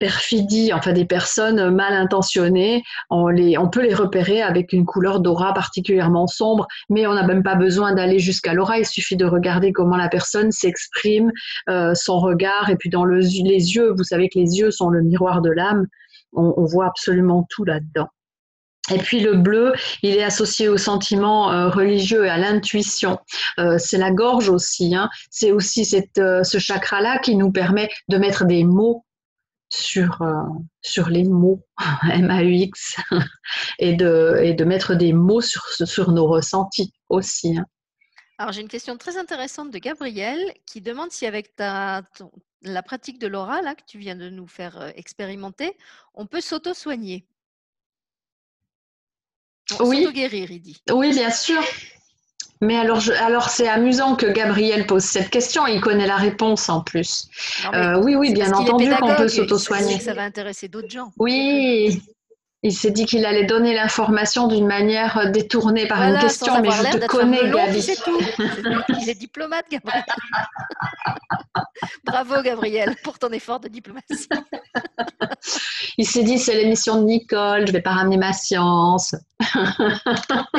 perfidie, 0.00 0.72
enfin 0.72 0.92
des 0.92 1.04
personnes 1.04 1.74
mal 1.74 1.92
intentionnées, 1.92 2.82
on, 3.10 3.28
les, 3.28 3.58
on 3.58 3.68
peut 3.68 3.82
les 3.82 3.94
repérer 3.94 4.42
avec 4.42 4.72
une 4.72 4.84
couleur 4.84 5.20
d'aura 5.20 5.52
particulièrement 5.54 6.26
sombre, 6.26 6.66
mais 6.88 7.06
on 7.06 7.14
n'a 7.14 7.26
même 7.26 7.42
pas 7.42 7.54
besoin 7.54 7.94
d'aller 7.94 8.18
jusqu'à 8.18 8.54
l'aura, 8.54 8.78
il 8.78 8.86
suffit 8.86 9.16
de 9.16 9.26
regarder 9.26 9.72
comment 9.72 9.96
la 9.96 10.08
personne 10.08 10.50
s'exprime, 10.52 11.30
euh, 11.68 11.94
son 11.94 12.18
regard, 12.18 12.70
et 12.70 12.76
puis 12.76 12.90
dans 12.90 13.04
le, 13.04 13.18
les 13.18 13.74
yeux, 13.74 13.92
vous 13.96 14.04
savez 14.04 14.28
que 14.28 14.38
les 14.38 14.58
yeux 14.58 14.70
sont 14.70 14.88
le 14.88 15.02
miroir 15.02 15.42
de 15.42 15.50
l'âme, 15.50 15.86
on, 16.34 16.64
voit 16.64 16.86
absolument 16.86 17.46
tout 17.48 17.64
là-dedans. 17.64 18.08
Et 18.90 18.98
puis 18.98 19.20
le 19.20 19.36
bleu, 19.36 19.72
il 20.02 20.16
est 20.16 20.22
associé 20.22 20.68
au 20.68 20.76
sentiment 20.76 21.52
euh, 21.52 21.68
religieux 21.68 22.26
et 22.26 22.30
à 22.30 22.38
l'intuition. 22.38 23.18
Euh, 23.58 23.78
c'est 23.78 23.98
la 23.98 24.10
gorge 24.10 24.48
aussi. 24.48 24.94
Hein. 24.94 25.10
C'est 25.30 25.52
aussi 25.52 25.84
cette, 25.84 26.16
ce 26.16 26.58
chakra-là 26.58 27.18
qui 27.18 27.36
nous 27.36 27.52
permet 27.52 27.88
de 28.08 28.18
mettre 28.18 28.44
des 28.44 28.64
mots 28.64 29.04
sur, 29.70 30.22
euh, 30.22 30.32
sur 30.82 31.08
les 31.08 31.24
mots 31.24 31.64
M-A-U-X 32.12 32.96
et 33.78 33.94
de, 33.94 34.38
et 34.42 34.54
de 34.54 34.64
mettre 34.64 34.94
des 34.94 35.12
mots 35.12 35.40
sur, 35.40 35.64
sur 35.68 36.12
nos 36.12 36.26
ressentis 36.26 36.92
aussi. 37.08 37.58
Hein. 37.58 37.66
Alors 38.38 38.52
j'ai 38.52 38.60
une 38.60 38.68
question 38.68 38.96
très 38.96 39.18
intéressante 39.18 39.70
de 39.70 39.78
Gabriel 39.78 40.38
qui 40.64 40.80
demande 40.80 41.10
si 41.10 41.26
avec 41.26 41.56
ta, 41.56 42.02
la 42.62 42.82
pratique 42.82 43.18
de 43.18 43.26
l'aura 43.26 43.60
que 43.74 43.82
tu 43.86 43.98
viens 43.98 44.16
de 44.16 44.30
nous 44.30 44.46
faire 44.46 44.80
euh, 44.80 44.90
expérimenter, 44.94 45.76
on 46.14 46.26
peut 46.26 46.40
s'auto-soigner. 46.40 47.26
Oui. 49.80 50.06
guérir 50.12 50.50
il 50.50 50.60
dit. 50.60 50.80
Oui, 50.90 51.10
bien 51.12 51.30
sûr. 51.30 51.62
Mais 52.60 52.76
alors, 52.76 53.00
alors 53.20 53.50
c'est 53.50 53.68
amusant 53.68 54.16
que 54.16 54.26
Gabriel 54.26 54.86
pose 54.86 55.04
cette 55.04 55.30
question. 55.30 55.66
Il 55.66 55.80
connaît 55.80 56.06
la 56.06 56.16
réponse 56.16 56.68
en 56.68 56.80
plus. 56.80 57.28
Euh, 57.72 58.00
oui, 58.02 58.16
oui, 58.16 58.32
bien 58.32 58.52
entendu 58.52 58.90
qu'on 58.96 59.14
peut 59.14 59.28
s'auto-soigner. 59.28 60.00
Ça 60.00 60.14
va 60.14 60.22
intéresser 60.22 60.66
d'autres 60.68 60.90
gens. 60.90 61.12
Oui, 61.18 62.02
il 62.68 62.72
s'est 62.72 62.90
dit 62.90 63.06
qu'il 63.06 63.24
allait 63.24 63.46
donner 63.46 63.74
l'information 63.74 64.46
d'une 64.46 64.66
manière 64.66 65.16
euh, 65.16 65.30
détournée 65.30 65.86
par 65.86 66.02
une 66.02 66.18
question, 66.18 66.60
mais 66.60 66.70
je 66.70 66.98
te 66.98 67.06
connais, 67.06 67.50
Gabi. 67.50 67.80
C'est 67.80 67.96
tout. 67.96 68.20
Il 69.00 69.08
est 69.08 69.14
diplomate, 69.14 69.64
Gabriel. 69.70 70.04
Bravo, 72.04 72.42
Gabriel, 72.42 72.94
pour 73.02 73.18
ton 73.18 73.30
effort 73.30 73.58
de 73.58 73.68
diplomatie. 73.68 74.28
il 75.96 76.06
s'est 76.06 76.24
dit, 76.24 76.38
c'est 76.38 76.56
l'émission 76.56 77.00
de 77.00 77.06
Nicole, 77.06 77.62
je 77.62 77.68
ne 77.68 77.72
vais 77.72 77.80
pas 77.80 77.92
ramener 77.92 78.18
ma 78.18 78.34
science. 78.34 79.14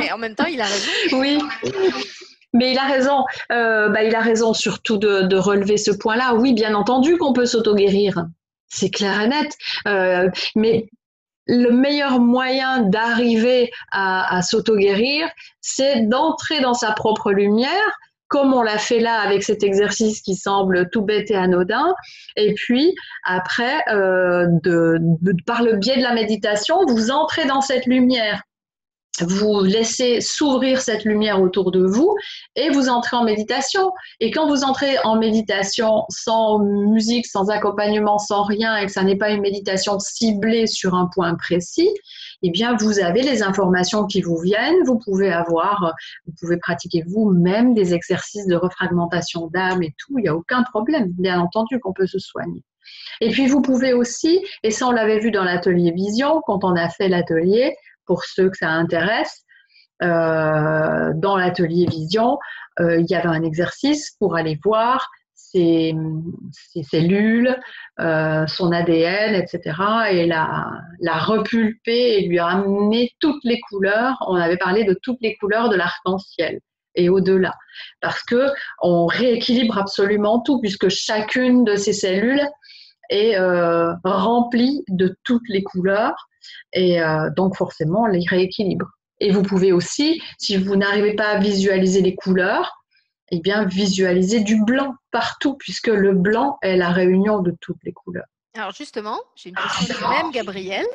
Et 0.01 0.11
en 0.11 0.17
même 0.17 0.33
temps, 0.33 0.47
il 0.47 0.61
a 0.61 0.65
raison. 0.65 0.89
Oui. 1.13 1.37
Mais 2.53 2.71
il 2.71 2.77
a 2.79 2.87
raison. 2.87 3.23
Euh, 3.51 3.89
bah, 3.89 4.01
il 4.01 4.15
a 4.15 4.21
raison 4.21 4.55
surtout 4.55 4.97
de, 4.97 5.35
relever 5.35 5.77
ce 5.77 5.91
point-là. 5.91 6.33
Oui, 6.33 6.53
bien 6.53 6.73
entendu 6.73 7.17
qu'on 7.17 7.33
peut 7.33 7.45
s'auto-guérir. 7.45 8.25
C'est 8.67 8.89
clair 8.89 9.21
et 9.21 9.27
net. 9.27 9.55
Euh, 9.87 10.27
mais 10.55 10.89
le 11.49 11.71
meilleur 11.71 12.19
moyen 12.19 12.81
d'arriver 12.81 13.71
à, 13.91 14.41
s'auto-guérir, 14.43 15.27
c'est 15.61 16.07
d'entrer 16.07 16.61
dans 16.61 16.75
sa 16.75 16.91
propre 16.91 17.31
lumière, 17.31 17.99
comme 18.27 18.53
on 18.53 18.61
l'a 18.61 18.77
fait 18.77 18.99
là 18.99 19.19
avec 19.21 19.41
cet 19.41 19.63
exercice 19.63 20.21
qui 20.21 20.35
semble 20.35 20.89
tout 20.91 21.01
bête 21.01 21.31
et 21.31 21.35
anodin. 21.35 21.95
Et 22.35 22.53
puis, 22.53 22.93
après, 23.23 23.81
euh, 23.91 24.45
par 25.47 25.63
le 25.63 25.77
biais 25.77 25.97
de 25.97 26.03
la 26.03 26.13
méditation, 26.13 26.85
vous 26.85 27.09
entrez 27.09 27.45
dans 27.45 27.61
cette 27.61 27.87
lumière 27.87 28.43
vous 29.27 29.63
laissez 29.63 30.21
s'ouvrir 30.21 30.81
cette 30.81 31.03
lumière 31.03 31.41
autour 31.41 31.71
de 31.71 31.85
vous 31.85 32.15
et 32.55 32.69
vous 32.69 32.89
entrez 32.89 33.17
en 33.17 33.23
méditation. 33.23 33.91
Et 34.19 34.31
quand 34.31 34.47
vous 34.47 34.63
entrez 34.63 34.97
en 35.03 35.17
méditation 35.17 36.03
sans 36.09 36.59
musique, 36.59 37.25
sans 37.27 37.49
accompagnement, 37.49 38.17
sans 38.17 38.43
rien, 38.43 38.77
et 38.77 38.85
que 38.85 38.91
ça 38.91 39.03
n'est 39.03 39.17
pas 39.17 39.31
une 39.31 39.41
méditation 39.41 39.99
ciblée 39.99 40.67
sur 40.67 40.95
un 40.95 41.09
point 41.13 41.35
précis, 41.35 41.89
eh 42.41 42.51
bien, 42.51 42.75
vous 42.77 42.99
avez 42.99 43.21
les 43.21 43.43
informations 43.43 44.05
qui 44.05 44.21
vous 44.21 44.37
viennent. 44.37 44.83
Vous 44.85 44.97
pouvez 44.97 45.31
avoir, 45.31 45.93
vous 46.25 46.33
pouvez 46.39 46.57
pratiquer 46.57 47.03
vous-même 47.07 47.73
des 47.73 47.93
exercices 47.93 48.47
de 48.47 48.55
refragmentation 48.55 49.47
d'âme 49.47 49.83
et 49.83 49.93
tout. 49.97 50.17
Il 50.19 50.23
n'y 50.23 50.29
a 50.29 50.35
aucun 50.35 50.63
problème. 50.63 51.11
Bien 51.17 51.39
entendu 51.41 51.79
qu'on 51.79 51.93
peut 51.93 52.07
se 52.07 52.19
soigner. 52.19 52.63
Et 53.21 53.29
puis, 53.29 53.47
vous 53.47 53.61
pouvez 53.61 53.93
aussi, 53.93 54.43
et 54.63 54.71
ça, 54.71 54.87
on 54.87 54.91
l'avait 54.91 55.19
vu 55.19 55.31
dans 55.31 55.43
l'atelier 55.43 55.91
Vision, 55.91 56.41
quand 56.45 56.63
on 56.63 56.75
a 56.75 56.89
fait 56.89 57.09
l'atelier, 57.09 57.75
pour 58.09 58.23
ceux 58.25 58.49
que 58.49 58.57
ça 58.57 58.69
intéresse. 58.69 59.45
Euh, 60.01 61.11
dans 61.15 61.37
l'atelier 61.37 61.85
Vision, 61.85 62.39
euh, 62.79 62.99
il 62.99 63.05
y 63.07 63.13
avait 63.13 63.27
un 63.27 63.43
exercice 63.43 64.15
pour 64.17 64.35
aller 64.35 64.57
voir 64.63 65.07
ses, 65.35 65.93
cellules, 66.89 67.55
euh, 67.99 68.47
son 68.47 68.71
ADN, 68.71 69.35
etc. 69.35 69.77
et 70.09 70.25
la, 70.25 70.71
la 71.01 71.19
repulper 71.19 72.17
et 72.17 72.27
lui 72.27 72.39
ramener 72.39 73.11
toutes 73.19 73.43
les 73.43 73.59
couleurs. 73.69 74.17
On 74.27 74.35
avait 74.35 74.57
parlé 74.57 74.85
de 74.85 74.97
toutes 75.03 75.19
les 75.21 75.35
couleurs 75.35 75.69
de 75.69 75.75
l'arc-en-ciel 75.75 76.61
et 76.95 77.09
au-delà. 77.09 77.53
Parce 78.01 78.23
que 78.23 78.47
on 78.81 79.05
rééquilibre 79.05 79.77
absolument 79.77 80.39
tout, 80.39 80.59
puisque 80.61 80.89
chacune 80.89 81.63
de 81.63 81.75
ces 81.75 81.93
cellules 81.93 82.47
est 83.11 83.37
remplie 84.03 84.83
de 84.87 85.15
toutes 85.23 85.47
les 85.49 85.61
couleurs 85.61 86.28
et 86.73 87.01
euh, 87.01 87.29
donc, 87.35 87.55
forcément, 87.55 88.07
les 88.07 88.23
rééquilibre. 88.27 88.87
Et 89.19 89.31
vous 89.31 89.43
pouvez 89.43 89.71
aussi, 89.71 90.21
si 90.37 90.57
vous 90.57 90.75
n'arrivez 90.75 91.13
pas 91.13 91.29
à 91.29 91.39
visualiser 91.39 92.01
les 92.01 92.15
couleurs, 92.15 92.83
eh 93.31 93.39
bien, 93.39 93.65
visualiser 93.65 94.39
du 94.39 94.63
blanc 94.63 94.95
partout, 95.11 95.55
puisque 95.55 95.87
le 95.87 96.13
blanc 96.13 96.57
est 96.61 96.77
la 96.77 96.89
réunion 96.89 97.41
de 97.41 97.55
toutes 97.61 97.83
les 97.83 97.91
couleurs. 97.91 98.25
Alors 98.55 98.71
justement, 98.71 99.19
j'ai 99.35 99.49
une 99.49 99.55
question 99.55 99.95
du 99.95 100.13
même 100.13 100.31
Gabriel 100.31 100.85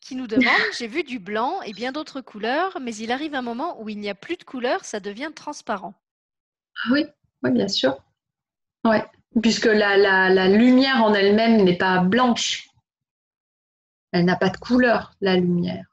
qui 0.00 0.14
nous 0.14 0.28
demande, 0.28 0.52
j'ai 0.78 0.86
vu 0.86 1.02
du 1.02 1.18
blanc 1.18 1.60
et 1.62 1.72
bien 1.72 1.90
d'autres 1.90 2.20
couleurs, 2.20 2.78
mais 2.80 2.94
il 2.94 3.10
arrive 3.10 3.34
un 3.34 3.42
moment 3.42 3.82
où 3.82 3.88
il 3.88 3.98
n'y 3.98 4.08
a 4.08 4.14
plus 4.14 4.36
de 4.36 4.44
couleurs, 4.44 4.84
ça 4.84 5.00
devient 5.00 5.30
transparent. 5.34 5.94
Oui, 6.92 7.06
oui 7.42 7.50
bien 7.50 7.66
sûr. 7.66 7.96
Ouais. 8.84 9.04
Puisque 9.42 9.66
la, 9.66 9.96
la 9.96 10.48
lumière 10.48 11.02
en 11.02 11.12
elle-même 11.12 11.64
n'est 11.64 11.76
pas 11.76 11.98
blanche. 11.98 12.68
Elle 14.12 14.24
n'a 14.24 14.36
pas 14.36 14.48
de 14.48 14.56
couleur, 14.56 15.12
la 15.20 15.36
lumière. 15.36 15.84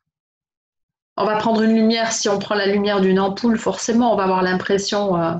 On 1.15 1.25
va 1.25 1.35
prendre 1.37 1.61
une 1.61 1.75
lumière, 1.75 2.11
si 2.11 2.27
on 2.27 2.39
prend 2.39 2.55
la 2.55 2.65
lumière 2.65 2.99
d'une 2.99 3.19
ampoule, 3.19 3.57
forcément, 3.57 4.13
on 4.13 4.15
va 4.15 4.23
avoir 4.23 4.41
l'impression 4.41 5.15
euh, 5.15 5.35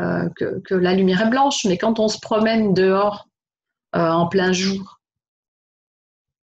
euh, 0.00 0.28
que, 0.36 0.74
la 0.74 0.94
lumière 0.94 1.22
est 1.22 1.30
blanche, 1.30 1.66
mais 1.66 1.76
quand 1.76 1.98
on 1.98 2.08
se 2.08 2.18
promène 2.18 2.72
dehors 2.72 3.28
euh, 3.94 4.08
en 4.08 4.26
plein 4.26 4.52
jour, 4.52 5.00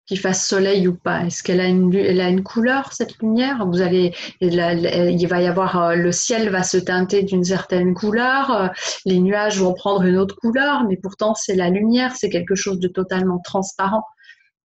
qu'il 0.04 0.18
fasse 0.18 0.46
soleil 0.46 0.86
ou 0.88 0.94
pas, 0.94 1.24
est-ce 1.26 1.42
qu'elle 1.42 1.60
a 1.60 1.66
une, 1.66 1.94
elle 1.94 2.20
a 2.20 2.28
une 2.28 2.42
couleur, 2.42 2.92
cette 2.92 3.18
lumière? 3.18 3.66
Vous 3.66 3.80
allez, 3.82 4.14
va 4.40 5.42
y 5.42 5.46
avoir, 5.46 5.94
le 5.94 6.12
ciel 6.12 6.48
va 6.48 6.62
se 6.62 6.76
teinter 6.76 7.22
d'une 7.22 7.44
certaine 7.44 7.94
couleur, 7.94 8.72
les 9.04 9.18
nuages 9.18 9.60
vont 9.60 9.74
prendre 9.74 10.02
une 10.02 10.16
autre 10.16 10.36
couleur, 10.36 10.84
mais 10.84 10.96
pourtant 10.96 11.34
c'est 11.34 11.56
la 11.56 11.70
lumière, 11.70 12.14
c'est 12.14 12.30
quelque 12.30 12.54
chose 12.54 12.78
de 12.78 12.88
totalement 12.88 13.38
transparent 13.38 14.04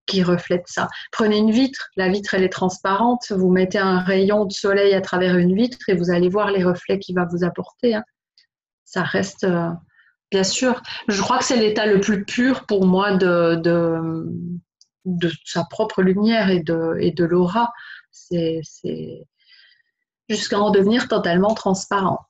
qui 0.05 0.23
reflète 0.23 0.67
ça. 0.67 0.87
Prenez 1.11 1.37
une 1.37 1.51
vitre, 1.51 1.89
la 1.95 2.09
vitre 2.09 2.33
elle 2.33 2.43
est 2.43 2.49
transparente, 2.49 3.31
vous 3.31 3.49
mettez 3.49 3.77
un 3.77 3.99
rayon 3.99 4.45
de 4.45 4.51
soleil 4.51 4.93
à 4.93 5.01
travers 5.01 5.37
une 5.37 5.55
vitre 5.55 5.77
et 5.87 5.95
vous 5.95 6.11
allez 6.11 6.29
voir 6.29 6.51
les 6.51 6.63
reflets 6.63 6.99
qu'il 6.99 7.15
va 7.15 7.25
vous 7.25 7.43
apporter. 7.43 7.95
Hein. 7.95 8.03
Ça 8.85 9.03
reste, 9.03 9.45
euh, 9.45 9.69
bien 10.31 10.43
sûr, 10.43 10.81
je 11.07 11.21
crois 11.21 11.37
que 11.37 11.45
c'est 11.45 11.57
l'état 11.57 11.85
le 11.85 11.99
plus 12.01 12.25
pur 12.25 12.65
pour 12.65 12.85
moi 12.85 13.15
de, 13.15 13.55
de, 15.05 15.31
sa 15.45 15.63
propre 15.63 16.01
lumière 16.01 16.49
et 16.49 16.59
de, 16.59 16.97
et 16.99 17.11
de 17.11 17.23
l'aura. 17.23 17.71
C'est 18.11 18.61
jusqu'à 20.27 20.59
en 20.59 20.71
devenir 20.71 21.07
totalement 21.07 21.53
transparent. 21.53 22.25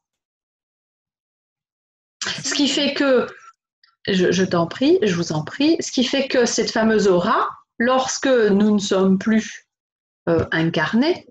Ce 2.44 2.54
qui 2.54 2.68
fait 2.68 2.94
que, 2.94 3.28
je, 4.08 4.32
je 4.32 4.44
t'en 4.44 4.68
prie, 4.68 5.00
je 5.02 5.16
vous 5.16 5.32
en 5.32 5.44
prie, 5.44 5.78
ce 5.80 5.92
qui 5.92 6.04
fait 6.04 6.28
que 6.28 6.46
cette 6.46 6.72
fameuse 6.72 7.08
aura, 7.08 7.50
lorsque 7.82 8.28
nous 8.28 8.72
ne 8.72 8.80
sommes 8.80 9.18
plus 9.18 9.68
euh, 10.30 10.46
incarnés, 10.52 11.26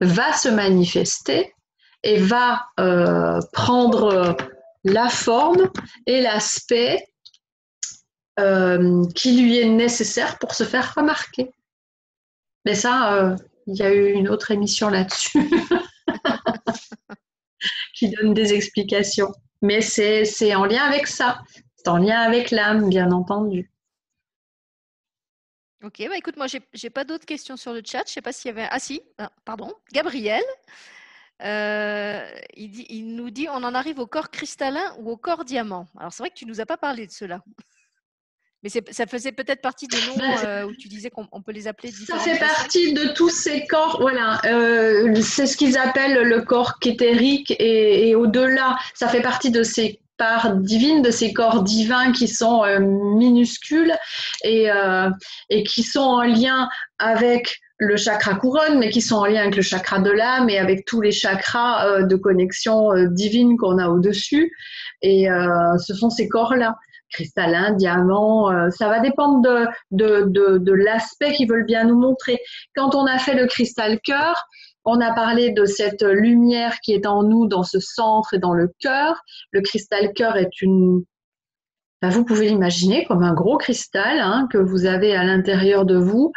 va 0.00 0.32
se 0.32 0.48
manifester 0.48 1.52
et 2.04 2.18
va 2.18 2.66
euh, 2.78 3.40
prendre 3.52 4.36
la 4.84 5.08
forme 5.08 5.68
et 6.06 6.20
l'aspect 6.20 7.04
euh, 8.38 9.04
qui 9.16 9.42
lui 9.42 9.58
est 9.58 9.68
nécessaire 9.68 10.38
pour 10.38 10.54
se 10.54 10.62
faire 10.62 10.94
remarquer. 10.94 11.50
Mais 12.64 12.76
ça, 12.76 13.36
il 13.66 13.76
y 13.76 13.82
a 13.82 13.92
eu 13.92 14.12
une 14.12 14.28
autre 14.28 14.52
émission 14.52 14.90
là-dessus 14.90 15.50
qui 17.94 18.10
donne 18.10 18.34
des 18.34 18.52
explications. 18.52 19.32
Mais 19.62 19.80
c'est 19.80 20.54
en 20.54 20.64
lien 20.64 20.84
avec 20.84 21.08
ça. 21.08 21.40
C'est 21.74 21.88
en 21.88 21.96
lien 21.96 22.20
avec 22.20 22.52
l'âme, 22.52 22.88
bien 22.88 23.10
entendu. 23.10 23.72
Ok, 25.84 26.04
bah 26.08 26.16
écoute, 26.16 26.36
moi, 26.36 26.46
j'ai 26.72 26.90
pas 26.90 27.04
d'autres 27.04 27.24
questions 27.24 27.56
sur 27.56 27.72
le 27.72 27.82
chat. 27.84 28.02
Je 28.06 28.12
sais 28.12 28.22
pas 28.22 28.32
s'il 28.32 28.48
y 28.48 28.50
avait. 28.50 28.66
Ah, 28.70 28.80
si, 28.80 29.00
ah, 29.18 29.30
pardon. 29.44 29.72
Gabriel, 29.92 30.42
euh, 31.44 32.28
il, 32.56 32.70
dit, 32.70 32.86
il, 32.88 33.14
nous 33.14 33.30
dit 33.30 33.46
on 33.48 33.62
en 33.62 33.74
arrive 33.74 34.00
au 34.00 34.06
corps 34.06 34.30
cristallin 34.30 34.96
ou 34.98 35.10
au 35.10 35.16
corps 35.16 35.44
diamant? 35.44 35.86
Alors, 35.96 36.12
c'est 36.12 36.22
vrai 36.22 36.30
que 36.30 36.34
tu 36.34 36.46
nous 36.46 36.60
as 36.60 36.66
pas 36.66 36.76
parlé 36.76 37.06
de 37.06 37.12
cela. 37.12 37.44
Mais 38.64 38.70
ça 38.70 39.06
faisait 39.06 39.30
peut-être 39.30 39.62
partie 39.62 39.86
des 39.86 39.98
noms 39.98 40.18
euh, 40.44 40.64
où 40.64 40.74
tu 40.74 40.88
disais 40.88 41.10
qu'on 41.10 41.42
peut 41.42 41.52
les 41.52 41.68
appeler 41.68 41.92
Ça 41.92 42.18
fait 42.18 42.40
partie 42.40 42.92
de 42.92 43.12
tous 43.12 43.28
ces 43.28 43.64
corps, 43.66 44.00
voilà. 44.00 44.40
Euh, 44.46 45.14
c'est 45.22 45.46
ce 45.46 45.56
qu'ils 45.56 45.78
appellent 45.78 46.22
le 46.24 46.42
corps 46.42 46.80
kétérique 46.80 47.52
et, 47.52 48.08
et 48.08 48.16
au-delà, 48.16 48.76
ça 48.94 49.06
fait 49.06 49.22
partie 49.22 49.52
de 49.52 49.62
ces 49.62 50.00
divine 50.60 51.02
de 51.02 51.10
ces 51.10 51.32
corps 51.32 51.62
divins 51.62 52.12
qui 52.12 52.28
sont 52.28 52.64
euh, 52.64 52.78
minuscules 52.80 53.94
et, 54.44 54.70
euh, 54.70 55.10
et 55.50 55.62
qui 55.62 55.82
sont 55.82 56.00
en 56.00 56.22
lien 56.22 56.68
avec 56.98 57.58
le 57.78 57.96
chakra 57.96 58.34
couronne, 58.34 58.78
mais 58.78 58.90
qui 58.90 59.00
sont 59.00 59.16
en 59.16 59.26
lien 59.26 59.42
avec 59.42 59.54
le 59.54 59.62
chakra 59.62 60.00
de 60.00 60.10
l'âme 60.10 60.50
et 60.50 60.58
avec 60.58 60.84
tous 60.84 61.00
les 61.00 61.12
chakras 61.12 61.86
euh, 61.86 62.02
de 62.02 62.16
connexion 62.16 62.90
divine 63.10 63.56
qu'on 63.56 63.78
a 63.78 63.88
au-dessus. 63.88 64.52
Et 65.02 65.28
ce 65.78 65.94
sont 65.94 66.10
ces 66.10 66.28
corps-là, 66.28 66.74
cristallin, 67.12 67.70
diamant, 67.74 68.50
ça 68.72 68.88
va 68.88 68.98
dépendre 68.98 69.40
de, 69.42 69.66
de, 69.92 70.24
de, 70.26 70.58
de 70.58 70.72
l'aspect 70.72 71.34
qu'ils 71.34 71.48
veulent 71.48 71.66
bien 71.66 71.84
nous 71.84 71.98
montrer. 71.98 72.40
Quand 72.74 72.96
on 72.96 73.06
a 73.06 73.18
fait 73.18 73.34
le 73.34 73.46
cristal 73.46 74.00
cœur, 74.00 74.44
on 74.88 75.00
a 75.00 75.12
parlé 75.12 75.52
de 75.52 75.64
cette 75.64 76.02
lumière 76.02 76.80
qui 76.80 76.92
est 76.92 77.06
en 77.06 77.22
nous, 77.22 77.46
dans 77.46 77.62
ce 77.62 77.78
centre 77.78 78.34
et 78.34 78.38
dans 78.38 78.54
le 78.54 78.72
cœur. 78.80 79.20
Le 79.52 79.60
cristal 79.60 80.12
cœur 80.14 80.36
est 80.36 80.62
une... 80.62 81.02
Ben, 82.00 82.10
vous 82.10 82.24
pouvez 82.24 82.48
l'imaginer 82.48 83.04
comme 83.06 83.24
un 83.24 83.34
gros 83.34 83.58
cristal 83.58 84.20
hein, 84.20 84.46
que 84.52 84.58
vous 84.58 84.86
avez 84.86 85.16
à 85.16 85.24
l'intérieur 85.24 85.84
de 85.84 85.96
vous 85.96 86.32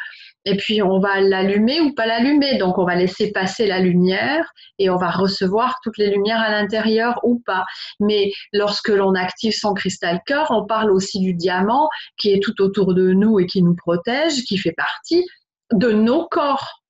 et 0.45 0.57
puis 0.57 0.81
on 0.81 0.99
va 0.99 1.21
l'allumer 1.21 1.79
ou 1.81 1.93
pas 1.93 2.05
l'allumer. 2.05 2.57
Donc 2.57 2.77
on 2.77 2.85
va 2.85 2.95
laisser 2.95 3.31
passer 3.31 3.67
la 3.67 3.79
lumière 3.79 4.51
et 4.79 4.89
on 4.89 4.97
va 4.97 5.11
recevoir 5.11 5.79
toutes 5.83 5.97
les 5.97 6.09
lumières 6.09 6.39
à 6.39 6.49
l'intérieur 6.49 7.19
ou 7.23 7.41
pas. 7.45 7.65
Mais 7.99 8.31
lorsque 8.53 8.89
l'on 8.89 9.13
active 9.13 9.53
son 9.53 9.73
cristal 9.73 10.19
cœur, 10.25 10.47
on 10.49 10.65
parle 10.65 10.91
aussi 10.91 11.19
du 11.19 11.33
diamant 11.33 11.89
qui 12.17 12.33
est 12.33 12.41
tout 12.41 12.59
autour 12.61 12.93
de 12.93 13.11
nous 13.11 13.39
et 13.39 13.45
qui 13.45 13.61
nous 13.61 13.75
protège, 13.75 14.43
qui 14.43 14.57
fait 14.57 14.73
partie 14.73 15.25
de 15.73 15.91
nos 15.91 16.27
corps. 16.27 16.80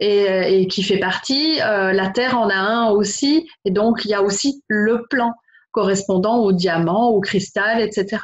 Et, 0.00 0.68
qui 0.68 0.84
fait 0.84 0.98
partie, 0.98 1.60
euh, 1.60 1.92
la 1.92 2.08
Terre 2.08 2.38
en 2.38 2.48
a 2.48 2.54
un 2.54 2.90
aussi, 2.90 3.48
et 3.64 3.72
donc 3.72 4.04
il 4.04 4.10
y 4.12 4.14
a 4.14 4.22
aussi 4.22 4.62
le 4.68 5.04
plan 5.10 5.32
correspondant 5.72 6.36
au 6.36 6.52
diamant, 6.52 7.08
au 7.08 7.20
cristal, 7.20 7.80
etc. 7.80 8.18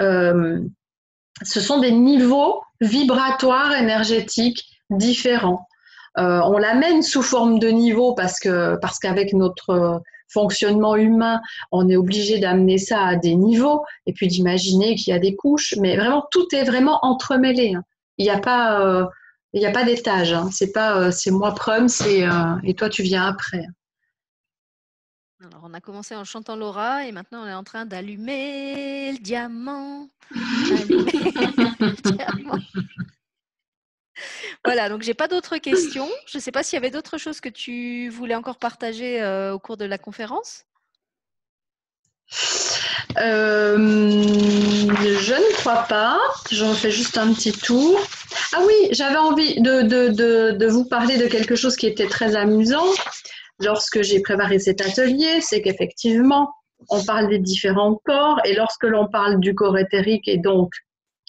Euh, 0.00 0.58
ce 1.42 1.60
sont 1.60 1.78
des 1.78 1.92
niveaux 1.92 2.62
vibratoires 2.80 3.72
énergétiques 3.74 4.64
différents. 4.90 5.68
Euh, 6.18 6.40
on 6.44 6.58
l'amène 6.58 7.02
sous 7.02 7.22
forme 7.22 7.60
de 7.60 7.68
niveau 7.68 8.14
parce 8.14 8.40
que 8.40 8.76
parce 8.80 8.98
qu'avec 8.98 9.32
notre 9.34 10.02
fonctionnement 10.32 10.96
humain, 10.96 11.40
on 11.70 11.88
est 11.88 11.96
obligé 11.96 12.38
d'amener 12.40 12.78
ça 12.78 13.04
à 13.04 13.16
des 13.16 13.36
niveaux 13.36 13.84
et 14.06 14.12
puis 14.12 14.26
d'imaginer 14.26 14.96
qu'il 14.96 15.12
y 15.12 15.16
a 15.16 15.20
des 15.20 15.36
couches, 15.36 15.74
mais 15.78 15.96
vraiment 15.96 16.26
tout 16.32 16.46
est 16.52 16.64
vraiment 16.64 16.98
entremêlé. 17.02 17.74
Hein. 17.76 17.84
Il 18.18 18.24
n'y 18.24 18.30
a 18.30 18.40
pas 18.40 19.08
il 19.52 19.60
n'y 19.60 19.66
a 19.66 19.72
pas 19.72 19.84
d'étage. 19.84 20.32
Hein. 20.32 20.50
C'est 20.52 20.72
pas 20.72 21.00
euh, 21.00 21.12
moi 21.28 21.54
prom, 21.54 21.88
c'est 21.88 22.26
et 22.64 22.74
toi 22.74 22.88
tu 22.88 23.02
viens 23.02 23.26
après. 23.26 23.66
Alors, 25.40 25.60
on 25.62 25.72
a 25.72 25.80
commencé 25.80 26.16
en 26.16 26.24
chantant 26.24 26.56
Laura 26.56 27.06
et 27.06 27.12
maintenant 27.12 27.44
on 27.44 27.46
est 27.46 27.54
en 27.54 27.62
train 27.62 27.86
d'allumer 27.86 29.12
le 29.12 29.18
diamant. 29.18 30.08
Voilà, 34.64 34.88
donc 34.88 35.02
j'ai 35.02 35.14
pas 35.14 35.28
d'autres 35.28 35.58
questions. 35.58 36.08
Je 36.26 36.38
ne 36.38 36.42
sais 36.42 36.50
pas 36.50 36.62
s'il 36.62 36.76
y 36.76 36.78
avait 36.78 36.90
d'autres 36.90 37.18
choses 37.18 37.40
que 37.40 37.48
tu 37.48 38.08
voulais 38.08 38.34
encore 38.34 38.58
partager 38.58 39.22
euh, 39.22 39.54
au 39.54 39.58
cours 39.58 39.76
de 39.76 39.84
la 39.84 39.98
conférence. 39.98 40.64
Euh, 43.16 43.76
je 43.78 45.34
ne 45.34 45.54
crois 45.56 45.84
pas. 45.88 46.18
J'en 46.50 46.74
fais 46.74 46.90
juste 46.90 47.16
un 47.16 47.32
petit 47.32 47.52
tour. 47.52 47.98
Ah 48.54 48.60
oui, 48.66 48.88
j'avais 48.92 49.16
envie 49.16 49.60
de, 49.60 49.82
de, 49.82 50.66
vous 50.66 50.84
parler 50.84 51.16
de 51.16 51.26
quelque 51.26 51.56
chose 51.56 51.76
qui 51.76 51.86
était 51.86 52.06
très 52.06 52.36
amusant 52.36 52.84
lorsque 53.60 54.02
j'ai 54.02 54.20
préparé 54.20 54.58
cet 54.58 54.80
atelier, 54.80 55.40
c'est 55.40 55.62
qu'effectivement, 55.62 56.52
on 56.90 57.04
parle 57.04 57.28
des 57.28 57.38
différents 57.38 58.00
corps 58.04 58.40
et 58.44 58.54
lorsque 58.54 58.84
l'on 58.84 59.08
parle 59.08 59.40
du 59.40 59.54
corps 59.54 59.78
éthérique 59.78 60.28
et 60.28 60.38
donc 60.38 60.72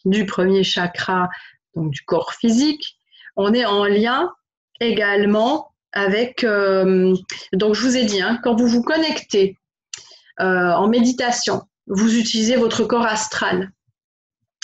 du 0.06 0.26
premier 0.26 0.64
chakra, 0.64 1.28
donc 1.76 1.92
du 1.92 2.02
corps 2.02 2.34
physique, 2.34 2.98
on 3.36 3.54
est 3.54 3.66
en 3.66 3.86
lien 3.86 4.32
également 4.80 5.72
avec, 5.92 6.44
euh, 6.44 7.16
donc 7.54 7.74
je 7.74 7.82
vous 7.82 7.98
ai 7.98 8.06
dit, 8.06 8.22
hein, 8.22 8.40
quand 8.44 8.56
vous 8.56 8.68
vous 8.68 8.84
connectez 8.84 9.58
euh, 10.40 10.72
en 10.72 10.88
méditation, 10.88 11.64
vous 11.90 12.18
utilisez 12.18 12.56
votre 12.56 12.86
corps 12.86 13.06
astral, 13.06 13.72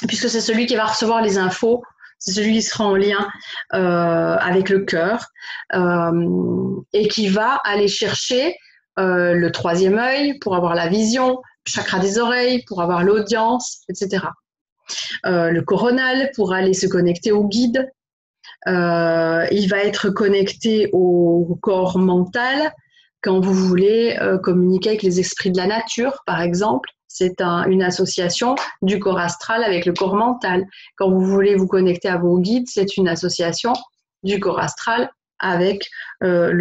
puisque 0.07 0.29
c'est 0.29 0.41
celui 0.41 0.65
qui 0.65 0.75
va 0.75 0.85
recevoir 0.85 1.21
les 1.21 1.37
infos 1.37 1.83
c'est 2.19 2.31
celui 2.31 2.53
qui 2.53 2.61
sera 2.61 2.85
en 2.85 2.95
lien 2.95 3.27
euh, 3.73 4.35
avec 4.35 4.69
le 4.69 4.79
cœur 4.79 5.27
euh, 5.73 6.81
et 6.93 7.07
qui 7.07 7.27
va 7.27 7.59
aller 7.63 7.87
chercher 7.87 8.57
euh, 8.97 9.33
le 9.33 9.51
troisième 9.51 9.99
œil 9.99 10.39
pour 10.39 10.55
avoir 10.55 10.75
la 10.75 10.87
vision, 10.87 11.41
le 11.65 11.71
chakra 11.71 11.99
des 11.99 12.17
oreilles 12.17 12.63
pour 12.65 12.81
avoir 12.81 13.03
l'audience, 13.03 13.83
etc. 13.89 14.25
le 15.23 15.59
coronal 15.61 16.31
pour 16.35 16.53
aller 16.53 16.73
se 16.73 16.87
connecter 16.87 17.31
au 17.31 17.47
guide. 17.47 17.91
il 18.67 19.67
va 19.69 19.77
être 19.83 20.09
connecté 20.09 20.89
au 20.93 21.57
corps 21.61 21.97
mental 21.97 22.71
quand 23.21 23.39
vous 23.39 23.53
voulez 23.53 24.17
communiquer 24.43 24.89
avec 24.89 25.03
les 25.03 25.19
esprits 25.19 25.51
de 25.51 25.57
la 25.57 25.67
nature, 25.67 26.21
par 26.25 26.41
exemple 26.41 26.89
c'est 27.15 27.41
une 27.41 27.81
association 27.81 28.55
du 28.81 28.99
corps 28.99 29.19
astral 29.19 29.63
avec 29.63 29.85
le 29.85 29.93
corps 29.93 30.17
mental. 30.17 30.65
Quand 30.97 31.09
vous 31.09 31.21
voulez 31.21 31.55
vous 31.55 31.67
connecter 31.67 32.09
à 32.09 32.17
vos 32.17 32.39
guides, 32.39 32.67
c'est 32.67 32.97
une 32.97 33.07
association 33.07 33.71
du 34.23 34.41
corps 34.41 34.59
astral 34.59 35.09
avec 35.39 35.87
euh, 36.23 36.51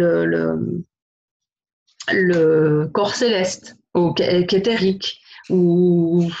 le, 2.07 2.87
corps 2.93 3.15
céleste 3.15 3.75
ou 3.95 4.15
éthérique 4.17 5.19
ou 5.49 6.31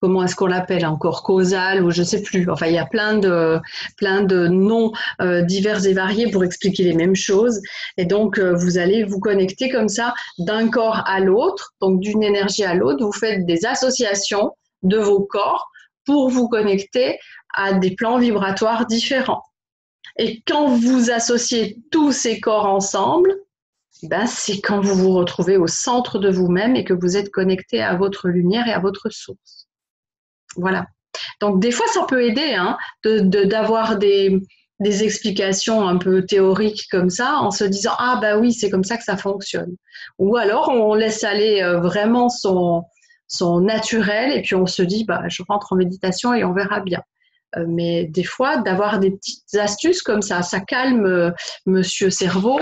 comment 0.00 0.24
est-ce 0.24 0.34
qu'on 0.34 0.46
l'appelle 0.46 0.86
encore 0.86 1.22
causal 1.22 1.84
ou 1.84 1.90
je 1.90 2.02
sais 2.02 2.22
plus. 2.22 2.50
Enfin, 2.50 2.66
il 2.66 2.74
y 2.74 2.78
a 2.78 2.86
plein 2.86 3.18
de 3.18 3.58
plein 3.96 4.22
de 4.22 4.48
noms 4.48 4.92
euh, 5.20 5.42
divers 5.42 5.86
et 5.86 5.92
variés 5.92 6.30
pour 6.30 6.44
expliquer 6.44 6.84
les 6.84 6.94
mêmes 6.94 7.16
choses. 7.16 7.60
Et 7.96 8.06
donc, 8.06 8.38
euh, 8.38 8.54
vous 8.54 8.78
allez 8.78 9.04
vous 9.04 9.20
connecter 9.20 9.68
comme 9.68 9.88
ça 9.88 10.14
d'un 10.38 10.68
corps 10.68 11.02
à 11.06 11.20
l'autre, 11.20 11.74
donc 11.80 12.00
d'une 12.00 12.22
énergie 12.22 12.64
à 12.64 12.74
l'autre. 12.74 13.04
Vous 13.04 13.12
faites 13.12 13.44
des 13.46 13.66
associations 13.66 14.52
de 14.82 14.96
vos 14.96 15.20
corps 15.20 15.70
pour 16.06 16.30
vous 16.30 16.48
connecter 16.48 17.18
à 17.54 17.74
des 17.74 17.94
plans 17.94 18.18
vibratoires 18.18 18.86
différents. 18.86 19.42
Et 20.18 20.42
quand 20.46 20.68
vous 20.68 21.10
associez 21.10 21.78
tous 21.90 22.12
ces 22.12 22.40
corps 22.40 22.66
ensemble, 22.66 23.34
ben, 24.02 24.26
c'est 24.26 24.60
quand 24.60 24.80
vous 24.80 24.94
vous 24.94 25.12
retrouvez 25.12 25.56
au 25.56 25.66
centre 25.66 26.18
de 26.18 26.30
vous-même 26.30 26.74
et 26.74 26.84
que 26.84 26.94
vous 26.94 27.16
êtes 27.16 27.30
connecté 27.30 27.82
à 27.82 27.96
votre 27.96 28.28
lumière 28.28 28.66
et 28.66 28.72
à 28.72 28.78
votre 28.78 29.10
source. 29.10 29.59
Voilà. 30.56 30.86
Donc 31.40 31.60
des 31.60 31.70
fois, 31.70 31.86
ça 31.88 32.04
peut 32.08 32.24
aider 32.24 32.54
hein, 32.54 32.76
d'avoir 33.04 33.96
des, 33.96 34.40
explications 34.82 35.86
un 35.86 35.98
peu 35.98 36.24
théoriques 36.24 36.86
comme 36.90 37.10
ça, 37.10 37.36
en 37.36 37.50
se 37.50 37.64
disant 37.64 37.92
ah 37.98 38.18
bah 38.20 38.38
oui, 38.38 38.52
c'est 38.52 38.70
comme 38.70 38.84
ça 38.84 38.96
que 38.96 39.04
ça 39.04 39.16
fonctionne. 39.16 39.76
Ou 40.18 40.36
alors 40.36 40.68
on 40.70 40.94
laisse 40.94 41.24
aller 41.24 41.62
euh, 41.62 41.80
vraiment 41.80 42.28
son, 42.28 42.84
son 43.28 43.60
naturel 43.60 44.32
et 44.32 44.42
puis 44.42 44.54
on 44.54 44.66
se 44.66 44.82
dit 44.82 45.04
bah 45.04 45.22
je 45.28 45.42
rentre 45.46 45.72
en 45.72 45.76
méditation 45.76 46.32
et 46.34 46.44
on 46.44 46.52
verra 46.52 46.80
bien. 46.80 47.02
Euh, 47.56 47.64
mais 47.68 48.04
des 48.04 48.24
fois, 48.24 48.58
d'avoir 48.58 49.00
des 49.00 49.10
petites 49.10 49.54
astuces 49.56 50.02
comme 50.02 50.22
ça, 50.22 50.42
ça 50.42 50.60
calme 50.60 51.04
euh, 51.04 51.30
Monsieur 51.66 52.08
Cerveau 52.08 52.60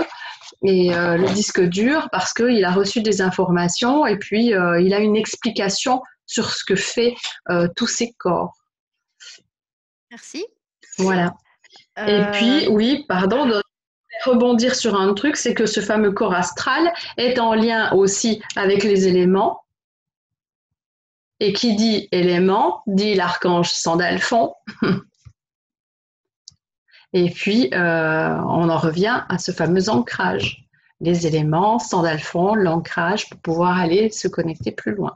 et 0.63 0.89
le 0.89 1.33
disque 1.33 1.61
dur 1.61 2.09
parce 2.11 2.33
qu'il 2.33 2.65
a 2.65 2.71
reçu 2.71 3.01
des 3.01 3.21
informations 3.21 4.05
et 4.05 4.17
puis 4.17 4.47
il 4.47 4.93
a 4.93 4.99
une 4.99 5.15
explication 5.15 6.01
sur 6.29 6.51
ce 6.51 6.63
que 6.63 6.75
fait 6.75 7.15
euh, 7.49 7.67
tous 7.75 7.87
ces 7.87 8.13
corps. 8.13 8.53
Merci. 10.11 10.45
Voilà. 10.99 11.33
Et 11.97 12.01
euh, 12.01 12.31
puis, 12.31 12.67
oui, 12.67 13.03
pardon, 13.07 13.47
de 13.47 13.61
rebondir 14.25 14.75
sur 14.75 14.95
un 14.95 15.13
truc, 15.15 15.35
c'est 15.35 15.55
que 15.55 15.65
ce 15.65 15.79
fameux 15.79 16.11
corps 16.11 16.35
astral 16.35 16.93
est 17.17 17.39
en 17.39 17.55
lien 17.55 17.91
aussi 17.93 18.43
avec 18.55 18.83
les 18.83 19.07
éléments. 19.07 19.63
Et 21.39 21.51
qui 21.53 21.75
dit 21.75 22.07
élément, 22.11 22.83
dit 22.85 23.15
l'archange 23.15 23.71
Sandalphon. 23.71 24.53
Et 27.13 27.31
puis, 27.31 27.73
euh, 27.73 28.37
on 28.49 28.69
en 28.69 28.77
revient 28.77 29.23
à 29.29 29.39
ce 29.39 29.51
fameux 29.51 29.89
ancrage. 29.89 30.67
Les 30.99 31.25
éléments, 31.25 31.79
Sandalphon, 31.79 32.53
l'ancrage 32.53 33.29
pour 33.29 33.39
pouvoir 33.39 33.79
aller 33.79 34.11
se 34.11 34.27
connecter 34.27 34.71
plus 34.71 34.93
loin. 34.93 35.15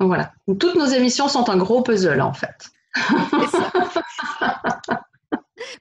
Voilà. 0.00 0.32
Toutes 0.46 0.76
nos 0.76 0.86
émissions 0.86 1.28
sont 1.28 1.50
un 1.50 1.56
gros 1.56 1.82
puzzle 1.82 2.20
en 2.20 2.32
fait. 2.32 2.70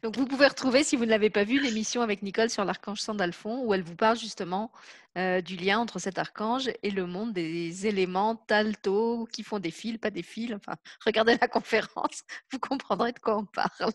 Donc 0.04 0.18
vous 0.18 0.26
pouvez 0.26 0.48
retrouver, 0.48 0.84
si 0.84 0.96
vous 0.96 1.06
ne 1.06 1.10
l'avez 1.10 1.30
pas 1.30 1.44
vu, 1.44 1.60
l'émission 1.60 2.02
avec 2.02 2.22
Nicole 2.22 2.50
sur 2.50 2.66
l'archange 2.66 3.00
Sandalphon, 3.00 3.64
où 3.66 3.74
elle 3.74 3.84
vous 3.84 3.96
parle 3.96 4.18
justement 4.18 4.72
euh, 5.18 5.42
du 5.42 5.56
lien 5.56 5.80
entre 5.80 6.00
cet 6.00 6.18
archange 6.18 6.70
et 6.84 6.92
le 6.92 7.06
monde 7.06 7.34
des 7.34 7.88
éléments 7.88 8.36
talto 8.36 9.28
qui 9.32 9.44
font 9.44 9.60
des 9.60 9.72
fils, 9.72 9.98
pas 9.98 10.10
des 10.10 10.24
fils. 10.24 10.54
Enfin, 10.54 10.76
regardez 11.06 11.38
la 11.40 11.48
conférence, 11.48 12.24
vous 12.52 12.60
comprendrez 12.60 13.12
de 13.12 13.20
quoi 13.20 13.38
on 13.38 13.46
parle. 13.46 13.92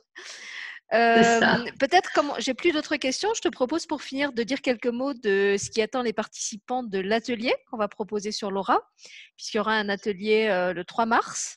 Euh, 0.92 1.64
peut-être, 1.78 2.12
comme 2.12 2.32
j'ai 2.38 2.54
plus 2.54 2.72
d'autres 2.72 2.96
questions, 2.96 3.32
je 3.34 3.40
te 3.40 3.48
propose 3.48 3.86
pour 3.86 4.02
finir 4.02 4.32
de 4.32 4.42
dire 4.42 4.60
quelques 4.60 4.88
mots 4.88 5.14
de 5.14 5.56
ce 5.58 5.70
qui 5.70 5.80
attend 5.80 6.02
les 6.02 6.12
participants 6.12 6.82
de 6.82 6.98
l'atelier 6.98 7.54
qu'on 7.70 7.78
va 7.78 7.88
proposer 7.88 8.30
sur 8.30 8.50
Laura, 8.50 8.80
puisqu'il 9.36 9.56
y 9.56 9.60
aura 9.60 9.74
un 9.74 9.88
atelier 9.88 10.48
euh, 10.50 10.72
le 10.72 10.84
3 10.84 11.06
mars. 11.06 11.56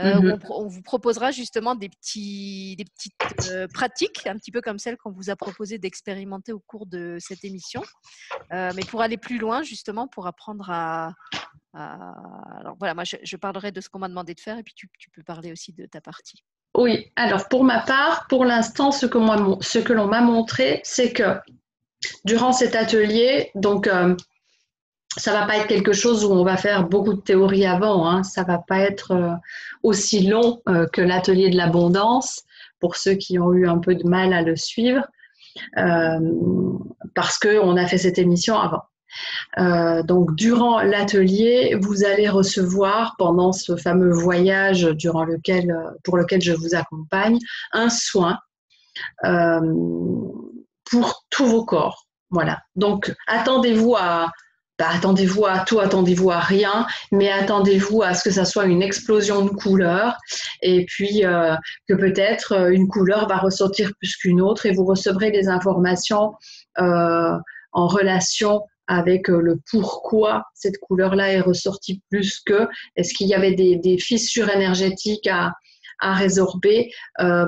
Euh, 0.00 0.16
où 0.16 0.22
mm-hmm. 0.22 0.46
on, 0.48 0.68
vous 0.68 0.80
proposera 0.80 1.32
justement 1.32 1.74
des, 1.74 1.90
petits, 1.90 2.76
des 2.76 2.86
petites 2.86 3.68
pratiques, 3.74 4.26
un 4.26 4.38
petit 4.38 4.50
peu 4.50 4.62
comme 4.62 4.78
celles 4.78 4.96
qu'on 4.96 5.12
vous 5.12 5.28
a 5.28 5.36
proposé 5.36 5.76
d'expérimenter 5.76 6.50
au 6.50 6.60
cours 6.60 6.86
de 6.86 7.18
cette 7.20 7.44
émission, 7.44 7.82
mais 8.50 8.84
pour 8.88 9.02
aller 9.02 9.18
plus 9.18 9.36
loin 9.36 9.62
justement, 9.62 10.08
pour 10.08 10.26
apprendre 10.26 10.70
à... 10.70 11.12
Alors 11.74 12.74
voilà, 12.78 12.94
moi 12.94 13.04
je, 13.04 13.16
je, 13.22 13.36
parlerai 13.36 13.70
de 13.70 13.82
ce 13.82 13.90
qu'on 13.90 13.98
m'a 13.98 14.08
demandé 14.08 14.32
de 14.32 14.40
faire 14.40 14.56
et 14.56 14.62
puis 14.62 14.72
tu, 14.74 14.88
tu 14.98 15.10
peux 15.10 15.22
parler 15.22 15.52
aussi 15.52 15.74
de 15.74 15.84
ta 15.84 16.00
partie. 16.00 16.42
Oui, 16.74 17.10
alors 17.16 17.48
pour 17.48 17.64
ma 17.64 17.80
part, 17.80 18.26
pour 18.28 18.44
l'instant, 18.44 18.92
ce 18.92 19.06
que, 19.06 19.18
l'on 19.92 20.06
m'a 20.06 20.20
montré, 20.20 20.80
c'est 20.84 21.12
que 21.12 21.36
durant 22.24 22.52
cet 22.52 22.74
atelier, 22.74 23.50
donc 23.54 23.86
euh, 23.86 24.16
ça 25.16 25.32
va 25.32 25.46
pas 25.46 25.58
être 25.58 25.66
quelque 25.66 25.92
chose 25.92 26.24
où 26.24 26.32
on 26.32 26.44
va 26.44 26.56
faire 26.56 26.88
beaucoup 26.88 27.12
de 27.14 27.20
théorie 27.20 27.66
avant. 27.66 28.08
Hein. 28.08 28.22
Ça 28.22 28.42
va 28.42 28.58
pas 28.58 28.78
être 28.78 29.12
euh, 29.12 29.34
aussi 29.82 30.26
long 30.26 30.62
euh, 30.68 30.86
que 30.86 31.02
l'atelier 31.02 31.50
de 31.50 31.56
l'abondance 31.56 32.44
pour 32.80 32.96
ceux 32.96 33.14
qui 33.14 33.38
ont 33.38 33.52
eu 33.52 33.68
un 33.68 33.78
peu 33.78 33.94
de 33.94 34.06
mal 34.08 34.32
à 34.32 34.42
le 34.42 34.56
suivre, 34.56 35.06
euh, 35.76 36.18
parce 37.14 37.38
qu'on 37.38 37.76
a 37.76 37.86
fait 37.86 37.98
cette 37.98 38.18
émission 38.18 38.58
avant. 38.58 38.82
Donc, 40.04 40.34
durant 40.34 40.80
l'atelier, 40.82 41.76
vous 41.80 42.04
allez 42.04 42.28
recevoir 42.28 43.14
pendant 43.18 43.52
ce 43.52 43.76
fameux 43.76 44.12
voyage 44.12 44.82
durant 44.82 45.24
lequel, 45.24 45.74
pour 46.04 46.16
lequel 46.16 46.40
je 46.40 46.52
vous 46.52 46.74
accompagne, 46.74 47.38
un 47.72 47.88
soin 47.88 48.38
pour 50.90 51.24
tous 51.30 51.46
vos 51.46 51.64
corps. 51.64 52.06
Voilà. 52.30 52.60
Donc, 52.76 53.14
attendez-vous 53.26 53.94
à, 53.94 54.30
bah, 54.78 54.88
attendez-vous 54.90 55.46
à 55.46 55.60
tout, 55.60 55.78
attendez-vous 55.78 56.30
à 56.30 56.40
rien, 56.40 56.86
mais 57.12 57.30
attendez-vous 57.30 58.02
à 58.02 58.14
ce 58.14 58.24
que 58.24 58.30
ça 58.30 58.44
soit 58.44 58.64
une 58.64 58.82
explosion 58.82 59.44
de 59.44 59.50
couleurs 59.50 60.16
et 60.62 60.86
puis 60.86 61.24
euh, 61.24 61.54
que 61.88 61.94
peut-être 61.94 62.52
euh, 62.52 62.70
une 62.70 62.88
couleur 62.88 63.28
va 63.28 63.36
ressortir 63.36 63.92
plus 63.98 64.16
qu'une 64.16 64.40
autre 64.40 64.66
et 64.66 64.72
vous 64.72 64.84
recevrez 64.84 65.30
des 65.30 65.48
informations 65.48 66.32
euh, 66.80 67.36
en 67.72 67.86
relation 67.86 68.62
avec 68.86 69.28
le 69.28 69.60
pourquoi 69.70 70.44
cette 70.54 70.78
couleur-là 70.78 71.32
est 71.32 71.40
ressortie 71.40 72.02
plus 72.10 72.40
que, 72.40 72.68
est-ce 72.96 73.14
qu'il 73.14 73.28
y 73.28 73.34
avait 73.34 73.54
des, 73.54 73.98
fissures 73.98 74.50
énergétiques 74.50 75.26
à, 75.26 75.52
à 76.00 76.14
résorber. 76.14 76.90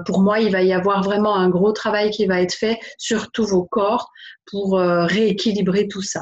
pour 0.06 0.20
moi, 0.20 0.40
il 0.40 0.52
va 0.52 0.62
y 0.62 0.72
avoir 0.72 1.02
vraiment 1.02 1.34
un 1.34 1.48
gros 1.48 1.72
travail 1.72 2.10
qui 2.10 2.26
va 2.26 2.40
être 2.40 2.54
fait 2.54 2.78
sur 2.98 3.32
tous 3.32 3.46
vos 3.46 3.64
corps 3.64 4.10
pour 4.46 4.78
rééquilibrer 4.78 5.88
tout 5.88 6.02
ça. 6.02 6.20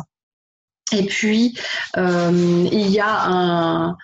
Et 0.93 1.05
puis, 1.05 1.57
euh, 1.97 2.69
il 2.71 2.91
y 2.91 3.01
a 3.01 3.97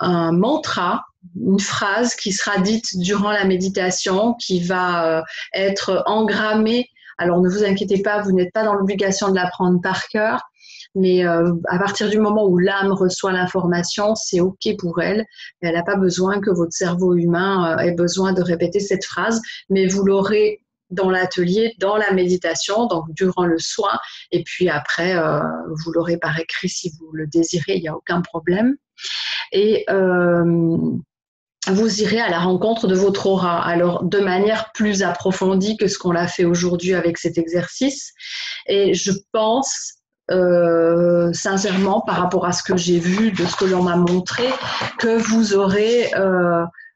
un, 0.00 0.32
mantra, 0.32 1.04
une 1.40 1.60
phrase 1.60 2.14
qui 2.16 2.32
sera 2.32 2.58
dite 2.58 2.98
durant 2.98 3.30
la 3.30 3.44
méditation, 3.44 4.34
qui 4.34 4.60
va 4.60 5.18
euh, 5.18 5.22
être 5.54 6.02
engrammée. 6.06 6.90
Alors 7.18 7.40
ne 7.40 7.48
vous 7.48 7.64
inquiétez 7.64 8.02
pas, 8.02 8.22
vous 8.22 8.32
n'êtes 8.32 8.52
pas 8.52 8.64
dans 8.64 8.74
l'obligation 8.74 9.30
de 9.30 9.34
l'apprendre 9.34 9.80
par 9.80 10.08
cœur, 10.08 10.42
mais 10.94 11.26
euh, 11.26 11.52
à 11.68 11.78
partir 11.78 12.08
du 12.08 12.18
moment 12.18 12.46
où 12.46 12.58
l'âme 12.58 12.92
reçoit 12.92 13.32
l'information, 13.32 14.14
c'est 14.14 14.40
OK 14.40 14.68
pour 14.78 15.02
elle. 15.02 15.24
Elle 15.60 15.74
n'a 15.74 15.82
pas 15.82 15.96
besoin 15.96 16.40
que 16.40 16.50
votre 16.50 16.72
cerveau 16.72 17.14
humain 17.14 17.76
ait 17.78 17.92
besoin 17.92 18.32
de 18.32 18.42
répéter 18.42 18.80
cette 18.80 19.04
phrase, 19.04 19.40
mais 19.70 19.86
vous 19.86 20.04
l'aurez 20.04 20.60
dans 20.90 21.10
l'atelier, 21.10 21.74
dans 21.78 21.96
la 21.96 22.12
méditation, 22.12 22.86
donc 22.86 23.06
durant 23.12 23.46
le 23.46 23.58
soin, 23.58 23.98
et 24.30 24.42
puis 24.44 24.68
après, 24.68 25.16
euh, 25.16 25.40
vous 25.66 25.92
l'aurez 25.92 26.16
par 26.16 26.38
écrit 26.38 26.68
si 26.68 26.92
vous 26.98 27.10
le 27.12 27.26
désirez, 27.26 27.76
il 27.76 27.82
n'y 27.82 27.88
a 27.88 27.96
aucun 27.96 28.20
problème. 28.20 28.76
Et 29.52 29.84
euh, 29.90 30.90
vous 31.68 32.02
irez 32.02 32.20
à 32.20 32.28
la 32.28 32.40
rencontre 32.40 32.86
de 32.86 32.94
votre 32.94 33.26
aura, 33.26 33.64
alors 33.64 34.04
de 34.04 34.18
manière 34.18 34.70
plus 34.72 35.02
approfondie 35.02 35.76
que 35.76 35.86
ce 35.86 35.98
qu'on 35.98 36.12
l'a 36.12 36.28
fait 36.28 36.44
aujourd'hui 36.44 36.94
avec 36.94 37.18
cet 37.18 37.38
exercice. 37.38 38.12
Et 38.66 38.94
je 38.94 39.12
pense 39.32 39.94
euh, 40.30 41.32
sincèrement, 41.32 42.00
par 42.00 42.16
rapport 42.16 42.46
à 42.46 42.52
ce 42.52 42.62
que 42.62 42.76
j'ai 42.76 42.98
vu, 42.98 43.32
de 43.32 43.44
ce 43.44 43.56
que 43.56 43.64
l'on 43.64 43.82
m'a 43.82 43.96
montré, 43.96 44.44
que 44.98 45.16
vous 45.16 45.54
aurez 45.54 46.10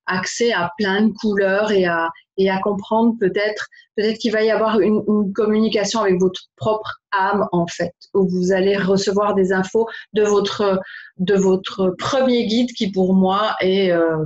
accès 0.09 0.53
à 0.53 0.71
plein 0.79 1.03
de 1.03 1.13
couleurs 1.13 1.71
et 1.71 1.85
à, 1.85 2.09
et 2.39 2.51
à 2.51 2.59
comprendre 2.61 3.15
peut-être 3.21 3.69
peut-être 3.97 4.19
qu'il 4.19 4.33
va 4.33 4.43
y 4.43 4.51
avoir 4.51 4.81
une, 4.81 5.03
communication 5.35 6.01
avec 6.01 6.19
votre 6.21 6.43
propre 6.57 7.01
âme 7.13 7.47
en 7.53 7.67
fait 7.67 7.95
où 8.15 8.29
vous 8.29 8.53
allez 8.53 8.77
recevoir 8.77 9.35
des 9.35 9.53
infos 9.53 9.87
de 10.15 10.23
votre 10.23 10.81
de 11.19 11.35
votre 11.35 11.95
premier 11.99 12.47
guide 12.47 12.73
qui 12.73 12.91
pour 12.91 13.15
moi 13.15 13.57
est 13.61 13.91
euh, 13.91 14.25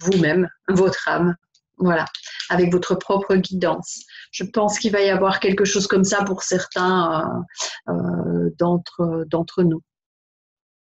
vous-même 0.00 0.48
votre 0.68 1.08
âme 1.08 1.34
voilà 1.80 2.04
avec 2.50 2.70
votre 2.72 2.94
propre 2.94 3.36
guidance. 3.36 4.00
Je 4.32 4.44
pense 4.44 4.78
qu'il 4.78 4.92
va 4.92 5.00
y 5.00 5.08
avoir 5.08 5.40
quelque 5.40 5.64
chose 5.64 5.86
comme 5.86 6.04
ça 6.04 6.22
pour 6.24 6.42
certains 6.42 7.42
euh, 7.88 7.92
euh, 7.92 8.50
d'entre 8.58 9.24
d'entre 9.28 9.62
nous 9.62 9.82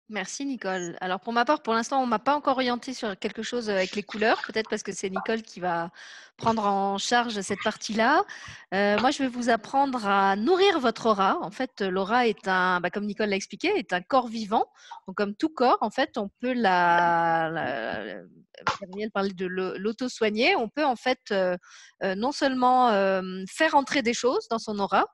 Merci 0.09 0.45
Nicole. 0.45 0.95
Alors 1.01 1.19
pour 1.19 1.33
ma 1.33 1.45
part, 1.45 1.63
pour 1.63 1.73
l'instant, 1.73 1.99
on 2.01 2.05
m'a 2.05 2.19
pas 2.19 2.35
encore 2.35 2.57
orienté 2.57 2.93
sur 2.93 3.17
quelque 3.17 3.41
chose 3.41 3.71
avec 3.71 3.95
les 3.95 4.03
couleurs, 4.03 4.39
peut-être 4.45 4.69
parce 4.69 4.83
que 4.83 4.91
c'est 4.91 5.09
Nicole 5.09 5.41
qui 5.41 5.59
va 5.59 5.89
prendre 6.37 6.65
en 6.65 6.97
charge 6.97 7.39
cette 7.41 7.61
partie-là. 7.63 8.23
Euh, 8.73 8.99
moi, 8.99 9.11
je 9.11 9.19
vais 9.19 9.29
vous 9.29 9.49
apprendre 9.49 10.05
à 10.05 10.35
nourrir 10.35 10.79
votre 10.79 11.07
aura. 11.07 11.39
En 11.41 11.51
fait, 11.51 11.81
l'aura 11.81 12.27
est 12.27 12.47
un, 12.47 12.81
bah, 12.81 12.89
comme 12.89 13.05
Nicole 13.05 13.29
l'a 13.29 13.35
expliqué, 13.35 13.69
est 13.69 13.93
un 13.93 14.01
corps 14.01 14.27
vivant. 14.27 14.65
Donc, 15.07 15.15
comme 15.15 15.35
tout 15.35 15.49
corps, 15.49 15.77
en 15.81 15.89
fait, 15.89 16.17
on 16.17 16.29
peut 16.41 16.53
la, 16.53 17.49
la 17.49 18.05
parlait 19.13 19.33
de 19.33 19.45
l'auto-soigner. 19.45 20.55
On 20.55 20.69
peut 20.69 20.85
en 20.85 20.95
fait 20.95 21.19
euh, 21.31 21.57
euh, 22.03 22.15
non 22.15 22.31
seulement 22.31 22.91
faire 23.49 23.75
entrer 23.75 24.01
des 24.01 24.13
choses 24.13 24.47
dans 24.49 24.59
son 24.59 24.79
aura, 24.79 25.05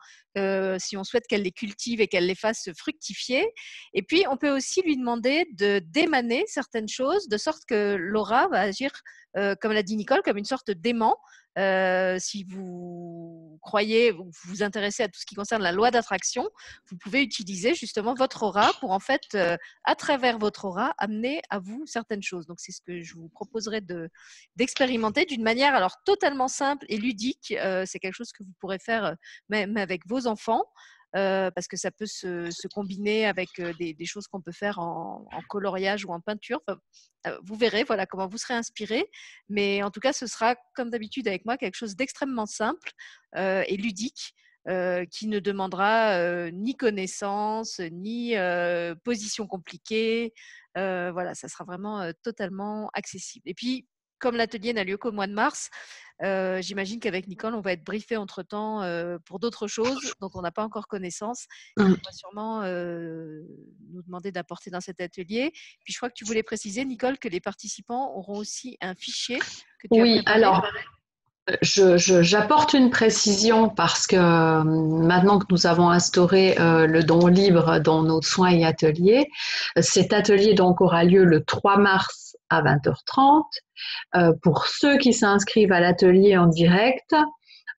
si 0.79 0.97
on 0.97 1.03
souhaite 1.03 1.27
qu'elle 1.27 1.43
les 1.43 1.51
cultive 1.51 2.01
et 2.01 2.07
qu'elle 2.07 2.25
les 2.25 2.35
fasse 2.35 2.69
fructifier. 2.77 3.47
Et 3.93 4.01
puis, 4.01 4.25
on 4.29 4.37
peut 4.37 4.49
aussi 4.49 4.80
lui 4.81 4.97
demander 4.97 5.47
de 5.53 5.79
démaner 5.79 6.43
certaines 6.47 6.89
choses 6.89 7.27
de 7.27 7.37
sorte 7.37 7.63
que 7.65 7.95
l'aura 7.95 8.47
va 8.47 8.59
agir 8.59 8.91
euh, 9.37 9.55
comme 9.55 9.71
l'a 9.71 9.83
dit 9.83 9.95
Nicole, 9.95 10.21
comme 10.23 10.37
une 10.37 10.45
sorte 10.45 10.71
d'aimant. 10.71 11.17
Euh, 11.57 12.17
si 12.17 12.45
vous 12.45 13.59
croyez, 13.61 14.11
vous 14.11 14.29
vous 14.45 14.63
intéressez 14.63 15.03
à 15.03 15.09
tout 15.09 15.19
ce 15.19 15.25
qui 15.25 15.35
concerne 15.35 15.61
la 15.61 15.73
loi 15.73 15.91
d'attraction, 15.91 16.49
vous 16.89 16.97
pouvez 16.97 17.21
utiliser 17.21 17.73
justement 17.73 18.13
votre 18.13 18.43
aura 18.43 18.71
pour 18.79 18.91
en 18.91 18.99
fait, 18.99 19.21
euh, 19.35 19.57
à 19.83 19.95
travers 19.95 20.37
votre 20.37 20.65
aura, 20.65 20.93
amener 20.97 21.41
à 21.49 21.59
vous 21.59 21.85
certaines 21.85 22.23
choses. 22.23 22.45
Donc 22.45 22.59
c'est 22.61 22.71
ce 22.71 22.81
que 22.81 23.01
je 23.01 23.15
vous 23.15 23.27
proposerai 23.29 23.81
d'expérimenter 24.55 25.25
d'une 25.25 25.43
manière 25.43 25.75
alors 25.75 25.97
totalement 26.05 26.47
simple 26.47 26.85
et 26.87 26.97
ludique. 26.97 27.53
c'est 27.85 27.99
quelque 27.99 28.15
chose 28.15 28.31
que 28.31 28.43
vous 28.43 28.53
pourrez 28.59 28.79
faire 28.79 29.15
même 29.49 29.75
avec 29.75 30.07
vos 30.07 30.27
enfants. 30.27 30.63
Euh, 31.15 31.51
parce 31.51 31.67
que 31.67 31.75
ça 31.75 31.91
peut 31.91 32.05
se, 32.05 32.67
combiner 32.73 33.25
avec 33.25 33.49
euh, 33.59 33.73
des, 33.73 34.05
choses 34.05 34.27
qu'on 34.27 34.41
peut 34.41 34.53
faire 34.53 34.79
en, 34.79 35.27
coloriage 35.49 36.05
ou 36.05 36.13
en 36.13 36.21
peinture. 36.21 36.61
Euh, 36.69 37.37
vous 37.43 37.55
verrez 37.55 37.83
voilà, 37.83 38.05
comment 38.05 38.27
vous 38.27 38.37
serez 38.37 38.53
inspiré. 38.53 39.09
Mais 39.49 39.83
en 39.83 39.91
tout 39.91 39.99
cas, 39.99 40.13
ce 40.13 40.25
sera, 40.25 40.55
comme 40.75 40.89
d'habitude 40.89 41.27
avec 41.27 41.45
moi, 41.45 41.57
quelque 41.57 41.75
chose 41.75 41.95
d'extrêmement 41.95 42.45
simple 42.45 42.91
et 43.35 43.77
ludique. 43.77 44.33
qui 45.11 45.27
ne 45.27 45.39
demandera 45.39 46.51
ni 46.51 46.75
connaissance, 46.77 47.79
ni 47.79 48.35
position 49.03 49.47
compliquée. 49.47 50.33
voilà, 50.75 51.33
ça 51.33 51.47
sera 51.47 51.65
vraiment 51.65 52.11
totalement 52.23 52.89
accessible. 52.93 53.49
Et 53.49 53.53
puis, 53.53 53.87
comme 54.21 54.37
l'atelier 54.37 54.71
n'a 54.71 54.83
lieu 54.83 54.97
qu'au 54.97 55.11
mois 55.11 55.27
de 55.27 55.33
mars, 55.33 55.69
euh, 56.23 56.61
j'imagine 56.61 56.99
qu'avec 56.99 57.27
Nicole, 57.27 57.55
on 57.55 57.61
va 57.61 57.73
être 57.73 57.83
briefé 57.83 58.15
entre-temps 58.15 58.83
euh, 58.83 59.17
pour 59.25 59.39
d'autres 59.39 59.67
choses 59.67 60.13
dont 60.21 60.29
on 60.35 60.41
n'a 60.41 60.51
pas 60.51 60.63
encore 60.63 60.87
connaissance. 60.87 61.47
Mmh. 61.77 61.83
On 61.83 61.89
va 61.89 62.11
sûrement 62.11 62.61
euh, 62.63 63.41
nous 63.91 64.03
demander 64.03 64.31
d'apporter 64.31 64.69
dans 64.69 64.81
cet 64.81 65.01
atelier. 65.01 65.51
Puis 65.83 65.93
je 65.93 65.97
crois 65.97 66.09
que 66.09 66.15
tu 66.15 66.23
voulais 66.23 66.43
préciser, 66.43 66.85
Nicole, 66.85 67.17
que 67.17 67.27
les 67.27 67.39
participants 67.39 68.13
auront 68.15 68.37
aussi 68.37 68.77
un 68.81 68.93
fichier 68.93 69.39
que 69.39 69.87
tu 69.91 70.01
oui, 70.01 70.21
alors 70.25 70.65
J'apporte 71.63 72.73
une 72.75 72.91
précision 72.91 73.67
parce 73.67 74.05
que 74.05 74.61
maintenant 74.61 75.39
que 75.39 75.47
nous 75.49 75.65
avons 75.65 75.89
instauré 75.89 76.53
le 76.57 77.01
don 77.01 77.25
libre 77.25 77.79
dans 77.79 78.03
nos 78.03 78.21
soins 78.21 78.51
et 78.51 78.63
ateliers, 78.63 79.27
cet 79.81 80.13
atelier 80.13 80.53
donc 80.53 80.81
aura 80.81 81.03
lieu 81.03 81.25
le 81.25 81.43
3 81.43 81.77
mars 81.77 82.30
à 82.51 82.61
20h30. 82.61 83.43
Euh, 84.15 84.33
pour 84.41 84.67
ceux 84.67 84.97
qui 84.97 85.13
s'inscrivent 85.13 85.71
à 85.71 85.79
l'atelier 85.79 86.37
en 86.37 86.47
direct, 86.47 87.15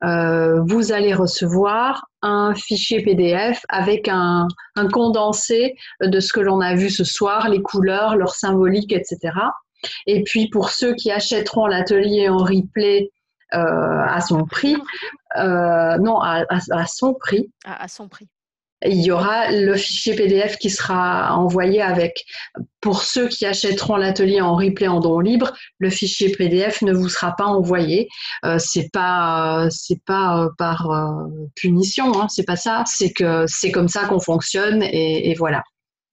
euh, 0.03 0.61
vous 0.67 0.91
allez 0.91 1.13
recevoir 1.13 2.07
un 2.21 2.53
fichier 2.55 3.01
PDF 3.03 3.63
avec 3.69 4.09
un, 4.09 4.47
condensé 4.91 5.75
de 6.01 6.19
ce 6.19 6.33
que 6.33 6.41
l'on 6.41 6.59
a 6.59 6.75
vu 6.75 6.89
ce 6.89 7.03
soir, 7.03 7.47
les 7.49 7.61
couleurs, 7.61 8.17
leur 8.17 8.35
symbolique, 8.35 8.91
etc. 8.91 9.17
Et 10.07 10.23
puis 10.23 10.49
pour 10.49 10.69
ceux 10.69 10.93
qui 10.95 11.11
achèteront 11.11 11.67
l'atelier 11.67 12.27
en 12.27 12.37
replay 12.37 13.11
euh, 13.53 13.59
à 13.59 14.19
son 14.19 14.45
prix, 14.45 14.75
non, 15.37 16.19
à, 16.19 16.45
son 16.87 17.13
prix. 17.13 17.49
à 17.65 17.87
son 17.87 18.07
prix 18.09 18.27
il 18.85 19.01
y 19.01 19.11
aura 19.11 19.51
le 19.51 19.75
fichier 19.75 20.15
PDF 20.15 20.57
qui 20.57 20.69
sera 20.69 21.35
envoyé 21.35 21.81
avec. 21.81 22.25
Pour 22.81 23.03
ceux 23.03 23.29
qui 23.29 23.45
achèteront 23.45 23.95
l'atelier 23.95 24.41
en 24.41 24.55
replay 24.55 24.87
en 24.87 24.99
don 24.99 25.19
libre, 25.19 25.53
le 25.79 25.89
fichier 25.89 26.31
PDF 26.31 26.81
ne 26.81 26.93
vous 26.93 27.07
sera 27.07 27.35
pas 27.35 27.45
envoyé. 27.45 28.09
Euh, 28.45 28.57
c'est 28.59 28.89
pas 28.91 29.67
c'est 29.69 30.03
pas 30.05 30.43
euh, 30.43 30.49
par 30.57 30.91
euh, 30.91 31.47
punition, 31.55 32.19
hein, 32.19 32.27
c'est 32.29 32.43
pas 32.43 32.57
ça. 32.57 32.83
C'est 32.85 33.11
que 33.11 33.45
c'est 33.47 33.71
comme 33.71 33.87
ça 33.87 34.05
qu'on 34.05 34.19
fonctionne 34.19 34.83
et, 34.83 35.33
voilà. 35.37 35.63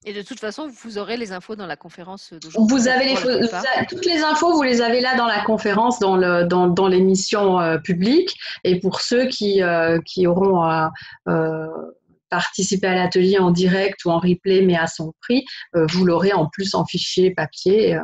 Et 0.06 0.14
de 0.14 0.22
toute 0.22 0.40
façon, 0.40 0.70
vous 0.82 0.96
aurez 0.96 1.18
les 1.18 1.32
infos 1.32 1.56
dans 1.56 1.66
la 1.66 1.76
conférence 1.76 2.32
d'aujourd'hui. 2.32 2.74
Vous 2.74 2.88
avez 2.88 3.04
les 3.04 3.86
toutes 3.86 4.06
les 4.06 4.22
infos, 4.22 4.54
vous 4.54 4.62
les 4.62 4.80
avez 4.80 5.00
là 5.00 5.14
dans 5.16 5.26
la 5.26 5.42
conférence, 5.42 5.98
dans 5.98 6.16
le 6.16 6.44
dans, 6.44 6.68
dans 6.68 6.88
l'émission 6.88 7.58
publique. 7.84 8.34
Et 8.64 8.80
pour 8.80 9.00
ceux 9.00 9.26
qui 9.26 9.60
qui 10.06 10.26
auront 10.26 10.90
participer 12.30 12.86
à 12.86 12.94
l'atelier 12.94 13.38
en 13.38 13.50
direct 13.50 14.04
ou 14.04 14.10
en 14.10 14.18
replay, 14.18 14.62
mais 14.62 14.76
à 14.76 14.86
son 14.86 15.12
prix, 15.20 15.44
vous 15.74 16.04
l'aurez 16.04 16.32
en 16.32 16.48
plus 16.48 16.74
en 16.74 16.84
fichier 16.84 17.32
papier. 17.32 17.98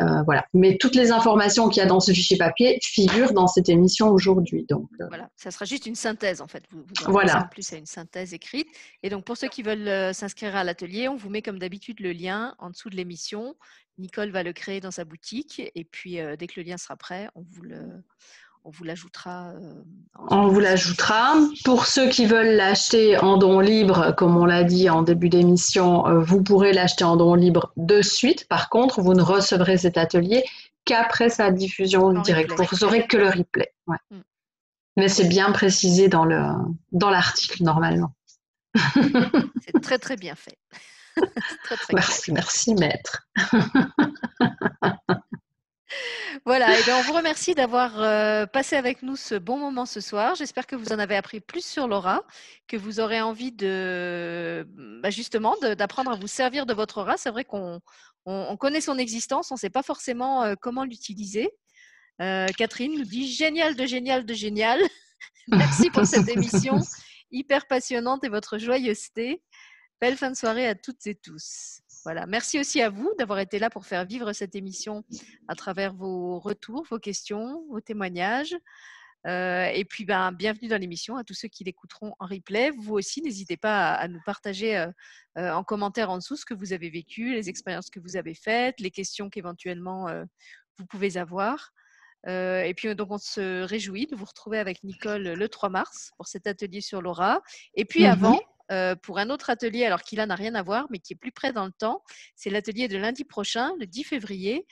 Euh, 0.00 0.22
voilà. 0.24 0.44
Mais 0.52 0.76
toutes 0.78 0.94
les 0.94 1.10
informations 1.10 1.68
qu'il 1.68 1.82
y 1.82 1.86
a 1.86 1.88
dans 1.88 2.00
ce 2.00 2.12
fichier 2.12 2.36
papier 2.36 2.78
figurent 2.82 3.32
dans 3.32 3.46
cette 3.46 3.68
émission 3.68 4.08
aujourd'hui. 4.08 4.66
Donc, 4.68 4.88
euh. 5.00 5.06
voilà, 5.08 5.30
ça 5.36 5.50
sera 5.50 5.64
juste 5.64 5.86
une 5.86 5.94
synthèse 5.94 6.42
en 6.42 6.46
fait. 6.46 6.64
Vous, 6.70 6.84
voilà. 7.06 7.44
En 7.44 7.48
plus, 7.48 7.62
c'est 7.62 7.78
une 7.78 7.86
synthèse 7.86 8.34
écrite. 8.34 8.68
Et 9.02 9.08
donc, 9.08 9.24
pour 9.24 9.36
ceux 9.36 9.48
qui 9.48 9.62
veulent 9.62 9.88
euh, 9.88 10.12
s'inscrire 10.12 10.54
à 10.54 10.64
l'atelier, 10.64 11.08
on 11.08 11.16
vous 11.16 11.30
met 11.30 11.40
comme 11.40 11.58
d'habitude 11.58 12.00
le 12.00 12.12
lien 12.12 12.54
en 12.58 12.70
dessous 12.70 12.90
de 12.90 12.96
l'émission. 12.96 13.56
Nicole 13.98 14.30
va 14.30 14.42
le 14.42 14.52
créer 14.52 14.80
dans 14.80 14.90
sa 14.90 15.06
boutique. 15.06 15.62
Et 15.74 15.84
puis, 15.84 16.18
dès 16.38 16.46
que 16.46 16.60
le 16.60 16.66
lien 16.66 16.76
sera 16.76 16.96
prêt, 16.96 17.30
on 17.34 17.46
vous 17.48 17.62
le, 17.62 18.04
on 18.66 18.70
vous 18.70 18.82
l'ajoutera. 18.82 19.50
Euh, 19.50 19.84
on 20.28 20.48
vous 20.48 20.58
l'ajoutera. 20.58 21.36
Pour 21.64 21.86
ceux 21.86 22.08
qui 22.08 22.26
veulent 22.26 22.56
l'acheter 22.56 23.16
en 23.16 23.36
don 23.36 23.60
libre, 23.60 24.12
comme 24.16 24.36
on 24.36 24.44
l'a 24.44 24.64
dit 24.64 24.90
en 24.90 25.02
début 25.02 25.28
d'émission, 25.28 26.04
euh, 26.08 26.18
vous 26.18 26.42
pourrez 26.42 26.72
l'acheter 26.72 27.04
en 27.04 27.16
don 27.16 27.34
libre 27.34 27.72
de 27.76 28.02
suite. 28.02 28.48
Par 28.48 28.68
contre, 28.68 29.00
vous 29.00 29.14
ne 29.14 29.22
recevrez 29.22 29.78
cet 29.78 29.96
atelier 29.96 30.44
qu'après 30.84 31.28
sa 31.28 31.52
diffusion 31.52 32.12
directe. 32.22 32.52
Vous 32.72 32.78
n'aurez 32.84 33.06
que 33.06 33.16
le 33.16 33.28
replay. 33.28 33.72
Mm. 33.86 34.16
Mais 34.96 35.08
c'est 35.08 35.28
bien 35.28 35.52
précisé 35.52 36.08
dans 36.08 36.24
le 36.24 36.42
dans 36.90 37.10
l'article 37.10 37.62
normalement. 37.62 38.14
c'est 39.64 39.80
très 39.80 39.98
très 39.98 40.16
bien 40.16 40.34
fait. 40.34 40.58
merci, 41.92 42.32
merci 42.32 42.74
maître. 42.74 43.28
Voilà, 46.44 46.78
et 46.78 46.82
bien 46.82 46.98
on 46.98 47.02
vous 47.02 47.12
remercie 47.12 47.54
d'avoir 47.54 48.00
euh, 48.00 48.46
passé 48.46 48.76
avec 48.76 49.02
nous 49.02 49.16
ce 49.16 49.34
bon 49.34 49.58
moment 49.58 49.86
ce 49.86 50.00
soir. 50.00 50.34
J'espère 50.34 50.66
que 50.66 50.76
vous 50.76 50.92
en 50.92 50.98
avez 50.98 51.16
appris 51.16 51.40
plus 51.40 51.64
sur 51.64 51.86
Laura, 51.86 52.24
que 52.66 52.76
vous 52.76 53.00
aurez 53.00 53.20
envie 53.20 53.52
de 53.52 54.66
bah, 55.02 55.10
justement 55.10 55.56
d'apprendre 55.60 56.10
à 56.10 56.16
vous 56.16 56.26
servir 56.26 56.66
de 56.66 56.74
votre 56.74 56.98
aura. 56.98 57.16
C'est 57.16 57.30
vrai 57.30 57.44
qu'on 57.44 57.80
on, 58.26 58.56
connaît 58.56 58.80
son 58.80 58.98
existence, 58.98 59.50
on 59.50 59.54
ne 59.54 59.60
sait 59.60 59.70
pas 59.70 59.82
forcément 59.82 60.42
euh, 60.42 60.54
comment 60.60 60.84
l'utiliser. 60.84 61.50
Euh, 62.20 62.46
Catherine 62.56 62.98
nous 62.98 63.04
dit 63.04 63.30
génial 63.30 63.76
de 63.76 63.86
génial 63.86 64.26
de 64.26 64.34
génial. 64.34 64.80
Merci 65.48 65.90
pour 65.90 66.06
cette 66.06 66.28
émission 66.28 66.80
hyper 67.30 67.66
passionnante 67.66 68.24
et 68.24 68.28
votre 68.28 68.58
joyeuseté. 68.58 69.42
Belle 70.00 70.16
fin 70.16 70.30
de 70.30 70.36
soirée 70.36 70.66
à 70.66 70.74
toutes 70.74 71.06
et 71.06 71.14
tous. 71.14 71.80
Voilà. 72.06 72.24
Merci 72.26 72.60
aussi 72.60 72.80
à 72.82 72.88
vous 72.88 73.12
d'avoir 73.18 73.40
été 73.40 73.58
là 73.58 73.68
pour 73.68 73.84
faire 73.84 74.04
vivre 74.04 74.32
cette 74.32 74.54
émission 74.54 75.02
à 75.48 75.56
travers 75.56 75.92
vos 75.92 76.38
retours, 76.38 76.86
vos 76.88 77.00
questions, 77.00 77.64
vos 77.68 77.80
témoignages. 77.80 78.54
Euh, 79.26 79.64
et 79.74 79.84
puis, 79.84 80.04
ben, 80.04 80.30
bienvenue 80.30 80.68
dans 80.68 80.80
l'émission 80.80 81.16
à 81.16 81.24
tous 81.24 81.34
ceux 81.34 81.48
qui 81.48 81.64
l'écouteront 81.64 82.14
en 82.20 82.26
replay. 82.26 82.70
Vous 82.70 82.94
aussi, 82.94 83.22
n'hésitez 83.22 83.56
pas 83.56 83.92
à, 83.94 84.06
nous 84.06 84.20
partager 84.24 84.76
euh, 84.76 84.86
euh, 85.36 85.50
en 85.50 85.64
commentaire 85.64 86.08
en 86.08 86.18
dessous 86.18 86.36
ce 86.36 86.44
que 86.44 86.54
vous 86.54 86.72
avez 86.72 86.90
vécu, 86.90 87.34
les 87.34 87.48
expériences 87.48 87.90
que 87.90 87.98
vous 87.98 88.16
avez 88.16 88.34
faites, 88.34 88.78
les 88.78 88.92
questions 88.92 89.28
qu'éventuellement 89.28 90.06
vous 90.78 90.86
pouvez 90.86 91.16
avoir. 91.16 91.72
et 92.28 92.72
puis, 92.76 92.94
donc, 92.94 93.10
on 93.10 93.18
se 93.18 93.64
réjouit 93.64 94.06
de 94.06 94.14
vous 94.14 94.26
retrouver 94.26 94.60
avec 94.60 94.84
Nicole 94.84 95.24
le 95.24 95.48
3 95.48 95.70
mars 95.70 96.12
pour 96.16 96.28
cet 96.28 96.46
atelier 96.46 96.82
sur 96.82 97.02
l'aura. 97.02 97.42
Et 97.74 97.84
puis, 97.84 98.04
mmh 98.04 98.10
avant, 98.10 98.40
euh, 98.72 98.96
pour 98.96 99.18
un 99.18 99.30
autre 99.30 99.50
atelier, 99.50 99.84
alors 99.84 100.02
qui 100.02 100.16
là 100.16 100.26
n'a 100.26 100.34
rien 100.34 100.54
à 100.54 100.62
voir, 100.62 100.86
mais 100.90 100.98
qui 100.98 101.12
est 101.12 101.16
plus 101.16 101.32
près 101.32 101.52
dans 101.52 101.66
le 101.66 101.72
temps. 101.72 102.02
C'est 102.34 102.50
l'atelier 102.50 102.88
de 102.88 102.96
lundi 102.96 103.24
prochain, 103.24 103.72
le 103.78 103.86
10 103.86 104.04
février, 104.04 104.66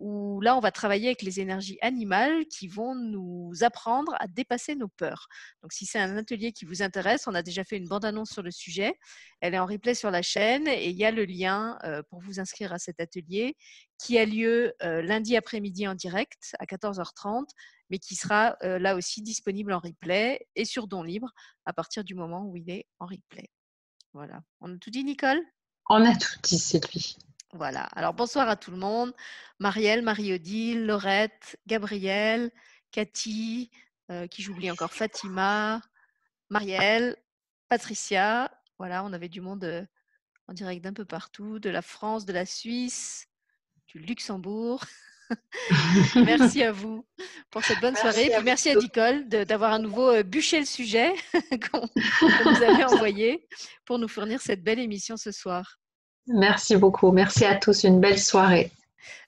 où 0.00 0.40
là, 0.40 0.56
on 0.56 0.60
va 0.60 0.70
travailler 0.72 1.08
avec 1.08 1.22
les 1.22 1.40
énergies 1.40 1.78
animales 1.82 2.46
qui 2.46 2.68
vont 2.68 2.94
nous 2.94 3.52
apprendre 3.60 4.14
à 4.18 4.26
dépasser 4.28 4.74
nos 4.74 4.88
peurs. 4.88 5.28
Donc, 5.62 5.72
si 5.72 5.84
c'est 5.84 5.98
un 5.98 6.16
atelier 6.16 6.52
qui 6.52 6.64
vous 6.64 6.82
intéresse, 6.82 7.26
on 7.26 7.34
a 7.34 7.42
déjà 7.42 7.64
fait 7.64 7.76
une 7.76 7.86
bande-annonce 7.86 8.30
sur 8.30 8.42
le 8.42 8.50
sujet. 8.50 8.94
Elle 9.40 9.54
est 9.54 9.58
en 9.58 9.66
replay 9.66 9.94
sur 9.94 10.10
la 10.10 10.22
chaîne 10.22 10.66
et 10.66 10.88
il 10.88 10.96
y 10.96 11.04
a 11.04 11.10
le 11.10 11.26
lien 11.26 11.78
euh, 11.84 12.02
pour 12.08 12.20
vous 12.20 12.40
inscrire 12.40 12.72
à 12.72 12.78
cet 12.78 12.98
atelier 12.98 13.56
qui 13.98 14.18
a 14.18 14.24
lieu 14.24 14.72
euh, 14.82 15.02
lundi 15.02 15.36
après-midi 15.36 15.86
en 15.86 15.94
direct 15.94 16.56
à 16.58 16.64
14h30 16.64 17.44
mais 17.90 17.98
qui 17.98 18.14
sera 18.14 18.56
euh, 18.62 18.78
là 18.78 18.94
aussi 18.94 19.20
disponible 19.20 19.72
en 19.72 19.80
replay 19.80 20.46
et 20.54 20.64
sur 20.64 20.86
Don 20.86 21.02
Libre 21.02 21.32
à 21.64 21.72
partir 21.72 22.04
du 22.04 22.14
moment 22.14 22.46
où 22.46 22.56
il 22.56 22.70
est 22.70 22.86
en 22.98 23.06
replay. 23.06 23.50
Voilà. 24.12 24.42
On 24.60 24.74
a 24.74 24.78
tout 24.78 24.90
dit, 24.90 25.04
Nicole? 25.04 25.40
On 25.88 26.04
a 26.04 26.16
tout 26.16 26.38
dit, 26.42 26.58
Sylvie. 26.58 27.16
Voilà. 27.52 27.82
Alors 27.96 28.14
bonsoir 28.14 28.48
à 28.48 28.56
tout 28.56 28.70
le 28.70 28.76
monde. 28.76 29.12
Marielle, 29.58 30.02
Marie-Odile, 30.02 30.86
Laurette, 30.86 31.58
Gabrielle, 31.66 32.52
Cathy, 32.92 33.70
euh, 34.10 34.26
qui 34.28 34.42
j'oublie 34.42 34.70
encore, 34.70 34.92
Fatima, 34.92 35.80
Marielle, 36.48 37.16
Patricia. 37.68 38.50
Voilà, 38.78 39.04
on 39.04 39.12
avait 39.12 39.28
du 39.28 39.40
monde 39.40 39.64
euh, 39.64 39.84
en 40.46 40.52
direct 40.52 40.82
d'un 40.82 40.92
peu 40.92 41.04
partout, 41.04 41.58
de 41.58 41.70
la 41.70 41.82
France, 41.82 42.24
de 42.24 42.32
la 42.32 42.46
Suisse, 42.46 43.28
du 43.88 43.98
Luxembourg. 43.98 44.84
merci 46.16 46.62
à 46.62 46.72
vous 46.72 47.04
pour 47.50 47.64
cette 47.64 47.80
bonne 47.80 47.96
soirée. 47.96 48.28
Merci, 48.28 48.44
merci 48.44 48.70
à 48.70 48.74
Nicole 48.74 49.28
d'avoir 49.28 49.72
à 49.72 49.78
nouveau 49.78 50.10
euh, 50.10 50.22
bûché 50.22 50.60
le 50.60 50.66
sujet 50.66 51.12
qu'on 51.70 51.88
nous 52.50 52.62
avait 52.62 52.84
envoyé 52.92 53.46
pour 53.84 53.98
nous 53.98 54.08
fournir 54.08 54.40
cette 54.40 54.62
belle 54.62 54.78
émission 54.78 55.16
ce 55.16 55.32
soir. 55.32 55.78
Merci 56.26 56.76
beaucoup. 56.76 57.12
Merci 57.12 57.44
à 57.44 57.56
tous. 57.56 57.84
Une 57.84 58.00
belle 58.00 58.18
soirée. 58.18 58.70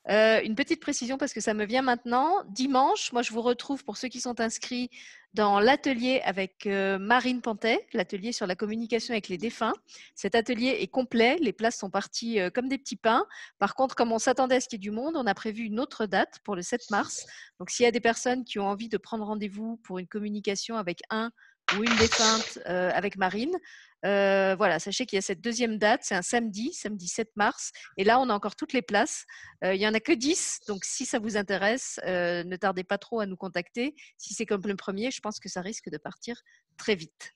Euh, 0.09 0.41
une 0.43 0.55
petite 0.55 0.81
précision 0.81 1.19
parce 1.19 1.33
que 1.33 1.41
ça 1.41 1.55
me 1.55 1.65
vient 1.65 1.83
maintenant. 1.83 2.43
Dimanche, 2.49 3.13
moi 3.13 3.23
je 3.23 3.33
vous 3.33 3.43
retrouve 3.43 3.85
pour 3.85 3.97
ceux 3.97 4.09
qui 4.09 4.21
sont 4.21 4.41
inscrits 4.41 4.91
dans 5.35 5.61
l'atelier 5.61 6.21
avec 6.25 6.67
euh, 6.67 6.99
Marine 6.99 7.41
Pantet, 7.41 7.87
l'atelier 7.93 8.33
sur 8.33 8.47
la 8.47 8.55
communication 8.55 9.13
avec 9.13 9.29
les 9.29 9.39
défunts. 9.39 9.73
Cet 10.15 10.35
atelier 10.35 10.77
est 10.81 10.89
complet, 10.89 11.39
les 11.41 11.53
places 11.53 11.79
sont 11.79 11.89
parties 11.89 12.39
euh, 12.39 12.51
comme 12.51 12.69
des 12.69 12.79
petits 12.79 12.97
pains. 12.97 13.25
Par 13.59 13.75
contre, 13.75 13.95
comme 13.95 14.13
on 14.13 14.19
s'attendait 14.19 14.57
à 14.57 14.61
ce 14.61 14.69
qu'il 14.69 14.79
y 14.79 14.81
ait 14.81 14.91
du 14.91 14.91
monde, 14.91 15.17
on 15.17 15.27
a 15.27 15.35
prévu 15.35 15.63
une 15.65 15.81
autre 15.81 16.07
date 16.07 16.41
pour 16.45 16.55
le 16.55 16.63
7 16.63 16.91
mars. 16.91 17.27
Donc 17.59 17.71
s'il 17.71 17.85
y 17.85 17.89
a 17.89 17.93
des 17.93 18.01
personnes 18.01 18.45
qui 18.45 18.59
ont 18.59 18.67
envie 18.67 18.89
de 18.89 18.99
prendre 18.99 19.25
rendez-vous 19.25 19.79
pour 19.79 19.99
une 19.99 20.09
communication 20.09 20.77
avec 20.77 21.01
un 21.11 21.31
ou 21.79 21.85
une 21.85 21.97
défunte 21.97 22.59
avec 22.67 23.17
Marine, 23.17 23.57
euh, 24.05 24.55
voilà, 24.57 24.79
sachez 24.79 25.07
qu'il 25.07 25.17
y 25.17 25.19
a 25.19 25.23
cette 25.23 25.41
deuxième 25.41 25.79
date, 25.79 26.01
c'est 26.03 26.15
un 26.15 26.23
samedi, 26.23 26.73
samedi 26.73 27.09
7 27.09 27.31
mars. 27.37 27.73
Et 27.97 28.05
là, 28.05 28.19
on 28.21 28.29
a 28.29 28.35
encore 28.35 28.57
toutes 28.57 28.73
les 28.73 28.83
places. 28.83 29.25
Euh, 29.65 29.75
il 29.75 29.79
n'y 29.79 29.87
en 29.87 29.95
a 29.95 30.01
que 30.01 30.13
10, 30.13 30.61
donc 30.67 30.85
si 30.85 31.05
ça 31.07 31.19
vous 31.19 31.37
intéresse, 31.37 32.01
euh, 32.07 32.45
ne 32.45 32.57
tardez 32.57 32.85
pas 32.85 32.99
trop 32.99 33.21
à 33.21 33.27
nous 33.27 33.37
contacter. 33.37 33.95
Si 34.19 34.35
c'est 34.35 34.47
comme 34.47 34.63
le 34.67 34.77
premier, 34.77 35.11
je 35.11 35.21
pense 35.21 35.39
que 35.39 35.49
ça 35.49 35.61
risque 35.61 35.91
de 35.91 35.99
partir 35.99 36.41
très 36.77 36.95
vite. 36.95 37.33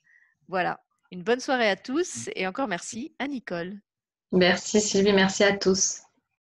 Voilà, 0.49 0.81
une 1.11 1.23
bonne 1.23 1.41
soirée 1.41 1.69
à 1.69 1.77
tous 1.77 2.29
et 2.35 2.47
encore 2.47 2.69
merci 2.69 3.15
à 3.19 3.27
Nicole. 3.27 3.81
Merci 4.33 4.81
Sylvie, 4.81 5.13
merci 5.13 5.45
à 5.45 5.57
tous. 5.57 6.06